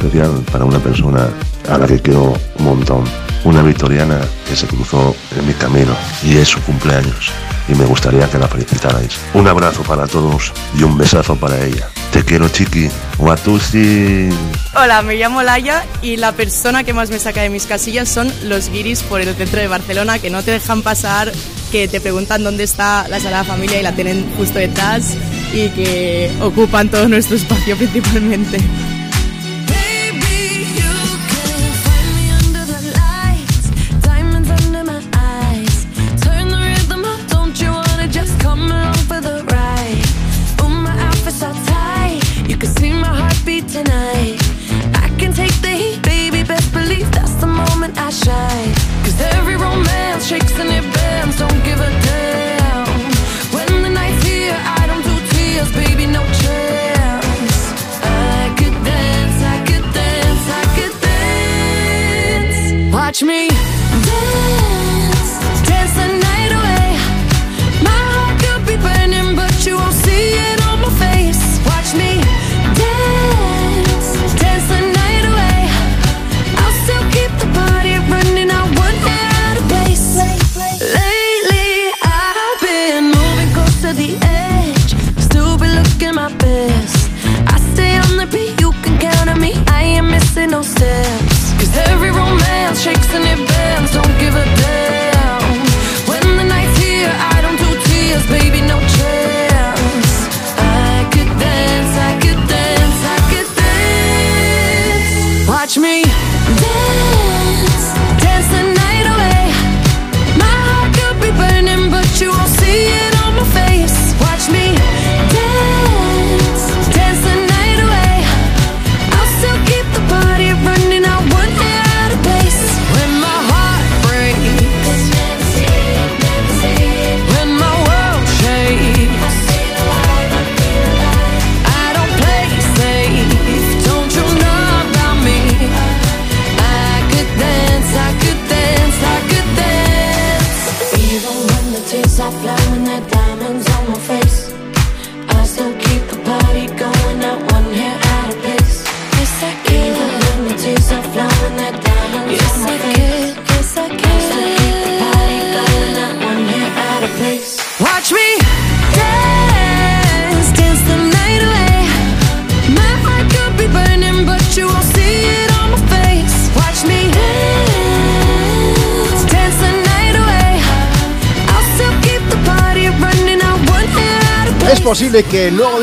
especial 0.00 0.30
para 0.50 0.64
una 0.64 0.78
persona 0.78 1.28
a 1.68 1.78
la 1.78 1.86
que 1.86 2.00
quiero 2.00 2.34
un 2.58 2.64
montón. 2.64 3.04
Una 3.44 3.62
victoriana 3.62 4.20
que 4.48 4.56
se 4.56 4.66
cruzó 4.66 5.14
en 5.38 5.46
mi 5.46 5.54
camino 5.54 5.94
y 6.22 6.36
es 6.36 6.48
su 6.48 6.60
cumpleaños 6.62 7.30
y 7.68 7.74
me 7.74 7.84
gustaría 7.84 8.28
que 8.28 8.38
la 8.38 8.48
felicitarais. 8.48 9.18
Un 9.34 9.46
abrazo 9.46 9.82
para 9.82 10.06
todos 10.06 10.52
y 10.76 10.82
un 10.82 10.96
besazo 10.96 11.36
para 11.36 11.62
ella. 11.64 11.88
Te 12.12 12.24
quiero, 12.24 12.48
Chiqui. 12.48 12.88
Watusi. 13.18 14.28
Hola, 14.74 15.02
me 15.02 15.14
llamo 15.16 15.42
Laia 15.42 15.84
y 16.02 16.16
la 16.16 16.32
persona 16.32 16.82
que 16.82 16.92
más 16.92 17.10
me 17.10 17.18
saca 17.18 17.42
de 17.42 17.50
mis 17.50 17.66
casillas 17.66 18.08
son 18.08 18.32
los 18.44 18.70
guiris 18.70 19.02
por 19.02 19.20
el 19.20 19.34
centro 19.34 19.60
de 19.60 19.68
Barcelona 19.68 20.18
que 20.18 20.30
no 20.30 20.42
te 20.42 20.50
dejan 20.50 20.82
pasar, 20.82 21.30
que 21.70 21.86
te 21.88 22.00
preguntan 22.00 22.42
dónde 22.42 22.64
está 22.64 23.06
la 23.08 23.20
Sagrada 23.20 23.44
Familia 23.44 23.78
y 23.78 23.82
la 23.82 23.92
tienen 23.92 24.26
justo 24.36 24.58
detrás 24.58 25.16
y 25.52 25.68
que 25.70 26.30
ocupan 26.40 26.88
todo 26.88 27.08
nuestro 27.08 27.36
espacio 27.36 27.76
principalmente. 27.78 28.58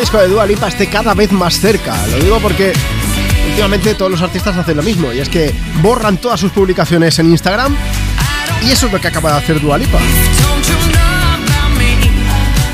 disco 0.07 0.21
de 0.21 0.29
Dua 0.29 0.45
Lipa 0.45 0.69
esté 0.69 0.87
cada 0.87 1.13
vez 1.13 1.33
más 1.33 1.59
cerca. 1.59 1.93
Lo 2.07 2.19
digo 2.19 2.39
porque 2.39 2.71
últimamente 3.49 3.93
todos 3.93 4.09
los 4.09 4.21
artistas 4.21 4.55
hacen 4.55 4.77
lo 4.77 4.83
mismo 4.83 5.11
y 5.11 5.19
es 5.19 5.27
que 5.27 5.53
borran 5.81 6.15
todas 6.15 6.39
sus 6.39 6.49
publicaciones 6.53 7.19
en 7.19 7.29
Instagram 7.29 7.75
y 8.65 8.71
eso 8.71 8.85
es 8.85 8.93
lo 8.93 9.01
que 9.01 9.09
acaba 9.09 9.33
de 9.33 9.37
hacer 9.39 9.59
Dua 9.59 9.77
Lipa. 9.77 9.99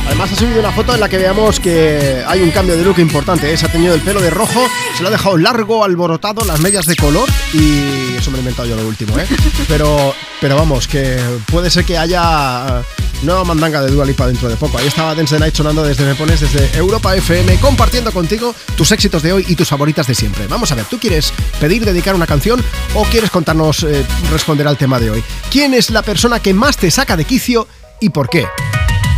Además 0.05 0.31
ha 0.31 0.35
subido 0.35 0.59
una 0.59 0.71
foto 0.71 0.93
en 0.93 0.99
la 0.99 1.09
que 1.09 1.17
veamos 1.17 1.59
que 1.59 2.23
hay 2.27 2.43
un 2.43 2.51
cambio 2.51 2.77
de 2.77 2.83
look 2.83 2.99
importante. 2.99 3.51
¿eh? 3.51 3.57
Se 3.57 3.65
ha 3.65 3.71
teñido 3.71 3.95
el 3.95 4.01
pelo 4.01 4.21
de 4.21 4.29
rojo, 4.29 4.67
se 4.95 5.01
lo 5.01 5.07
ha 5.07 5.11
dejado 5.11 5.35
largo, 5.35 5.83
alborotado, 5.83 6.45
las 6.45 6.59
medias 6.59 6.85
de 6.85 6.95
color 6.95 7.27
y 7.51 8.15
eso 8.15 8.29
me 8.29 8.37
he 8.37 8.41
inventado 8.41 8.67
yo 8.67 8.75
lo 8.75 8.87
último, 8.87 9.17
¿eh? 9.17 9.25
Pero, 9.67 10.13
pero 10.39 10.55
vamos, 10.55 10.87
que 10.87 11.19
puede 11.47 11.71
ser 11.71 11.83
que 11.83 11.97
haya 11.97 12.83
nueva 13.23 13.43
mandanga 13.43 13.81
de 13.81 13.91
Dua 13.91 14.05
Lipa 14.05 14.27
dentro 14.27 14.49
de 14.49 14.55
poco. 14.55 14.77
Ahí 14.77 14.87
estaba 14.87 15.15
Dance 15.15 15.35
the 15.35 15.39
Night 15.39 15.55
sonando 15.55 15.83
desde 15.83 16.05
Me 16.05 16.15
Pones, 16.15 16.41
desde 16.41 16.77
Europa 16.77 17.15
FM, 17.15 17.57
compartiendo 17.57 18.11
contigo 18.11 18.53
tus 18.75 18.91
éxitos 18.91 19.23
de 19.23 19.33
hoy 19.33 19.45
y 19.47 19.55
tus 19.55 19.69
favoritas 19.69 20.07
de 20.07 20.15
siempre. 20.15 20.47
Vamos 20.47 20.71
a 20.71 20.75
ver, 20.75 20.85
¿tú 20.85 20.99
quieres 20.99 21.33
pedir, 21.59 21.85
dedicar 21.85 22.15
una 22.15 22.27
canción 22.27 22.63
o 22.93 23.03
quieres 23.05 23.29
contarnos, 23.29 23.83
eh, 23.83 24.05
responder 24.31 24.67
al 24.67 24.77
tema 24.77 24.99
de 24.99 25.09
hoy? 25.09 25.23
¿Quién 25.49 25.73
es 25.73 25.89
la 25.89 26.01
persona 26.01 26.39
que 26.39 26.53
más 26.53 26.77
te 26.77 26.91
saca 26.91 27.17
de 27.17 27.25
quicio 27.25 27.67
y 27.99 28.09
por 28.09 28.29
qué? 28.29 28.45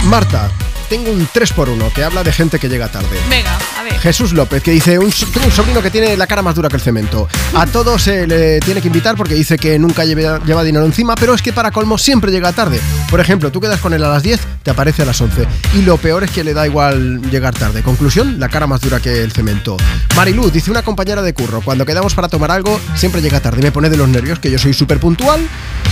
Marta, 0.05 0.51
tengo 0.89 1.11
un 1.11 1.27
3x1 1.27 1.91
que 1.93 2.03
habla 2.03 2.23
de 2.23 2.31
gente 2.31 2.59
que 2.59 2.69
llega 2.69 2.87
tarde. 2.89 3.19
Venga, 3.29 3.57
a 3.77 3.83
ver. 3.83 3.97
Jesús 3.99 4.33
López, 4.33 4.61
que 4.61 4.71
dice, 4.71 4.99
un, 4.99 5.11
tengo 5.33 5.47
un 5.47 5.51
sobrino 5.51 5.81
que 5.81 5.89
tiene 5.89 6.15
la 6.15 6.27
cara 6.27 6.41
más 6.41 6.53
dura 6.55 6.69
que 6.69 6.75
el 6.75 6.81
cemento. 6.81 7.27
A 7.55 7.65
todos 7.65 8.03
se 8.03 8.27
le 8.27 8.59
tiene 8.59 8.81
que 8.81 8.87
invitar 8.87 9.15
porque 9.15 9.33
dice 9.33 9.57
que 9.57 9.79
nunca 9.79 10.05
lleva, 10.05 10.39
lleva 10.45 10.63
dinero 10.63 10.85
encima, 10.85 11.15
pero 11.15 11.33
es 11.33 11.41
que 11.41 11.53
para 11.53 11.71
colmo 11.71 11.97
siempre 11.97 12.31
llega 12.31 12.53
tarde. 12.53 12.79
Por 13.15 13.21
ejemplo, 13.21 13.49
tú 13.49 13.61
quedas 13.61 13.79
con 13.79 13.93
él 13.93 14.03
a 14.03 14.09
las 14.09 14.23
10, 14.23 14.41
te 14.61 14.71
aparece 14.71 15.03
a 15.03 15.05
las 15.05 15.21
11. 15.21 15.47
Y 15.75 15.83
lo 15.83 15.95
peor 15.95 16.25
es 16.25 16.31
que 16.31 16.43
le 16.43 16.53
da 16.53 16.67
igual 16.67 17.21
llegar 17.31 17.53
tarde. 17.53 17.81
Conclusión, 17.81 18.41
la 18.41 18.49
cara 18.49 18.67
más 18.67 18.81
dura 18.81 18.99
que 18.99 19.23
el 19.23 19.31
cemento. 19.31 19.77
Mariluz, 20.17 20.51
dice 20.51 20.69
una 20.69 20.81
compañera 20.81 21.21
de 21.21 21.33
curro, 21.33 21.61
cuando 21.61 21.85
quedamos 21.85 22.13
para 22.13 22.27
tomar 22.27 22.51
algo, 22.51 22.77
siempre 22.93 23.21
llega 23.21 23.39
tarde. 23.39 23.61
Me 23.61 23.71
pone 23.71 23.89
de 23.89 23.95
los 23.95 24.09
nervios, 24.09 24.39
que 24.39 24.51
yo 24.51 24.59
soy 24.59 24.73
súper 24.73 24.99
puntual 24.99 25.39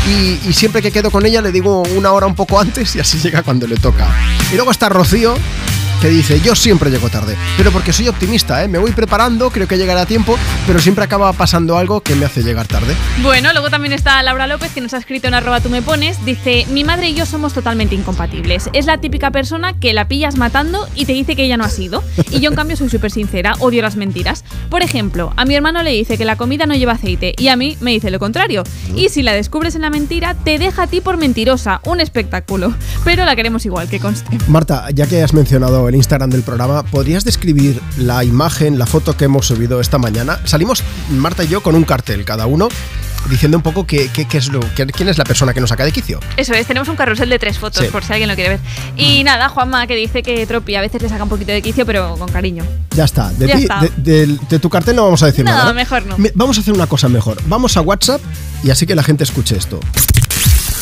y, 0.06 0.50
y 0.50 0.52
siempre 0.52 0.82
que 0.82 0.92
quedo 0.92 1.12
con 1.12 1.26
ella 1.26 1.42
le 1.42 1.54
digo 1.54 1.84
una 1.96 2.12
hora 2.12 2.28
un 2.28 2.36
poco 2.36 2.60
antes 2.60 2.94
y 2.98 3.00
así 3.00 3.18
llega 3.20 3.42
cuando 3.42 3.68
le 3.68 3.78
toca. 3.78 4.06
Y 4.52 4.56
luego 4.56 4.72
está 4.72 4.90
Rocío, 4.90 5.34
que 6.04 6.10
dice, 6.10 6.42
yo 6.42 6.54
siempre 6.54 6.92
llego 6.92 7.10
tarde, 7.10 7.38
pero 7.56 7.72
porque 7.72 7.94
soy 7.94 8.10
optimista, 8.10 8.62
¿eh? 8.62 8.68
me 8.68 8.78
voy 8.78 8.92
preparando, 8.92 9.50
creo 9.52 9.70
que 9.70 9.78
llegaré 9.78 10.02
a 10.02 10.06
tiempo, 10.06 10.38
pero 10.68 10.80
siempre 10.80 11.06
acaba 11.06 11.32
pasando 11.32 11.78
algo 11.78 12.02
que 12.02 12.14
me 12.16 12.26
hace 12.26 12.44
llegar 12.44 12.68
tarde. 12.68 12.94
Bueno, 13.22 13.54
luego 13.54 13.70
también 13.70 13.94
está 13.94 14.22
Laura 14.22 14.46
López 14.48 14.74
que 14.74 14.82
nos 14.82 14.94
ha 14.94 14.98
escrito 14.98 15.30
en 15.30 15.34
arroba 15.34 15.62
tú 15.62 15.70
me 15.70 15.82
pones. 15.82 16.26
Dice, 16.26 16.66
mi 16.72 16.84
madre 16.84 17.08
y 17.08 17.14
yo 17.14 17.26
somos 17.26 17.54
totalmente 17.54 17.96
incompatibles. 17.96 18.70
Es 18.74 18.86
la 18.86 18.98
típica 18.98 19.32
persona 19.32 19.80
que 19.80 19.94
la 19.94 20.10
pillas 20.10 20.36
matando 20.36 20.90
y 20.94 21.06
te 21.06 21.14
dice 21.14 21.38
que 21.38 21.46
ella 21.46 21.56
no 21.56 21.64
ha 21.64 21.70
sido. 21.70 22.04
Y 22.32 22.42
yo 22.42 22.50
en 22.50 22.58
cambio 22.58 22.76
soy 22.76 22.90
súper 22.90 23.10
sincera, 23.10 23.54
odio 23.60 23.82
las 23.82 23.96
mentiras. 23.96 24.44
Por 24.74 24.82
ejemplo, 24.82 25.32
a 25.38 25.46
mi 25.46 25.54
hermano 25.54 25.84
le 25.84 25.92
dice 25.92 26.18
que 26.18 26.26
la 26.26 26.36
comida 26.36 26.66
no 26.66 26.74
lleva 26.74 26.94
aceite 26.94 27.36
y 27.38 27.50
a 27.50 27.56
mí 27.56 27.78
me 27.80 27.92
dice 27.92 28.10
lo 28.10 28.18
contrario. 28.18 28.64
Y 28.96 29.10
si 29.10 29.22
la 29.22 29.34
descubres 29.34 29.76
en 29.76 29.82
la 29.82 29.92
mentira, 29.92 30.34
te 30.34 30.58
deja 30.58 30.82
a 30.82 30.88
ti 30.88 31.00
por 31.00 31.16
mentirosa. 31.18 31.80
Un 31.86 32.02
espectáculo. 32.02 32.74
Pero 33.06 33.24
la 33.24 33.36
queremos 33.36 33.68
igual, 33.68 33.88
que 33.88 34.00
conste. 34.00 34.36
Marta, 34.48 34.90
ya 34.90 35.06
que 35.06 35.22
has 35.22 35.36
mencionado 35.36 35.88
el 35.90 35.94
Instagram 35.94 36.32
del 36.32 36.42
programa, 36.42 36.82
¿podrías 36.82 37.24
describir 37.24 37.80
la 37.98 38.24
imagen, 38.24 38.80
la 38.80 38.88
foto 38.88 39.16
que 39.16 39.26
hemos 39.26 39.46
subido 39.46 39.80
esta 39.80 40.00
mañana? 40.00 40.40
Salimos, 40.46 40.84
Marta 41.12 41.44
y 41.44 41.50
yo, 41.50 41.62
con 41.62 41.76
un 41.76 41.84
cartel 41.84 42.26
cada 42.26 42.48
uno 42.48 42.68
diciendo 43.30 43.58
un 43.58 43.64
poco 43.64 43.86
qué, 43.88 44.10
qué- 44.14 44.26
qué 44.26 44.38
es 44.38 44.50
lo, 44.50 44.60
qué- 44.76 44.86
quién 44.88 45.10
es 45.10 45.18
la 45.18 45.24
persona 45.24 45.54
que 45.54 45.60
nos 45.62 45.70
saca 45.70 45.86
de 45.86 45.92
quicio. 45.92 46.20
Eso 46.38 46.54
es, 46.54 46.66
tenemos 46.68 46.88
un 46.90 46.96
carrusel 46.96 47.30
de 47.30 47.40
tres 47.40 47.58
fotos, 47.60 47.84
Sí. 47.86 47.92
por 47.92 48.04
si 48.04 48.12
alguien 48.14 48.30
lo 48.30 48.36
quiere 48.36 48.52
ver. 48.52 48.60
Y 48.98 49.24
nada, 49.24 49.50
Juanma 49.50 49.88
que 49.88 49.96
dice 49.96 50.24
que 50.24 50.46
Tropi 50.46 50.76
a 50.76 50.82
veces 50.82 51.02
le 51.02 51.10
saca 51.10 51.24
un 51.24 51.30
poquito 51.30 51.52
de 51.52 51.62
quicio, 51.62 51.86
pero 51.86 52.16
con 52.18 52.30
cariño. 52.30 52.64
Ya 52.96 53.06
está. 53.06 53.30
De, 53.32 53.48
Ya 53.48 53.56
ti- 53.56 53.62
está. 53.64 53.82
de- 53.98 54.60
tu 54.60 54.70
cartel 54.70 54.96
no 54.96 55.04
vamos 55.04 55.24
a 55.24 55.26
decir 55.28 55.44
No, 55.44 55.52
nada. 55.52 55.74
mejor 55.74 56.06
no. 56.06 56.16
Vamos 56.36 56.58
a 56.58 56.62
hacer 56.62 56.74
una 56.74 56.88
cosa 56.88 57.10
mejor. 57.10 57.38
Vamos 57.48 57.76
a 57.78 57.82
WhatsApp 57.82 58.22
y 58.64 58.70
así 58.70 58.86
que 58.86 58.96
la 58.96 59.04
gente 59.04 59.24
escuche 59.24 59.58
esto. 59.58 59.80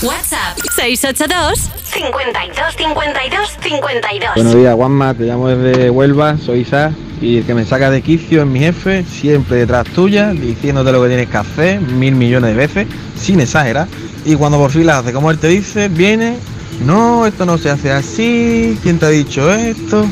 WhatsApp 0.04 0.58
682 0.76 1.70
52 1.84 2.76
52 2.76 3.58
52. 3.62 4.36
Buenos 4.36 4.56
días, 4.56 4.74
Juanma, 4.74 5.14
te 5.14 5.26
llamo 5.26 5.48
desde 5.50 5.92
Huelva, 5.92 6.38
soy 6.40 6.62
Isa 6.62 6.92
y 7.22 7.38
el 7.38 7.46
que 7.46 7.54
me 7.54 7.66
saca 7.66 7.92
de 7.92 8.02
quicio 8.02 8.42
es 8.42 8.48
mi 8.48 8.60
jefe, 8.60 9.04
siempre 9.04 9.58
detrás 9.58 9.86
tuya, 9.90 10.32
diciéndote 10.32 10.92
lo 10.92 11.04
que 11.04 11.10
tienes 11.10 11.30
que 11.30 11.38
hacer 11.38 11.82
mil 11.82 12.16
millones 12.16 12.50
de 12.50 12.56
veces, 12.56 12.88
sin 13.16 13.42
exagerar. 13.42 13.88
Y 14.26 14.36
cuando 14.36 14.58
por 14.58 14.72
fin 14.72 14.88
la 14.88 14.98
hace 14.98 15.14
como 15.14 15.30
él 15.30 15.38
te 15.38 15.50
dice, 15.50 15.88
viene, 15.88 16.38
no, 16.84 17.28
esto 17.28 17.46
no 17.46 17.60
se 17.60 17.70
hace 17.70 17.92
así, 17.92 18.80
¿quién 18.82 18.98
te 18.98 19.06
ha 19.06 19.10
dicho 19.10 19.54
esto? 19.54 20.08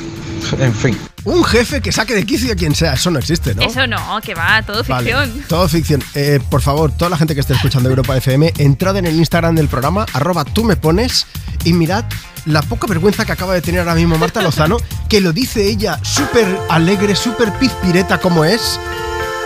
En 0.59 0.73
fin. 0.73 1.08
Un 1.25 1.43
jefe 1.43 1.81
que 1.81 1.91
saque 1.91 2.15
de 2.15 2.25
quicio 2.25 2.51
a 2.53 2.56
quien 2.56 2.73
sea, 2.73 2.93
eso 2.93 3.11
no 3.11 3.19
existe, 3.19 3.53
¿no? 3.53 3.61
Eso 3.61 3.85
no, 3.88 4.19
que 4.22 4.33
va, 4.33 4.61
todo 4.64 4.83
Vale, 4.88 5.06
ficción. 5.14 5.43
todo 5.48 5.67
ficción. 5.67 6.03
Eh, 6.15 6.39
por 6.49 6.61
favor, 6.61 6.91
toda 6.91 7.09
la 7.09 7.17
gente 7.17 7.33
que 7.35 7.41
esté 7.41 7.53
escuchando 7.53 7.89
Europa 7.89 8.15
FM, 8.15 8.53
entrad 8.57 8.95
en 8.98 9.06
el 9.06 9.15
Instagram 9.15 9.56
del 9.56 9.67
programa, 9.67 10.06
arroba 10.14 10.45
tú 10.45 10.64
me 10.64 10.75
pones, 10.75 11.27
y 11.65 11.73
mirad 11.73 12.06
la 12.45 12.61
poca 12.61 12.88
vergüenza 12.88 13.25
que 13.25 13.31
acaba 13.33 13.53
de 13.53 13.61
tener 13.61 13.81
ahora 13.81 13.95
mismo 13.95 14.17
Marta 14.17 14.41
Lozano, 14.43 14.77
que 15.09 15.19
lo 15.22 15.33
dice 15.33 15.65
ella 15.65 15.99
súper 16.03 16.48
alegre, 16.69 17.15
súper 17.15 17.51
pizpireta 17.53 18.19
como 18.19 18.45
es. 18.45 18.80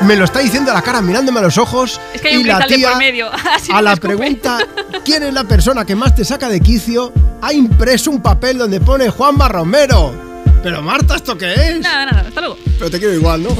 Me 0.01 0.15
lo 0.15 0.25
está 0.25 0.39
diciendo 0.39 0.71
a 0.71 0.73
la 0.73 0.81
cara, 0.81 1.01
mirándome 1.01 1.39
a 1.39 1.43
los 1.43 1.57
ojos. 1.57 1.99
Es 2.13 2.21
que 2.21 2.29
hay 2.29 2.35
un 2.35 2.41
y 2.41 2.43
la 2.45 2.65
tía, 2.67 2.89
por 2.89 2.97
medio. 2.99 3.31
Así 3.55 3.71
a 3.71 3.81
la 3.81 3.95
pregunta, 3.95 4.59
¿quién 5.05 5.23
es 5.23 5.33
la 5.33 5.43
persona 5.45 5.85
que 5.85 5.95
más 5.95 6.15
te 6.15 6.25
saca 6.25 6.49
de 6.49 6.59
quicio? 6.59 7.13
Ha 7.41 7.53
impreso 7.53 8.11
un 8.11 8.21
papel 8.21 8.57
donde 8.57 8.79
pone 8.79 9.09
Juanma 9.09 9.47
Romero. 9.47 10.22
Pero 10.63 10.81
Marta, 10.81 11.17
¿esto 11.17 11.37
qué 11.37 11.53
es? 11.53 11.79
Nada, 11.81 12.05
nada, 12.05 12.27
hasta 12.29 12.39
luego. 12.39 12.57
Pero 12.79 12.89
te 12.89 12.97
quiero 12.97 13.13
igual, 13.13 13.43
¿no? 13.43 13.49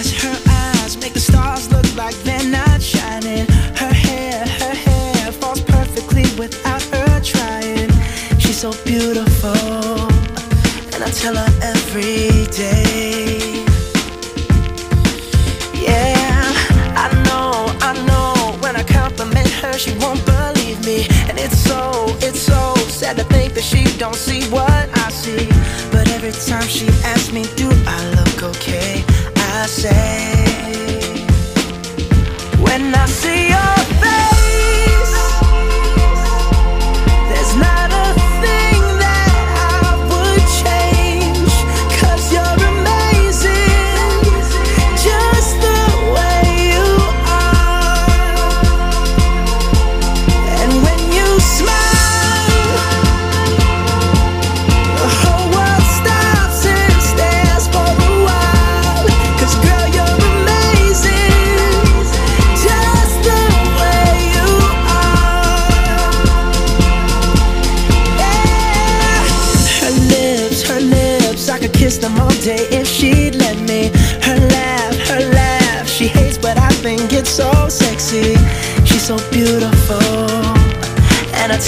eyes, 0.00 0.22
her 0.22 0.38
eyes 0.46 0.98
make 0.98 1.14
the 1.14 1.20
stars 1.20 1.70
look 1.72 1.86
like 1.96 2.14
they're 2.24 2.44
not 2.44 2.82
shining. 2.82 3.46
Her 3.74 3.90
hair, 3.90 4.46
her 4.46 4.74
hair 4.74 5.32
perfectly 5.66 6.24
without 6.38 6.82
her 6.92 7.20
trying. 7.22 7.90
She's 8.38 8.58
so 8.58 8.72
beautiful, 8.84 9.56
and 10.92 11.02
I 11.02 11.10
tell 11.10 11.34
her 11.34 11.50
every 11.62 12.46
day. 12.52 13.64
Yeah, 15.74 16.52
I 16.96 17.08
know, 17.24 17.64
I 17.80 17.94
know. 18.06 18.58
When 18.60 18.76
I 18.76 18.82
compliment 18.82 19.48
her, 19.62 19.72
she 19.78 19.96
won't 19.98 20.22
believe 20.26 20.84
me, 20.84 21.06
and 21.30 21.38
it's 21.38 21.58
so, 21.58 22.14
it's 22.20 22.40
so 22.40 22.74
sad 22.88 23.16
to 23.16 23.24
think 23.24 23.54
that 23.54 23.64
she 23.64 23.84
don't 23.96 24.14
see 24.14 24.44
what 24.50 24.69
she 26.70 26.86
asks 27.04 27.32
me, 27.32 27.42
do 27.56 27.68
I 27.84 27.98
look 28.14 28.42
okay? 28.44 29.02
I 29.36 29.66
say, 29.66 31.24
when 32.62 32.94
I 32.94 33.06
see 33.06 33.49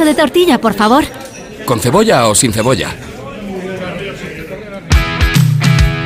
Pincho 0.00 0.04
de 0.04 0.14
tortilla, 0.14 0.60
por 0.60 0.74
favor. 0.74 1.04
¿Con 1.66 1.80
cebolla 1.80 2.28
o 2.28 2.34
sin 2.34 2.52
cebolla? 2.52 2.90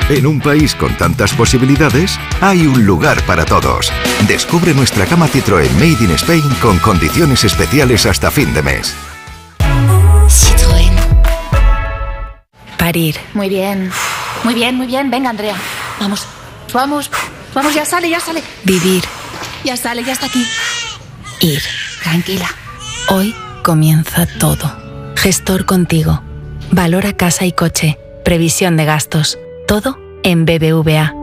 En 0.09 0.27
un 0.27 0.41
país 0.41 0.75
con 0.75 0.97
tantas 0.97 1.33
posibilidades, 1.33 2.19
hay 2.41 2.67
un 2.67 2.85
lugar 2.85 3.23
para 3.25 3.45
todos. 3.45 3.93
Descubre 4.27 4.75
nuestra 4.75 5.07
cama 5.07 5.29
Citroën 5.29 5.71
Made 5.75 6.05
in 6.05 6.11
Spain 6.13 6.43
con 6.61 6.79
condiciones 6.79 7.45
especiales 7.45 8.05
hasta 8.07 8.31
fin 8.31 8.53
de 8.53 8.63
mes. 8.63 8.95
Citroën. 10.29 10.95
Parir. 12.77 13.17
Muy 13.33 13.49
bien. 13.49 13.91
Muy 14.43 14.55
bien, 14.55 14.77
muy 14.77 14.87
bien. 14.87 15.11
Venga, 15.11 15.31
Andrea. 15.31 15.57
Vamos. 16.01 16.27
Vamos. 16.73 17.11
Vamos, 17.55 17.75
ya 17.75 17.85
sale, 17.85 18.11
ya 18.11 18.21
sale. 18.21 18.43
Vivir. 18.65 19.05
Ya 19.65 19.77
sale, 19.77 20.05
ya 20.05 20.13
está 20.13 20.27
aquí. 20.27 20.45
Ir. 21.41 21.63
Tranquila. 22.03 22.49
Hoy 23.09 23.35
comienza 23.65 24.26
todo. 24.39 24.70
Gestor 25.17 25.65
contigo. 25.65 26.23
Valora 26.70 27.15
casa 27.15 27.47
y 27.47 27.52
coche. 27.52 27.99
Previsión 28.25 28.76
de 28.76 28.84
gastos. 28.84 29.39
Todo 29.67 29.99
en 30.23 30.44
BBVA. 30.44 31.15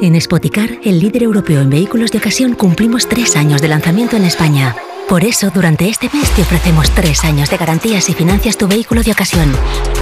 En 0.00 0.20
Spoticar, 0.20 0.70
el 0.84 1.00
líder 1.00 1.24
europeo 1.24 1.60
en 1.60 1.70
vehículos 1.70 2.12
de 2.12 2.18
ocasión, 2.18 2.54
cumplimos 2.54 3.08
tres 3.08 3.36
años 3.36 3.60
de 3.60 3.68
lanzamiento 3.68 4.16
en 4.16 4.24
España. 4.24 4.74
Por 5.08 5.24
eso, 5.24 5.50
durante 5.50 5.88
este 5.88 6.08
mes 6.14 6.30
te 6.30 6.42
ofrecemos 6.42 6.90
tres 6.90 7.24
años 7.24 7.50
de 7.50 7.56
garantías 7.56 8.08
y 8.08 8.14
financias 8.14 8.56
tu 8.56 8.66
vehículo 8.66 9.02
de 9.02 9.12
ocasión. 9.12 9.52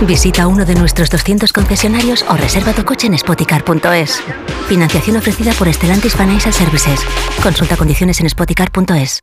Visita 0.06 0.46
uno 0.46 0.64
de 0.64 0.74
nuestros 0.74 1.10
200 1.10 1.52
concesionarios 1.52 2.24
o 2.28 2.36
reserva 2.36 2.72
tu 2.72 2.84
coche 2.84 3.08
en 3.08 3.18
spoticar.es. 3.18 4.22
Financiación 4.68 5.16
ofrecida 5.16 5.52
por 5.54 5.72
Stellantis 5.72 6.14
Financial 6.14 6.52
Services. 6.52 7.00
Consulta 7.42 7.76
condiciones 7.76 8.20
en 8.20 8.28
spoticar.es. 8.30 9.22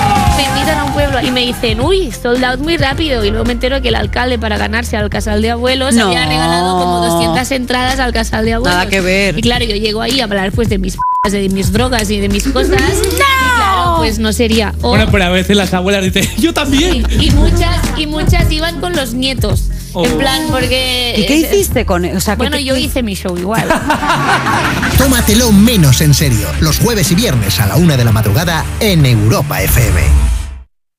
invitan 0.61 0.79
a 0.79 0.83
un 0.85 0.93
pueblo 0.93 1.19
y 1.21 1.31
me 1.31 1.41
dicen, 1.41 1.81
uy, 1.81 2.11
sold 2.11 2.43
out 2.43 2.59
muy 2.59 2.77
rápido. 2.77 3.23
Y 3.25 3.29
luego 3.31 3.45
me 3.45 3.53
entero 3.53 3.81
que 3.81 3.89
el 3.89 3.95
alcalde, 3.95 4.37
para 4.39 4.57
ganarse 4.57 4.95
al 4.97 5.09
casal 5.09 5.41
de 5.41 5.51
abuelos, 5.51 5.95
No. 5.95 6.07
había 6.07 6.25
regalado 6.25 6.77
como 6.79 7.05
200 7.05 7.49
entradas 7.51 7.99
al 7.99 8.13
casal 8.13 8.45
de 8.45 8.53
abuelos. 8.53 8.75
Nada 8.77 8.89
que 8.89 9.01
ver. 9.01 9.37
Y 9.37 9.41
claro, 9.41 9.65
yo 9.65 9.75
llego 9.75 10.01
ahí 10.01 10.21
a 10.21 10.25
hablar 10.25 10.51
pues 10.51 10.69
de 10.69 10.77
mis 10.77 10.95
p***, 11.23 11.29
de 11.31 11.49
mis 11.49 11.71
drogas 11.71 12.09
y 12.09 12.19
de 12.19 12.29
mis 12.29 12.47
cosas. 12.47 12.81
Y 13.11 13.15
claro, 13.15 13.95
pues 13.97 14.19
no 14.19 14.33
sería. 14.33 14.73
O- 14.81 14.89
Bueno, 14.89 15.07
pero 15.11 15.23
a 15.25 15.29
veces 15.29 15.55
las 15.55 15.73
abuelas 15.73 16.03
dicen, 16.03 16.27
yo 16.37 16.53
también. 16.53 17.05
y 17.19 17.31
muchas, 17.31 17.79
y 17.97 18.05
muchas 18.07 18.51
iban 18.51 18.79
con 18.81 18.93
los 18.95 19.13
nietos. 19.13 19.65
En 19.95 20.17
plan, 20.17 20.43
porque. 20.49 21.15
¿Y 21.17 21.25
qué 21.25 21.35
hiciste 21.37 21.85
con 21.85 22.05
él? 22.05 22.15
O 22.15 22.19
sea, 22.21 22.35
¿qué 22.35 22.39
bueno, 22.39 22.57
te- 22.57 22.63
yo 22.63 22.75
hice 22.77 23.03
mi 23.03 23.13
show 23.15 23.37
igual. 23.37 23.67
Tómatelo 24.97 25.51
menos 25.51 26.01
en 26.01 26.13
serio. 26.13 26.47
Los 26.61 26.79
jueves 26.79 27.11
y 27.11 27.15
viernes 27.15 27.59
a 27.59 27.65
la 27.67 27.75
una 27.75 27.97
de 27.97 28.05
la 28.05 28.11
madrugada 28.11 28.63
en 28.79 29.05
Europa 29.05 29.61
FM. 29.61 30.01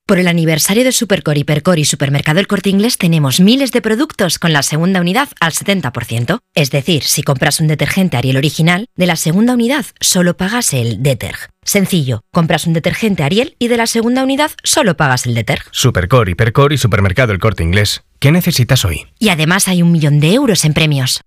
Por 0.07 0.19
el 0.19 0.27
aniversario 0.27 0.83
de 0.83 0.91
Supercore, 0.91 1.41
Hipercore 1.41 1.81
y 1.81 1.85
Supermercado 1.85 2.41
El 2.41 2.49
Corte 2.49 2.71
Inglés 2.71 2.99
tenemos 2.99 3.39
miles 3.39 3.71
de 3.71 3.81
productos 3.81 4.41
con 4.41 4.53
la 4.53 4.65
segunda 4.65 5.01
unidad 5.01 5.29
al 5.41 5.53
70%. 5.53 6.41
Es 6.55 6.71
decir, 6.73 7.05
si 7.05 7.23
compras 7.23 7.61
un 7.61 7.69
detergente 7.69 8.17
Ariel 8.17 8.37
original, 8.37 8.89
de 8.97 9.07
la 9.07 9.15
segunda 9.15 9.55
unidad 9.55 9.87
solo 10.01 10.37
pagas 10.37 10.75
el 10.75 11.05
Deterg. 11.05 11.51
Sencillo, 11.65 12.23
compras 12.33 12.67
un 12.67 12.73
detergente 12.73 13.23
Ariel 13.23 13.55
y 13.61 13.69
de 13.69 13.77
la 13.77 13.87
segunda 13.87 14.25
unidad 14.25 14.51
solo 14.65 14.97
pagas 14.97 15.25
el 15.27 15.35
Deterg. 15.35 15.63
Supercore, 15.71 16.33
Hipercore 16.33 16.75
y 16.75 16.79
Supermercado 16.79 17.33
El 17.33 17.39
Corte 17.39 17.63
Inglés. 17.63 18.03
¿Qué 18.19 18.33
necesitas 18.33 18.85
hoy? 18.85 19.07
Y 19.21 19.29
además 19.29 19.69
hay 19.69 19.83
un 19.83 19.93
millón 19.93 20.19
de 20.19 20.35
euros 20.35 20.65
en 20.65 20.75
premios. 20.75 21.21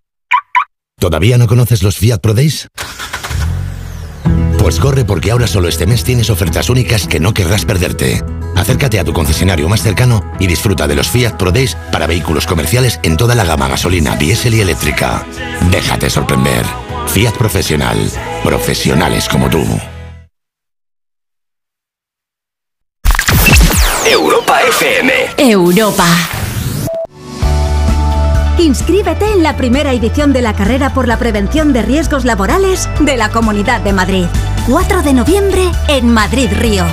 ¿Todavía 1.00 1.38
no 1.38 1.48
conoces 1.48 1.82
los 1.82 1.96
Fiat 1.96 2.20
Pro 2.20 2.34
Days? 2.34 2.68
Pues 4.60 4.80
corre 4.80 5.06
porque 5.06 5.32
ahora 5.32 5.48
solo 5.48 5.70
este 5.70 5.86
mes 5.86 6.04
tienes 6.04 6.30
ofertas 6.30 6.70
únicas 6.70 7.08
que 7.08 7.22
no 7.22 7.34
querrás 7.34 7.66
perderte. 7.66 8.22
Acércate 8.56 9.00
a 9.00 9.04
tu 9.04 9.14
concesionario 9.14 9.68
más 9.68 9.82
cercano 9.82 10.24
y 10.40 10.48
disfruta 10.48 10.88
de 10.88 10.96
los 10.96 11.10
Fiat 11.10 11.38
Pro 11.38 11.52
Days 11.52 11.76
para 11.92 12.08
vehículos 12.08 12.48
comerciales 12.48 13.00
en 13.04 13.18
toda 13.18 13.36
la 13.36 13.44
gama 13.44 13.68
gasolina, 13.68 14.16
diésel 14.16 14.54
y 14.56 14.62
eléctrica. 14.62 15.26
Déjate 15.70 16.10
sorprender. 16.10 16.66
Fiat 17.08 17.34
Profesional. 17.34 17.98
Profesionales 18.44 19.28
como 19.30 19.50
tú. 19.50 19.64
Europa 24.10 24.62
FM. 24.62 25.14
Europa. 25.38 26.06
Inscríbete 28.58 29.26
en 29.34 29.44
la 29.44 29.58
primera 29.58 29.92
edición 29.92 30.32
de 30.32 30.42
la 30.42 30.54
carrera 30.54 30.94
por 30.94 31.08
la 31.08 31.20
prevención 31.20 31.74
de 31.74 31.82
riesgos 31.82 32.24
laborales 32.24 32.88
de 33.02 33.18
la 33.18 33.30
Comunidad 33.30 33.82
de 33.82 33.92
Madrid. 33.94 34.26
4 34.68 35.04
de 35.04 35.14
noviembre 35.14 35.72
en 35.90 36.12
Madrid 36.12 36.50
Río. 36.54 36.86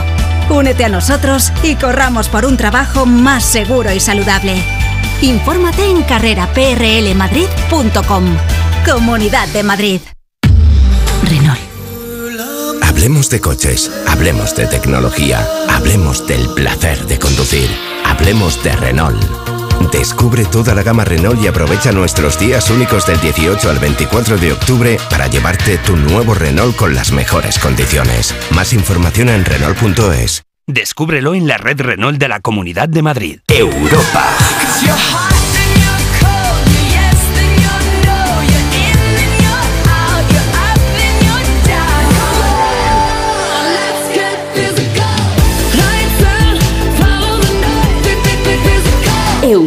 Únete 0.52 0.84
a 0.84 0.88
nosotros 0.90 1.50
y 1.62 1.76
corramos 1.76 2.28
por 2.28 2.44
un 2.44 2.58
trabajo 2.58 3.06
más 3.06 3.42
seguro 3.42 3.90
y 3.90 4.00
saludable. 4.00 4.62
Infórmate 5.22 5.86
en 5.86 6.02
carreraprlmadrid.com. 6.02 8.36
Comunidad 8.84 9.48
de 9.48 9.62
Madrid. 9.62 10.02
Renault. 11.24 11.58
Hablemos 12.82 13.30
de 13.30 13.40
coches, 13.40 13.90
hablemos 14.06 14.54
de 14.54 14.66
tecnología, 14.66 15.48
hablemos 15.70 16.26
del 16.26 16.46
placer 16.50 17.06
de 17.06 17.18
conducir, 17.18 17.70
hablemos 18.04 18.62
de 18.62 18.76
Renault. 18.76 19.51
Descubre 19.90 20.44
toda 20.44 20.74
la 20.74 20.82
gama 20.82 21.04
Renault 21.04 21.42
y 21.42 21.46
aprovecha 21.46 21.92
nuestros 21.92 22.38
días 22.38 22.70
únicos 22.70 23.06
del 23.06 23.20
18 23.20 23.70
al 23.70 23.78
24 23.78 24.36
de 24.36 24.52
octubre 24.52 24.98
para 25.10 25.26
llevarte 25.26 25.78
tu 25.78 25.96
nuevo 25.96 26.34
Renault 26.34 26.76
con 26.76 26.94
las 26.94 27.12
mejores 27.12 27.58
condiciones. 27.58 28.34
Más 28.54 28.72
información 28.72 29.28
en 29.28 29.44
Renault.es. 29.44 30.42
Descúbrelo 30.66 31.34
en 31.34 31.48
la 31.48 31.58
red 31.58 31.80
Renault 31.80 32.18
de 32.18 32.28
la 32.28 32.40
Comunidad 32.40 32.88
de 32.88 33.02
Madrid. 33.02 33.40
Europa. 33.48 34.24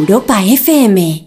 Europa 0.08 0.38
FM. 0.38 1.26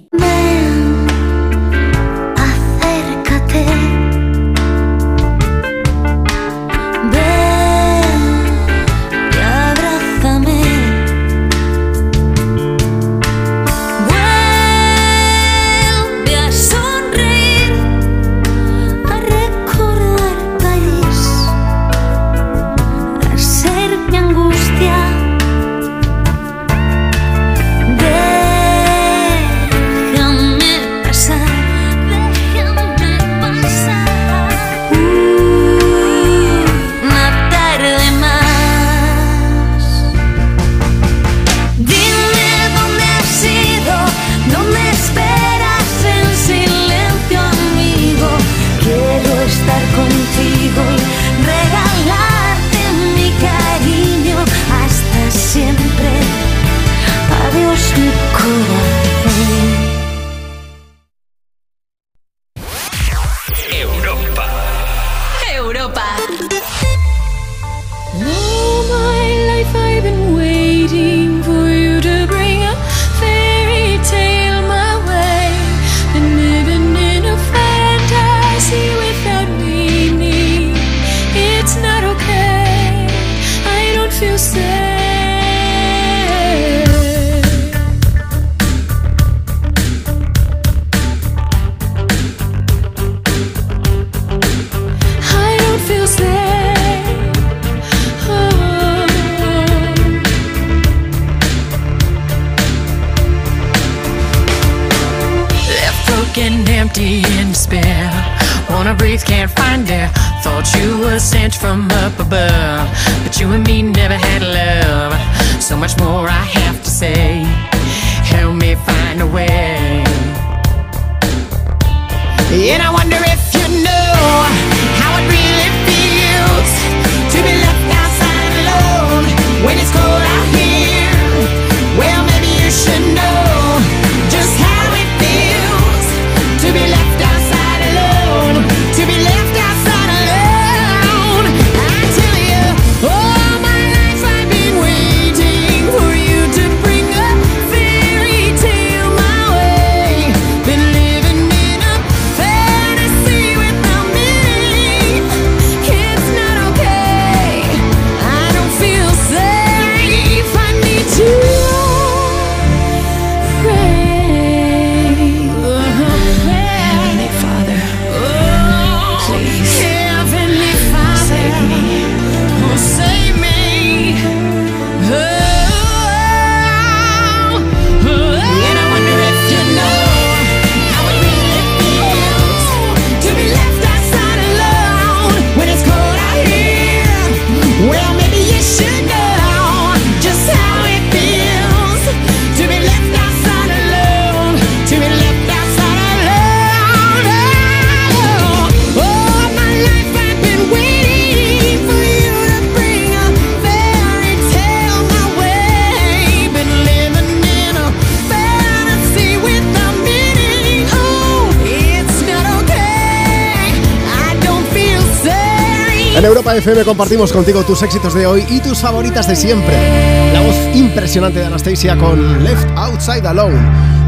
FM 216.59 216.83
compartimos 216.83 217.31
contigo 217.31 217.63
tus 217.63 217.83
éxitos 217.83 218.13
de 218.13 218.25
hoy 218.25 218.45
y 218.49 218.59
tus 218.59 218.79
favoritas 218.79 219.25
de 219.29 219.35
siempre. 219.37 220.33
La 220.33 220.41
voz 220.41 220.57
impresionante 220.75 221.39
de 221.39 221.45
Anastasia 221.45 221.95
con 221.95 222.43
Left 222.43 222.67
Outside 222.75 223.25
Alone. 223.25 223.57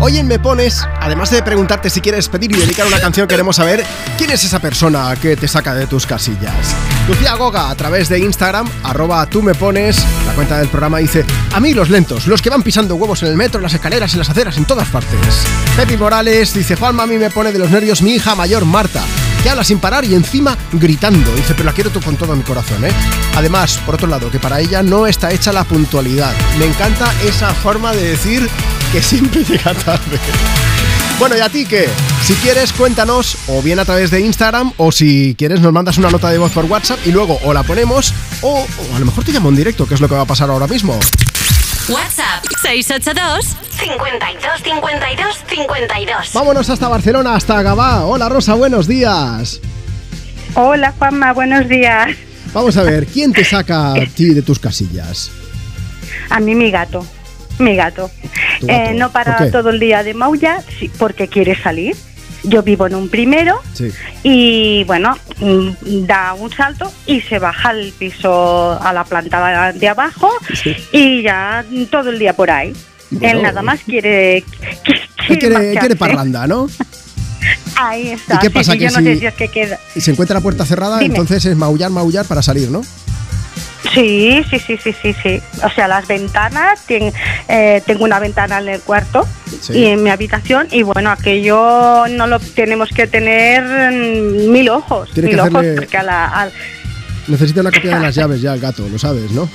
Hoy 0.02 0.18
en 0.18 0.28
Me 0.28 0.38
Pones, 0.38 0.86
además 1.00 1.32
de 1.32 1.42
preguntarte 1.44 1.90
si 1.90 2.02
quieres 2.02 2.28
pedir 2.28 2.52
y 2.52 2.60
dedicar 2.60 2.86
una 2.86 3.00
canción, 3.00 3.26
queremos 3.26 3.56
saber 3.56 3.86
quién 4.18 4.32
es 4.32 4.44
esa 4.44 4.60
persona 4.60 5.16
que 5.22 5.38
te 5.38 5.48
saca 5.48 5.74
de 5.74 5.88
tus 5.88 6.06
casillas. 6.06 6.76
Lucía 7.08 7.36
Goga, 7.36 7.70
a 7.70 7.76
través 7.76 8.10
de 8.10 8.20
Instagram, 8.20 8.70
arroba 8.84 9.26
tú 9.28 9.42
me 9.42 9.56
pones, 9.56 10.06
la 10.26 10.34
cuenta 10.34 10.58
del 10.58 10.68
programa 10.68 10.98
dice, 10.98 11.24
a 11.54 11.60
mí 11.62 11.74
los 11.74 11.90
lentos, 11.90 12.28
los 12.28 12.42
que 12.42 12.50
van 12.50 12.64
pisando 12.64 12.96
huevos 12.96 13.24
en 13.24 13.30
el 13.30 13.38
metro, 13.38 13.62
las 13.62 13.74
escaleras, 13.74 14.12
en 14.12 14.20
las 14.20 14.30
aceras, 14.30 14.58
en 14.58 14.66
todas 14.66 14.90
partes. 14.90 15.46
Pepi 15.78 15.96
Morales 15.96 16.54
dice, 16.54 16.76
Juanma, 16.76 17.04
a 17.04 17.08
mí 17.08 17.18
me 17.18 17.30
pone 17.30 17.54
de 17.54 17.60
los 17.60 17.72
nervios 17.72 18.02
mi 18.02 18.16
hija 18.16 18.36
mayor 18.36 18.66
Marta 18.66 19.02
que 19.42 19.50
habla 19.50 19.64
sin 19.64 19.80
parar 19.80 20.06
y 20.06 20.14
encima 20.14 20.58
gritando. 20.74 21.34
Dice, 21.36 21.54
pero 21.54 21.66
la 21.66 21.74
quiero 21.74 21.92
con 21.92 22.16
todo 22.16 22.36
mi 22.36 22.44
corazón, 22.44 22.86
¿eh? 22.86 22.92
Además, 23.36 23.80
por 23.86 23.96
otro 23.96 24.08
lado, 24.08 24.30
que 24.30 24.40
para 24.40 24.60
ella 24.60 24.84
no 24.84 25.08
está 25.08 25.32
hecha 25.32 25.52
la 25.52 25.64
puntualidad. 25.64 26.34
Me 26.58 26.66
encanta 26.66 27.14
esa 27.24 27.54
forma 27.54 27.94
de 27.94 28.10
decir 28.10 28.50
que 28.92 29.02
siempre 29.02 29.44
llega 29.48 29.74
tarde. 29.74 30.20
Bueno, 31.20 31.38
¿y 31.38 31.40
a 31.40 31.50
ti 31.50 31.66
qué? 31.66 31.88
Si 32.24 32.34
quieres, 32.36 32.74
cuéntanos, 32.74 33.38
o 33.48 33.62
bien 33.62 33.80
a 33.80 33.86
través 33.86 34.10
de 34.10 34.22
Instagram, 34.22 34.74
o 34.78 34.92
si 34.92 35.36
quieres, 35.38 35.60
nos 35.60 35.72
mandas 35.72 35.98
una 35.98 36.10
nota 36.10 36.30
de 36.30 36.38
voz 36.38 36.52
por 36.52 36.66
WhatsApp 36.66 37.00
y 37.06 37.12
luego 37.12 37.40
o 37.44 37.54
la 37.54 37.64
ponemos, 37.64 38.14
o, 38.42 38.62
o 38.62 38.96
a 38.96 39.00
lo 39.00 39.06
mejor 39.06 39.24
te 39.24 39.32
llamo 39.32 39.50
en 39.50 39.56
directo, 39.56 39.88
que 39.88 39.94
es 39.94 40.02
lo 40.02 40.10
que 40.10 40.16
va 40.16 40.22
a 40.22 40.26
pasar 40.26 40.50
ahora 40.50 40.68
mismo. 40.68 41.00
WhatsApp 41.90 42.44
682 42.62 43.61
52 43.82 44.62
52 44.64 45.44
52. 45.48 46.34
Vámonos 46.34 46.70
hasta 46.70 46.88
Barcelona, 46.88 47.34
hasta 47.36 47.62
Gabá. 47.64 48.06
Hola 48.06 48.30
Rosa, 48.30 48.54
buenos 48.54 48.88
días. 48.88 49.60
Hola 50.54 50.94
Juanma, 51.00 51.34
buenos 51.34 51.68
días. 51.68 52.10
Vamos 52.54 52.78
a 52.78 52.84
ver, 52.84 53.08
¿quién 53.08 53.34
te 53.34 53.44
saca 53.44 53.94
a 53.94 54.06
ti 54.16 54.34
de 54.36 54.44
tus 54.44 54.60
casillas? 54.60 55.32
A 56.30 56.40
mí 56.40 56.54
mi 56.54 56.70
gato, 56.70 57.04
mi 57.58 57.76
gato. 57.76 58.12
Eh, 58.68 58.94
no 58.96 59.12
para 59.12 59.50
todo 59.50 59.72
el 59.72 59.80
día 59.80 60.04
de 60.04 60.14
maullar 60.14 60.64
sí, 60.80 60.92
porque 61.00 61.28
quiere 61.28 61.56
salir. 61.60 61.96
Yo 62.44 62.64
vivo 62.64 62.88
en 62.88 62.96
un 62.96 63.08
primero 63.10 63.62
Sí. 63.74 63.92
y 64.24 64.84
bueno, 64.86 65.16
mm, 65.40 66.06
da 66.08 66.34
un 66.34 66.52
salto 66.52 66.92
y 67.06 67.22
se 67.22 67.38
baja 67.40 67.70
al 67.70 67.94
piso, 67.98 68.80
a 68.82 68.94
la 68.94 69.04
planta 69.04 69.72
de 69.74 69.88
abajo 69.88 70.30
y 70.92 71.22
ya 71.24 71.64
todo 71.92 72.10
el 72.12 72.18
día 72.20 72.34
por 72.34 72.50
ahí. 72.52 72.74
Bueno. 73.12 73.38
Él 73.38 73.44
nada 73.44 73.62
más 73.62 73.82
quiere... 73.82 74.44
Quiere, 75.28 75.74
quiere, 75.78 75.96
parranda, 75.96 76.48
¿no? 76.48 76.68
Ahí 77.76 78.10
está. 78.10 78.36
¿Y 78.36 78.40
qué 78.40 78.50
pasa? 78.52 78.74
sí, 78.74 78.80
Que 78.80 78.86
yo 78.86 78.92
no 78.92 78.98
si- 79.00 79.04
sé 79.06 79.20
si 79.20 79.26
es 79.26 79.34
que 79.34 79.48
queda... 79.50 79.80
Y 79.96 80.02
se 80.02 80.12
encuentra 80.12 80.36
la 80.36 80.42
puerta 80.42 80.66
cerrada, 80.66 80.98
Dime. 81.00 81.10
entonces 81.16 81.46
es 81.46 81.56
maullar, 81.56 81.90
maullar 81.92 82.26
para 82.26 82.42
salir, 82.42 82.70
¿no? 82.70 82.84
Sí, 83.94 84.42
sí, 84.50 84.60
sí, 84.60 84.78
sí, 84.82 84.94
sí, 85.02 85.14
sí. 85.22 85.42
O 85.64 85.70
sea, 85.70 85.88
las 85.88 86.08
ventanas, 86.08 86.80
tien- 86.88 87.12
eh, 87.50 87.82
tengo 87.86 88.04
una 88.06 88.20
ventana 88.20 88.60
en 88.60 88.70
el 88.70 88.80
cuarto 88.82 89.28
Sí. 89.60 89.74
y 89.74 89.86
en 89.88 90.02
mi 90.04 90.10
habitación 90.10 90.68
y 90.72 90.84
bueno, 90.84 91.10
aquello 91.12 92.06
no 92.10 92.26
lo 92.28 92.40
tenemos 92.40 92.90
que 92.90 93.06
tener 93.08 93.62
mm, 93.64 94.50
mil 94.52 94.70
ojos, 94.70 95.10
Tiene 95.14 95.30
que 95.30 95.36
mil 95.36 95.42
ojos, 95.42 95.56
hacerle- 95.62 95.76
porque 95.76 95.98
a 95.98 96.04
la... 96.04 96.26
al- 96.28 96.54
Necesita 97.28 97.62
una 97.62 97.72
copia 97.72 97.96
de 97.98 98.02
las 98.02 98.16
llaves 98.16 98.42
ya 98.42 98.54
el 98.54 98.60
gato, 98.62 98.88
lo 98.88 98.98
sabes, 98.98 99.32
¿no? 99.32 99.50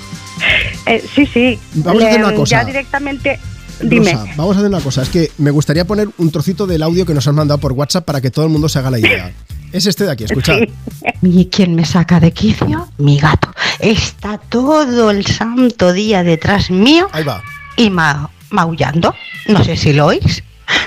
Eh, 0.86 1.05
sí, 1.15 1.26
sí. 1.26 1.58
Vamos 1.74 2.02
a 2.02 2.08
hacer 2.08 2.24
una 2.24 2.34
cosa. 2.34 2.58
Ya 2.60 2.65
directamente... 2.65 3.39
Dime. 3.81 4.12
Rosa, 4.12 4.24
vamos 4.36 4.56
a 4.56 4.58
hacer 4.60 4.70
una 4.70 4.81
cosa, 4.81 5.02
es 5.02 5.10
que 5.10 5.31
me 5.36 5.50
gustaría 5.50 5.84
poner 5.84 6.08
un 6.16 6.31
trocito 6.32 6.66
del 6.66 6.82
audio 6.82 7.05
que 7.05 7.12
nos 7.12 7.28
han 7.28 7.34
mandado 7.34 7.58
por 7.60 7.73
WhatsApp 7.73 8.06
para 8.06 8.23
que 8.23 8.31
todo 8.31 8.47
el 8.47 8.50
mundo 8.50 8.70
se 8.70 8.78
haga 8.78 8.90
la 8.90 8.98
idea. 8.98 9.32
Es 9.70 9.84
este 9.84 10.05
de 10.05 10.12
aquí, 10.12 10.24
escuchad. 10.24 10.60
¿Y 11.23 11.44
quién 11.47 11.74
me 11.74 11.84
saca 11.84 12.18
de 12.18 12.32
quicio? 12.32 12.89
Mi 12.97 13.18
gato. 13.18 13.52
Está 13.78 14.39
todo 14.39 15.10
el 15.10 15.26
santo 15.26 15.92
día 15.92 16.23
detrás 16.23 16.70
mío 16.70 17.08
Ahí 17.12 17.23
va. 17.24 17.42
y 17.76 17.90
ma- 17.90 18.31
maullando. 18.48 19.15
No 19.48 19.62
sé 19.62 19.76
si 19.76 19.92
lo 19.92 20.06
oís. 20.06 20.42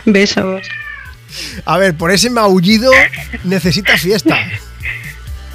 Besos. 0.06 0.64
A 1.66 1.78
ver, 1.78 1.96
por 1.96 2.10
ese 2.10 2.32
maullido 2.32 2.90
necesitas 3.44 4.02
fiesta. 4.02 4.36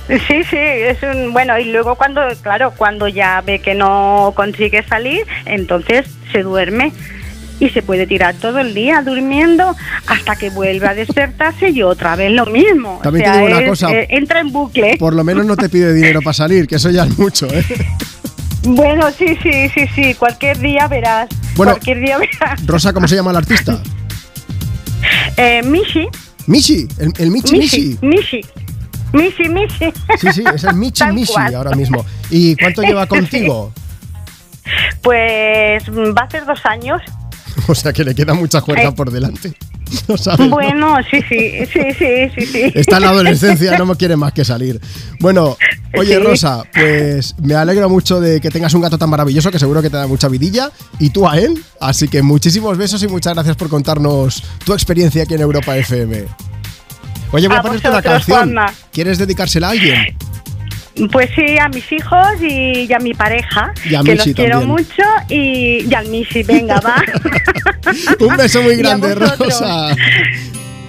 Sí, 0.09 0.45
sí, 0.51 0.57
es 0.59 0.99
un 1.03 1.33
bueno 1.33 1.59
y 1.59 1.65
luego 1.73 1.95
cuando, 1.95 2.21
claro, 2.43 2.73
cuando 2.77 3.09
ya 3.09 3.41
ve 3.41 3.59
que 3.61 3.75
no 3.75 4.33
consigue 4.37 4.83
salir, 4.87 5.27
entonces 5.47 6.07
se 6.31 6.43
duerme 6.43 6.93
y 7.59 7.71
se 7.71 7.81
puede 7.83 8.07
tirar 8.07 8.35
todo 8.35 8.59
el 8.59 8.75
día 8.75 9.01
durmiendo 9.01 9.75
hasta 10.07 10.37
que 10.37 10.51
vuelve 10.51 10.87
a 10.89 10.95
despertarse 10.95 11.71
y 11.71 11.83
otra 11.83 12.17
vez 12.17 12.33
lo 12.33 12.45
mismo. 12.47 13.01
También 13.03 13.25
o 13.25 13.29
sea, 13.29 13.33
te 13.33 13.39
digo 13.47 13.57
una 13.57 13.65
es- 13.65 13.71
cosa. 13.71 13.93
eh, 13.93 14.07
entra 14.11 14.41
en 14.41 14.53
bucle. 14.53 14.97
Por 14.99 15.15
lo 15.15 15.25
menos 15.25 15.47
no 15.47 15.57
te 15.57 15.69
pide 15.71 15.95
dinero 15.95 16.21
para 16.21 16.35
salir, 16.35 16.67
que 16.67 16.75
eso 16.77 16.91
ya 16.91 17.05
es 17.05 17.19
mucho, 17.19 17.47
¿eh? 17.47 17.65
Bueno, 18.67 19.11
sí, 19.11 19.39
sí, 19.43 19.69
sí, 19.75 19.87
sí, 19.95 20.15
cualquier 20.15 20.59
día 20.59 20.87
verás. 20.89 21.29
Bueno. 21.55 21.73
cualquier 21.73 22.01
día 22.01 22.19
verás. 22.19 22.67
Rosa, 22.67 22.93
¿cómo 22.93 23.07
se 23.09 23.15
llama 23.17 23.31
el 23.31 23.37
artista? 23.39 23.81
Eh, 25.37 25.63
Mishi. 25.65 26.07
Michi, 26.47 26.87
el, 26.99 27.13
el 27.19 27.31
Michi 27.31 27.59
Michi. 27.59 27.99
Mishi. 28.01 28.41
Mishi, 28.41 28.41
Mishi. 29.15 29.93
Sí, 30.21 30.29
sí, 30.33 30.45
es 30.55 30.65
el 30.65 30.75
Michi 30.75 31.05
Michi 31.13 31.33
cual. 31.33 31.55
ahora 31.55 31.77
mismo. 31.77 32.05
¿Y 32.31 32.57
cuánto 32.57 32.83
lleva 32.83 33.07
contigo? 33.07 33.73
Pues 35.03 35.89
mm, 35.89 36.15
va 36.17 36.23
a 36.23 36.31
ser 36.31 36.45
dos 36.47 36.61
años. 36.67 37.01
O 37.69 37.75
sea 37.75 37.93
que 37.93 38.03
le 38.05 38.17
queda 38.17 38.35
mucha 38.35 38.61
cuerda 38.61 38.89
Eh. 38.89 38.93
por 38.93 39.11
delante. 39.13 39.55
No 40.09 40.17
sabes, 40.17 40.41
¿no? 40.49 40.57
Bueno, 40.57 40.97
sí, 41.09 41.23
sí, 41.29 41.51
sí, 41.73 41.81
sí, 41.97 42.29
sí, 42.35 42.47
sí. 42.47 42.73
Está 42.75 42.97
en 42.97 43.03
la 43.03 43.11
adolescencia, 43.11 43.79
no 43.79 43.87
me 43.87 43.95
quiere 43.97 44.17
más 44.17 44.33
que 44.33 44.45
salir. 44.45 44.81
Bueno, 45.21 45.57
oye 45.97 46.17
Sí. 46.17 46.23
Rosa, 46.23 46.65
pues 46.75 47.37
me 47.41 47.55
alegro 47.55 47.89
mucho 47.89 48.21
de 48.21 48.41
que 48.41 48.51
tengas 48.51 48.75
un 48.75 48.81
gato 48.81 48.99
tan 48.99 49.09
maravilloso 49.09 49.53
que 49.53 49.59
seguro 49.61 49.83
que 49.83 49.91
te 49.91 49.97
da 49.97 50.07
mucha 50.09 50.27
vidilla 50.29 50.71
y 50.99 51.11
tú 51.11 51.29
a 51.29 51.39
él. 51.39 51.63
Así 51.81 52.09
que 52.09 52.23
muchísimos 52.23 52.77
besos 52.77 53.03
y 53.05 53.09
muchas 53.09 53.35
gracias 53.35 53.57
por 53.57 53.69
contarnos 53.69 54.43
tu 54.65 54.73
experiencia 54.73 55.23
aquí 55.23 55.35
en 55.35 55.43
Europa 55.43 55.77
FM. 55.77 56.25
Oye, 57.35 57.49
voy 57.49 57.57
a, 57.57 57.61
A 57.61 57.63
ponerte 57.63 57.89
una 57.89 58.03
canción. 58.03 58.39
Juanma. 58.39 58.67
¿Quieres 58.93 59.19
dedicársela 59.19 59.69
a 59.69 59.71
alguien? 59.73 60.17
Pues 61.11 61.29
sí, 61.35 61.59
a 61.59 61.69
mis 61.69 61.91
hijos 61.91 62.29
y, 62.41 62.87
y 62.89 62.93
a 62.93 63.01
mi 63.01 63.13
pareja, 63.15 63.73
Y 63.91 63.97
a 63.97 64.03
que 64.03 64.13
Michi 64.13 64.29
los 64.29 64.37
quiero 64.37 64.61
mucho, 64.63 65.03
y, 65.29 65.85
y 65.91 65.95
al 65.95 66.07
Michi, 66.09 66.45
venga, 66.45 66.81
va. 66.81 67.03
Un 68.21 68.37
beso 68.37 68.63
muy 68.63 68.77
grande. 68.83 69.13
Rosa. 69.17 69.97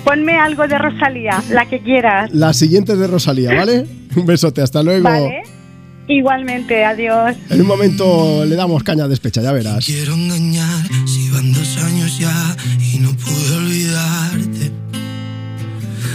Ponme 0.03 0.37
algo 0.37 0.67
de 0.67 0.77
Rosalía, 0.77 1.41
la 1.49 1.65
que 1.65 1.79
quieras. 1.79 2.29
La 2.31 2.53
siguiente 2.53 2.95
de 2.95 3.07
Rosalía, 3.07 3.55
¿vale? 3.55 3.87
Un 4.15 4.27
besote, 4.27 4.61
hasta 4.61 4.83
luego. 4.83 5.03
Vale. 5.09 5.41
Igualmente, 6.07 6.85
adiós. 6.85 7.35
En 7.49 7.61
un 7.61 7.65
momento 7.67 8.45
le 8.45 8.55
damos 8.55 8.83
caña 8.83 9.05
a 9.05 9.07
despecha, 9.07 9.41
ya 9.41 9.51
verás. 9.51 9.83
quiero 9.87 10.13
engañar 10.13 10.85
si 11.07 11.31
van 11.31 11.51
dos 11.51 11.77
años 11.83 12.19
ya 12.19 12.55
y 12.79 12.99
no 12.99 13.09
pude 13.17 13.55
olvidarte. 13.57 14.54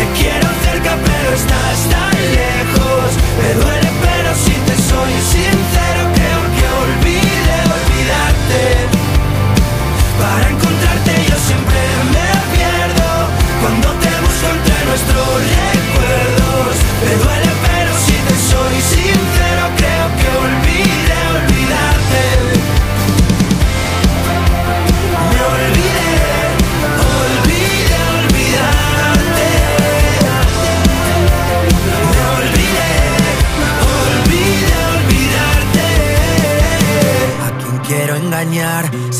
te 0.00 0.06
quiero 0.18 0.48
cerca, 0.64 0.92
pero 1.08 1.28
estás 1.34 1.78
tan 1.92 2.16
lejos. 2.40 3.08
Me 3.38 3.48
duele, 3.60 3.90
pero 4.06 4.30
si 4.34 4.54
te 4.66 4.74
soy 4.90 5.12
sincero, 5.36 6.02
creo 6.16 6.42
que 6.56 6.64
olvide 6.84 7.56
olvidarte. 7.78 8.62
Para 10.20 10.46
encontrarte 10.54 11.12
yo 11.28 11.36
siempre 11.48 11.80
me 12.12 12.28
pierdo 12.54 13.08
Cuando 13.62 13.88
te 14.02 14.10
busco 14.20 14.46
entre 14.54 14.84
nuestros 14.84 15.79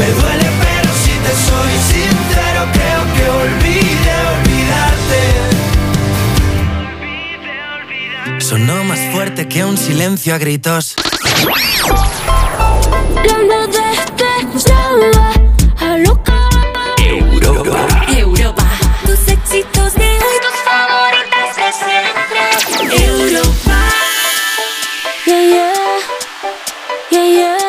Me 0.00 0.06
duele 0.06 0.48
pero 0.62 0.90
si 1.04 1.14
te 1.24 1.32
soy 1.48 1.72
sincero 1.92 2.60
creo 2.72 3.02
que 3.14 3.24
olvide 3.42 4.14
olvidarte. 4.34 5.20
Sonó 8.40 8.78
más 8.84 9.00
fuerte 9.12 9.46
que 9.46 9.62
un 9.62 9.76
silencio 9.76 10.34
a 10.34 10.38
gritos. 10.38 10.96
Europa. 17.02 17.86
Europa. 18.16 18.64
Tus 19.04 19.28
éxitos 19.28 19.94
de 19.94 20.08
hoy, 20.08 20.36
tus 20.40 20.56
favoritas 20.64 21.56
de 21.56 21.72
siempre. 21.84 22.40
Europa. 23.04 23.78
Yeah, 25.26 25.42
yeah. 25.42 25.74
Yeah, 27.10 27.26
yeah. 27.26 27.59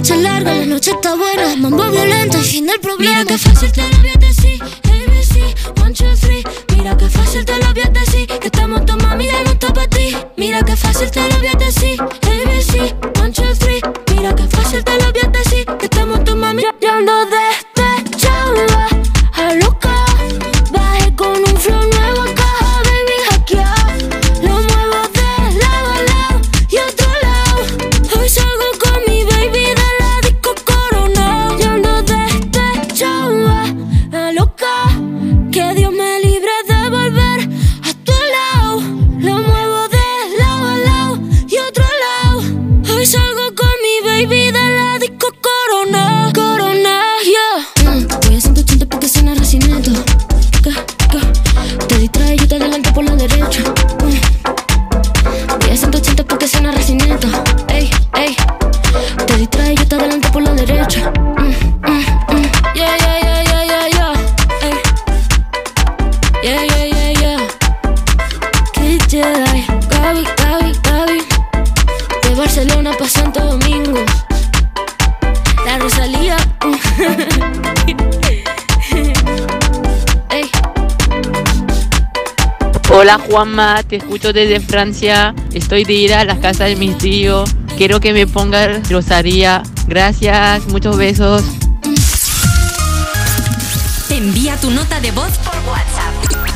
Noche 0.00 0.14
es 0.14 0.22
larga, 0.22 0.54
la 0.54 0.64
noche 0.64 0.92
está 0.92 1.14
buena. 1.14 1.56
Mambo 1.56 1.90
violento, 1.90 2.38
el 2.38 2.44
fin 2.44 2.66
del 2.66 2.80
problema. 2.80 3.22
Juanma, 83.30 83.82
te 83.84 83.96
escucho 83.96 84.32
desde 84.32 84.58
Francia. 84.58 85.34
Estoy 85.52 85.84
de 85.84 85.92
ir 85.92 86.14
a 86.14 86.24
la 86.24 86.40
casa 86.40 86.64
de 86.64 86.74
mis 86.74 86.98
tíos. 86.98 87.48
Quiero 87.76 88.00
que 88.00 88.12
me 88.12 88.26
pongas 88.26 88.90
Rosaría. 88.90 89.62
Gracias, 89.86 90.66
muchos 90.66 90.96
besos. 90.96 91.44
Envía 94.10 94.56
tu 94.56 94.70
nota 94.70 95.00
de 95.00 95.12
voz 95.12 95.30
por 95.38 95.54
WhatsApp. 95.68 96.10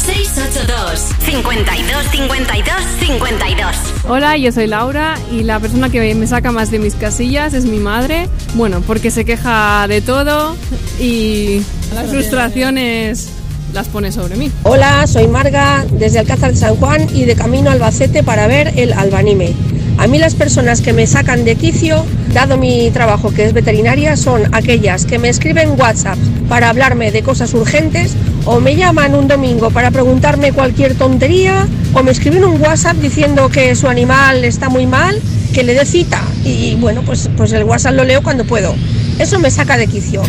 682 0.05 1.01
52 1.25 2.07
52 2.11 2.75
52 3.01 3.77
Hola, 4.07 4.37
yo 4.37 4.53
soy 4.53 4.67
Laura 4.67 5.15
y 5.33 5.45
la 5.45 5.61
persona 5.61 5.89
que 5.89 6.15
me 6.15 6.27
saca 6.27 6.53
más 6.53 6.71
de 6.71 6.79
mis 6.79 6.95
casillas 6.95 7.55
es 7.55 7.65
mi 7.65 7.79
madre. 7.79 8.29
Bueno, 8.55 8.83
porque 8.87 9.11
se 9.11 9.25
queja 9.25 9.87
de 9.89 10.03
todo 10.03 10.57
y 11.01 11.63
las 11.95 12.11
frustraciones 12.11 13.31
las 13.75 13.89
pone 13.89 14.13
sobre 14.13 14.37
mí. 14.37 14.51
Hola, 14.63 15.07
soy 15.07 15.27
Marga 15.27 15.85
desde 15.91 16.21
Alcázar 16.21 16.53
de 16.53 16.57
San 16.57 16.77
Juan 16.77 17.09
y 17.13 17.25
de 17.25 17.35
camino 17.35 17.71
Albacete 17.71 18.23
para 18.23 18.47
ver 18.47 18.73
el 18.77 18.93
albanime. 18.93 19.53
A 19.99 20.07
mí 20.07 20.19
las 20.19 20.35
personas 20.35 20.81
que 20.81 20.93
me 20.93 21.07
sacan 21.07 21.45
de 21.45 21.57
quicio, 21.57 22.05
dado 22.33 22.57
mi 22.57 22.91
trabajo 22.93 23.33
que 23.33 23.45
es 23.45 23.53
veterinaria, 23.53 24.17
son 24.17 24.43
aquellas 24.55 25.07
que 25.07 25.19
me 25.19 25.29
escriben 25.29 25.79
WhatsApp 25.79 26.19
para 26.49 26.69
hablarme 26.69 27.11
de 27.11 27.23
cosas 27.23 27.53
urgentes 27.55 28.15
o 28.45 28.61
me 28.61 28.77
llaman 28.77 29.15
un 29.15 29.29
domingo 29.29 29.71
para 29.71 29.91
preguntarme 29.91 30.53
cualquier 30.53 30.95
tontería 30.95 31.67
o 31.95 32.03
me 32.03 32.13
escriben 32.13 32.45
un 32.45 32.61
WhatsApp 32.61 32.97
diciendo 32.97 33.49
que 33.49 33.75
su 33.75 33.89
animal 33.89 34.45
está 34.45 34.69
muy 34.69 34.87
mal, 34.87 35.21
que 35.53 35.65
le 35.65 35.75
dé 35.75 35.85
cita 35.85 36.23
y 36.45 36.77
bueno, 36.77 37.03
pues, 37.05 37.29
pues 37.37 37.53
el 37.53 37.65
WhatsApp 37.65 37.95
lo 37.95 38.05
leo 38.05 38.23
cuando 38.23 38.45
puedo. 38.45 38.75
Eso 39.19 39.39
me 39.41 39.51
saca 39.51 39.77
de 39.77 39.87
quicio. 39.89 40.23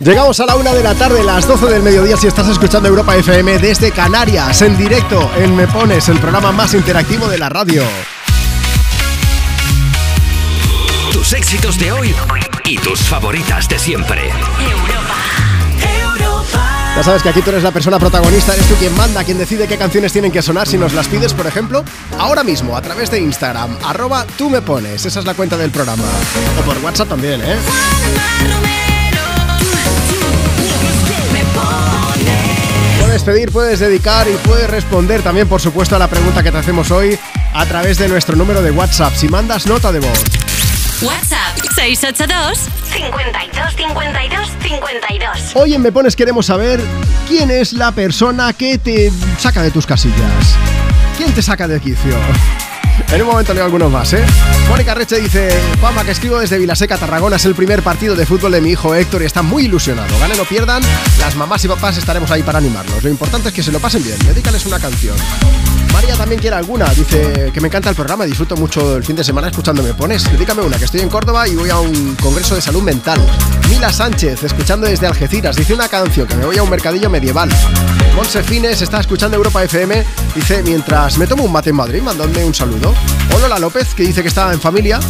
Llegamos 0.00 0.40
a 0.40 0.46
la 0.46 0.56
una 0.56 0.72
de 0.72 0.82
la 0.82 0.94
tarde, 0.94 1.22
las 1.22 1.46
12 1.46 1.66
del 1.66 1.82
mediodía, 1.82 2.16
si 2.16 2.26
estás 2.26 2.48
escuchando 2.48 2.88
Europa 2.88 3.14
FM 3.16 3.58
desde 3.58 3.92
Canarias, 3.92 4.62
en 4.62 4.78
directo 4.78 5.30
en 5.36 5.54
Me 5.54 5.66
Pones, 5.66 6.08
el 6.08 6.18
programa 6.18 6.52
más 6.52 6.72
interactivo 6.72 7.28
de 7.28 7.36
la 7.36 7.50
radio. 7.50 7.82
Tus 11.12 11.34
éxitos 11.34 11.78
de 11.78 11.92
hoy 11.92 12.14
y 12.64 12.78
tus 12.78 13.00
favoritas 13.00 13.68
de 13.68 13.78
siempre. 13.78 14.30
Ya 16.96 17.02
sabes 17.02 17.22
que 17.22 17.28
aquí 17.28 17.42
tú 17.42 17.50
eres 17.50 17.62
la 17.62 17.70
persona 17.70 17.98
protagonista, 17.98 18.54
eres 18.54 18.66
tú 18.68 18.76
quien 18.76 18.96
manda, 18.96 19.22
quien 19.22 19.36
decide 19.36 19.68
qué 19.68 19.76
canciones 19.76 20.14
tienen 20.14 20.32
que 20.32 20.40
sonar 20.40 20.66
si 20.66 20.78
nos 20.78 20.94
las 20.94 21.08
pides, 21.08 21.34
por 21.34 21.46
ejemplo, 21.46 21.84
ahora 22.18 22.42
mismo 22.42 22.74
a 22.74 22.80
través 22.80 23.10
de 23.10 23.20
Instagram, 23.20 23.76
arroba 23.84 24.24
tú 24.38 24.48
me 24.48 24.62
pones, 24.62 25.04
esa 25.04 25.20
es 25.20 25.26
la 25.26 25.34
cuenta 25.34 25.58
del 25.58 25.70
programa. 25.70 26.04
O 26.58 26.62
por 26.62 26.78
WhatsApp 26.78 27.10
también, 27.10 27.42
¿eh? 27.42 28.69
Puedes 33.20 33.36
pedir, 33.36 33.52
puedes 33.52 33.80
dedicar 33.80 34.26
y 34.28 34.34
puedes 34.48 34.70
responder 34.70 35.20
también, 35.20 35.46
por 35.46 35.60
supuesto, 35.60 35.94
a 35.94 35.98
la 35.98 36.08
pregunta 36.08 36.42
que 36.42 36.50
te 36.50 36.56
hacemos 36.56 36.90
hoy 36.90 37.18
a 37.52 37.66
través 37.66 37.98
de 37.98 38.08
nuestro 38.08 38.34
número 38.34 38.62
de 38.62 38.70
WhatsApp. 38.70 39.12
Si 39.14 39.28
mandas 39.28 39.66
nota 39.66 39.92
de 39.92 40.00
voz. 40.00 40.24
WhatsApp 41.02 41.58
682 41.74 42.58
52 42.90 43.74
52 43.76 44.48
52 44.62 45.52
Hoy 45.54 45.74
en 45.74 45.82
Me 45.82 45.92
Pones 45.92 46.16
queremos 46.16 46.46
saber 46.46 46.80
quién 47.28 47.50
es 47.50 47.74
la 47.74 47.92
persona 47.92 48.54
que 48.54 48.78
te 48.78 49.12
saca 49.38 49.62
de 49.62 49.70
tus 49.70 49.86
casillas. 49.86 50.56
¿Quién 51.18 51.34
te 51.34 51.42
saca 51.42 51.68
de 51.68 51.78
quicio? 51.78 52.16
En 53.12 53.22
un 53.22 53.28
momento 53.28 53.52
leo 53.54 53.64
algunos 53.64 53.90
más, 53.90 54.12
¿eh? 54.12 54.24
Mónica 54.68 54.94
Reche 54.94 55.20
dice, 55.20 55.50
Juanma, 55.80 56.04
que 56.04 56.12
escribo 56.12 56.38
desde 56.38 56.58
Vilaseca, 56.58 56.96
Tarragona, 56.96 57.36
es 57.36 57.44
el 57.44 57.54
primer 57.54 57.82
partido 57.82 58.14
de 58.14 58.24
fútbol 58.24 58.52
de 58.52 58.60
mi 58.60 58.70
hijo 58.70 58.94
Héctor 58.94 59.22
y 59.22 59.24
está 59.24 59.42
muy 59.42 59.64
ilusionado. 59.64 60.16
Ganen 60.20 60.38
o 60.38 60.44
pierdan, 60.44 60.82
las 61.18 61.34
mamás 61.34 61.64
y 61.64 61.68
papás 61.68 61.96
estaremos 61.96 62.30
ahí 62.30 62.42
para 62.42 62.58
animarlos. 62.58 63.02
Lo 63.02 63.10
importante 63.10 63.48
es 63.48 63.54
que 63.54 63.62
se 63.62 63.72
lo 63.72 63.80
pasen 63.80 64.02
bien, 64.02 64.18
dedícales 64.20 64.64
una 64.66 64.78
canción. 64.78 65.16
María 65.92 66.14
también 66.14 66.40
quiere 66.40 66.56
alguna, 66.56 66.86
dice 66.90 67.50
que 67.52 67.60
me 67.60 67.66
encanta 67.66 67.90
el 67.90 67.96
programa, 67.96 68.24
disfruto 68.24 68.56
mucho 68.56 68.96
el 68.96 69.04
fin 69.04 69.16
de 69.16 69.24
semana 69.24 69.48
escuchando 69.48 69.82
Me 69.82 69.92
Pones. 69.92 70.30
Dedícame 70.30 70.62
una, 70.62 70.78
que 70.78 70.84
estoy 70.84 71.00
en 71.00 71.08
Córdoba 71.08 71.48
y 71.48 71.56
voy 71.56 71.70
a 71.70 71.78
un 71.78 72.14
congreso 72.16 72.54
de 72.54 72.60
salud 72.60 72.82
mental. 72.82 73.20
Mila 73.68 73.92
Sánchez, 73.92 74.44
escuchando 74.44 74.86
desde 74.86 75.06
Algeciras, 75.06 75.56
dice 75.56 75.74
una 75.74 75.88
canción, 75.88 76.28
que 76.28 76.36
me 76.36 76.46
voy 76.46 76.56
a 76.58 76.62
un 76.62 76.70
mercadillo 76.70 77.10
medieval. 77.10 77.50
Monse 78.16 78.42
Fines 78.42 78.82
está 78.82 79.00
escuchando 79.00 79.36
Europa 79.36 79.62
FM, 79.64 80.04
dice, 80.34 80.62
mientras 80.62 81.18
me 81.18 81.26
tomo 81.26 81.44
un 81.44 81.52
mate 81.52 81.70
en 81.70 81.76
Madrid, 81.76 82.02
mandadme 82.02 82.44
un 82.44 82.54
saludo. 82.54 82.94
O 83.34 83.38
Lola 83.38 83.58
López, 83.58 83.94
que 83.94 84.02
dice 84.02 84.22
que 84.22 84.28
está 84.28 84.52
en 84.52 84.60
familia, 84.60 85.00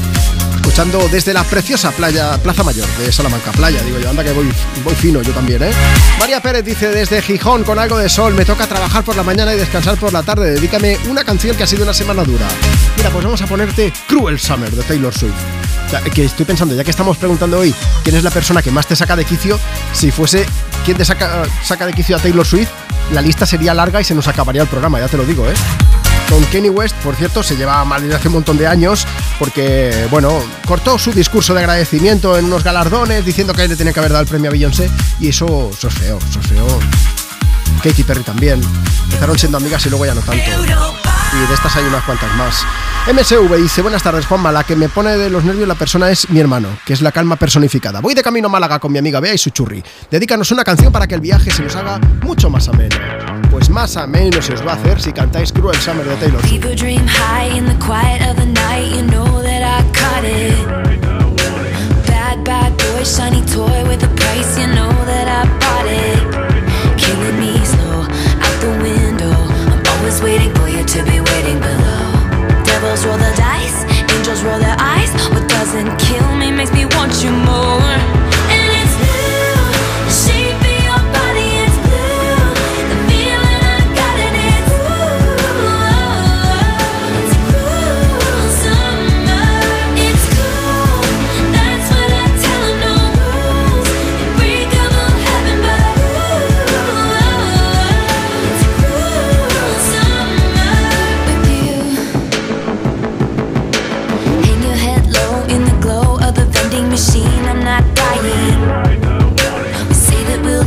escuchando 0.81 1.09
desde 1.11 1.35
la 1.35 1.45
preciosa 1.45 1.91
playa, 1.91 2.39
Plaza 2.39 2.63
Mayor 2.63 2.87
de 2.99 3.13
Salamanca. 3.13 3.53
Playa, 3.53 3.83
digo 3.83 3.99
yo, 3.99 4.09
anda 4.09 4.25
que 4.25 4.33
voy, 4.33 4.51
voy 4.83 4.95
fino 4.95 5.21
yo 5.21 5.33
también, 5.33 5.63
¿eh? 5.63 5.73
María 6.19 6.41
Pérez 6.41 6.65
dice 6.65 6.89
desde 6.89 7.21
Gijón 7.21 7.65
con 7.65 7.79
algo 7.79 7.99
de 7.99 8.09
sol, 8.09 8.35
me 8.35 8.47
toca 8.47 8.67
trabajar 8.67 9.05
por 9.05 9.15
la 9.15 9.23
mañana 9.23 9.53
y 9.53 9.59
descansar 9.59 9.99
por 9.99 10.11
la 10.13 10.23
tarde. 10.23 10.53
Dedícame 10.53 10.99
una 11.09 11.23
canción 11.23 11.55
que 11.55 11.65
ha 11.65 11.67
sido 11.67 11.83
una 11.83 11.93
semana 11.93 12.25
dura. 12.25 12.47
Mira, 12.97 13.11
pues 13.11 13.25
vamos 13.25 13.43
a 13.43 13.47
ponerte 13.47 13.93
Cruel 14.09 14.39
Summer 14.41 14.71
de 14.71 14.83
Taylor 14.83 15.13
Swift. 15.13 15.35
Que 16.15 16.25
estoy 16.25 16.47
pensando, 16.47 16.75
ya 16.75 16.83
que 16.83 16.91
estamos 16.93 17.19
preguntando 17.19 17.59
hoy 17.59 17.75
quién 18.03 18.17
es 18.17 18.25
la 18.25 18.31
persona 18.31 18.63
que 18.63 18.71
más 18.71 18.87
te 18.87 18.97
saca 18.97 19.17
de 19.17 19.27
quicio, 19.27 19.59
si 19.93 20.11
fuese 20.11 20.47
quién 20.87 20.97
te 20.97 21.05
saca, 21.05 21.43
saca 21.63 21.85
de 21.85 21.93
quicio 21.93 22.17
a 22.17 22.21
Taylor 22.21 22.47
Swift, 22.47 22.71
la 23.13 23.21
lista 23.21 23.45
sería 23.45 23.75
larga 23.75 24.01
y 24.01 24.05
se 24.05 24.15
nos 24.15 24.29
acabaría 24.29 24.63
el 24.63 24.69
programa, 24.69 24.99
ya 24.99 25.09
te 25.09 25.19
lo 25.19 25.27
digo, 25.27 25.47
¿eh? 25.47 25.55
Con 26.31 26.45
Kanye 26.45 26.71
West, 26.71 26.95
por 27.03 27.17
cierto, 27.17 27.43
se 27.43 27.57
lleva 27.57 27.85
mal 27.85 28.03
desde 28.03 28.15
hace 28.15 28.29
un 28.29 28.35
montón 28.35 28.57
de 28.57 28.67
años 28.67 29.07
porque, 29.39 30.07
bueno, 30.11 30.41
cortó 30.65 30.97
su 30.97 31.13
discurso 31.13 31.55
de 31.55 31.61
agradecimiento 31.61 32.39
en 32.39 32.45
unos 32.45 32.63
galardones 32.63 33.25
diciendo 33.25 33.53
que 33.53 33.67
le 33.67 33.75
tenía 33.75 33.93
que 33.93 33.99
haber 33.99 34.13
dado 34.13 34.23
el 34.23 34.29
premio 34.29 34.49
a 34.49 34.53
Beyoncé 34.53 34.89
y 35.19 35.29
eso, 35.29 35.71
eso 35.73 35.89
es 35.89 35.95
feo, 35.95 36.19
eso 36.31 36.39
es 36.39 36.47
feo. 36.47 36.67
Katy 37.83 38.05
Perry 38.05 38.23
también. 38.23 38.61
Empezaron 39.05 39.39
siendo 39.39 39.59
amigas 39.59 39.85
y 39.87 39.91
luego 39.91 40.07
ya 40.07 40.15
no 40.15 40.21
tanto. 40.21 40.45
Y 41.33 41.49
de 41.49 41.55
estas 41.55 41.75
hay 41.77 41.85
unas 41.85 42.05
cuantas 42.05 42.33
más. 42.37 42.65
MSV 43.13 43.57
dice, 43.57 43.83
buenas 43.83 44.03
tardes 44.03 44.27
Juanma, 44.27 44.53
la 44.53 44.63
que 44.63 44.77
me 44.77 44.89
pone 44.89 45.17
de 45.17 45.31
los 45.31 45.43
nervios 45.43 45.67
la 45.67 45.75
persona 45.75 46.11
es 46.11 46.29
mi 46.31 46.39
hermano, 46.39 46.69
que 46.85 46.93
es 46.93 47.01
la 47.01 47.11
calma 47.11 47.37
personificada. 47.37 48.01
Voy 48.01 48.15
de 48.15 48.23
camino 48.23 48.47
a 48.47 48.51
Málaga 48.51 48.79
con 48.79 48.93
mi 48.93 48.99
amiga 48.99 49.19
Bea 49.19 49.35
y 49.35 49.39
su 49.39 49.51
churri. 49.51 49.83
Dedícanos 50.11 50.51
una 50.53 50.63
canción 50.63 50.93
para 50.93 51.09
que 51.09 51.15
el 51.15 51.21
viaje 51.21 51.51
se 51.51 51.63
nos 51.63 51.75
haga 51.75 51.99
mucho 52.23 52.51
más 52.51 52.69
ameno. 52.69 53.40
Pues 53.61 53.69
más 53.69 53.95
ameno 53.99 54.41
se 54.41 54.55
os 54.55 54.67
va 54.67 54.73
a 54.73 54.77
hacer 54.77 55.03
si 55.03 55.13
cantáis 55.13 55.53
Cruel 55.53 55.77
Summer 55.77 56.03
de 56.03 56.17
Taylor 56.17 56.41
Swift. 56.41 56.63
People 56.63 56.75
dream 56.75 57.07
high 57.07 57.55
in 57.55 57.67
the 57.67 57.77
quiet 57.85 58.23
of 58.23 58.37
the 58.37 58.47
night. 58.47 58.91
You 58.91 59.03
know 59.03 59.43
that 59.43 59.63
I 59.63 59.85
caught 59.93 60.25
it. 60.25 60.57
Bad, 62.07 62.43
bad 62.43 62.75
boy, 62.79 63.05
shiny 63.05 63.45
toy 63.45 63.85
with 63.87 64.03
a 64.03 64.09
price. 64.17 64.59
You 64.59 64.67
know 64.69 64.89
that 65.05 65.29
I 65.29 65.45
bought 65.61 65.87
it. 65.87 66.97
Killing 66.97 67.39
me 67.39 67.63
slow 67.67 68.01
out 68.41 68.57
the 68.63 68.73
window. 68.81 69.37
I'm 69.69 69.85
always 69.93 70.23
waiting 70.23 70.55
for 70.55 70.67
you 70.67 70.83
to 70.83 71.03
be 71.05 71.21
waiting 71.21 71.61
below. 71.61 72.65
Devils 72.65 73.05
roll 73.05 73.19
the 73.19 73.35
dice, 73.37 73.85
angels 74.11 74.43
roll 74.43 74.59
their 74.59 74.77
eyes. 74.81 75.13
What 75.29 75.47
doesn't 75.51 75.99
kill 75.99 76.35
me 76.35 76.51
makes 76.51 76.73
me 76.73 76.87
want 76.97 77.13
you 77.23 77.31
more. 77.31 77.90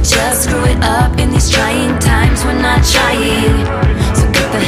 Just 0.04 0.44
screw 0.44 0.66
it 0.66 0.84
up 0.84 1.18
in 1.18 1.32
these 1.32 1.50
trying 1.50 1.98
times. 2.00 2.44
We're 2.44 2.62
not 2.62 2.84
trying. 2.84 3.66
So 4.16 4.28
the 4.52 4.60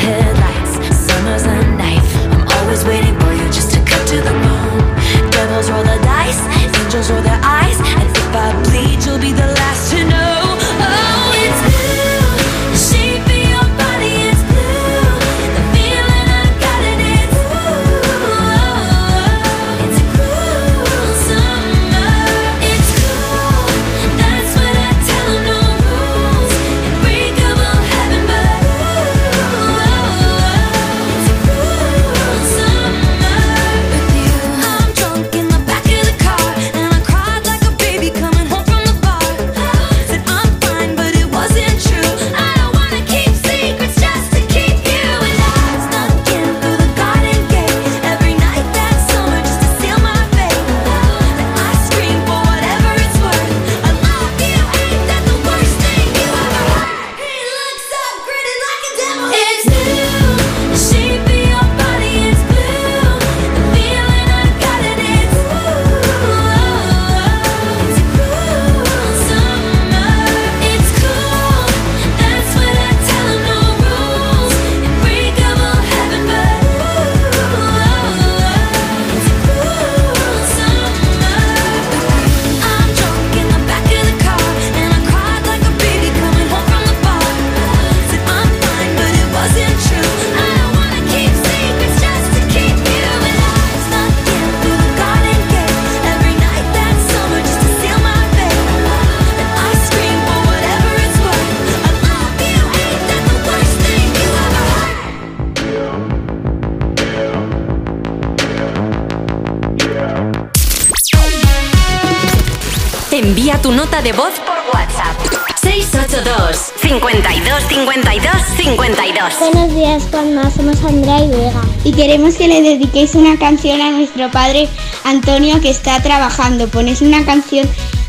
días. 119.95 120.53
Somos 120.55 120.83
Andrea 120.83 121.23
y 121.23 121.29
Vega. 121.29 121.61
Y 121.83 121.93
queremos 121.93 122.35
que 122.35 122.47
le 122.47 122.61
dediquéis 122.61 123.15
una 123.15 123.37
canción 123.37 123.81
a 123.81 123.91
nuestro 123.91 124.29
padre 124.31 124.67
Antonio 125.03 125.61
que 125.61 125.69
está 125.69 126.01
trabajando. 126.01 126.67
Ponéis 126.67 127.01
una 127.01 127.25
canción 127.25 127.67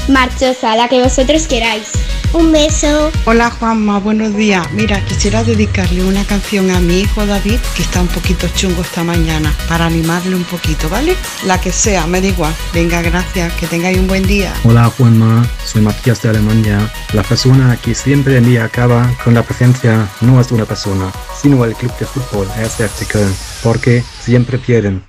marchosa, 0.09 0.77
la 0.77 0.89
que 0.89 1.03
vosotros 1.03 1.47
queráis. 1.47 1.96
Un 2.33 2.53
beso. 2.53 3.11
Hola 3.25 3.51
Juanma, 3.51 3.99
buenos 3.99 4.35
días. 4.35 4.67
Mira, 4.73 5.03
quisiera 5.05 5.43
dedicarle 5.45 6.05
una 6.05 6.25
canción 6.25 6.71
a 6.71 6.81
mi 6.81 7.01
hijo 7.01 7.25
David, 7.27 7.59
que 7.75 7.83
está 7.83 8.01
un 8.01 8.09
poquito 8.09 8.49
chungo 8.55 8.83
esta 8.83 9.05
mañana, 9.05 9.53
para 9.69 9.87
animarle 9.87 10.35
un 10.35 10.45
poquito, 10.45 10.89
¿vale? 10.89 11.17
La 11.47 11.61
que 11.61 11.73
sea, 11.73 12.07
me 12.07 12.21
da 12.21 12.29
igual. 12.29 12.55
Venga, 12.75 13.01
gracias, 13.03 13.53
que 13.55 13.67
tengáis 13.67 13.99
un 13.99 14.07
buen 14.07 14.27
día. 14.27 14.53
Hola 14.65 14.93
Juanma, 14.97 15.49
soy 15.65 15.83
Matías 15.83 16.21
de 16.23 16.31
Alemania. 16.31 16.93
La 17.13 17.23
persona 17.23 17.77
que 17.77 17.95
siempre 17.95 18.37
en 18.37 18.45
día 18.45 18.65
acaba 18.65 19.11
con 19.25 19.35
la 19.35 19.43
presencia 19.43 20.09
no 20.21 20.41
es 20.41 20.51
una 20.53 20.65
persona, 20.65 21.11
sino 21.41 21.65
el 21.65 21.75
club 21.75 21.97
de 21.99 22.07
fútbol, 22.07 22.49
es 22.61 22.77
Köln, 23.07 23.35
porque 23.63 24.05
siempre 24.21 24.59
pierden. 24.59 25.03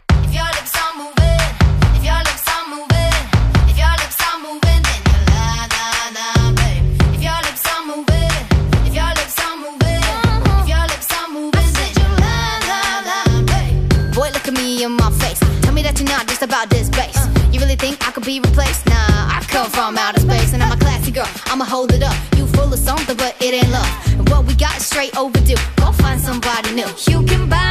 Straight 24.97 25.15
overdue. 25.15 25.53
Go 25.75 25.91
find 25.91 26.19
somebody 26.19 26.71
new. 26.73 26.87
You 27.07 27.23
can 27.23 27.47
buy 27.47 27.66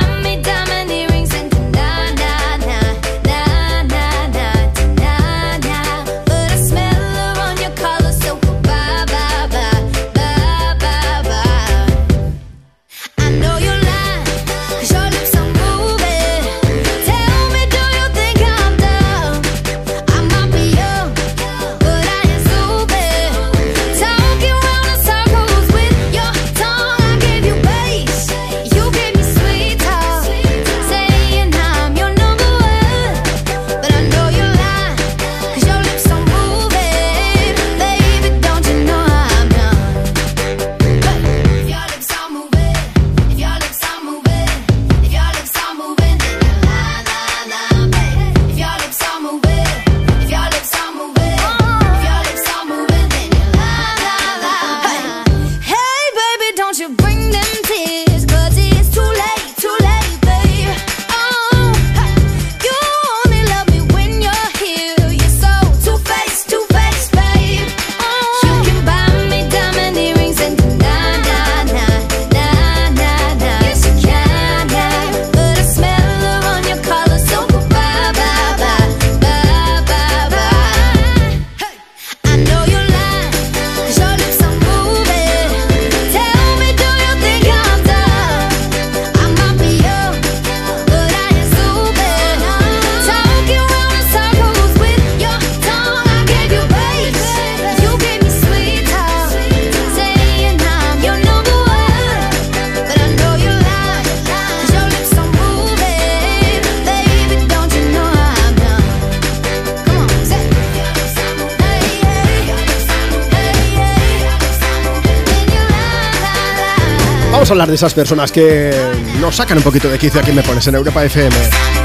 Vamos 117.47 117.61
a 117.61 117.63
hablar 117.63 117.69
de 117.69 117.77
esas 117.77 117.95
personas 117.95 118.33
que 118.33 118.75
nos 119.21 119.37
sacan 119.37 119.59
un 119.59 119.63
poquito 119.63 119.89
de 119.89 120.01
quicio 120.01 120.19
aquí 120.19 120.33
me 120.33 120.43
pones 120.43 120.67
en 120.67 120.75
Europa 120.75 121.05
FM. 121.05 121.37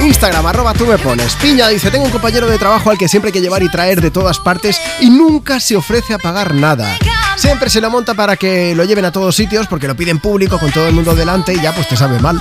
Instagram, 0.01 0.43
arroba 0.47 0.73
tú 0.73 0.87
me 0.87 0.97
pones. 0.97 1.35
Piña 1.35 1.67
dice, 1.67 1.91
tengo 1.91 2.03
un 2.03 2.09
compañero 2.09 2.47
de 2.47 2.57
trabajo 2.57 2.89
al 2.89 2.97
que 2.97 3.07
siempre 3.07 3.27
hay 3.27 3.33
que 3.33 3.41
llevar 3.41 3.61
y 3.61 3.69
traer 3.69 4.01
de 4.01 4.09
todas 4.09 4.39
partes 4.39 4.81
y 5.01 5.11
nunca 5.11 5.59
se 5.59 5.75
ofrece 5.75 6.15
a 6.15 6.17
pagar 6.17 6.55
nada. 6.55 6.97
Siempre 7.35 7.69
se 7.69 7.79
lo 7.79 7.91
monta 7.91 8.15
para 8.15 8.37
que 8.37 8.73
lo 8.73 8.85
lleven 8.85 9.05
a 9.05 9.11
todos 9.11 9.35
sitios 9.35 9.67
porque 9.67 9.87
lo 9.87 9.95
piden 9.95 10.17
público 10.17 10.57
con 10.57 10.71
todo 10.71 10.87
el 10.87 10.95
mundo 10.95 11.13
delante 11.13 11.53
y 11.53 11.61
ya 11.61 11.75
pues 11.75 11.87
te 11.87 11.95
sabe 11.95 12.17
mal. 12.17 12.39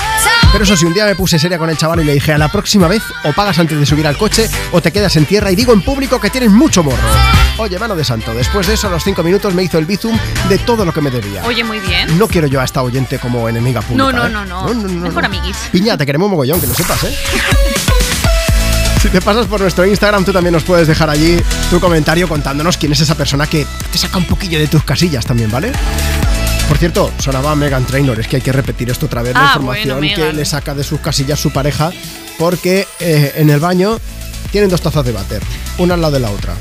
Pero 0.51 0.65
eso 0.65 0.75
sí, 0.75 0.87
un 0.87 0.95
día 0.95 1.05
me 1.05 1.15
puse 1.15 1.39
seria 1.39 1.59
con 1.59 1.69
el 1.69 1.77
chaval 1.77 2.01
y 2.01 2.05
le 2.05 2.15
dije, 2.15 2.33
a 2.33 2.39
la 2.39 2.51
próxima 2.51 2.89
vez 2.89 3.03
o 3.25 3.35
pagas 3.35 3.59
antes 3.59 3.79
de 3.79 3.85
subir 3.85 4.07
al 4.07 4.17
coche 4.17 4.49
o 4.73 4.81
te 4.81 4.93
quedas 4.93 5.15
en 5.17 5.27
tierra 5.27 5.51
y 5.51 5.57
digo 5.57 5.75
en 5.75 5.83
público 5.83 6.19
que 6.19 6.31
tienes 6.31 6.51
mucho 6.51 6.83
morro. 6.83 6.97
Oye, 7.61 7.79
mano 7.79 7.95
de 7.95 8.05
santo, 8.05 8.33
después 8.33 8.67
de 8.67 8.73
eso 8.73 8.87
a 8.87 8.91
los 8.91 9.05
cinco 9.05 9.23
minutos 9.23 9.53
me 9.53 9.63
hizo 9.63 9.77
el 9.77 9.85
bizum 9.85 10.17
de 10.49 10.57
todo 10.57 10.87
lo 10.87 10.95
que 10.95 11.03
me 11.03 11.11
debía. 11.11 11.45
Oye, 11.45 11.63
muy 11.63 11.79
bien. 11.81 12.17
No 12.19 12.27
quiero 12.27 12.47
yo 12.47 12.59
a 12.59 12.65
esta 12.65 12.81
oyente 12.83 13.19
como 13.19 13.51
enemiga 13.51 13.83
pública. 13.83 14.03
No, 14.11 14.13
no, 14.13 14.27
¿eh? 14.27 14.31
no, 14.31 14.45
no. 14.47 14.75
Mejor 14.89 15.27
amiguis. 15.27 15.59
Piña, 15.71 15.95
te 15.99 16.07
queremos 16.07 16.31
mogollón, 16.31 16.59
que 16.59 16.67
lo 16.67 16.73
sepas, 16.73 17.05
¿eh? 17.05 17.15
Si 19.03 19.11
te 19.11 19.21
pasas 19.21 19.47
por 19.47 19.61
nuestro 19.61 19.85
Instagram, 19.85 20.25
tú 20.25 20.33
también 20.33 20.55
nos 20.55 20.63
puedes 20.63 20.89
dejar 20.89 21.11
allí 21.11 21.37
tu 21.69 21.79
comentario 21.81 22.27
contándonos 22.29 22.79
quién 22.79 22.93
es 22.93 23.01
esa 23.01 23.15
persona 23.15 23.47
que 23.47 23.67
te 23.93 23.99
saca 23.99 24.17
un 24.17 24.25
poquillo 24.25 24.59
de 24.59 24.67
tus 24.67 24.83
casillas 24.83 25.27
también, 25.27 25.51
¿vale? 25.51 25.71
Por 26.67 26.79
cierto, 26.79 27.13
sonaba 27.19 27.55
Megan 27.57 27.85
Trainor, 27.85 28.21
es 28.21 28.27
que 28.27 28.37
hay 28.37 28.43
que 28.43 28.53
repetir 28.53 28.89
esto 28.89 29.05
otra 29.05 29.21
vez, 29.23 29.35
la 29.35 29.41
Ah, 29.41 29.53
información 29.57 29.99
bueno, 29.99 30.17
que 30.17 30.33
le 30.33 30.47
saca 30.47 30.75
de 30.75 30.83
sus 30.83 31.01
casillas 31.01 31.39
su 31.39 31.51
pareja, 31.51 31.91
porque 32.39 32.89
eh, 33.01 33.35
en 33.37 33.51
el 33.51 33.61
baño 33.61 33.99
tienen 34.51 34.71
dos 34.71 34.81
tazas 34.81 35.05
de 35.05 35.13
váter, 35.13 35.43
una 35.77 35.93
al 35.95 36.01
lado 36.01 36.15
de 36.15 36.21
la 36.21 36.31
otra. 36.31 36.55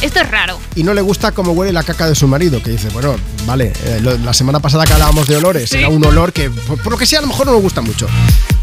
Esto 0.00 0.20
es 0.20 0.30
raro. 0.30 0.58
Y 0.76 0.84
no 0.84 0.94
le 0.94 1.00
gusta 1.00 1.32
cómo 1.32 1.52
huele 1.52 1.72
la 1.72 1.82
caca 1.82 2.06
de 2.08 2.14
su 2.14 2.28
marido, 2.28 2.62
que 2.62 2.70
dice, 2.70 2.88
bueno, 2.90 3.16
vale, 3.46 3.72
eh, 3.84 3.98
lo- 4.00 4.16
la 4.18 4.32
semana 4.32 4.60
pasada 4.60 4.84
que 4.84 4.92
hablábamos 4.92 5.26
de 5.26 5.36
olores, 5.36 5.70
Sí. 5.70 5.78
era 5.78 5.88
un 5.88 6.04
olor 6.06 6.32
que, 6.32 6.50
por, 6.50 6.80
por 6.80 6.92
lo 6.92 6.98
que 6.98 7.04
sea, 7.06 7.18
a 7.18 7.22
lo 7.22 7.28
mejor 7.28 7.46
no 7.46 7.52
me 7.54 7.60
gusta 7.60 7.80
mucho. 7.80 8.06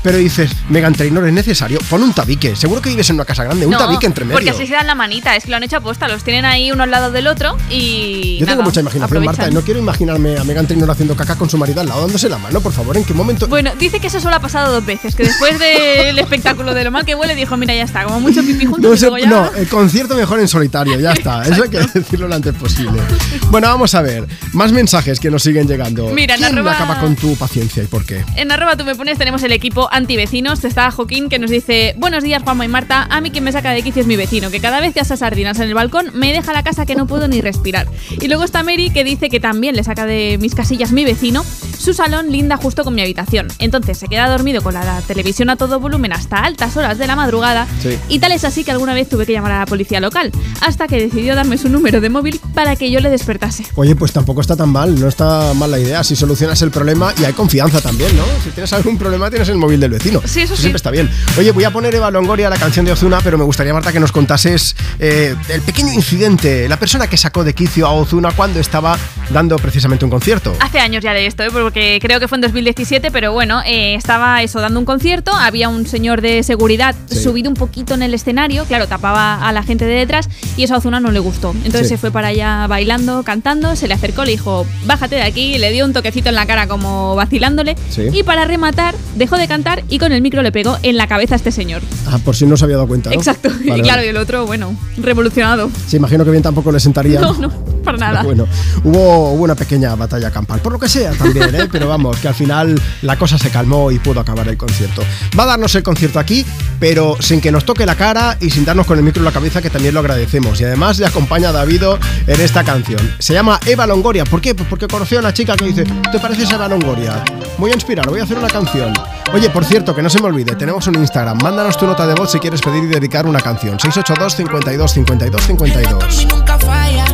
Pero 0.02 0.18
dices, 0.18 0.52
Megan 0.70 0.94
Trainor, 0.94 1.26
es 1.28 1.34
necesario, 1.34 1.80
pon 1.90 2.04
un 2.04 2.14
tabique, 2.14 2.56
seguro 2.56 2.80
que 2.82 2.90
vives 2.90 3.10
en 3.10 3.16
una 3.16 3.26
casa 3.26 3.44
grande, 3.44 3.66
un 3.66 3.72
no, 3.72 3.78
tabique 3.80 4.06
entre 4.06 4.24
medio. 4.24 4.36
porque 4.38 4.52
así 4.52 4.68
se 4.68 4.74
dan 4.74 4.86
la 4.88 4.94
manita, 4.96 5.36
es 5.36 5.44
que 5.44 5.50
lo 5.50 5.58
han 5.58 5.64
hecho 5.64 5.78
aposta, 5.78 6.08
los 6.08 6.24
tienen 6.24 6.46
ahí 6.46 6.72
uno 6.72 6.84
al 6.84 6.92
lado 6.92 7.12
del 7.12 7.28
otro 7.28 7.58
y. 7.70 8.38
Yo 8.40 8.46
tengo 8.46 8.60
nada, 8.60 8.64
mucha 8.70 8.80
imaginación, 8.82 9.26
Marta, 9.26 9.50
y 9.50 9.52
no 9.52 9.62
quiero 9.62 9.80
imaginarme 9.80 10.38
a 10.38 10.44
Megan 10.44 10.68
Trainor 10.68 10.92
haciendo 10.92 11.16
caca 11.16 11.36
con 11.36 11.50
su 11.50 11.58
marido 11.58 11.82
al 11.82 11.88
lado, 11.88 12.02
dándose 12.02 12.30
la 12.30 12.38
mano, 12.38 12.62
por 12.62 12.72
favor, 12.72 12.96
¿en 12.98 13.04
qué 13.04 13.14
momento? 13.16 13.48
Bueno, 13.48 13.72
dice 13.80 14.00
que 14.00 14.08
eso 14.08 14.20
solo 14.22 14.36
ha 14.36 14.40
pasado 14.40 14.72
dos 14.72 14.86
veces, 14.86 15.16
que 15.16 15.24
después 15.24 15.58
del 15.60 16.18
espectáculo 16.20 16.74
de 16.76 16.84
lo 16.84 16.92
mal 16.92 17.04
que 17.04 17.16
huele 17.16 17.34
dijo, 17.36 17.58
mira, 17.58 17.74
ya 17.76 17.84
está, 17.84 18.04
como 18.06 18.20
mucho 18.22 18.42
pipí 18.42 18.66
juntos 18.66 18.92
No, 18.92 18.96
sé- 18.96 19.22
ya... 19.22 19.28
no, 19.28 19.52
el 19.56 19.68
concierto 19.68 20.16
mejor 20.16 20.40
en 20.40 20.48
solitario, 20.48 21.00
ya 21.00 21.12
está. 21.14 21.25
Eso 21.26 21.64
hay 21.64 21.70
que 21.70 21.80
decirlo 21.94 22.28
lo 22.28 22.36
antes 22.36 22.54
posible. 22.56 23.02
Bueno, 23.50 23.68
vamos 23.68 23.96
a 23.96 24.02
ver. 24.02 24.26
Más 24.54 24.72
mensajes 24.72 25.20
que 25.20 25.30
nos 25.32 25.44
siguen 25.44 25.68
llegando. 25.68 26.10
Mira, 26.10 26.36
en 26.36 26.42
¿Quién 26.42 26.54
arroba- 26.58 26.74
acaba 26.74 27.00
con 27.00 27.16
tu 27.16 27.36
paciencia 27.36 27.84
y 27.84 27.88
por 27.88 28.06
qué? 28.06 28.24
En 28.36 28.52
arroba 28.52 28.76
tú 28.78 28.84
me 28.86 28.96
pones 28.96 29.18
tenemos 29.18 29.42
el 29.44 29.52
equipo 29.52 29.90
antivecinos. 29.92 30.64
Está 30.64 30.92
Joaquín 30.92 31.30
que 31.30 31.40
nos 31.40 31.50
dice 31.50 31.96
Buenos 31.98 32.24
días 32.24 32.44
Juanma 32.44 32.66
y 32.66 32.68
Marta. 32.68 33.08
A 33.10 33.22
mí 33.22 33.32
quien 33.32 33.44
me 33.44 33.52
saca 33.52 33.72
de 33.72 33.82
quicio 33.82 34.02
es 34.02 34.08
mi 34.08 34.16
vecino, 34.16 34.52
que 34.52 34.60
cada 34.60 34.80
vez 34.80 34.94
que 34.94 35.00
asa 35.02 35.18
sardinas 35.18 35.58
en 35.60 35.64
el 35.68 35.74
balcón 35.74 36.12
me 36.14 36.32
deja 36.32 36.54
la 36.54 36.64
casa 36.64 36.86
que 36.86 36.96
no 36.96 37.08
puedo 37.08 37.28
ni 37.28 37.42
respirar. 37.42 37.88
Y 38.22 38.28
luego 38.28 38.44
está 38.44 38.64
Mary 38.64 38.90
que 38.92 39.04
dice 39.04 39.30
que 39.30 39.40
también 39.40 39.76
le 39.76 39.84
saca 39.84 40.06
de 40.06 40.38
mis 40.40 40.56
casillas 40.56 40.92
mi 40.92 41.06
vecino. 41.06 41.44
Su 41.78 41.94
salón 41.94 42.32
linda 42.32 42.58
justo 42.58 42.84
con 42.84 42.96
mi 42.96 43.02
habitación. 43.02 43.48
Entonces 43.60 43.98
se 43.98 44.08
queda 44.08 44.28
dormido 44.30 44.62
con 44.64 44.74
la 44.74 45.02
televisión 45.02 45.50
a 45.50 45.56
todo 45.56 45.80
volumen 45.80 46.14
hasta 46.14 46.38
altas 46.38 46.76
horas 46.78 46.98
de 46.98 47.08
la 47.08 47.16
madrugada. 47.16 47.68
Sí. 47.82 47.98
Y 48.10 48.20
tal 48.20 48.32
es 48.32 48.44
así 48.44 48.64
que 48.64 48.72
alguna 48.72 48.94
vez 48.94 49.10
tuve 49.10 49.26
que 49.26 49.34
llamar 49.34 49.52
a 49.52 49.60
la 49.60 49.66
policía 49.66 50.00
local. 50.00 50.32
Hasta 50.62 50.88
que 50.88 50.98
decidió 51.16 51.34
darme 51.34 51.58
su 51.58 51.70
número 51.70 52.02
de 52.02 52.10
móvil 52.10 52.42
para 52.54 52.76
que 52.76 52.92
yo 52.92 53.00
le 53.00 53.10
despertase. 53.10 53.64
Oye, 53.76 53.96
pues 53.96 54.12
tampoco 54.12 54.42
está 54.42 54.58
tan 54.58 54.68
mal, 54.68 55.00
no 55.00 55.08
está 55.08 55.54
mal 55.54 55.72
la 55.72 55.80
idea. 55.80 56.04
Si 56.04 56.14
solucionas 56.14 56.62
el 56.62 56.72
problema 56.72 57.14
y 57.18 57.24
hay 57.24 57.32
confianza 57.32 57.80
también, 57.80 58.14
¿no? 58.18 58.24
Si 58.44 58.50
tienes 58.50 58.74
algún 58.74 58.98
problema, 58.98 59.30
tienes 59.30 59.48
el 59.48 59.56
móvil 59.56 59.80
del 59.80 59.92
vecino. 59.92 60.22
Sí, 60.26 60.42
eso 60.42 60.56
sí. 60.58 60.64
Siempre 60.64 60.76
está 60.76 60.92
bien. 60.92 61.10
Oye, 61.40 61.52
voy 61.54 61.64
a 61.64 61.72
poner 61.72 61.96
Eva 61.96 62.12
Longoria 62.12 62.50
la 62.50 62.58
canción 62.58 62.86
de 62.86 62.92
Ozuna, 62.92 63.20
pero 63.24 63.38
me 63.38 63.46
gustaría, 63.46 63.74
Marta, 63.74 63.94
que 63.94 64.00
nos 64.02 64.12
contases 64.12 64.76
eh, 65.00 65.34
el 65.48 65.62
pequeño 65.62 65.94
incidente, 65.94 66.68
la 66.68 66.76
persona 66.78 67.08
que 67.08 67.16
sacó 67.16 67.46
de 67.46 67.54
quicio 67.54 67.88
a 67.88 67.92
Ozuna 67.94 68.32
cuando 68.34 68.60
estaba 68.60 68.98
dando 69.30 69.56
precisamente 69.56 70.04
un 70.04 70.12
concierto. 70.12 70.54
Hace 70.60 70.80
años 70.80 71.02
ya 71.02 71.14
de 71.14 71.28
esto, 71.28 71.44
¿eh? 71.44 71.50
porque 71.50 72.00
creo 72.02 72.20
que 72.20 72.28
fue 72.28 72.38
en 72.38 72.42
2017, 72.42 73.10
pero 73.12 73.32
bueno, 73.32 73.62
eh, 73.66 73.96
estaba 73.96 74.44
eso 74.44 74.60
dando 74.60 74.82
un 74.82 74.86
concierto, 74.86 75.32
había 75.34 75.70
un 75.70 75.88
señor 75.88 76.20
de 76.20 76.44
seguridad 76.44 76.94
Sí. 77.10 77.24
subido 77.24 77.50
un 77.50 77.56
poquito 77.56 77.94
en 77.94 78.02
el 78.04 78.14
escenario, 78.14 78.66
claro, 78.66 78.88
tapaba 78.88 79.48
a 79.48 79.52
la 79.54 79.64
gente 79.64 79.86
de 79.86 79.94
detrás 79.96 80.28
y 80.58 80.64
eso 80.64 80.74
a 80.76 80.78
Ozuna 80.80 81.00
no 81.00 81.05
le 81.12 81.20
gustó. 81.20 81.52
Entonces 81.64 81.84
Sí. 81.88 81.90
se 81.90 81.98
fue 81.98 82.12
para 82.12 82.30
allá 82.30 82.68
bailando, 82.68 83.24
cantando, 83.24 83.76
se 83.76 83.88
le 83.88 83.94
acercó, 83.94 84.24
le 84.26 84.32
dijo, 84.32 84.66
bájate 84.86 85.16
de 85.16 85.24
aquí, 85.24 85.58
le 85.58 85.72
dio 85.72 85.86
un 85.86 85.94
toquecito 85.94 86.30
en 86.30 86.36
la 86.36 86.46
cara 86.46 86.68
como 86.68 87.16
vacilándole 87.16 87.76
Sí. 87.90 88.04
y 88.12 88.24
para 88.24 88.46
rematar 88.46 88.96
dejó 89.16 89.38
de 89.38 89.48
cantar 89.48 89.84
y 89.90 90.00
con 90.00 90.12
el 90.12 90.22
micro 90.22 90.42
le 90.42 90.52
pegó 90.52 90.78
en 90.84 90.98
la 90.98 91.08
cabeza 91.08 91.36
a 91.36 91.38
este 91.38 91.52
señor. 91.52 91.82
Ah, 92.08 92.20
por 92.24 92.36
si 92.36 92.46
no 92.46 92.58
se 92.58 92.64
había 92.66 92.78
dado 92.78 92.88
cuenta. 92.88 93.10
¿no? 93.10 93.16
Exacto. 93.16 93.50
Vale, 93.68 93.80
y 93.80 93.82
claro, 93.82 94.04
y 94.04 94.08
el 94.08 94.18
otro, 94.18 94.46
bueno, 94.46 94.76
revolucionado. 94.98 95.70
Sí, 95.88 95.98
imagino 95.98 96.26
que 96.26 96.32
bien 96.32 96.44
tampoco 96.44 96.72
le 96.72 96.80
sentaría. 96.80 97.20
No, 97.20 97.34
no, 97.34 97.50
para 97.84 97.98
nada. 97.98 98.24
Bueno, 98.24 98.48
hubo, 98.84 99.32
hubo 99.34 99.44
una 99.44 99.56
pequeña 99.56 99.96
batalla 99.96 100.32
campal, 100.32 100.60
por 100.60 100.74
lo 100.74 100.80
que 100.80 100.90
sea 100.90 101.12
también, 101.12 101.54
¿eh? 101.56 101.68
pero 101.72 101.88
vamos, 101.88 102.18
que 102.18 102.28
al 102.28 102.36
final 102.36 102.80
la 103.02 103.18
cosa 103.18 103.38
se 103.38 103.50
calmó 103.50 103.92
y 103.92 104.00
pudo 104.00 104.20
acabar 104.20 104.48
el 104.48 104.58
concierto. 104.58 105.04
Va 105.38 105.44
a 105.44 105.48
darnos 105.48 105.74
el 105.76 105.84
concierto 105.84 106.20
aquí, 106.20 106.46
pero 106.80 107.16
sin 107.20 107.42
que 107.42 107.52
nos 107.52 107.66
toque 107.66 107.86
la 107.86 107.96
cara 107.96 108.38
y 108.42 108.50
sin 108.50 108.66
darnos 108.66 108.86
con 108.86 108.98
el 108.98 109.04
micro 109.04 109.22
en 109.22 109.26
la 109.26 109.32
cabeza, 109.32 109.62
que 109.62 109.70
también 109.70 109.94
lo 109.94 110.00
agradecemos. 110.00 110.60
Y 110.62 110.64
además 110.66 110.95
le 111.00 111.06
acompaña 111.06 111.50
a 111.50 111.52
Davido 111.52 112.00
en 112.28 112.42
esta 112.42 112.64
canción. 112.64 113.16
Se 113.20 113.34
llama 113.34 113.60
Eva 113.66 113.86
Longoria. 113.88 114.26
¿Por 114.26 114.42
qué? 114.42 114.56
Pues 114.56 114.68
porque 114.70 114.88
conoció 114.88 115.18
a 115.18 115.22
una 115.22 115.34
chica 115.34 115.56
que 115.56 115.66
dice, 115.66 115.84
¿te 116.12 116.20
pareces 116.20 116.52
a 116.52 116.56
Eva 116.56 116.68
Longoria? 116.68 117.24
Voy 117.58 117.72
a 117.72 117.74
inspirar, 117.74 118.08
voy 118.08 118.20
a 118.20 118.24
hacer 118.24 118.38
una 118.38 118.50
canción. 118.50 118.94
Oye, 119.34 119.50
por 119.50 119.66
cierto, 119.66 119.96
que 119.96 120.02
no 120.02 120.10
se 120.10 120.20
me 120.20 120.28
olvide, 120.28 120.56
tenemos 120.56 120.86
un 120.88 120.96
Instagram. 120.96 121.38
Mándanos 121.42 121.78
tu 121.78 121.86
nota 121.86 122.06
de 122.08 122.14
voz 122.14 122.32
si 122.32 122.40
quieres 122.40 122.62
pedir 122.62 122.84
y 122.84 122.88
dedicar 122.88 123.26
una 123.26 123.40
canción. 123.40 123.80
682 123.80 124.36
52 124.36 124.92
52 124.92 125.42
52. 125.44 126.22
Y 126.22 126.26
nunca 126.26 126.58
falla. 126.60 127.06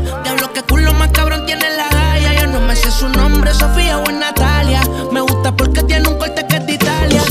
Que 0.54 0.64
culo 0.64 0.94
más 0.96 1.10
cabrón 1.12 1.46
tiene 1.46 1.64
la 1.78 1.88
galla. 1.88 2.42
Yo 2.42 2.48
no 2.48 2.60
me 2.60 2.76
sé 2.76 2.92
su 2.92 3.08
nombre, 3.08 3.54
Sofía 3.54 4.00
o 4.00 4.10
es 4.10 4.16
Natalia. 4.18 4.82
Me 5.12 5.22
gusta 5.22 5.56
porque 5.56 5.82
tiene 5.84 6.10
un 6.10 6.18
corte 6.18 6.46
que 6.46 6.58
es 6.58 6.66
de 6.66 6.74
Italia. 6.74 7.22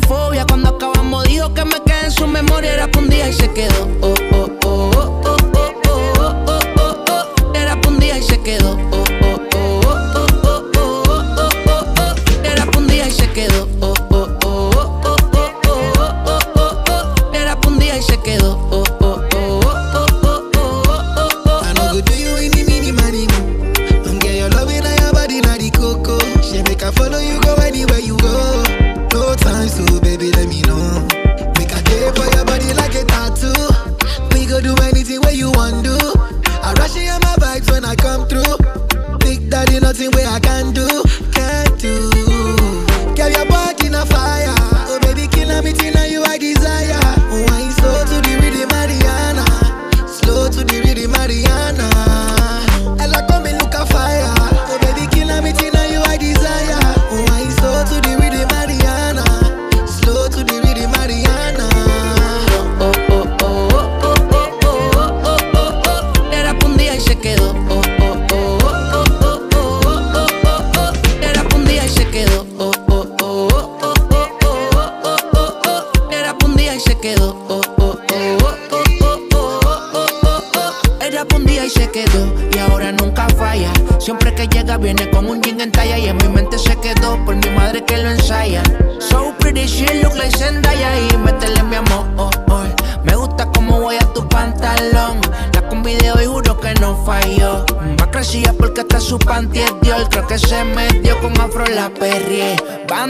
Fobia. 0.00 0.44
Cuando 0.46 0.70
acabamos 0.70 1.24
dijo 1.24 1.52
que 1.54 1.64
me 1.64 1.80
quedé 1.82 2.04
en 2.06 2.10
su 2.10 2.26
memoria. 2.26 2.74
Era 2.74 2.88
un 2.98 3.08
día 3.08 3.28
y 3.28 3.32
se 3.32 3.52
quedó. 3.52 3.88
Oh, 4.00 4.17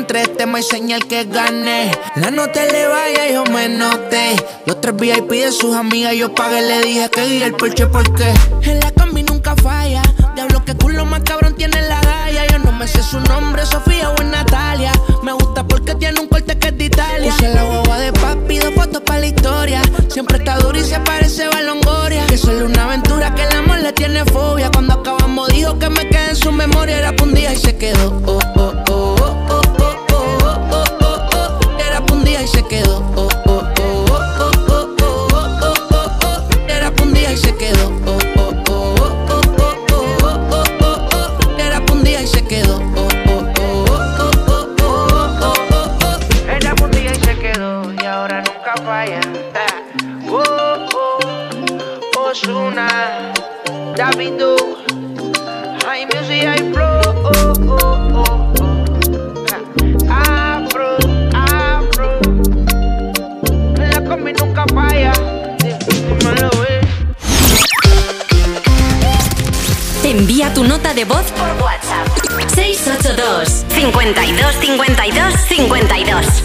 tres 0.08 0.36
temas 0.36 0.62
y 0.62 0.70
señal 0.70 1.06
que 1.06 1.24
gané. 1.24 1.92
La 2.16 2.30
nota 2.30 2.64
le 2.64 2.88
vaya, 2.88 3.30
yo 3.30 3.44
me 3.44 3.68
noté. 3.68 4.34
Los 4.64 4.80
tres 4.80 4.96
VIP 4.96 5.30
de 5.30 5.52
sus 5.52 5.76
amigas, 5.76 6.14
yo 6.16 6.34
pagué, 6.34 6.62
le 6.62 6.80
dije 6.80 7.08
que 7.10 7.24
guía 7.26 7.46
el 7.46 7.54
porche 7.54 7.86
porque 7.86 8.32
en 8.62 8.80
la 8.80 8.90
combi 8.92 9.22
nunca 9.22 9.54
falla. 9.56 10.02
Diablo, 10.34 10.64
que 10.64 10.74
culo 10.74 11.04
más 11.04 11.20
cabrón 11.20 11.54
tiene 11.56 11.80
la 11.82 12.00
galla. 12.00 12.46
Yo 12.46 12.58
no 12.58 12.72
me 12.72 12.88
sé 12.88 13.02
su 13.02 13.20
nombre, 13.20 13.64
Sofía 13.66 14.10
o 14.10 14.22
Natalia. 14.24 14.92
Me 15.22 15.32
gusta 15.32 15.62
porque 15.62 15.94
tiene 15.94 16.18
un 16.20 16.26
corte 16.26 16.58
que 16.58 16.68
es 16.68 16.78
de 16.78 16.84
Italia. 16.86 17.30
Puse 17.30 17.54
la 17.54 17.64
guagua 17.64 17.98
de 17.98 18.12
papi, 18.14 18.58
dos 18.58 18.74
fotos 18.74 19.02
para 19.02 19.20
la 19.20 19.26
historia. 19.26 19.82
Siempre 20.08 20.38
está 20.38 20.56
duro 20.58 20.78
y 20.78 20.84
se 20.84 20.98
parece 21.00 21.44
a 21.44 21.60
Longoria. 21.60 22.26
Que 22.26 22.38
solo 22.38 22.64
una 22.64 22.84
aventura 22.84 23.34
que 23.34 23.42
el 23.42 23.56
amor 23.56 23.78
le 23.80 23.92
tiene 23.92 24.24
fobia. 24.24 24.70
Cuando 24.70 24.94
acabamos 24.94 25.48
dijo 25.48 25.78
que 25.78 25.90
me 25.90 26.08
quedé 26.08 26.30
en 26.30 26.36
su 26.36 26.50
memoria. 26.50 26.98
Era 26.98 27.14
un 27.22 27.34
día 27.34 27.52
y 27.52 27.56
se 27.56 27.76
quedó. 27.76 28.22
Oh, 28.24 28.38
oh, 28.56 28.74
oh, 28.90 29.17
you. 32.78 33.07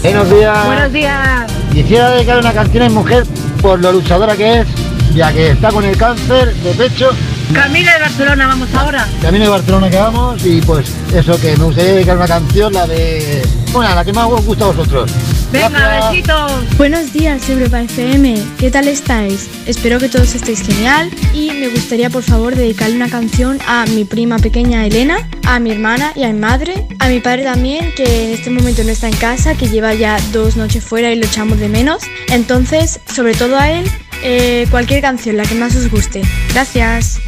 Buenos 0.04 0.30
días. 0.30 0.66
Buenos 0.66 0.92
días. 0.92 1.50
Quisiera 1.72 2.10
dedicar 2.10 2.38
una 2.38 2.52
canción 2.52 2.82
a 2.82 2.88
mi 2.90 2.94
mujer 2.94 3.24
por 3.62 3.80
lo 3.80 3.90
luchadora 3.90 4.36
que 4.36 4.60
es, 4.60 4.66
ya 5.14 5.32
que 5.32 5.52
está 5.52 5.70
con 5.70 5.82
el 5.82 5.96
cáncer 5.96 6.54
de 6.56 6.74
pecho. 6.74 7.08
Camila 7.54 7.94
de 7.94 8.00
Barcelona, 8.00 8.46
vamos 8.46 8.68
ahora. 8.74 9.08
Camino 9.22 9.44
de 9.44 9.50
Barcelona 9.50 9.88
que 9.88 9.96
vamos 9.96 10.44
y 10.44 10.60
pues 10.60 10.86
eso 11.14 11.40
que 11.40 11.56
me 11.56 11.64
gustaría 11.64 11.92
dedicar 11.94 12.18
una 12.18 12.26
canción, 12.26 12.74
la 12.74 12.86
de... 12.86 13.48
Bueno, 13.72 13.94
la 13.94 14.04
que 14.04 14.12
más 14.12 14.26
os 14.26 14.44
gusta 14.44 14.64
a 14.64 14.68
vosotros. 14.68 15.10
Venga, 15.54 16.10
besitos. 16.10 16.76
Buenos 16.76 17.12
días, 17.12 17.48
Europa 17.48 17.80
FM. 17.80 18.34
¿Qué 18.58 18.72
tal 18.72 18.88
estáis? 18.88 19.48
Espero 19.66 20.00
que 20.00 20.08
todos 20.08 20.34
estéis 20.34 20.62
genial 20.62 21.08
y 21.32 21.52
me 21.52 21.68
gustaría 21.68 22.10
por 22.10 22.24
favor 22.24 22.56
dedicarle 22.56 22.96
una 22.96 23.08
canción 23.08 23.60
a 23.68 23.86
mi 23.86 24.04
prima 24.04 24.40
pequeña 24.40 24.84
Elena, 24.84 25.28
a 25.46 25.60
mi 25.60 25.70
hermana 25.70 26.12
y 26.16 26.24
a 26.24 26.32
mi 26.32 26.40
madre, 26.40 26.84
a 26.98 27.08
mi 27.08 27.20
padre 27.20 27.44
también 27.44 27.92
que 27.94 28.24
en 28.24 28.34
este 28.34 28.50
momento 28.50 28.82
no 28.82 28.90
está 28.90 29.06
en 29.06 29.16
casa, 29.16 29.54
que 29.54 29.68
lleva 29.68 29.94
ya 29.94 30.18
dos 30.32 30.56
noches 30.56 30.82
fuera 30.82 31.12
y 31.12 31.16
lo 31.16 31.24
echamos 31.24 31.60
de 31.60 31.68
menos. 31.68 32.02
Entonces, 32.30 32.98
sobre 33.06 33.34
todo 33.34 33.56
a 33.56 33.70
él, 33.70 33.88
eh, 34.24 34.66
cualquier 34.72 35.02
canción, 35.02 35.36
la 35.36 35.44
que 35.44 35.54
más 35.54 35.76
os 35.76 35.88
guste. 35.88 36.22
Gracias. 36.52 37.20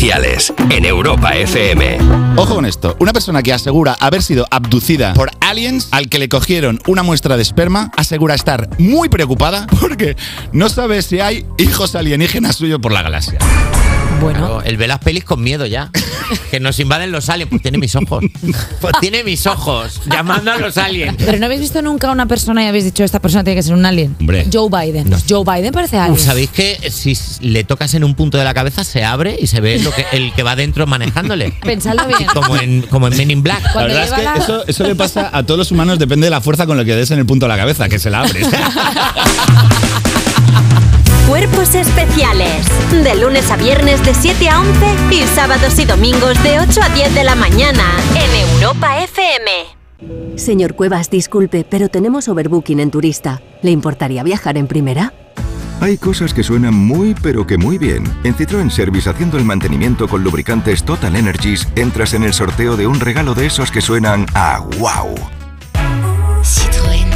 Especiales 0.00 0.50
en 0.70 0.86
Europa 0.86 1.36
FM. 1.36 1.98
Ojo 2.36 2.54
con 2.54 2.64
esto, 2.64 2.96
una 3.00 3.12
persona 3.12 3.42
que 3.42 3.52
asegura 3.52 3.98
haber 4.00 4.22
sido 4.22 4.46
abducida 4.50 5.12
por 5.12 5.30
aliens 5.40 5.88
al 5.90 6.08
que 6.08 6.18
le 6.18 6.30
cogieron 6.30 6.80
una 6.86 7.02
muestra 7.02 7.36
de 7.36 7.42
esperma, 7.42 7.92
asegura 7.98 8.34
estar 8.34 8.70
muy 8.78 9.10
preocupada 9.10 9.66
porque 9.78 10.16
no 10.52 10.70
sabe 10.70 11.02
si 11.02 11.20
hay 11.20 11.44
hijos 11.58 11.94
alienígenas 11.94 12.56
suyos 12.56 12.80
por 12.80 12.92
la 12.92 13.02
galaxia. 13.02 13.40
Bueno. 14.22 14.62
él 14.62 14.78
ve 14.78 14.88
las 14.88 15.00
pelis 15.00 15.24
con 15.24 15.42
miedo 15.42 15.66
ya. 15.66 15.90
Que 16.50 16.60
nos 16.60 16.78
invaden 16.78 17.12
los 17.12 17.28
aliens. 17.28 17.50
Pues 17.50 17.62
tiene 17.62 17.78
mis 17.78 17.94
ojos. 17.94 18.24
Pues 18.80 18.94
tiene 19.00 19.24
mis 19.24 19.46
ojos. 19.46 20.00
Llamando 20.10 20.52
a 20.52 20.58
los 20.58 20.76
aliens. 20.78 21.16
Pero 21.18 21.38
no 21.38 21.46
habéis 21.46 21.60
visto 21.60 21.82
nunca 21.82 22.08
a 22.08 22.12
una 22.12 22.26
persona 22.26 22.64
y 22.64 22.66
habéis 22.66 22.84
dicho 22.84 23.04
esta 23.04 23.20
persona 23.20 23.44
tiene 23.44 23.56
que 23.56 23.62
ser 23.62 23.74
un 23.74 23.84
alien. 23.86 24.16
Hombre. 24.20 24.46
Joe 24.52 24.68
Biden. 24.68 25.10
Joe 25.28 25.44
Biden 25.44 25.72
parece 25.72 25.98
alien. 25.98 26.18
¿Sabéis 26.18 26.50
que 26.50 26.90
si 26.90 27.16
le 27.40 27.64
tocas 27.64 27.94
en 27.94 28.04
un 28.04 28.14
punto 28.14 28.38
de 28.38 28.44
la 28.44 28.54
cabeza 28.54 28.84
se 28.84 29.04
abre 29.04 29.36
y 29.40 29.46
se 29.46 29.60
ve 29.60 29.78
lo 29.78 29.92
que, 29.92 30.06
el 30.12 30.32
que 30.32 30.42
va 30.42 30.56
dentro 30.56 30.86
manejándole? 30.86 31.52
Pensadlo 31.62 32.06
bien. 32.06 32.26
Como 32.32 32.56
en, 32.56 32.82
como 32.82 33.08
en 33.08 33.16
Men 33.16 33.30
in 33.30 33.42
Black. 33.42 33.62
La 33.74 33.82
verdad 33.82 34.04
es 34.04 34.12
que 34.12 34.42
eso, 34.42 34.66
eso 34.66 34.84
le 34.84 34.94
pasa 34.94 35.30
a 35.32 35.42
todos 35.42 35.58
los 35.58 35.70
humanos, 35.70 35.98
depende 35.98 36.26
de 36.26 36.30
la 36.30 36.40
fuerza 36.40 36.66
con 36.66 36.76
la 36.76 36.84
que 36.84 36.94
des 36.94 37.10
en 37.10 37.18
el 37.18 37.26
punto 37.26 37.46
de 37.46 37.50
la 37.50 37.56
cabeza, 37.56 37.88
que 37.88 37.98
se 37.98 38.10
la 38.10 38.20
abres. 38.20 38.46
Cuerpos 41.30 41.76
especiales. 41.76 42.66
De 42.90 43.14
lunes 43.14 43.48
a 43.52 43.56
viernes 43.56 44.04
de 44.04 44.14
7 44.14 44.48
a 44.48 44.62
11 44.62 45.14
y 45.14 45.22
sábados 45.28 45.78
y 45.78 45.84
domingos 45.84 46.42
de 46.42 46.58
8 46.58 46.80
a 46.82 46.88
10 46.88 47.14
de 47.14 47.22
la 47.22 47.36
mañana 47.36 47.84
en 48.16 48.50
Europa 48.50 48.98
FM. 49.04 50.36
Señor 50.36 50.74
Cuevas, 50.74 51.08
disculpe, 51.08 51.64
pero 51.64 51.88
tenemos 51.88 52.26
overbooking 52.26 52.80
en 52.80 52.90
turista. 52.90 53.40
¿Le 53.62 53.70
importaría 53.70 54.24
viajar 54.24 54.58
en 54.58 54.66
primera? 54.66 55.14
Hay 55.80 55.98
cosas 55.98 56.34
que 56.34 56.42
suenan 56.42 56.74
muy 56.74 57.14
pero 57.22 57.46
que 57.46 57.56
muy 57.56 57.78
bien. 57.78 58.02
En 58.24 58.34
Citroën 58.34 58.68
Service 58.68 59.08
haciendo 59.08 59.38
el 59.38 59.44
mantenimiento 59.44 60.08
con 60.08 60.24
lubricantes 60.24 60.82
Total 60.82 61.14
Energies 61.14 61.68
entras 61.76 62.12
en 62.12 62.24
el 62.24 62.34
sorteo 62.34 62.76
de 62.76 62.88
un 62.88 62.98
regalo 62.98 63.34
de 63.34 63.46
esos 63.46 63.70
que 63.70 63.80
suenan 63.80 64.26
a 64.34 64.58
wow. 64.80 65.14
Citroën. 66.42 67.06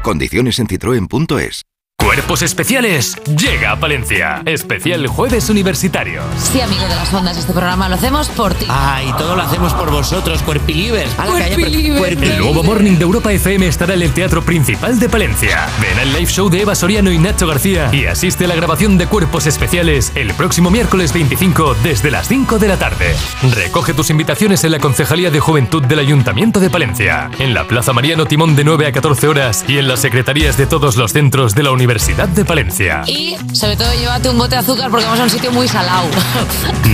Condiciones 0.00 0.60
en 0.60 0.68
citroen.es. 0.68 1.64
Cuerpos 2.04 2.42
Especiales 2.42 3.16
llega 3.34 3.72
a 3.72 3.80
Palencia. 3.80 4.42
Especial 4.44 5.06
Jueves 5.06 5.48
Universitario. 5.48 6.20
Sí, 6.36 6.60
amigo 6.60 6.82
de 6.82 6.94
las 6.94 7.12
ondas, 7.14 7.34
este 7.38 7.54
programa 7.54 7.88
lo 7.88 7.94
hacemos 7.94 8.28
por 8.28 8.52
ti. 8.52 8.66
Ah, 8.68 9.00
y 9.02 9.10
todo 9.14 9.34
lo 9.34 9.40
hacemos 9.40 9.72
por 9.72 9.90
vosotros, 9.90 10.42
cuerpilivers. 10.42 11.18
A 11.18 11.24
la 11.24 11.38
calle, 11.38 11.64
El 11.64 12.38
nuevo 12.38 12.62
Morning 12.62 12.98
de 12.98 13.04
Europa 13.04 13.32
FM 13.32 13.66
estará 13.66 13.94
en 13.94 14.02
el 14.02 14.12
Teatro 14.12 14.42
Principal 14.42 15.00
de 15.00 15.08
Palencia. 15.08 15.66
Ven 15.80 15.98
al 15.98 16.12
live 16.12 16.30
show 16.30 16.50
de 16.50 16.60
Eva 16.60 16.74
Soriano 16.74 17.10
y 17.10 17.18
Nacho 17.18 17.46
García 17.46 17.88
y 17.90 18.04
asiste 18.04 18.44
a 18.44 18.48
la 18.48 18.54
grabación 18.54 18.98
de 18.98 19.06
Cuerpos 19.06 19.46
Especiales 19.46 20.12
el 20.14 20.34
próximo 20.34 20.70
miércoles 20.70 21.14
25 21.14 21.74
desde 21.82 22.10
las 22.10 22.28
5 22.28 22.58
de 22.58 22.68
la 22.68 22.76
tarde. 22.76 23.16
Recoge 23.54 23.94
tus 23.94 24.10
invitaciones 24.10 24.62
en 24.64 24.72
la 24.72 24.78
Concejalía 24.78 25.30
de 25.30 25.40
Juventud 25.40 25.82
del 25.82 26.00
Ayuntamiento 26.00 26.60
de 26.60 26.68
Palencia, 26.68 27.30
en 27.38 27.54
la 27.54 27.64
Plaza 27.64 27.94
Mariano 27.94 28.26
Timón 28.26 28.56
de 28.56 28.64
9 28.64 28.88
a 28.88 28.92
14 28.92 29.26
horas 29.26 29.64
y 29.66 29.78
en 29.78 29.88
las 29.88 30.00
secretarías 30.00 30.58
de 30.58 30.66
todos 30.66 30.96
los 30.96 31.12
centros 31.12 31.54
de 31.54 31.62
la 31.62 31.70
Universidad 31.70 31.93
de 31.94 32.44
Palencia. 32.44 33.02
Y 33.06 33.36
sobre 33.52 33.76
todo 33.76 33.92
llévate 33.94 34.28
un 34.28 34.36
bote 34.36 34.56
de 34.56 34.60
azúcar 34.62 34.90
porque 34.90 35.04
vamos 35.04 35.20
a 35.20 35.24
un 35.24 35.30
sitio 35.30 35.52
muy 35.52 35.68
salado. 35.68 36.08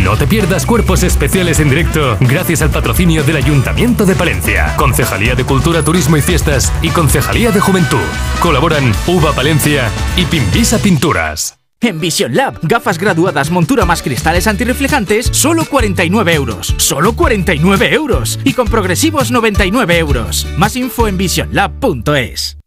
No 0.04 0.16
te 0.16 0.26
pierdas 0.26 0.66
cuerpos 0.66 1.02
especiales 1.02 1.60
en 1.60 1.68
directo 1.68 2.16
gracias 2.20 2.62
al 2.62 2.70
patrocinio 2.70 3.22
del 3.22 3.36
Ayuntamiento 3.36 4.06
de 4.06 4.14
Palencia, 4.14 4.74
Concejalía 4.76 5.34
de 5.34 5.44
Cultura, 5.44 5.82
Turismo 5.82 6.16
y 6.16 6.22
Fiestas 6.22 6.72
y 6.80 6.88
Concejalía 6.88 7.50
de 7.50 7.60
Juventud. 7.60 7.98
Colaboran 8.40 8.92
Uva 9.06 9.32
Palencia 9.32 9.90
y 10.16 10.24
Pimpisa 10.24 10.78
Pinturas. 10.78 11.59
En 11.82 11.98
Vision 11.98 12.34
Lab, 12.34 12.58
gafas 12.60 12.98
graduadas, 12.98 13.50
montura 13.50 13.86
más 13.86 14.02
cristales 14.02 14.46
antirreflejantes, 14.46 15.30
solo 15.32 15.64
49 15.64 16.34
euros. 16.34 16.74
Solo 16.76 17.14
49 17.14 17.94
euros. 17.94 18.38
Y 18.44 18.52
con 18.52 18.68
progresivos 18.68 19.30
99 19.30 19.96
euros. 19.96 20.46
Más 20.58 20.76
info 20.76 21.08
en 21.08 21.16
visionlab.es. 21.16 22.58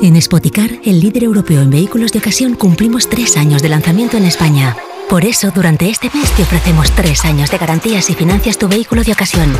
En 0.00 0.22
Spoticar, 0.22 0.70
el 0.84 1.00
líder 1.00 1.24
europeo 1.24 1.60
en 1.60 1.70
vehículos 1.70 2.12
de 2.12 2.20
ocasión, 2.20 2.54
cumplimos 2.54 3.08
tres 3.08 3.36
años 3.36 3.62
de 3.62 3.68
lanzamiento 3.68 4.16
en 4.16 4.26
España. 4.26 4.76
Por 5.08 5.24
eso, 5.26 5.50
durante 5.50 5.90
este 5.90 6.10
mes 6.14 6.30
te 6.32 6.42
ofrecemos 6.42 6.90
tres 6.92 7.24
años 7.24 7.50
de 7.50 7.58
garantías 7.58 8.08
y 8.08 8.14
financias 8.14 8.56
tu 8.56 8.66
vehículo 8.68 9.04
de 9.04 9.12
ocasión. 9.12 9.52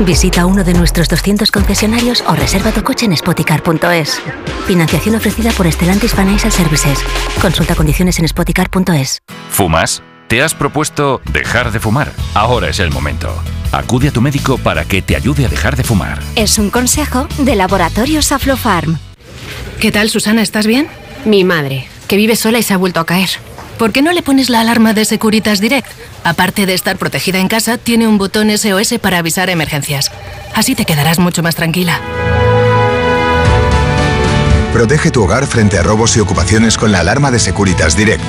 Visita 0.00 0.44
uno 0.44 0.64
de 0.64 0.74
nuestros 0.74 1.08
200 1.08 1.50
concesionarios 1.50 2.22
o 2.26 2.34
reserva 2.34 2.72
tu 2.72 2.82
coche 2.82 3.06
en 3.06 3.16
spoticar.es. 3.16 4.20
Financiación 4.66 5.14
ofrecida 5.14 5.50
por 5.52 5.70
Stellantis 5.70 6.12
Financial 6.12 6.52
Services. 6.52 6.98
Consulta 7.40 7.74
condiciones 7.74 8.18
en 8.18 8.28
spoticar.es. 8.28 9.22
¿Fumas? 9.50 10.02
¿Te 10.28 10.42
has 10.42 10.54
propuesto 10.54 11.22
dejar 11.32 11.72
de 11.72 11.80
fumar? 11.80 12.12
Ahora 12.34 12.68
es 12.68 12.78
el 12.80 12.90
momento. 12.90 13.34
Acude 13.72 14.08
a 14.08 14.12
tu 14.12 14.20
médico 14.20 14.58
para 14.58 14.84
que 14.84 15.00
te 15.00 15.16
ayude 15.16 15.46
a 15.46 15.48
dejar 15.48 15.74
de 15.74 15.84
fumar. 15.84 16.20
Es 16.36 16.58
un 16.58 16.68
consejo 16.68 17.26
de 17.38 17.56
Laboratorios 17.56 18.30
Aflofarm. 18.32 18.98
¿Qué 19.80 19.90
tal, 19.90 20.10
Susana? 20.10 20.42
¿Estás 20.42 20.66
bien? 20.66 20.88
Mi 21.24 21.44
madre, 21.44 21.88
que 22.08 22.16
vive 22.16 22.36
sola 22.36 22.58
y 22.58 22.62
se 22.62 22.74
ha 22.74 22.76
vuelto 22.76 23.00
a 23.00 23.06
caer. 23.06 23.30
¿Por 23.78 23.92
qué 23.92 24.02
no 24.02 24.12
le 24.12 24.22
pones 24.22 24.50
la 24.50 24.60
alarma 24.60 24.92
de 24.92 25.04
Securitas 25.04 25.60
Direct? 25.60 25.86
Aparte 26.24 26.66
de 26.66 26.74
estar 26.74 26.96
protegida 26.96 27.38
en 27.38 27.46
casa, 27.46 27.78
tiene 27.78 28.08
un 28.08 28.18
botón 28.18 28.50
SOS 28.50 28.94
para 29.00 29.18
avisar 29.18 29.50
emergencias. 29.50 30.10
Así 30.52 30.74
te 30.74 30.84
quedarás 30.84 31.20
mucho 31.20 31.44
más 31.44 31.54
tranquila. 31.54 32.00
Protege 34.72 35.12
tu 35.12 35.22
hogar 35.22 35.46
frente 35.46 35.78
a 35.78 35.84
robos 35.84 36.16
y 36.16 36.20
ocupaciones 36.20 36.76
con 36.76 36.90
la 36.90 36.98
alarma 37.00 37.30
de 37.30 37.38
Securitas 37.38 37.96
Direct. 37.96 38.24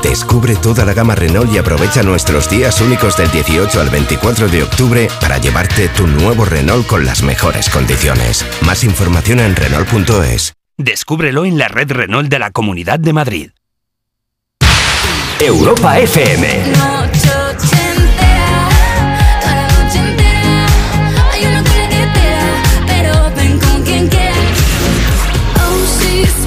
Descubre 0.00 0.54
toda 0.54 0.84
la 0.84 0.94
gama 0.94 1.16
Renault 1.16 1.52
y 1.52 1.58
aprovecha 1.58 2.04
nuestros 2.04 2.48
días 2.48 2.80
únicos 2.80 3.16
del 3.16 3.28
18 3.32 3.80
al 3.80 3.90
24 3.90 4.46
de 4.46 4.62
octubre 4.62 5.08
para 5.20 5.38
llevarte 5.38 5.88
tu 5.88 6.06
nuevo 6.06 6.44
Renault 6.44 6.86
con 6.86 7.04
las 7.04 7.24
mejores 7.24 7.68
condiciones. 7.68 8.46
Más 8.64 8.84
información 8.84 9.40
en 9.40 9.56
Renault.es. 9.56 10.54
Descúbrelo 10.76 11.44
en 11.44 11.58
la 11.58 11.66
red 11.66 11.90
Renault 11.90 12.30
de 12.30 12.38
la 12.38 12.52
Comunidad 12.52 13.00
de 13.00 13.12
Madrid. 13.12 13.50
Europa 15.40 15.98
FM. 15.98 17.39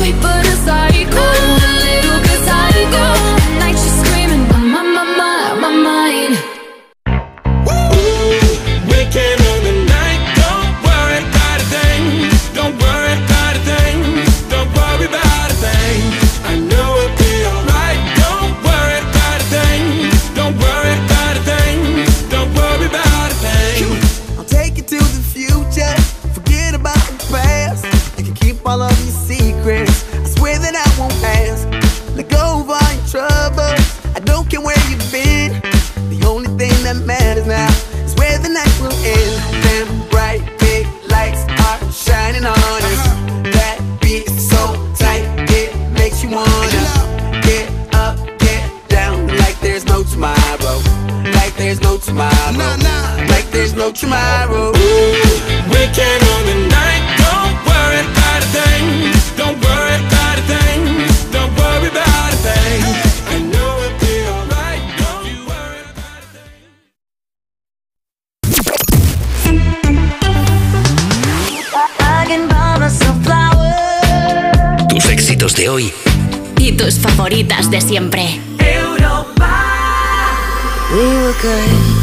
She's 0.03 0.11
sweet 0.11 0.21
but 0.21 0.52
no 53.83 53.91
tomorrow. 53.91 54.71
Weekend 55.73 56.23
on 56.35 56.43
the 56.49 56.57
night, 56.71 57.03
don't 57.23 57.55
worry 57.67 57.99
about 58.07 58.39
a 58.39 58.49
thing. 58.55 58.85
Don't 59.35 59.57
worry 59.59 59.95
about 60.07 60.39
a 60.39 60.43
thing. 60.51 60.79
Don't 61.35 61.53
worry 61.59 61.89
about 61.89 62.31
a 62.31 62.39
thing. 62.47 62.79
I 63.33 63.37
know 63.51 63.71
it'll 63.83 63.99
be 63.99 64.13
alright. 64.35 64.83
Don't 65.01 65.25
you 65.31 65.39
worry. 65.51 65.81
I 71.99 72.25
can 72.29 72.47
buy 72.47 72.77
myself 72.79 73.17
flowers. 73.25 74.87
Tus 74.87 75.05
éxitos 75.09 75.55
de 75.55 75.67
hoy 75.67 75.93
Y 76.57 76.71
tus 76.77 76.99
favoritas 76.99 77.69
de 77.69 77.81
siempre. 77.81 78.39
We 80.95 80.99
were 80.99 81.33
good, 81.41 82.02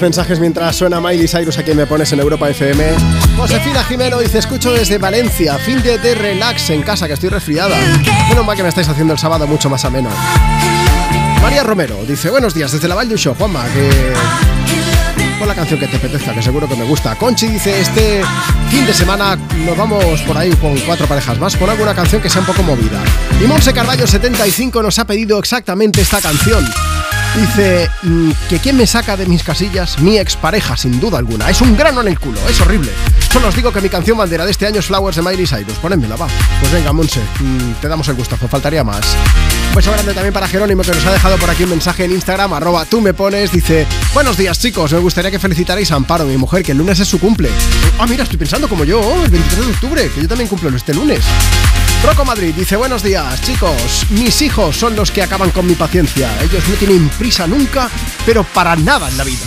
mensajes 0.00 0.40
mientras 0.40 0.76
suena 0.76 1.00
Miley 1.00 1.28
Cyrus 1.28 1.58
a 1.58 1.62
quien 1.62 1.76
me 1.76 1.86
pones 1.86 2.12
en 2.12 2.20
Europa 2.20 2.48
FM. 2.48 2.84
Josefina 3.36 3.84
Jimeno 3.84 4.18
dice, 4.18 4.38
escucho 4.38 4.72
desde 4.72 4.98
Valencia, 4.98 5.58
fin 5.58 5.82
de, 5.82 5.98
de 5.98 6.14
relax 6.14 6.70
en 6.70 6.82
casa, 6.82 7.06
que 7.06 7.14
estoy 7.14 7.28
resfriada. 7.28 7.76
Menos 8.28 8.44
mal 8.44 8.56
que 8.56 8.62
me 8.62 8.68
estáis 8.68 8.88
haciendo 8.88 9.12
el 9.12 9.18
sábado 9.18 9.46
mucho 9.46 9.68
más 9.70 9.84
ameno. 9.84 10.10
María 11.42 11.62
Romero 11.62 12.04
dice, 12.08 12.30
buenos 12.30 12.54
días 12.54 12.72
desde 12.72 12.88
la 12.88 12.94
Val 12.94 13.08
Show, 13.08 13.34
Juanma, 13.34 13.64
que... 13.74 14.12
Pon 15.38 15.48
la 15.48 15.54
canción 15.54 15.78
que 15.80 15.88
te 15.88 15.96
apetezca, 15.96 16.32
que 16.32 16.42
seguro 16.42 16.68
que 16.68 16.76
me 16.76 16.84
gusta. 16.84 17.16
Conchi 17.16 17.48
dice, 17.48 17.80
este 17.80 18.22
fin 18.70 18.86
de 18.86 18.94
semana 18.94 19.36
nos 19.66 19.76
vamos 19.76 20.20
por 20.22 20.38
ahí 20.38 20.50
con 20.56 20.78
cuatro 20.80 21.06
parejas 21.06 21.38
más, 21.38 21.56
pon 21.56 21.68
alguna 21.68 21.94
canción 21.94 22.22
que 22.22 22.30
sea 22.30 22.40
un 22.40 22.46
poco 22.46 22.62
movida. 22.62 23.02
Y 23.42 23.46
Monse 23.46 23.72
Carballo 23.72 24.06
75 24.06 24.82
nos 24.82 24.98
ha 24.98 25.06
pedido 25.06 25.38
exactamente 25.38 26.00
esta 26.00 26.20
canción. 26.20 26.64
Dice 27.36 27.90
mm, 28.02 28.30
que 28.48 28.60
quién 28.60 28.76
me 28.76 28.86
saca 28.86 29.16
de 29.16 29.26
mis 29.26 29.42
casillas, 29.42 29.98
mi 29.98 30.18
expareja, 30.18 30.76
sin 30.76 31.00
duda 31.00 31.18
alguna. 31.18 31.50
Es 31.50 31.60
un 31.60 31.76
grano 31.76 32.00
en 32.00 32.08
el 32.08 32.18
culo, 32.18 32.38
es 32.48 32.60
horrible. 32.60 32.92
Solo 33.32 33.48
os 33.48 33.56
digo 33.56 33.72
que 33.72 33.80
mi 33.80 33.88
canción 33.88 34.16
bandera 34.16 34.44
de 34.44 34.52
este 34.52 34.66
año 34.66 34.78
es 34.78 34.86
Flowers 34.86 35.16
de 35.16 35.22
Miley 35.22 35.44
Cyrus. 35.44 35.76
Ponédmela, 35.78 36.14
va. 36.14 36.28
Pues 36.60 36.72
venga, 36.72 36.92
Monse, 36.92 37.20
mm, 37.40 37.72
te 37.80 37.88
damos 37.88 38.06
el 38.06 38.14
gustazo, 38.14 38.46
faltaría 38.46 38.84
más. 38.84 39.04
Un 39.70 39.74
beso 39.74 39.90
grande 39.90 40.14
también 40.14 40.32
para 40.32 40.46
Jerónimo 40.46 40.82
que 40.82 40.92
nos 40.92 41.04
ha 41.04 41.10
dejado 41.10 41.36
por 41.36 41.50
aquí 41.50 41.64
un 41.64 41.70
mensaje 41.70 42.04
en 42.04 42.12
Instagram, 42.12 42.52
arroba 42.52 42.84
tú 42.84 43.00
me 43.00 43.12
pones, 43.12 43.50
dice 43.50 43.84
Buenos 44.14 44.36
días 44.36 44.60
chicos, 44.60 44.92
me 44.92 45.00
gustaría 45.00 45.32
que 45.32 45.40
felicitarais 45.40 45.90
a 45.90 45.96
Amparo, 45.96 46.26
mi 46.26 46.36
mujer, 46.36 46.62
que 46.62 46.70
el 46.70 46.78
lunes 46.78 47.00
es 47.00 47.08
su 47.08 47.18
cumple. 47.18 47.50
Ah, 47.98 48.06
mira, 48.06 48.22
estoy 48.22 48.38
pensando 48.38 48.68
como 48.68 48.84
yo, 48.84 49.00
el 49.24 49.30
23 49.30 49.66
de 49.66 49.72
octubre, 49.72 50.10
que 50.14 50.22
yo 50.22 50.28
también 50.28 50.48
cumplo 50.48 50.68
este 50.68 50.94
lunes. 50.94 51.24
Rocco 52.04 52.24
Madrid 52.26 52.54
dice, 52.54 52.76
buenos 52.76 53.02
días, 53.02 53.40
chicos. 53.40 54.06
Mis 54.10 54.42
hijos 54.42 54.76
son 54.76 54.94
los 54.94 55.10
que 55.10 55.22
acaban 55.22 55.50
con 55.50 55.66
mi 55.66 55.74
paciencia. 55.74 56.30
Ellos 56.42 56.62
no 56.68 56.74
tienen 56.74 57.08
nunca, 57.46 57.88
pero 58.26 58.44
para 58.44 58.76
nada 58.76 59.08
en 59.08 59.16
la 59.16 59.24
vida. 59.24 59.46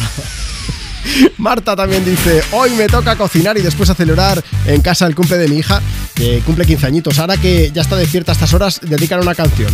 Marta 1.38 1.75
también 1.75 2.03
dice, 2.03 2.41
hoy 2.51 2.72
me 2.72 2.88
toca 2.88 3.15
cocinar 3.15 3.56
y 3.57 3.61
después 3.61 3.89
acelerar 3.89 4.43
en 4.65 4.81
casa 4.81 5.06
el 5.06 5.14
cumple 5.14 5.38
de 5.38 5.47
mi 5.47 5.57
hija, 5.57 5.80
que 6.15 6.41
cumple 6.43 6.65
15 6.65 6.88
añitos. 6.88 7.19
Ahora 7.19 7.38
que 7.38 7.72
ya 7.72 7.83
está 7.83 7.95
despierta 7.95 8.31
a 8.31 8.33
estas 8.33 8.51
horas, 8.53 8.81
dedican 8.81 9.19
una 9.22 9.35
canción. 9.35 9.72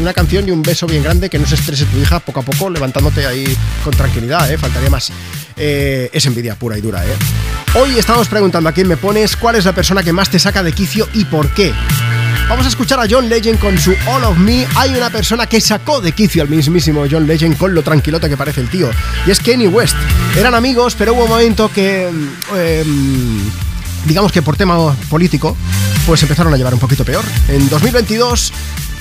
Una 0.00 0.12
canción 0.12 0.46
y 0.46 0.50
un 0.50 0.62
beso 0.62 0.86
bien 0.86 1.02
grande, 1.02 1.30
que 1.30 1.38
no 1.38 1.46
se 1.46 1.54
estrese 1.54 1.86
tu 1.86 1.98
hija 1.98 2.20
poco 2.20 2.40
a 2.40 2.42
poco, 2.42 2.68
levantándote 2.68 3.26
ahí 3.26 3.46
con 3.82 3.94
tranquilidad, 3.94 4.50
¿eh? 4.50 4.58
faltaría 4.58 4.90
más. 4.90 5.10
Eh, 5.56 6.10
es 6.12 6.26
envidia 6.26 6.54
pura 6.56 6.76
y 6.76 6.82
dura, 6.82 7.04
¿eh? 7.06 7.16
Hoy 7.74 7.98
estamos 7.98 8.28
preguntando 8.28 8.68
a 8.68 8.72
quién 8.72 8.86
me 8.86 8.98
pones 8.98 9.34
cuál 9.34 9.56
es 9.56 9.64
la 9.64 9.72
persona 9.72 10.02
que 10.02 10.12
más 10.12 10.28
te 10.28 10.38
saca 10.38 10.62
de 10.62 10.72
quicio 10.72 11.08
y 11.14 11.24
por 11.24 11.48
qué. 11.54 11.72
Vamos 12.48 12.64
a 12.64 12.68
escuchar 12.68 13.00
a 13.00 13.06
John 13.10 13.28
Legend 13.28 13.58
con 13.58 13.76
su 13.76 13.92
All 14.06 14.22
of 14.22 14.38
Me. 14.38 14.66
Hay 14.76 14.94
una 14.94 15.10
persona 15.10 15.46
que 15.46 15.60
sacó 15.60 16.00
de 16.00 16.12
quicio 16.12 16.42
al 16.42 16.48
mismísimo 16.48 17.04
John 17.10 17.26
Legend 17.26 17.58
con 17.58 17.74
lo 17.74 17.82
tranquilote 17.82 18.28
que 18.28 18.36
parece 18.36 18.60
el 18.60 18.70
tío. 18.70 18.88
Y 19.26 19.32
es 19.32 19.40
Kenny 19.40 19.66
West. 19.66 19.96
Eran 20.38 20.54
amigos, 20.54 20.94
pero 20.96 21.14
hubo 21.14 21.24
un 21.24 21.30
momento 21.30 21.70
que... 21.72 22.08
eh, 22.54 22.84
digamos 24.06 24.32
que 24.32 24.42
por 24.42 24.56
tema 24.56 24.94
político, 25.10 25.56
pues 26.06 26.22
empezaron 26.22 26.52
a 26.54 26.56
llevar 26.56 26.74
un 26.74 26.80
poquito 26.80 27.04
peor. 27.04 27.24
En 27.48 27.68
2022... 27.68 28.52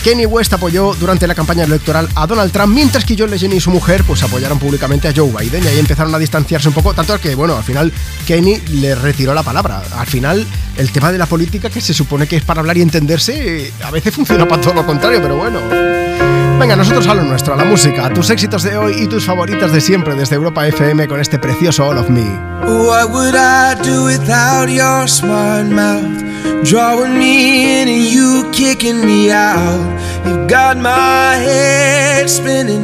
Kenny 0.06 0.28
West 0.28 0.54
apoyó 0.54 0.94
durante 0.94 1.26
la 1.26 1.34
campaña 1.34 1.64
electoral 1.64 2.08
a 2.14 2.28
Donald 2.28 2.52
Trump, 2.52 2.72
mientras 2.72 3.04
que 3.04 3.16
John 3.18 3.32
Legend 3.32 3.56
y 3.56 3.60
su 3.60 3.72
mujer 3.72 4.04
pues 4.04 4.22
apoyaron 4.22 4.60
públicamente 4.60 5.08
a 5.08 5.14
Joe 5.16 5.32
Biden 5.32 5.64
y 5.64 5.68
ahí 5.68 5.80
empezaron 5.80 6.14
a 6.14 6.20
distanciarse 6.20 6.68
un 6.68 6.76
poco, 6.76 6.94
tanto 6.94 7.20
que, 7.20 7.34
bueno, 7.34 7.58
al 7.58 7.64
final 7.64 7.92
Kenny 8.28 8.58
le 8.70 8.94
retiró 8.94 9.34
la 9.34 9.42
palabra. 9.42 9.82
Al 9.98 10.06
final, 10.06 10.46
el 10.78 10.92
tema 10.92 11.12
de 11.12 11.18
la 11.18 11.26
política, 11.26 11.72
que 11.72 11.82
se 11.82 11.96
supone 11.96 12.28
que 12.28 12.36
es 12.36 12.44
para 12.44 12.60
hablar 12.60 12.78
y 12.78 12.84
entenderse, 12.84 13.74
a 13.84 13.90
veces 13.90 14.14
funciona 14.14 14.48
para 14.48 14.62
todo 14.62 14.76
lo 14.76 14.86
contrario, 14.86 15.20
pero 15.24 15.38
bueno. 15.38 16.35
Venga, 16.60 16.76
nosotros 16.76 17.06
a 17.08 17.14
lo 17.14 17.24
nuestro, 17.24 17.54
a 17.54 17.58
la 17.58 17.66
música, 17.66 18.06
a 18.06 18.14
tus 18.14 18.30
éxitos 18.30 18.64
de 18.64 18.78
hoy 18.78 18.96
y 18.98 19.08
tus 19.08 19.26
favoritas 19.26 19.72
de 19.72 19.82
siempre 19.82 20.16
desde 20.16 20.36
Europa 20.36 20.66
FM 20.66 21.08
con 21.08 21.20
este 21.20 21.38
precioso 21.38 21.86
All 21.86 21.98
of 21.98 22.10
Me. 22.10 22.24
What 22.66 23.12
would 23.12 23.36
I 23.36 23.76
do 23.84 24.06
without 24.06 24.70
your 24.70 25.08
smart 25.08 25.68
mouth? 25.68 26.24
Drawing 26.64 27.20
me 27.20 27.82
in 27.82 27.90
and 27.90 28.08
you 28.08 28.50
kicking 28.52 29.06
me 29.06 29.32
out. 29.32 29.86
You 30.26 30.48
got 30.48 30.78
my 30.78 31.36
head 31.36 32.30
spinning, 32.30 32.84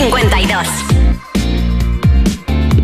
52 0.00 0.32
52 0.32 0.66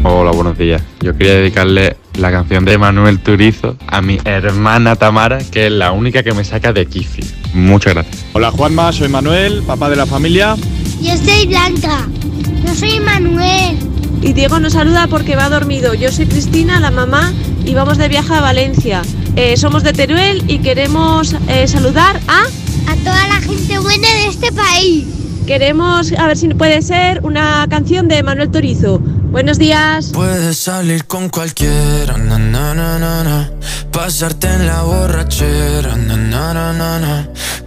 Hola, 0.02 0.32
buenos 0.32 0.58
días. 0.58 0.82
Yo 1.00 1.16
quería 1.16 1.36
dedicarle 1.36 1.96
la 2.18 2.30
canción 2.30 2.66
de 2.66 2.76
Manuel 2.76 3.20
Turizo 3.20 3.78
a 3.86 4.02
mi 4.02 4.18
hermana 4.26 4.96
Tamara, 4.96 5.38
que 5.38 5.66
es 5.66 5.72
la 5.72 5.92
única 5.92 6.22
que 6.22 6.34
me 6.34 6.44
saca 6.44 6.74
de 6.74 6.84
Kifi. 6.84 7.22
Muchas 7.54 7.94
gracias. 7.94 8.26
Hola 8.34 8.50
Juanma, 8.50 8.92
soy 8.92 9.08
Manuel, 9.08 9.62
papá 9.62 9.88
de 9.88 9.96
la 9.96 10.04
familia. 10.04 10.56
Yo 11.00 11.16
soy 11.16 11.46
Blanca. 11.46 12.06
Yo 12.66 12.74
soy 12.74 13.00
Manuel. 13.00 13.78
Y 14.20 14.34
Diego 14.34 14.60
nos 14.60 14.74
saluda 14.74 15.06
porque 15.06 15.36
va 15.36 15.48
dormido. 15.48 15.94
Yo 15.94 16.12
soy 16.12 16.26
Cristina, 16.26 16.80
la 16.80 16.90
mamá, 16.90 17.32
y 17.64 17.72
vamos 17.72 17.96
de 17.96 18.08
viaje 18.08 18.34
a 18.34 18.42
Valencia. 18.42 19.00
Eh, 19.36 19.56
somos 19.56 19.82
de 19.82 19.94
Teruel 19.94 20.44
y 20.48 20.58
queremos 20.58 21.34
eh, 21.48 21.66
saludar 21.66 22.20
a... 22.28 22.42
A 22.88 22.94
toda 22.96 23.26
la 23.26 23.40
gente 23.40 23.78
buena 23.78 24.06
de 24.06 24.26
este 24.28 24.52
país. 24.52 25.25
Queremos, 25.46 26.12
a 26.12 26.26
ver 26.26 26.36
si 26.36 26.48
puede 26.48 26.82
ser, 26.82 27.20
una 27.22 27.66
canción 27.70 28.08
de 28.08 28.22
Manuel 28.22 28.50
Turizo. 28.50 28.98
Buenos 28.98 29.58
días. 29.58 30.10
Puedes 30.12 30.58
salir 30.58 31.06
con 31.06 31.28
cualquiera, 31.28 32.16
na, 32.16 32.38
na, 32.38 32.74
na, 32.74 33.50
pasarte 33.92 34.48
en 34.48 34.66
la 34.66 34.82
borrachera, 34.82 35.96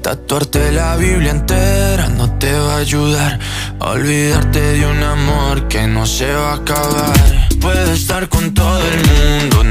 tatuarte 0.02 0.72
la 0.72 0.96
Biblia 0.96 1.32
entera 1.32 2.08
no 2.08 2.32
te 2.40 2.52
va 2.54 2.76
a 2.76 2.78
ayudar 2.78 3.40
olvidarte 3.80 4.60
de 4.60 4.86
un 4.86 5.04
amor 5.04 5.68
que 5.68 5.88
no 5.88 6.06
se 6.06 6.32
va 6.32 6.54
a 6.54 6.56
acabar. 6.56 7.14
Puedes 7.62 7.90
estar 7.90 8.28
con 8.30 8.54
todo 8.54 8.80
el 8.80 8.98
mundo, 9.08 9.64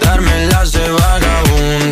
darme 0.00 0.46
las 0.46 0.72
de 0.72 0.88
vagabundo, 0.90 1.91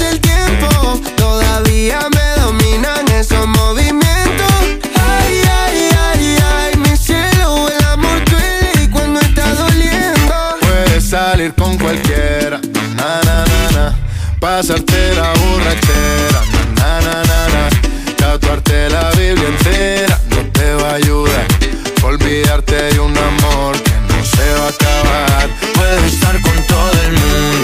el 0.00 0.20
tiempo, 0.20 1.00
todavía 1.16 2.00
me 2.14 2.42
dominan 2.42 3.06
esos 3.08 3.46
movimientos. 3.46 4.54
Ay, 4.94 5.42
ay, 5.62 5.88
ay, 6.08 6.38
ay, 6.56 6.76
mi 6.78 6.96
cielo, 6.96 7.68
el 7.68 7.84
amor 7.86 8.22
duele 8.24 8.90
cuando 8.90 9.20
está 9.20 9.54
doliendo. 9.54 10.34
Puedes 10.60 11.04
salir 11.10 11.54
con 11.54 11.76
cualquiera, 11.78 12.60
na, 12.96 13.20
na, 13.24 13.44
na, 13.44 13.70
na. 13.72 13.98
pasarte 14.40 15.14
la 15.14 15.32
borrachera, 15.40 16.40
na, 16.76 17.00
na, 17.00 17.22
na, 17.30 17.48
na. 17.54 17.68
Tatuarte 18.16 18.88
la 18.90 19.10
Biblia 19.10 19.48
entera 19.48 20.18
no 20.30 20.42
te 20.52 20.74
va 20.74 20.90
a 20.90 20.94
ayudar. 20.94 21.46
Olvidarte 22.02 22.74
de 22.74 23.00
un 23.00 23.16
amor 23.16 23.74
que 23.82 23.92
no 24.08 24.24
se 24.24 24.46
va 24.58 24.66
a 24.66 24.68
acabar. 24.68 25.48
Puedo 25.74 26.04
estar 26.06 26.40
con 26.42 26.56
todo 26.66 26.92
el 27.06 27.12
mundo, 27.12 27.63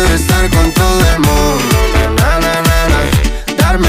Puedo 0.00 0.14
estar 0.14 0.48
con 0.50 0.72
todo 0.74 1.00
el 1.12 1.18
mundo, 1.18 1.76
na, 2.18 2.38
na, 2.38 2.62
na, 2.62 2.88
na. 2.88 3.54
Darme 3.56 3.88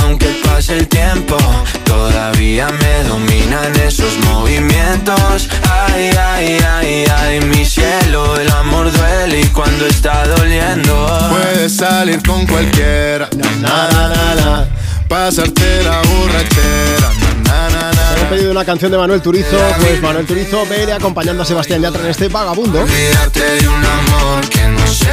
Aunque 0.00 0.26
pase 0.44 0.78
el 0.78 0.88
tiempo, 0.88 1.36
todavía 1.84 2.68
me 2.68 3.08
dominan 3.08 3.74
esos 3.80 4.16
movimientos. 4.30 5.48
Ay, 5.88 6.10
ay, 6.18 6.58
ay, 6.76 7.04
ay, 7.16 7.40
mi 7.40 7.64
cielo, 7.64 8.38
el 8.40 8.50
amor 8.50 8.90
duele 8.92 9.40
y 9.40 9.46
cuando 9.46 9.86
está 9.86 10.26
doliendo. 10.26 11.28
Puedes 11.30 11.76
salir 11.76 12.22
con 12.26 12.46
cualquiera, 12.46 13.28
na, 13.36 13.50
na, 13.56 14.08
na, 14.08 14.34
na. 14.34 14.68
Pasarte 15.08 15.82
la 15.82 16.00
borrachera, 16.00 17.10
na, 17.44 17.92
pedido 18.30 18.50
una 18.50 18.64
canción 18.64 18.90
de 18.90 18.96
Manuel 18.96 19.20
Turizo, 19.20 19.58
pues 19.78 20.00
Manuel 20.00 20.26
Turizo 20.26 20.64
viene 20.64 20.92
acompañando 20.92 21.42
a 21.42 21.46
Sebastián 21.46 21.82
Yatra 21.82 22.00
en 22.00 22.08
este 22.08 22.28
vagabundo. 22.28 22.82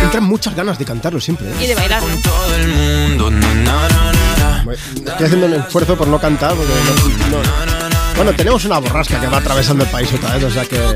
Entran 0.01 0.23
muchas 0.23 0.55
ganas 0.55 0.79
de 0.79 0.85
cantarlo 0.85 1.19
siempre. 1.19 1.47
¿eh? 1.49 1.53
Y 1.63 1.67
de 1.67 1.75
bailar. 1.75 2.01
Todo 2.23 2.55
el 2.55 2.67
mundo, 2.69 3.29
Estoy 4.71 5.25
haciendo 5.25 5.45
un 5.47 5.53
esfuerzo 5.53 5.97
por 5.97 6.07
no 6.07 6.19
cantar 6.19 6.53
porque 6.55 6.71
no- 7.31 7.37
no- 7.37 7.43
Bueno, 8.15 8.33
tenemos 8.33 8.65
una 8.65 8.79
borrasca 8.79 9.19
que 9.19 9.27
va 9.27 9.37
atravesando 9.37 9.83
el 9.85 9.89
país 9.89 10.09
otra 10.13 10.35
vez, 10.35 10.43
o 10.43 10.51
sea 10.51 10.65
que... 10.65 10.77
Tú 10.77 10.93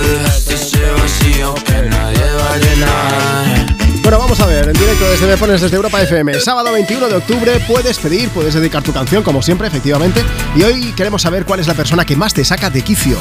dejaste 0.00 0.54
ese 0.54 0.90
vacío 0.92 1.54
que 1.54 1.82
nadie 1.88 2.22
va 2.38 2.54
a 2.54 2.58
llenar. 2.58 3.76
Bueno, 4.02 4.18
vamos 4.18 4.38
a 4.40 4.46
ver, 4.46 4.68
en 4.68 4.74
directo 4.74 5.10
desde 5.10 5.26
Me 5.26 5.36
Pones 5.36 5.60
desde 5.62 5.76
Europa 5.76 6.00
FM. 6.02 6.38
Sábado 6.40 6.72
21 6.72 7.08
de 7.08 7.16
octubre 7.16 7.58
puedes 7.66 7.98
pedir, 7.98 8.28
puedes 8.28 8.54
dedicar 8.54 8.82
tu 8.82 8.92
canción, 8.92 9.22
como 9.22 9.42
siempre, 9.42 9.66
efectivamente. 9.66 10.22
Y 10.54 10.62
hoy 10.62 10.92
queremos 10.92 11.22
saber 11.22 11.44
cuál 11.44 11.60
es 11.60 11.66
la 11.66 11.74
persona 11.74 12.04
que 12.04 12.14
más 12.14 12.34
te 12.34 12.44
saca 12.44 12.70
de 12.70 12.82
quicio. 12.82 13.16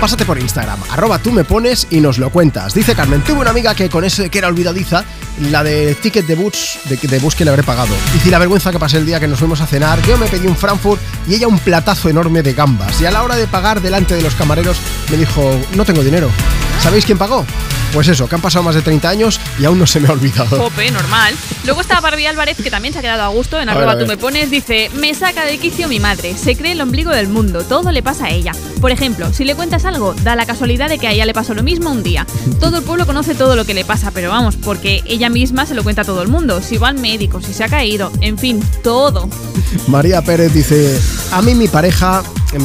Pásate 0.00 0.24
por 0.24 0.38
Instagram, 0.38 0.78
arroba 0.90 1.18
tú 1.18 1.30
me 1.32 1.44
pones 1.44 1.86
y 1.90 2.00
nos 2.00 2.16
lo 2.16 2.30
cuentas. 2.30 2.72
Dice 2.72 2.94
Carmen, 2.94 3.20
tuve 3.22 3.40
una 3.40 3.50
amiga 3.50 3.74
que 3.74 3.90
con 3.90 4.02
ese 4.04 4.30
que 4.30 4.38
era 4.38 4.48
olvidadiza, 4.48 5.04
la 5.38 5.62
de 5.64 5.94
ticket 5.94 6.26
de 6.26 6.34
bus, 6.34 6.78
de, 6.84 6.96
de 6.96 7.18
bus 7.18 7.34
que 7.34 7.44
le 7.44 7.50
habré 7.50 7.62
pagado. 7.62 7.94
Y 8.24 8.28
la 8.30 8.38
vergüenza 8.38 8.70
que 8.70 8.78
pasé 8.78 8.98
el 8.98 9.06
día 9.06 9.20
que 9.20 9.28
nos 9.28 9.38
fuimos 9.38 9.60
a 9.60 9.66
cenar, 9.66 10.00
yo 10.06 10.18
me 10.18 10.26
pedí 10.26 10.46
un 10.46 10.56
Frankfurt 10.56 11.00
y 11.26 11.34
ella 11.34 11.48
un 11.48 11.58
platazo 11.58 12.08
enorme 12.08 12.42
de 12.42 12.52
gambas. 12.52 13.00
Y 13.00 13.06
a 13.06 13.10
la 13.10 13.22
hora 13.22 13.36
de 13.36 13.46
pagar 13.46 13.80
delante 13.80 14.14
de 14.14 14.22
los 14.22 14.34
camareros 14.34 14.76
me 15.10 15.16
dijo, 15.16 15.58
no 15.74 15.84
tengo 15.84 16.02
dinero. 16.02 16.30
¿Sabéis 16.82 17.04
quién 17.04 17.18
pagó? 17.18 17.44
Pues 17.92 18.06
eso, 18.06 18.28
que 18.28 18.36
han 18.36 18.40
pasado 18.40 18.62
más 18.62 18.76
de 18.76 18.82
30 18.82 19.08
años 19.08 19.40
y 19.58 19.64
aún 19.64 19.76
no 19.76 19.84
se 19.84 19.98
me 19.98 20.06
ha 20.06 20.12
olvidado. 20.12 20.56
Jope, 20.56 20.92
normal. 20.92 21.34
Luego 21.64 21.80
está 21.80 22.00
Barbie 22.00 22.28
Álvarez, 22.28 22.56
que 22.62 22.70
también 22.70 22.94
se 22.94 23.00
ha 23.00 23.02
quedado 23.02 23.24
a 23.24 23.28
gusto 23.28 23.60
en 23.60 23.68
A 23.68 23.74
ver, 23.74 23.82
arroba 23.82 23.92
a 23.92 23.94
tú 23.96 24.06
ver. 24.06 24.08
me 24.08 24.16
pones. 24.16 24.48
Dice, 24.48 24.88
me 24.94 25.12
saca 25.12 25.44
de 25.44 25.58
quicio 25.58 25.88
mi 25.88 25.98
madre. 25.98 26.36
Se 26.38 26.54
cree 26.56 26.72
el 26.72 26.80
ombligo 26.80 27.10
del 27.10 27.28
mundo. 27.28 27.64
Todo 27.64 27.90
le 27.90 28.00
pasa 28.04 28.26
a 28.26 28.30
ella. 28.30 28.52
Por 28.80 28.92
ejemplo, 28.92 29.32
si 29.32 29.44
le 29.44 29.56
cuentas 29.56 29.84
algo, 29.86 30.14
da 30.22 30.36
la 30.36 30.46
casualidad 30.46 30.88
de 30.88 30.98
que 31.00 31.08
a 31.08 31.10
ella 31.10 31.26
le 31.26 31.34
pasó 31.34 31.52
lo 31.52 31.64
mismo 31.64 31.90
un 31.90 32.04
día. 32.04 32.26
Todo 32.60 32.78
el 32.78 32.84
pueblo 32.84 33.06
conoce 33.06 33.34
todo 33.34 33.56
lo 33.56 33.64
que 33.66 33.74
le 33.74 33.84
pasa, 33.84 34.12
pero 34.12 34.30
vamos, 34.30 34.54
porque 34.54 35.02
ella 35.06 35.19
misma 35.28 35.66
se 35.66 35.74
lo 35.74 35.82
cuenta 35.82 36.02
a 36.02 36.04
todo 36.04 36.22
el 36.22 36.28
mundo. 36.28 36.60
Si 36.62 36.78
va 36.78 36.88
al 36.88 36.98
médico, 36.98 37.40
si 37.42 37.52
se 37.52 37.64
ha 37.64 37.68
caído, 37.68 38.10
en 38.20 38.38
fin, 38.38 38.60
todo. 38.82 39.28
María 39.88 40.22
Pérez 40.22 40.52
dice, 40.52 40.98
a 41.32 41.42
mí 41.42 41.54
mi 41.54 41.68
pareja 41.68 42.22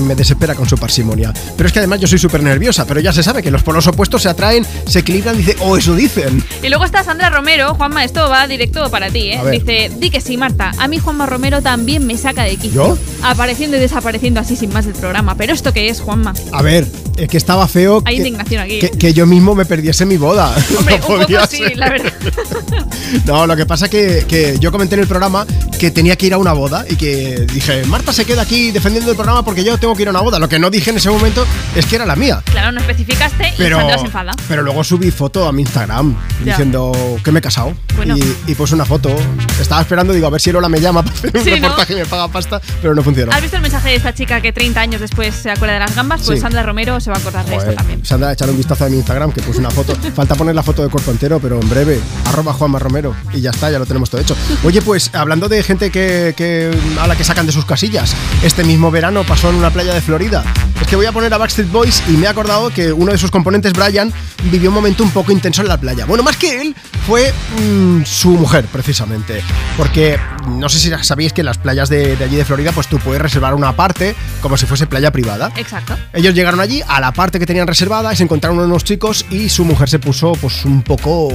me 0.07 0.15
desespera 0.15 0.55
con 0.55 0.67
su 0.67 0.77
parsimonia. 0.77 1.31
Pero 1.55 1.67
es 1.67 1.73
que 1.73 1.79
además 1.79 1.99
yo 1.99 2.07
soy 2.07 2.17
súper 2.17 2.41
nerviosa, 2.41 2.87
pero 2.87 2.99
ya 2.99 3.13
se 3.13 3.21
sabe 3.21 3.43
que 3.43 3.51
los 3.51 3.61
polos 3.61 3.85
opuestos 3.85 4.23
se 4.23 4.29
atraen, 4.29 4.65
se 4.87 4.99
equilibran, 4.99 5.37
dice, 5.37 5.55
o 5.59 5.77
eso 5.77 5.93
dicen. 5.95 6.43
Y 6.63 6.69
luego 6.69 6.85
está 6.85 7.03
Sandra 7.03 7.29
Romero. 7.29 7.75
Juanma, 7.75 8.03
esto 8.03 8.27
va 8.29 8.47
directo 8.47 8.89
para 8.89 9.09
ti, 9.11 9.29
¿eh? 9.31 9.41
Dice, 9.51 9.91
di 9.97 10.09
que 10.09 10.21
sí, 10.21 10.37
Marta. 10.37 10.71
A 10.79 10.87
mí 10.87 10.97
Juanma 10.97 11.25
Romero 11.27 11.61
también 11.61 12.05
me 12.07 12.17
saca 12.17 12.43
de 12.43 12.55
quicio. 12.57 12.95
¿Yo? 12.95 12.97
Apareciendo 13.21 13.77
y 13.77 13.79
desapareciendo 13.79 14.39
así 14.39 14.55
sin 14.55 14.73
más 14.73 14.85
del 14.85 14.95
programa. 14.95 15.35
Pero 15.35 15.53
¿esto 15.53 15.71
qué 15.71 15.89
es, 15.89 16.01
Juanma? 16.01 16.33
A 16.51 16.61
ver, 16.63 16.87
es 17.17 17.27
que 17.27 17.37
estaba 17.37 17.67
feo 17.67 18.01
Hay 18.05 18.15
que, 18.15 18.21
indignación 18.21 18.61
aquí. 18.63 18.79
que- 18.79 18.89
que 18.91 19.13
yo 19.13 19.25
mismo 19.27 19.53
me 19.53 19.65
perdiese 19.65 20.05
mi 20.05 20.17
boda. 20.17 20.55
Hombre, 20.79 20.99
No 20.99 21.07
un 21.15 21.21
poco 21.25 21.47
sí, 21.47 21.61
la 21.75 21.89
verdad. 21.89 22.13
No, 23.25 23.47
lo 23.47 23.55
que 23.55 23.65
pasa 23.65 23.87
que, 23.89 24.25
que 24.27 24.57
yo 24.59 24.71
comenté 24.71 24.95
en 24.95 25.01
el 25.01 25.07
programa 25.07 25.45
que 25.79 25.91
tenía 25.91 26.15
que 26.15 26.25
ir 26.27 26.33
a 26.33 26.37
una 26.37 26.53
boda 26.53 26.85
y 26.89 26.95
que 26.95 27.45
dije, 27.53 27.83
Marta 27.85 28.11
se 28.11 28.25
queda 28.25 28.41
aquí 28.41 28.71
defendiendo 28.71 29.11
el 29.11 29.15
programa 29.17 29.43
porque 29.45 29.63
yo 29.63 29.77
tengo 29.77 29.95
que 29.95 30.01
ir 30.03 30.07
a 30.07 30.11
una 30.11 30.21
boda. 30.21 30.39
Lo 30.39 30.49
que 30.49 30.59
no 30.59 30.69
dije 30.69 30.89
en 30.89 30.97
ese 30.97 31.09
momento 31.09 31.45
es 31.75 31.85
que 31.85 31.95
era 31.95 32.05
la 32.05 32.15
mía. 32.15 32.41
Claro, 32.45 32.71
no 32.71 32.79
especificaste 32.81 33.53
Pero, 33.57 33.77
y 33.77 33.79
Sandra 33.79 33.97
se 33.99 34.05
enfada. 34.05 34.31
pero 34.47 34.63
luego 34.63 34.83
subí 34.83 35.11
foto 35.11 35.47
a 35.47 35.51
mi 35.51 35.61
Instagram 35.61 36.15
Ya. 36.43 36.51
diciendo 36.53 36.91
que 37.23 37.31
me 37.31 37.39
he 37.39 37.41
casado. 37.41 37.73
Bueno. 37.95 38.17
Y, 38.17 38.51
y 38.51 38.55
puse 38.55 38.75
una 38.75 38.85
foto. 38.85 39.15
Estaba 39.59 39.81
esperando, 39.81 40.11
digo, 40.13 40.27
a 40.27 40.29
ver 40.31 40.41
si 40.41 40.51
Lola 40.51 40.67
me 40.69 40.79
llama 40.81 41.03
para 41.03 41.15
hacer 41.15 41.31
un 41.37 41.43
Sí, 41.43 41.49
¿no? 41.51 41.55
reportaje 41.69 41.93
y 41.93 41.95
me 41.97 42.05
paga 42.05 42.27
pasta, 42.27 42.61
pero 42.81 42.95
no 42.95 43.03
funcionó. 43.03 43.31
¿Has 43.31 43.41
visto 43.41 43.55
el 43.57 43.61
mensaje 43.63 43.89
de 43.89 43.95
esta 43.95 44.13
chica 44.13 44.41
que 44.41 44.51
30 44.51 44.81
años 44.81 45.01
después 45.01 45.33
se 45.35 45.51
acuerda 45.51 45.75
de 45.75 45.79
las 45.81 45.95
gambas? 45.95 46.21
Pues 46.25 46.39
Sí. 46.39 46.41
Sandra 46.41 46.63
Romero 46.63 46.99
se 46.99 47.09
va 47.09 47.17
a 47.17 47.19
acordar 47.19 47.45
de 47.45 47.51
esto 47.53 47.63
Joder, 47.65 47.77
también. 47.77 48.05
Sandra, 48.05 48.33
echar 48.33 48.49
un 48.49 48.57
vistazo 48.57 48.85
a 48.85 48.89
mi 48.89 48.97
Instagram 48.97 49.31
que 49.31 49.41
puse 49.41 49.59
una 49.59 49.69
foto. 49.71 49.95
Falta 50.15 50.35
poner 50.35 50.55
la 50.55 50.63
foto 50.63 50.83
de 50.83 50.89
cuerpo 50.89 51.11
entero, 51.11 51.39
pero 51.39 51.59
en 51.61 51.69
breve, 51.69 51.99
arroba 52.35 52.53
Juanma 52.53 52.79
Romero. 52.79 53.15
Y 53.33 53.39
ya 53.39 53.51
está, 53.51 53.71
ya 53.71 53.79
lo 53.79 53.85
tenemos 53.85 54.09
todo 54.09 54.19
hecho. 54.21 54.35
Oye, 54.63 54.81
pues 54.81 55.09
hablando 55.13 55.47
de 55.47 55.63
gente 55.63 55.89
que, 55.89 56.33
que 56.35 56.71
a 56.99 57.07
la 57.07 57.15
que 57.15 57.23
sacan 57.23 57.45
de 57.45 57.53
sus 57.53 57.65
casillas, 57.65 58.13
este 58.43 58.63
mismo 58.63 58.91
verano 58.91 59.23
pasó 59.23 59.49
en 59.49 59.55
una 59.55 59.69
playa 59.69 59.93
de 59.93 60.01
Florida. 60.01 60.43
Es 60.81 60.87
que 60.87 60.97
voy 60.97 61.05
a 61.05 61.13
poner 61.13 61.33
a 61.33 61.37
Backstreet 61.37 61.71
Boys 61.71 62.03
y 62.09 62.11
me 62.11 62.25
he 62.25 62.27
acordado 62.27 62.69
que 62.71 62.91
uno 62.91 63.13
de 63.13 63.17
sus 63.17 63.31
componentes, 63.31 63.71
Brian, 63.71 64.11
vivió 64.51 64.69
un 64.69 64.75
momento 64.75 65.03
un 65.03 65.11
poco 65.11 65.31
intenso 65.31 65.61
en 65.61 65.69
la 65.69 65.79
playa. 65.79 66.05
Bueno, 66.05 66.23
más 66.23 66.35
que 66.35 66.61
él, 66.61 66.75
fue 67.07 67.33
mm, 67.61 68.03
su 68.03 68.31
mujer, 68.31 68.65
precisamente. 68.65 69.41
Porque 69.77 70.19
no 70.49 70.67
sé 70.67 70.79
si 70.79 70.91
sabéis 71.03 71.31
que 71.31 71.41
en 71.41 71.45
las 71.45 71.57
playas 71.57 71.87
de, 71.87 72.17
de 72.17 72.23
allí 72.25 72.35
de 72.35 72.43
Florida, 72.43 72.73
pues 72.73 72.87
tú 72.87 72.99
puedes 72.99 73.21
reservar 73.21 73.53
una 73.53 73.75
parte 73.75 74.13
como 74.41 74.57
si 74.57 74.65
fuese 74.65 74.87
playa 74.87 75.11
privada. 75.11 75.53
Exacto. 75.55 75.97
Ellos 76.11 76.33
llegaron 76.33 76.59
allí 76.59 76.81
a 76.85 76.99
la 76.99 77.13
parte 77.13 77.39
que 77.39 77.45
tenían 77.45 77.67
reservada 77.67 78.11
y 78.11 78.17
se 78.17 78.23
encontraron 78.23 78.59
unos 78.59 78.83
chicos 78.83 79.25
y 79.29 79.47
su 79.47 79.63
mujer 79.63 79.89
se 79.89 79.99
puso 79.99 80.33
pues 80.33 80.65
un 80.65 80.81
poco 80.81 81.29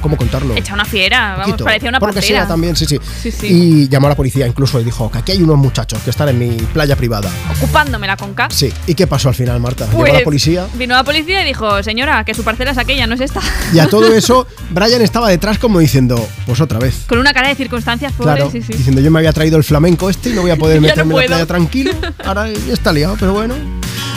¿cómo 0.00 0.16
contarlo? 0.16 0.54
Echa 0.56 0.74
una 0.74 0.84
fiera, 0.84 1.32
vamos, 1.32 1.46
Poquito. 1.46 1.64
parecía 1.64 1.88
una 1.88 2.00
Por 2.00 2.08
lo 2.10 2.14
que 2.14 2.20
pantera. 2.20 2.40
sea 2.40 2.48
también, 2.48 2.76
sí, 2.76 2.86
sí, 2.86 2.98
Sí, 3.22 3.30
sí. 3.30 3.46
Y 3.48 3.88
llamó 3.88 4.06
a 4.06 4.10
la 4.10 4.16
policía 4.16 4.46
incluso 4.46 4.80
y 4.80 4.84
dijo 4.84 5.10
que 5.10 5.18
aquí 5.18 5.32
hay 5.32 5.42
unos 5.42 5.56
muchachos 5.58 6.00
que 6.02 6.10
están 6.10 6.28
en 6.30 6.38
mi 6.38 6.50
playa 6.72 6.96
privada. 6.96 7.30
Ocupándomela 7.56 8.16
con 8.16 8.34
K. 8.34 8.48
Sí. 8.50 8.72
¿Y 8.86 8.94
qué 8.94 9.06
pasó 9.06 9.28
al 9.28 9.34
final, 9.34 9.60
Marta? 9.60 9.86
Llegó 9.86 9.98
Pues, 9.98 10.12
la 10.12 10.20
policía 10.20 10.66
Vino 10.74 10.94
la 10.94 11.04
policía 11.04 11.42
y 11.42 11.46
dijo, 11.46 11.82
señora, 11.82 12.24
que 12.24 12.34
su 12.34 12.42
parcela 12.44 12.70
es 12.72 12.78
aquella, 12.78 13.06
no 13.06 13.14
es 13.14 13.20
esta. 13.20 13.40
y 13.72 13.78
a 13.78 13.88
todo 13.88 14.14
eso 14.14 14.46
Brian 14.70 15.02
estaba 15.02 15.28
detrás 15.28 15.58
como 15.58 15.78
diciendo, 15.78 16.26
pues 16.46 16.60
otra 16.60 16.78
vez. 16.78 17.04
Con 17.06 17.18
una 17.18 17.32
cara 17.32 17.48
de 17.48 17.54
circunstancias, 17.54 18.12
pobre, 18.12 18.34
Claro, 18.36 18.50
sí, 18.50 18.62
sí. 18.62 18.72
diciendo 18.72 19.00
yo 19.00 19.10
me 19.10 19.18
había 19.18 19.32
traído 19.32 19.56
el 19.56 19.64
flamenco 19.64 20.08
este 20.10 20.30
y 20.30 20.32
no 20.32 20.42
voy 20.42 20.50
a 20.50 20.56
poder 20.56 20.76
no 20.80 20.82
meterme 20.88 21.14
en 21.14 21.20
la 21.20 21.26
playa 21.26 21.46
tranquilo. 21.46 21.92
Ahora 22.24 22.48
ya 22.48 22.72
está 22.72 22.92
liado, 22.92 23.16
pero 23.18 23.32
bueno. 23.32 23.54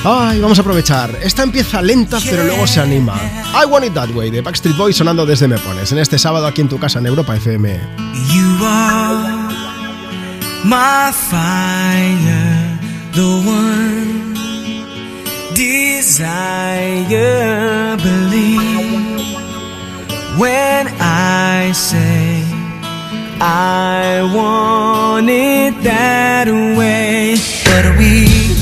Ay, 0.05 0.41
vamos 0.41 0.57
a 0.57 0.61
aprovechar. 0.61 1.17
Esta 1.23 1.43
empieza 1.43 1.81
lenta, 1.81 2.19
pero 2.23 2.43
luego 2.43 2.67
se 2.67 2.81
anima. 2.81 3.15
I 3.53 3.65
Want 3.65 3.85
It 3.85 3.93
That 3.93 4.09
Way 4.09 4.31
de 4.31 4.41
Backstreet 4.41 4.75
Boys 4.75 4.97
sonando 4.97 5.25
desde 5.25 5.47
Me 5.47 5.57
Pones. 5.57 5.93
En 5.93 5.97
este 5.97 6.19
sábado 6.19 6.45
aquí 6.45 6.59
en 6.59 6.67
tu 6.67 6.77
casa 6.77 6.99
en 6.99 7.05
Europa 7.05 7.37
FM. 7.37 7.79
You 8.33 8.65
are 8.65 9.53
my 10.65 11.13
fire, 11.13 12.77
the 13.13 13.21
one 13.21 14.33
desire. 15.55 17.15
Believe 18.03 19.21
when 20.37 20.89
I 20.99 21.71
say 21.73 22.43
I 23.39 24.21
want 24.35 25.29
it 25.29 25.81
that 25.83 26.47
way, 26.77 27.37
but 27.63 27.97
we 27.97 28.52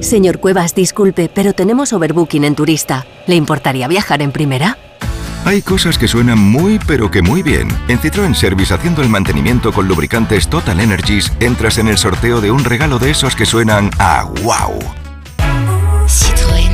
Señor 0.00 0.40
Cuevas, 0.40 0.74
disculpe, 0.74 1.30
pero 1.32 1.52
tenemos 1.52 1.92
overbooking 1.92 2.44
en 2.44 2.54
turista. 2.54 3.06
¿Le 3.26 3.36
importaría 3.36 3.86
viajar 3.88 4.20
en 4.22 4.32
primera? 4.32 4.76
Hay 5.44 5.60
cosas 5.62 5.98
que 5.98 6.06
suenan 6.06 6.38
muy 6.38 6.78
pero 6.86 7.10
que 7.10 7.20
muy 7.20 7.42
bien. 7.42 7.68
En 7.88 7.98
Citroën 7.98 8.34
Service 8.34 8.72
haciendo 8.72 9.02
el 9.02 9.08
mantenimiento 9.08 9.72
con 9.72 9.88
lubricantes 9.88 10.48
Total 10.48 10.78
Energies 10.78 11.32
entras 11.40 11.78
en 11.78 11.88
el 11.88 11.98
sorteo 11.98 12.40
de 12.40 12.50
un 12.50 12.64
regalo 12.64 12.98
de 12.98 13.10
esos 13.10 13.34
que 13.34 13.46
suenan 13.46 13.90
a 13.98 14.24
wow. 14.24 14.78
Citroën. 16.06 16.72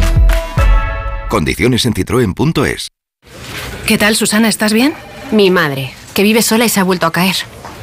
Condiciones 1.28 1.86
en 1.86 1.94
citroen.es. 1.94 2.88
¿Qué 3.86 3.96
tal, 3.96 4.16
Susana? 4.16 4.48
¿Estás 4.48 4.74
bien? 4.74 4.94
Mi 5.30 5.50
madre, 5.50 5.94
que 6.14 6.22
vive 6.22 6.42
sola 6.42 6.66
y 6.66 6.68
se 6.68 6.80
ha 6.80 6.84
vuelto 6.84 7.06
a 7.06 7.12
caer. 7.12 7.36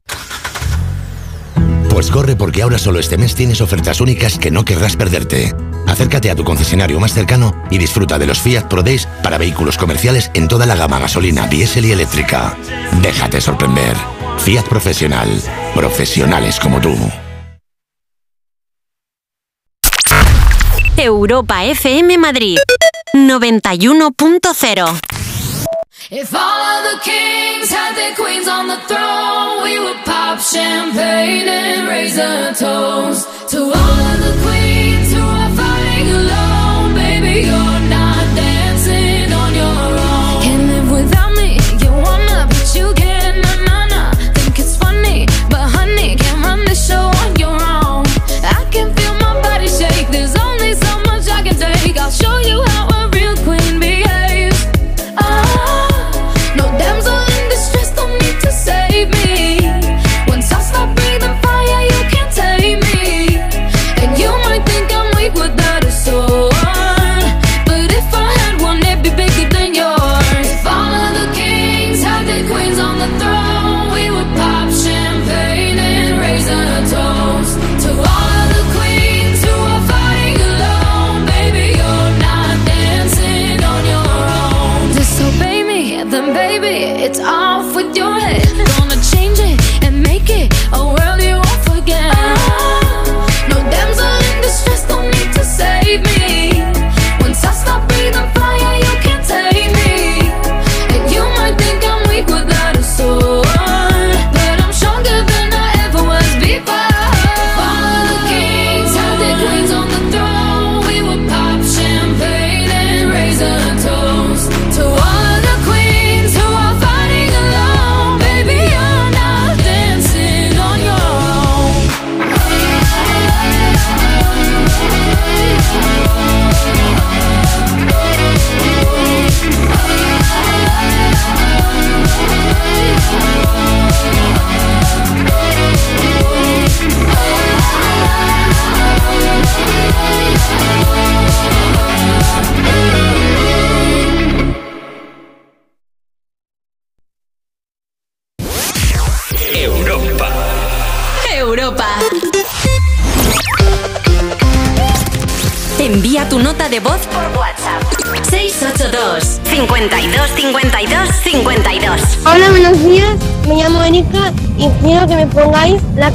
Pues 1.89 2.13
corre 2.13 2.37
porque 2.37 2.63
ahora 2.63 2.79
solo 2.79 3.01
este 3.01 3.19
mes 3.19 3.35
tienes 3.35 3.61
ofertas 3.61 4.01
únicas 4.01 4.39
que 4.39 4.53
no 4.53 4.65
querrás 4.65 4.95
perderte. 4.95 5.53
Acércate 5.89 6.31
a 6.31 6.37
tu 6.37 6.45
concesionario 6.45 7.01
más 7.01 7.13
cercano 7.13 7.61
y 7.73 7.79
disfruta 7.79 8.21
de 8.21 8.27
los 8.27 8.39
Fiat 8.39 8.69
Pro 8.69 8.85
Days 8.85 9.09
para 9.25 9.37
vehículos 9.37 9.77
comerciales 9.77 10.31
en 10.35 10.47
toda 10.47 10.65
la 10.65 10.77
gama 10.77 11.01
gasolina, 11.01 11.49
diésel 11.49 11.87
y 11.87 11.91
eléctrica. 11.91 12.57
Déjate 13.03 13.41
sorprender. 13.41 13.97
Fiat 14.39 14.69
Profesional. 14.69 15.43
Profesionales 15.75 16.61
como 16.61 16.81
tú. 16.81 16.97
Europa 21.01 21.55
FM 21.73 22.21
Madrid 22.21 22.59
91.0 23.17 25.01
If 26.11 26.35
all 26.35 26.61
of 26.75 26.81
the 26.89 26.99
kings 27.03 27.71
had 27.71 27.95
their 27.97 28.15
queens 28.15 28.47
on 28.49 28.69
the 28.69 28.77
throne, 28.89 29.63
we 29.65 29.79
would 29.79 30.05
pop 30.05 30.39
champagne 30.41 31.49
and 31.49 31.89
raise 31.89 32.19
a 32.19 32.53
toast 32.55 33.29
to 33.53 33.59
all 33.63 34.01
of 34.13 34.19
the 34.27 34.35
queens 34.45 35.09
who 35.15 35.23
are 35.23 35.53
fighting 35.61 36.09
alone. 36.21 36.95
Baby, 36.95 37.35
you're 37.49 37.81
not 37.95 38.00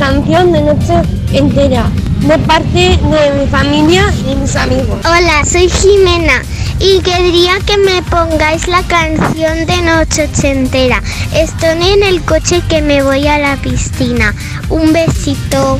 canción 0.05 0.51
de 0.51 0.61
Noche 0.61 1.01
Entera 1.33 1.89
de 2.27 2.37
parte 2.37 2.95
de 2.95 3.39
mi 3.39 3.47
familia 3.49 4.05
y 4.31 4.35
mis 4.35 4.55
amigos. 4.55 4.99
Hola, 5.03 5.43
soy 5.43 5.67
Jimena 5.67 6.43
y 6.79 6.99
querría 6.99 7.53
que 7.65 7.75
me 7.79 8.03
pongáis 8.03 8.67
la 8.67 8.83
canción 8.83 9.65
de 9.65 9.81
Noche 9.81 10.29
Ochentera. 10.31 11.01
Estoy 11.33 11.89
en 11.89 12.03
el 12.03 12.21
coche 12.21 12.61
que 12.69 12.83
me 12.83 13.01
voy 13.01 13.27
a 13.27 13.39
la 13.39 13.57
piscina. 13.57 14.35
Un 14.69 14.93
besito. 14.93 15.79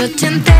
Noche 0.00 0.14
ochentera, 0.14 0.59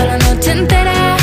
toda 0.00 0.16
la 0.16 0.18
noche 0.18 0.52
entera. 0.52 1.19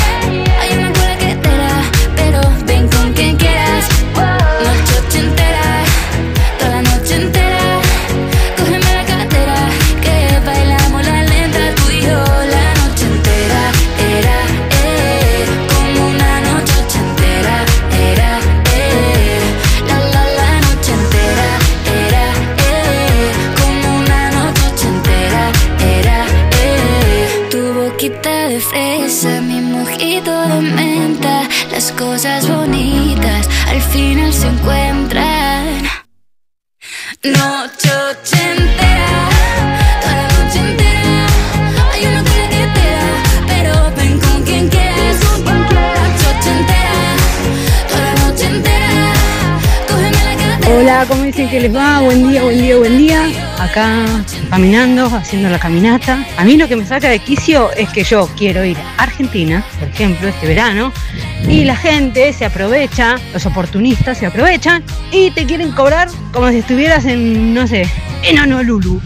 ¿Cómo 51.08 51.22
dicen 51.22 51.48
que 51.48 51.60
les 51.60 51.74
va? 51.74 52.00
Buen 52.00 52.28
día, 52.28 52.42
buen 52.42 52.60
día, 52.60 52.76
buen 52.76 52.98
día. 52.98 53.24
Acá 53.58 54.04
caminando, 54.50 55.06
haciendo 55.06 55.48
la 55.48 55.58
caminata. 55.58 56.24
A 56.36 56.44
mí 56.44 56.56
lo 56.56 56.68
que 56.68 56.76
me 56.76 56.86
saca 56.86 57.08
de 57.08 57.18
quicio 57.18 57.72
es 57.72 57.88
que 57.88 58.04
yo 58.04 58.28
quiero 58.36 58.64
ir 58.64 58.76
a 58.76 59.02
Argentina, 59.04 59.64
por 59.78 59.88
ejemplo, 59.88 60.28
este 60.28 60.46
verano, 60.46 60.92
y 61.48 61.64
la 61.64 61.76
gente 61.76 62.32
se 62.32 62.44
aprovecha, 62.44 63.16
los 63.32 63.46
oportunistas 63.46 64.18
se 64.18 64.26
aprovechan 64.26 64.84
y 65.10 65.30
te 65.30 65.46
quieren 65.46 65.72
cobrar 65.72 66.08
como 66.32 66.50
si 66.50 66.58
estuvieras 66.58 67.06
en, 67.06 67.54
no 67.54 67.66
sé, 67.66 67.88
en 68.22 68.38
Honolulu. 68.38 69.00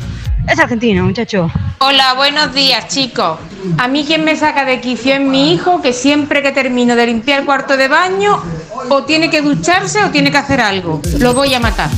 Es 0.49 0.59
Argentina, 0.59 1.05
muchacho. 1.05 1.51
Hola, 1.79 2.15
buenos 2.15 2.53
días, 2.53 2.89
chicos. 2.89 3.39
A 3.79 3.87
mí 3.87 4.05
quien 4.05 4.25
me 4.25 4.37
saca 4.37 4.65
de 4.65 4.81
quicio 4.81 5.15
es 5.15 5.21
mi 5.21 5.53
hijo, 5.53 5.81
que 5.81 5.93
siempre 5.93 6.43
que 6.43 6.51
termino 6.51 6.97
de 6.97 7.07
limpiar 7.07 7.41
el 7.41 7.47
cuarto 7.47 7.77
de 7.77 7.87
baño, 7.87 8.43
o 8.89 9.05
tiene 9.05 9.31
que 9.31 9.43
ducharse 9.43 10.03
o 10.05 10.11
tiene 10.11 10.31
que 10.31 10.39
hacer 10.39 10.61
algo. 10.61 11.01
Lo 11.19 11.35
voy 11.35 11.55
a 11.55 11.61
matar. 11.61 11.91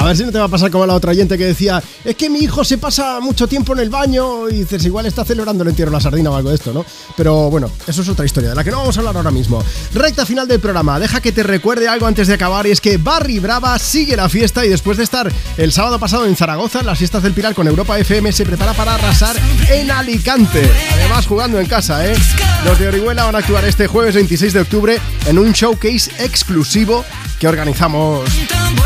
A 0.00 0.04
ver 0.06 0.16
si 0.16 0.24
no 0.24 0.32
te 0.32 0.38
va 0.38 0.46
a 0.46 0.48
pasar 0.48 0.70
como 0.70 0.86
la 0.86 0.94
otra 0.94 1.10
oyente 1.10 1.36
que 1.36 1.44
decía, 1.44 1.82
es 2.02 2.16
que 2.16 2.30
mi 2.30 2.38
hijo 2.38 2.64
se 2.64 2.78
pasa 2.78 3.20
mucho 3.20 3.46
tiempo 3.46 3.74
en 3.74 3.80
el 3.80 3.90
baño 3.90 4.48
y 4.48 4.60
dices, 4.60 4.82
igual 4.86 5.04
está 5.04 5.26
celebrando 5.26 5.62
el 5.62 5.68
entierro 5.68 5.92
la 5.92 6.00
sardina 6.00 6.30
o 6.30 6.36
algo 6.36 6.48
de 6.48 6.54
esto, 6.54 6.72
¿no? 6.72 6.86
Pero 7.18 7.50
bueno, 7.50 7.70
eso 7.86 8.00
es 8.00 8.08
otra 8.08 8.24
historia 8.24 8.48
de 8.48 8.54
la 8.54 8.64
que 8.64 8.70
no 8.70 8.78
vamos 8.78 8.96
a 8.96 9.00
hablar 9.00 9.18
ahora 9.18 9.30
mismo. 9.30 9.62
Recta 9.92 10.24
final 10.24 10.48
del 10.48 10.58
programa, 10.58 10.98
deja 10.98 11.20
que 11.20 11.32
te 11.32 11.42
recuerde 11.42 11.86
algo 11.86 12.06
antes 12.06 12.28
de 12.28 12.34
acabar 12.34 12.66
y 12.66 12.70
es 12.70 12.80
que 12.80 12.96
Barry 12.96 13.40
Brava 13.40 13.78
sigue 13.78 14.16
la 14.16 14.30
fiesta 14.30 14.64
y 14.64 14.70
después 14.70 14.96
de 14.96 15.04
estar 15.04 15.30
el 15.58 15.70
sábado 15.70 15.98
pasado 15.98 16.24
en 16.24 16.34
Zaragoza, 16.34 16.82
las 16.82 16.96
fiestas 16.96 17.22
del 17.22 17.34
Pilar 17.34 17.54
con 17.54 17.68
Europa 17.68 17.98
FM, 17.98 18.32
se 18.32 18.46
prepara 18.46 18.72
para 18.72 18.94
arrasar 18.94 19.36
en 19.68 19.90
Alicante. 19.90 20.66
Además 20.94 21.26
jugando 21.26 21.60
en 21.60 21.66
casa, 21.66 22.06
¿eh? 22.06 22.16
Los 22.64 22.78
de 22.78 22.88
Orihuela 22.88 23.24
van 23.24 23.34
a 23.34 23.38
actuar 23.40 23.66
este 23.66 23.86
jueves 23.86 24.14
26 24.14 24.54
de 24.54 24.60
octubre 24.60 24.98
en 25.26 25.38
un 25.38 25.52
showcase 25.52 26.10
exclusivo 26.24 27.04
que 27.40 27.48
organizamos 27.48 28.30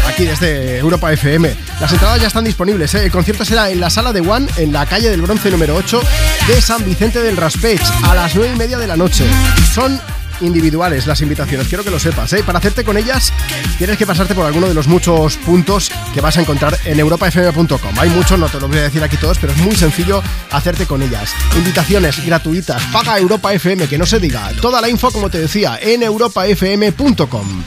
aquí 0.07 0.25
desde 0.25 0.79
Europa 0.79 1.13
FM. 1.13 1.55
Las 1.81 1.93
entradas 1.93 2.21
ya 2.21 2.29
están 2.29 2.45
disponibles. 2.45 2.95
¿eh? 2.95 3.05
El 3.05 3.11
concierto 3.11 3.45
será 3.45 3.69
en 3.69 3.81
la 3.81 3.91
sala 3.91 4.13
de 4.13 4.21
One, 4.21 4.47
en 4.57 4.73
la 4.73 4.87
calle 4.87 5.11
del 5.11 5.21
Bronce 5.21 5.51
número 5.51 5.75
8 5.75 6.01
de 6.47 6.61
San 6.63 6.85
Vicente 6.85 7.21
del 7.21 7.37
Raspech, 7.37 7.83
a 8.05 8.15
las 8.15 8.35
9 8.37 8.53
y 8.55 8.57
media 8.57 8.79
de 8.79 8.87
la 8.87 8.97
noche. 8.97 9.27
Son 9.75 10.01
individuales 10.41 11.07
las 11.07 11.21
invitaciones, 11.21 11.67
quiero 11.67 11.83
que 11.83 11.91
lo 11.91 11.99
sepas. 11.99 12.33
¿eh? 12.33 12.45
Para 12.45 12.61
hacerte 12.61 12.85
con 12.85 12.97
ellas 12.97 13.33
tienes 13.77 13.99
que 13.99 14.07
pasarte 14.07 14.37
por 14.37 14.47
alguno 14.47 14.69
de 14.69 14.75
los 14.75 14.87
muchos 14.87 15.37
puntos 15.39 15.91
que 16.13 16.21
vas 16.21 16.37
a 16.39 16.41
encontrar 16.41 16.79
en 16.85 17.01
europafm.com. 17.01 17.99
Hay 17.99 18.11
muchos, 18.11 18.39
no 18.39 18.49
te 18.49 18.61
los 18.61 18.69
voy 18.69 18.79
a 18.79 18.83
decir 18.83 19.03
aquí 19.03 19.17
todos, 19.17 19.39
pero 19.39 19.53
es 19.53 19.59
muy 19.59 19.75
sencillo 19.75 20.23
hacerte 20.53 20.87
con 20.87 21.03
ellas. 21.03 21.35
Invitaciones 21.57 22.25
gratuitas, 22.25 22.83
paga 22.93 23.19
Europa 23.19 23.53
FM, 23.53 23.89
que 23.89 23.99
no 23.99 24.07
se 24.07 24.21
diga. 24.21 24.53
Toda 24.63 24.81
la 24.81 24.89
info, 24.89 25.11
como 25.11 25.29
te 25.29 25.39
decía, 25.39 25.77
en 25.83 26.05
europafm.com. 26.05 27.65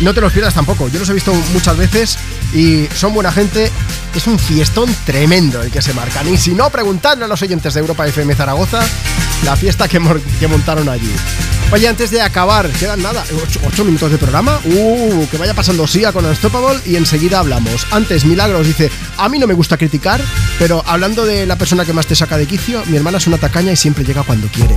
No 0.00 0.14
te 0.14 0.20
los 0.20 0.32
pierdas 0.32 0.54
tampoco, 0.54 0.88
yo 0.88 1.00
los 1.00 1.08
he 1.08 1.12
visto 1.12 1.34
muchas 1.52 1.76
veces 1.76 2.18
y 2.54 2.86
son 2.94 3.12
buena 3.14 3.32
gente. 3.32 3.70
Es 4.14 4.26
un 4.26 4.38
fiestón 4.38 4.94
tremendo 5.04 5.60
el 5.60 5.70
que 5.70 5.82
se 5.82 5.92
marcan. 5.92 6.28
Y 6.32 6.38
si 6.38 6.54
no, 6.54 6.70
preguntadle 6.70 7.24
a 7.24 7.28
los 7.28 7.42
oyentes 7.42 7.74
de 7.74 7.80
Europa 7.80 8.06
FM 8.06 8.34
Zaragoza 8.34 8.80
la 9.44 9.56
fiesta 9.56 9.88
que, 9.88 9.98
montaron 9.98 10.88
allí. 10.88 11.10
Oye, 11.72 11.86
antes 11.86 12.10
de 12.10 12.22
acabar, 12.22 12.68
quedan 12.70 13.02
nada, 13.02 13.24
ocho, 13.66 13.84
minutos 13.84 14.10
de 14.10 14.18
programa. 14.18 14.58
Uh, 14.64 15.26
que 15.30 15.36
vaya 15.36 15.54
pasando 15.54 15.86
Sia 15.86 16.12
con 16.12 16.24
Unstoppable 16.24 16.80
y 16.86 16.96
enseguida 16.96 17.40
hablamos. 17.40 17.86
Antes, 17.90 18.24
Milagros 18.24 18.66
dice: 18.66 18.90
A 19.16 19.28
mí 19.28 19.38
no 19.38 19.46
me 19.46 19.54
gusta 19.54 19.76
criticar, 19.76 20.20
pero 20.58 20.82
hablando 20.86 21.26
de 21.26 21.44
la 21.44 21.56
persona 21.56 21.84
que 21.84 21.92
más 21.92 22.06
te 22.06 22.14
saca 22.14 22.38
de 22.38 22.46
quicio, 22.46 22.82
mi 22.86 22.96
hermana 22.96 23.18
es 23.18 23.26
una 23.26 23.38
tacaña 23.38 23.72
y 23.72 23.76
siempre 23.76 24.04
llega 24.04 24.22
cuando 24.22 24.48
quiere. 24.48 24.76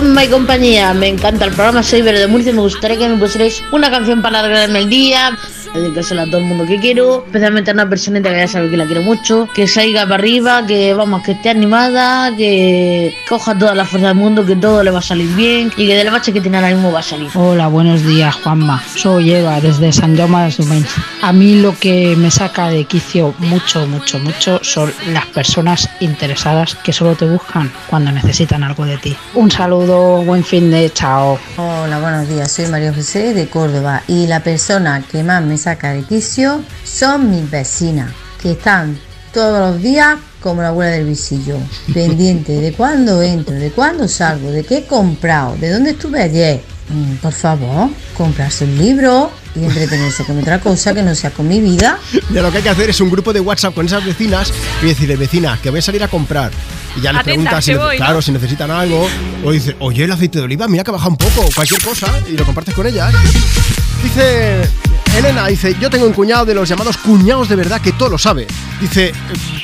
Juanma 0.00 0.24
y 0.24 0.28
compañía. 0.28 0.94
Me 0.94 1.08
encanta 1.08 1.44
el 1.44 1.52
programa, 1.52 1.82
soy 1.82 2.00
Vero 2.00 2.18
de 2.18 2.26
Murcia. 2.26 2.54
Me 2.54 2.62
gustaría 2.62 2.96
que 2.96 3.06
me 3.06 3.18
pusierais 3.18 3.62
una 3.70 3.90
canción 3.90 4.22
para 4.22 4.40
alegrarme 4.40 4.78
el 4.78 4.88
día, 4.88 5.36
dedicársela 5.74 6.22
a 6.22 6.26
todo 6.26 6.38
el 6.38 6.44
mundo 6.44 6.66
que 6.66 6.78
quiero, 6.78 7.24
especialmente 7.26 7.70
a 7.70 7.74
una 7.74 7.88
personita 7.88 8.30
que 8.30 8.36
ya 8.36 8.48
sabe 8.48 8.70
que 8.70 8.76
la 8.76 8.86
quiero 8.86 9.02
mucho, 9.02 9.48
que 9.54 9.66
salga 9.66 10.02
para 10.04 10.14
arriba, 10.14 10.66
que 10.66 10.94
vamos, 10.94 11.22
que 11.22 11.32
esté 11.32 11.50
animada, 11.50 12.34
que 12.36 13.14
coja 13.28 13.56
toda 13.56 13.74
la 13.74 13.84
fuerza 13.84 14.08
del 14.08 14.16
mundo, 14.16 14.44
que 14.44 14.56
todo 14.56 14.82
le 14.82 14.90
va 14.90 14.98
a 14.98 15.02
salir 15.02 15.28
bien 15.34 15.72
y 15.76 15.86
que 15.86 15.94
del 15.94 16.10
bache 16.10 16.32
que 16.32 16.40
tiene 16.40 16.58
ahora 16.58 16.70
mismo 16.70 16.92
va 16.92 17.00
a 17.00 17.02
salir. 17.02 17.30
Hola, 17.34 17.68
buenos 17.68 18.04
días 18.04 18.34
Juanma. 18.36 18.82
Soy 18.96 19.32
Eva 19.32 19.60
desde 19.60 19.92
San 19.92 20.16
Jaume 20.16 20.48
de. 20.48 20.84
A 21.22 21.32
mí 21.32 21.60
lo 21.60 21.78
que 21.78 22.16
me 22.16 22.30
saca 22.30 22.68
de 22.68 22.84
quicio 22.84 23.34
mucho, 23.38 23.86
mucho, 23.86 24.18
mucho 24.18 24.60
son 24.62 24.92
las 25.12 25.26
personas 25.26 25.88
interesadas 26.00 26.74
que 26.76 26.92
solo 26.92 27.14
te 27.14 27.26
buscan 27.26 27.70
cuando 27.88 28.10
necesitan 28.10 28.64
algo 28.64 28.84
de 28.84 28.98
ti. 28.98 29.16
Un 29.34 29.50
saludo, 29.50 30.22
buen 30.22 30.44
fin 30.44 30.70
de 30.70 30.90
chao. 30.92 31.38
Hola, 31.56 31.98
buenos 32.00 32.28
días. 32.28 32.50
Soy 32.50 32.66
María 32.66 32.92
José 32.92 33.34
de 33.34 33.48
Córdoba 33.48 34.02
y 34.08 34.26
la 34.26 34.40
persona 34.40 35.02
que 35.10 35.22
más 35.22 35.42
me 35.42 35.56
saca 35.60 35.92
de 35.92 36.02
quicio 36.02 36.62
son 36.84 37.30
mis 37.30 37.48
vecinas, 37.50 38.12
que 38.42 38.52
están 38.52 38.98
todos 39.32 39.72
los 39.72 39.82
días 39.82 40.18
como 40.40 40.62
la 40.62 40.68
abuela 40.68 40.92
del 40.92 41.06
visillo, 41.06 41.56
pendiente 41.94 42.52
de 42.52 42.72
cuándo 42.72 43.22
entro, 43.22 43.54
de 43.54 43.70
cuándo 43.70 44.08
salgo, 44.08 44.50
de 44.50 44.64
qué 44.64 44.78
he 44.78 44.84
comprado, 44.86 45.56
de 45.56 45.70
dónde 45.70 45.90
estuve 45.90 46.22
ayer. 46.22 46.62
Mm, 46.88 47.16
Por 47.16 47.32
favor, 47.32 47.90
comprarse 48.16 48.64
un 48.64 48.76
libro 48.76 49.30
y 49.54 49.64
entretenerse 49.64 50.24
con 50.24 50.38
otra 50.38 50.60
cosa 50.60 50.92
que 50.94 51.02
no 51.02 51.14
sea 51.14 51.30
con 51.30 51.46
mi 51.46 51.60
vida. 51.60 51.98
Ya 52.32 52.42
lo 52.42 52.50
que 52.50 52.58
hay 52.58 52.62
que 52.62 52.68
hacer 52.70 52.90
es 52.90 53.00
un 53.00 53.10
grupo 53.10 53.32
de 53.32 53.40
WhatsApp 53.40 53.74
con 53.74 53.86
esas 53.86 54.04
vecinas 54.04 54.52
y 54.82 54.86
decirle, 54.86 55.16
vecina, 55.16 55.58
que 55.60 55.70
voy 55.70 55.80
a 55.80 55.82
salir 55.82 56.02
a 56.02 56.08
comprar. 56.08 56.50
Y 56.96 57.00
ya 57.00 57.12
les 57.12 57.22
preguntas 57.22 57.64
si, 57.64 57.74
claro, 57.74 58.22
si 58.22 58.32
necesitan 58.32 58.70
algo. 58.70 59.08
O 59.44 59.52
dice, 59.52 59.76
oye, 59.80 60.04
el 60.04 60.12
aceite 60.12 60.38
de 60.38 60.44
oliva, 60.44 60.68
mira 60.68 60.84
que 60.84 60.90
baja 60.90 61.08
un 61.08 61.16
poco, 61.16 61.48
cualquier 61.54 61.82
cosa, 61.82 62.06
y 62.28 62.36
lo 62.36 62.44
compartes 62.44 62.74
con 62.74 62.86
ellas. 62.86 63.12
Dice 64.02 64.62
Elena, 65.16 65.46
dice, 65.48 65.76
yo 65.80 65.90
tengo 65.90 66.06
un 66.06 66.12
cuñado 66.12 66.44
de 66.46 66.54
los 66.54 66.68
llamados 66.68 66.96
cuñados 66.96 67.48
de 67.48 67.56
verdad 67.56 67.80
que 67.80 67.92
todo 67.92 68.10
lo 68.10 68.18
sabe. 68.18 68.46
Dice, 68.80 69.08
"Eh, 69.08 69.12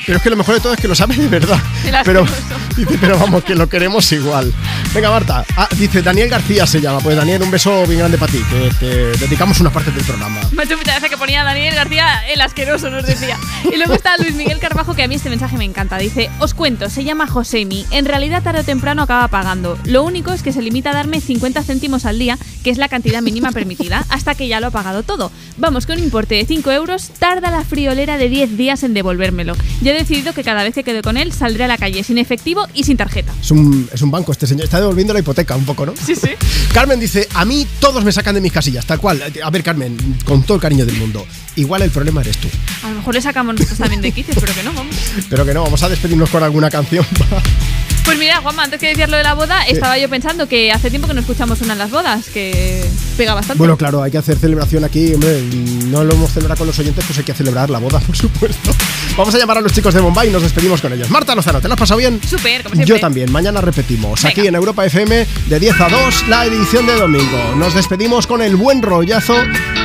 pero 0.04 0.18
es 0.18 0.22
que 0.22 0.28
lo 0.30 0.36
mejor 0.36 0.54
de 0.56 0.60
todo 0.60 0.74
es 0.74 0.80
que 0.80 0.88
lo 0.88 0.94
sabe 0.94 1.14
de 1.16 1.28
verdad. 1.28 1.58
Pero, 2.04 2.26
dice, 2.76 2.98
pero 3.00 3.16
vamos, 3.18 3.42
que 3.44 3.54
lo 3.54 3.68
queremos 3.68 4.10
igual. 4.12 4.52
Venga, 4.92 5.08
Marta. 5.10 5.44
Ah, 5.56 5.68
dice, 5.76 6.02
Daniel 6.02 6.28
García 6.28 6.66
se 6.66 6.80
llama. 6.80 6.98
Pues 7.00 7.16
Daniel, 7.16 7.42
un 7.42 7.50
beso 7.50 7.86
bien 7.86 8.00
grande 8.00 8.18
para 8.18 8.30
ti, 8.32 8.42
que 8.50 8.70
te 8.78 8.86
dedicamos 9.18 9.60
una 9.60 9.70
parte 9.70 9.90
del 9.92 10.04
programa. 10.04 10.40
Me 10.52 10.62
ha 10.62 10.64
hecho 10.66 10.76
mucha 10.76 10.92
gracia 10.92 11.08
que 11.08 11.16
ponía 11.16 11.42
Daniel 11.44 11.74
García 11.74 12.26
el 12.28 12.40
asqueroso, 12.40 12.90
nos 12.90 13.06
decía. 13.06 13.38
Y 13.64 13.76
luego 13.76 13.94
está 13.94 14.16
Luis 14.18 14.34
Miguel 14.34 14.58
Carbajo, 14.58 14.94
que 14.94 15.04
a 15.04 15.08
mí 15.08 15.14
este 15.14 15.30
mensaje 15.30 15.56
me 15.56 15.64
encanta. 15.64 15.96
Dice, 15.96 16.28
os 16.40 16.54
cuento, 16.54 16.90
se 16.90 17.04
llama 17.04 17.26
Josemi. 17.26 17.86
En 17.92 18.04
realidad 18.04 18.42
tarde 18.42 18.60
o 18.60 18.64
temprano 18.64 19.02
acaba 19.02 19.28
pagando. 19.28 19.78
Lo 19.84 20.02
único 20.02 20.32
es 20.32 20.42
que 20.42 20.52
se 20.52 20.60
limita 20.60 20.90
a 20.90 20.94
darme 20.94 21.20
50 21.20 21.62
céntimos 21.62 22.04
al 22.04 22.18
día, 22.18 22.36
que 22.62 22.70
es 22.70 22.78
la 22.78 22.88
cantidad 22.88 23.22
mínima 23.22 23.52
permitida, 23.52 24.04
hasta 24.10 24.34
que 24.34 24.48
ya 24.48 24.60
lo 24.60 24.66
ha 24.68 24.70
pagado 24.70 25.02
todo. 25.02 25.30
Vamos, 25.58 25.86
con 25.86 25.98
un 25.98 26.04
importe 26.04 26.34
de 26.34 26.44
5 26.44 26.70
euros, 26.72 27.10
tarda 27.18 27.50
la 27.50 27.64
friolera 27.64 28.18
de 28.18 28.28
10 28.28 28.56
días 28.56 28.82
en 28.82 28.94
devolvérmelo. 28.94 29.54
Ya 29.80 29.92
he 29.92 29.94
decidido 29.94 30.34
que 30.34 30.44
cada 30.44 30.62
vez 30.62 30.74
que 30.74 30.84
quede 30.84 31.02
con 31.02 31.16
él, 31.16 31.32
saldré 31.32 31.64
a 31.64 31.68
la 31.68 31.78
calle 31.78 32.04
sin 32.04 32.18
efectivo 32.18 32.66
y 32.74 32.84
sin 32.84 32.96
tarjeta. 32.96 33.32
Es 33.40 33.50
un, 33.50 33.88
es 33.92 34.02
un 34.02 34.10
banco 34.10 34.32
este 34.32 34.46
señor. 34.46 34.64
Está 34.64 34.80
devolviendo 34.80 35.12
la 35.12 35.20
hipoteca 35.20 35.56
un 35.56 35.64
poco, 35.64 35.86
¿no? 35.86 35.94
Sí, 35.96 36.14
sí. 36.14 36.30
Carmen 36.74 37.00
dice, 37.00 37.28
a 37.34 37.44
mí 37.44 37.66
todos 37.80 38.04
me 38.04 38.12
sacan 38.12 38.34
de 38.34 38.40
mis 38.40 38.52
casillas, 38.52 38.84
tal 38.86 39.00
cual. 39.00 39.22
A 39.42 39.50
ver, 39.50 39.62
Carmen, 39.62 39.96
con 40.24 40.42
todo 40.42 40.56
el 40.56 40.60
cariño 40.60 40.84
del 40.84 40.96
mundo. 40.96 41.26
Igual 41.56 41.82
el 41.82 41.90
problema 41.90 42.20
eres 42.20 42.36
tú. 42.38 42.48
A 42.82 42.90
lo 42.90 42.96
mejor 42.96 43.14
le 43.14 43.22
sacamos 43.22 43.54
nosotros 43.54 43.78
también 43.78 44.02
de 44.02 44.12
quicio, 44.12 44.34
pero 44.38 44.54
que 44.54 44.62
no, 44.62 44.72
vamos. 44.72 44.94
Pero 45.30 45.44
que 45.46 45.54
no, 45.54 45.62
vamos 45.62 45.82
a 45.82 45.88
despedirnos 45.88 46.28
con 46.30 46.42
alguna 46.42 46.70
canción. 46.70 47.04
Pues 48.06 48.20
mira, 48.20 48.36
Juanma, 48.40 48.62
antes 48.62 48.78
que 48.78 48.86
decías 48.86 49.10
lo 49.10 49.16
de 49.16 49.24
la 49.24 49.34
boda, 49.34 49.62
estaba 49.64 49.98
yo 49.98 50.08
pensando 50.08 50.48
que 50.48 50.70
hace 50.70 50.90
tiempo 50.90 51.08
que 51.08 51.14
no 51.14 51.20
escuchamos 51.20 51.60
una 51.60 51.72
en 51.72 51.80
las 51.80 51.90
bodas, 51.90 52.28
que 52.28 52.88
pega 53.16 53.34
bastante. 53.34 53.58
bueno, 53.58 53.76
claro, 53.76 54.00
hay 54.00 54.12
que 54.12 54.18
hacer 54.18 54.38
celebración 54.38 54.84
aquí. 54.84 55.12
Hombre, 55.12 55.42
no 55.88 56.04
lo 56.04 56.14
hemos 56.14 56.30
celebrado 56.30 56.58
con 56.58 56.68
los 56.68 56.78
oyentes, 56.78 57.04
pues 57.04 57.18
hay 57.18 57.24
que 57.24 57.34
celebrar 57.34 57.68
la 57.68 57.80
boda, 57.80 57.98
por 58.06 58.16
supuesto. 58.16 58.70
Vamos 59.16 59.34
a 59.34 59.38
llamar 59.38 59.58
a 59.58 59.60
los 59.60 59.72
chicos 59.72 59.92
de 59.92 60.00
Bombay 60.00 60.28
y 60.28 60.30
nos 60.30 60.42
despedimos 60.42 60.80
con 60.80 60.92
ellos. 60.92 61.10
Marta 61.10 61.34
Lozano, 61.34 61.60
¿te 61.60 61.66
lo 61.66 61.74
has 61.74 61.80
pasado 61.80 61.98
bien? 61.98 62.20
Súper, 62.22 62.62
como 62.62 62.76
siempre. 62.76 62.94
Yo 62.94 63.00
también, 63.00 63.32
mañana 63.32 63.60
repetimos. 63.60 64.22
Venga. 64.22 64.30
Aquí 64.30 64.46
en 64.46 64.54
Europa 64.54 64.86
FM, 64.86 65.26
de 65.48 65.58
10 65.58 65.80
a 65.80 65.88
2, 65.88 66.28
la 66.28 66.46
edición 66.46 66.86
de 66.86 66.94
domingo. 66.94 67.56
Nos 67.56 67.74
despedimos 67.74 68.28
con 68.28 68.40
el 68.40 68.54
buen 68.54 68.82
rollazo 68.82 69.34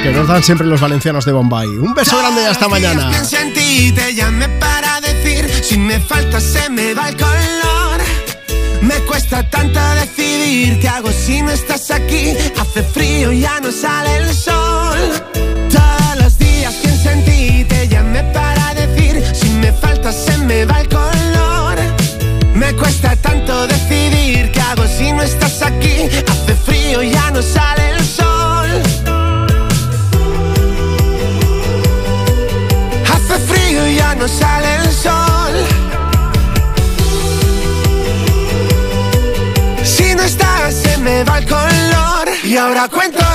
que 0.03 0.11
nos 0.11 0.27
dan 0.27 0.43
siempre 0.43 0.67
los 0.67 0.79
valencianos 0.79 1.25
de 1.25 1.31
Bombay. 1.31 1.69
Un 1.69 1.95
beso 1.95 2.19
grande 2.19 2.43
y 2.43 2.45
hasta 2.45 2.67
mañana. 2.67 3.09
Pienso 3.09 3.37
en 3.37 3.51
ti, 3.51 3.91
te 3.91 4.13
llamé 4.13 4.47
para 4.47 5.01
decir 5.01 5.49
Si 5.63 5.79
me 5.79 5.99
falta 5.99 6.39
se 6.39 6.69
me 6.69 6.93
va 6.93 7.09
el 7.09 7.17
color 7.17 7.80
Me 8.81 8.99
cuesta 9.05 9.47
tanto 9.49 9.79
decidir 9.95 10.79
¿Qué 10.79 10.87
hago 10.87 11.11
si 11.11 11.41
no 11.41 11.51
estás 11.51 11.91
aquí? 11.91 12.35
Hace 12.59 12.83
frío, 12.83 13.31
ya 13.31 13.59
no 13.59 13.71
sale 13.71 14.17
el 14.17 14.33
sol 14.33 14.99
Todos 15.69 16.23
los 16.23 16.37
días 16.37 16.73
pienso 16.81 17.09
en 17.09 17.25
ti 17.25 17.65
Te 17.69 17.87
llamé 17.87 18.23
para 18.33 18.73
decir 18.73 19.23
Si 19.35 19.49
me 19.49 19.71
falta 19.71 20.11
se 20.11 20.37
me 20.39 20.65
va 20.65 20.81
el 20.81 20.89
color 20.89 21.77
Me 22.55 22.73
cuesta 22.73 23.15
tanto 23.17 23.67
decidir 23.67 24.51
¿Qué 24.51 24.61
hago 24.61 24.87
si 24.87 25.11
no 25.11 25.21
estás 25.21 25.61
aquí? 25.61 26.09
Hace 26.27 26.55
frío, 26.55 27.03
ya 27.03 27.29
no 27.31 27.41
sale 27.41 27.91
el 27.91 28.05
sol 28.05 28.69
Hace 33.13 33.39
frío 33.47 33.87
y 33.87 33.95
ya 33.95 34.15
no 34.15 34.27
sale 34.27 34.75
el 34.75 34.91
sol. 34.91 35.30
Y 42.51 42.57
ahora 42.57 42.89
cuento 42.89 43.30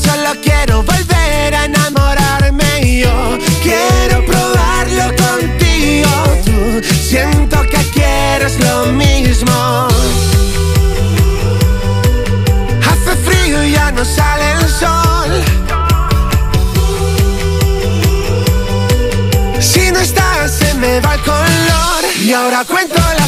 solo 0.00 0.30
quiero 0.42 0.82
volver 0.82 1.54
a 1.54 1.64
enamorarme. 1.66 3.00
Yo 3.00 3.38
quiero 3.62 4.24
probarlo 4.24 5.14
contigo. 5.16 6.10
Tú 6.44 6.82
siento 7.08 7.60
que 7.62 7.78
quieres 7.92 8.58
lo 8.60 8.86
mismo. 8.86 9.88
Hace 12.88 13.16
frío 13.24 13.64
y 13.64 13.72
ya 13.72 13.90
no 13.92 14.04
sale 14.04 14.52
el 14.52 14.68
sol. 14.68 15.30
Si 19.60 19.90
no 19.90 20.00
estás, 20.00 20.50
se 20.52 20.74
me 20.74 21.00
va 21.00 21.14
el 21.14 21.20
color. 21.22 22.04
Y 22.20 22.32
ahora 22.32 22.64
cuento 22.64 22.96
las 23.18 23.21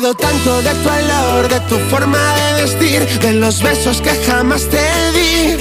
tanto 0.00 0.62
de 0.62 0.70
tu 0.82 0.88
olor, 0.88 1.48
de 1.48 1.60
tu 1.68 1.76
forma 1.90 2.18
de 2.34 2.62
vestir, 2.62 3.06
de 3.20 3.34
los 3.34 3.62
besos 3.62 4.00
que 4.00 4.10
jamás 4.26 4.62
te 4.62 4.82
di. 5.12 5.58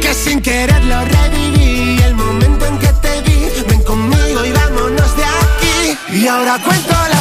Que 0.00 0.12
sin 0.14 0.40
quererlo 0.40 0.96
reviví 1.04 2.02
el 2.02 2.14
momento 2.14 2.66
en 2.66 2.78
que 2.78 2.88
te 2.88 3.22
vi. 3.22 3.46
Ven 3.68 3.82
conmigo 3.84 4.44
y 4.44 4.50
vámonos 4.50 5.16
de 5.16 5.24
aquí. 5.24 5.96
Y 6.12 6.26
ahora 6.26 6.58
cuento 6.64 6.92
las 7.08 7.11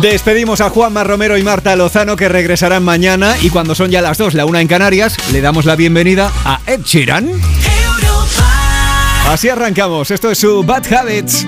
Despedimos 0.00 0.60
a 0.60 0.70
Juanma 0.70 1.04
Romero 1.04 1.36
y 1.36 1.42
Marta 1.42 1.74
Lozano 1.74 2.16
que 2.16 2.28
regresarán 2.28 2.84
mañana 2.84 3.34
y 3.40 3.50
cuando 3.50 3.74
son 3.74 3.90
ya 3.90 4.02
las 4.02 4.18
dos, 4.18 4.34
la 4.34 4.44
una 4.44 4.60
en 4.60 4.68
Canarias, 4.68 5.16
le 5.32 5.40
damos 5.40 5.64
la 5.64 5.74
bienvenida 5.74 6.30
a 6.44 6.60
Ed 6.66 6.82
Sheeran. 6.82 7.30
Así 9.28 9.48
arrancamos, 9.48 10.10
esto 10.10 10.30
es 10.30 10.38
su 10.38 10.62
Bad 10.62 10.92
Habits. 10.92 11.46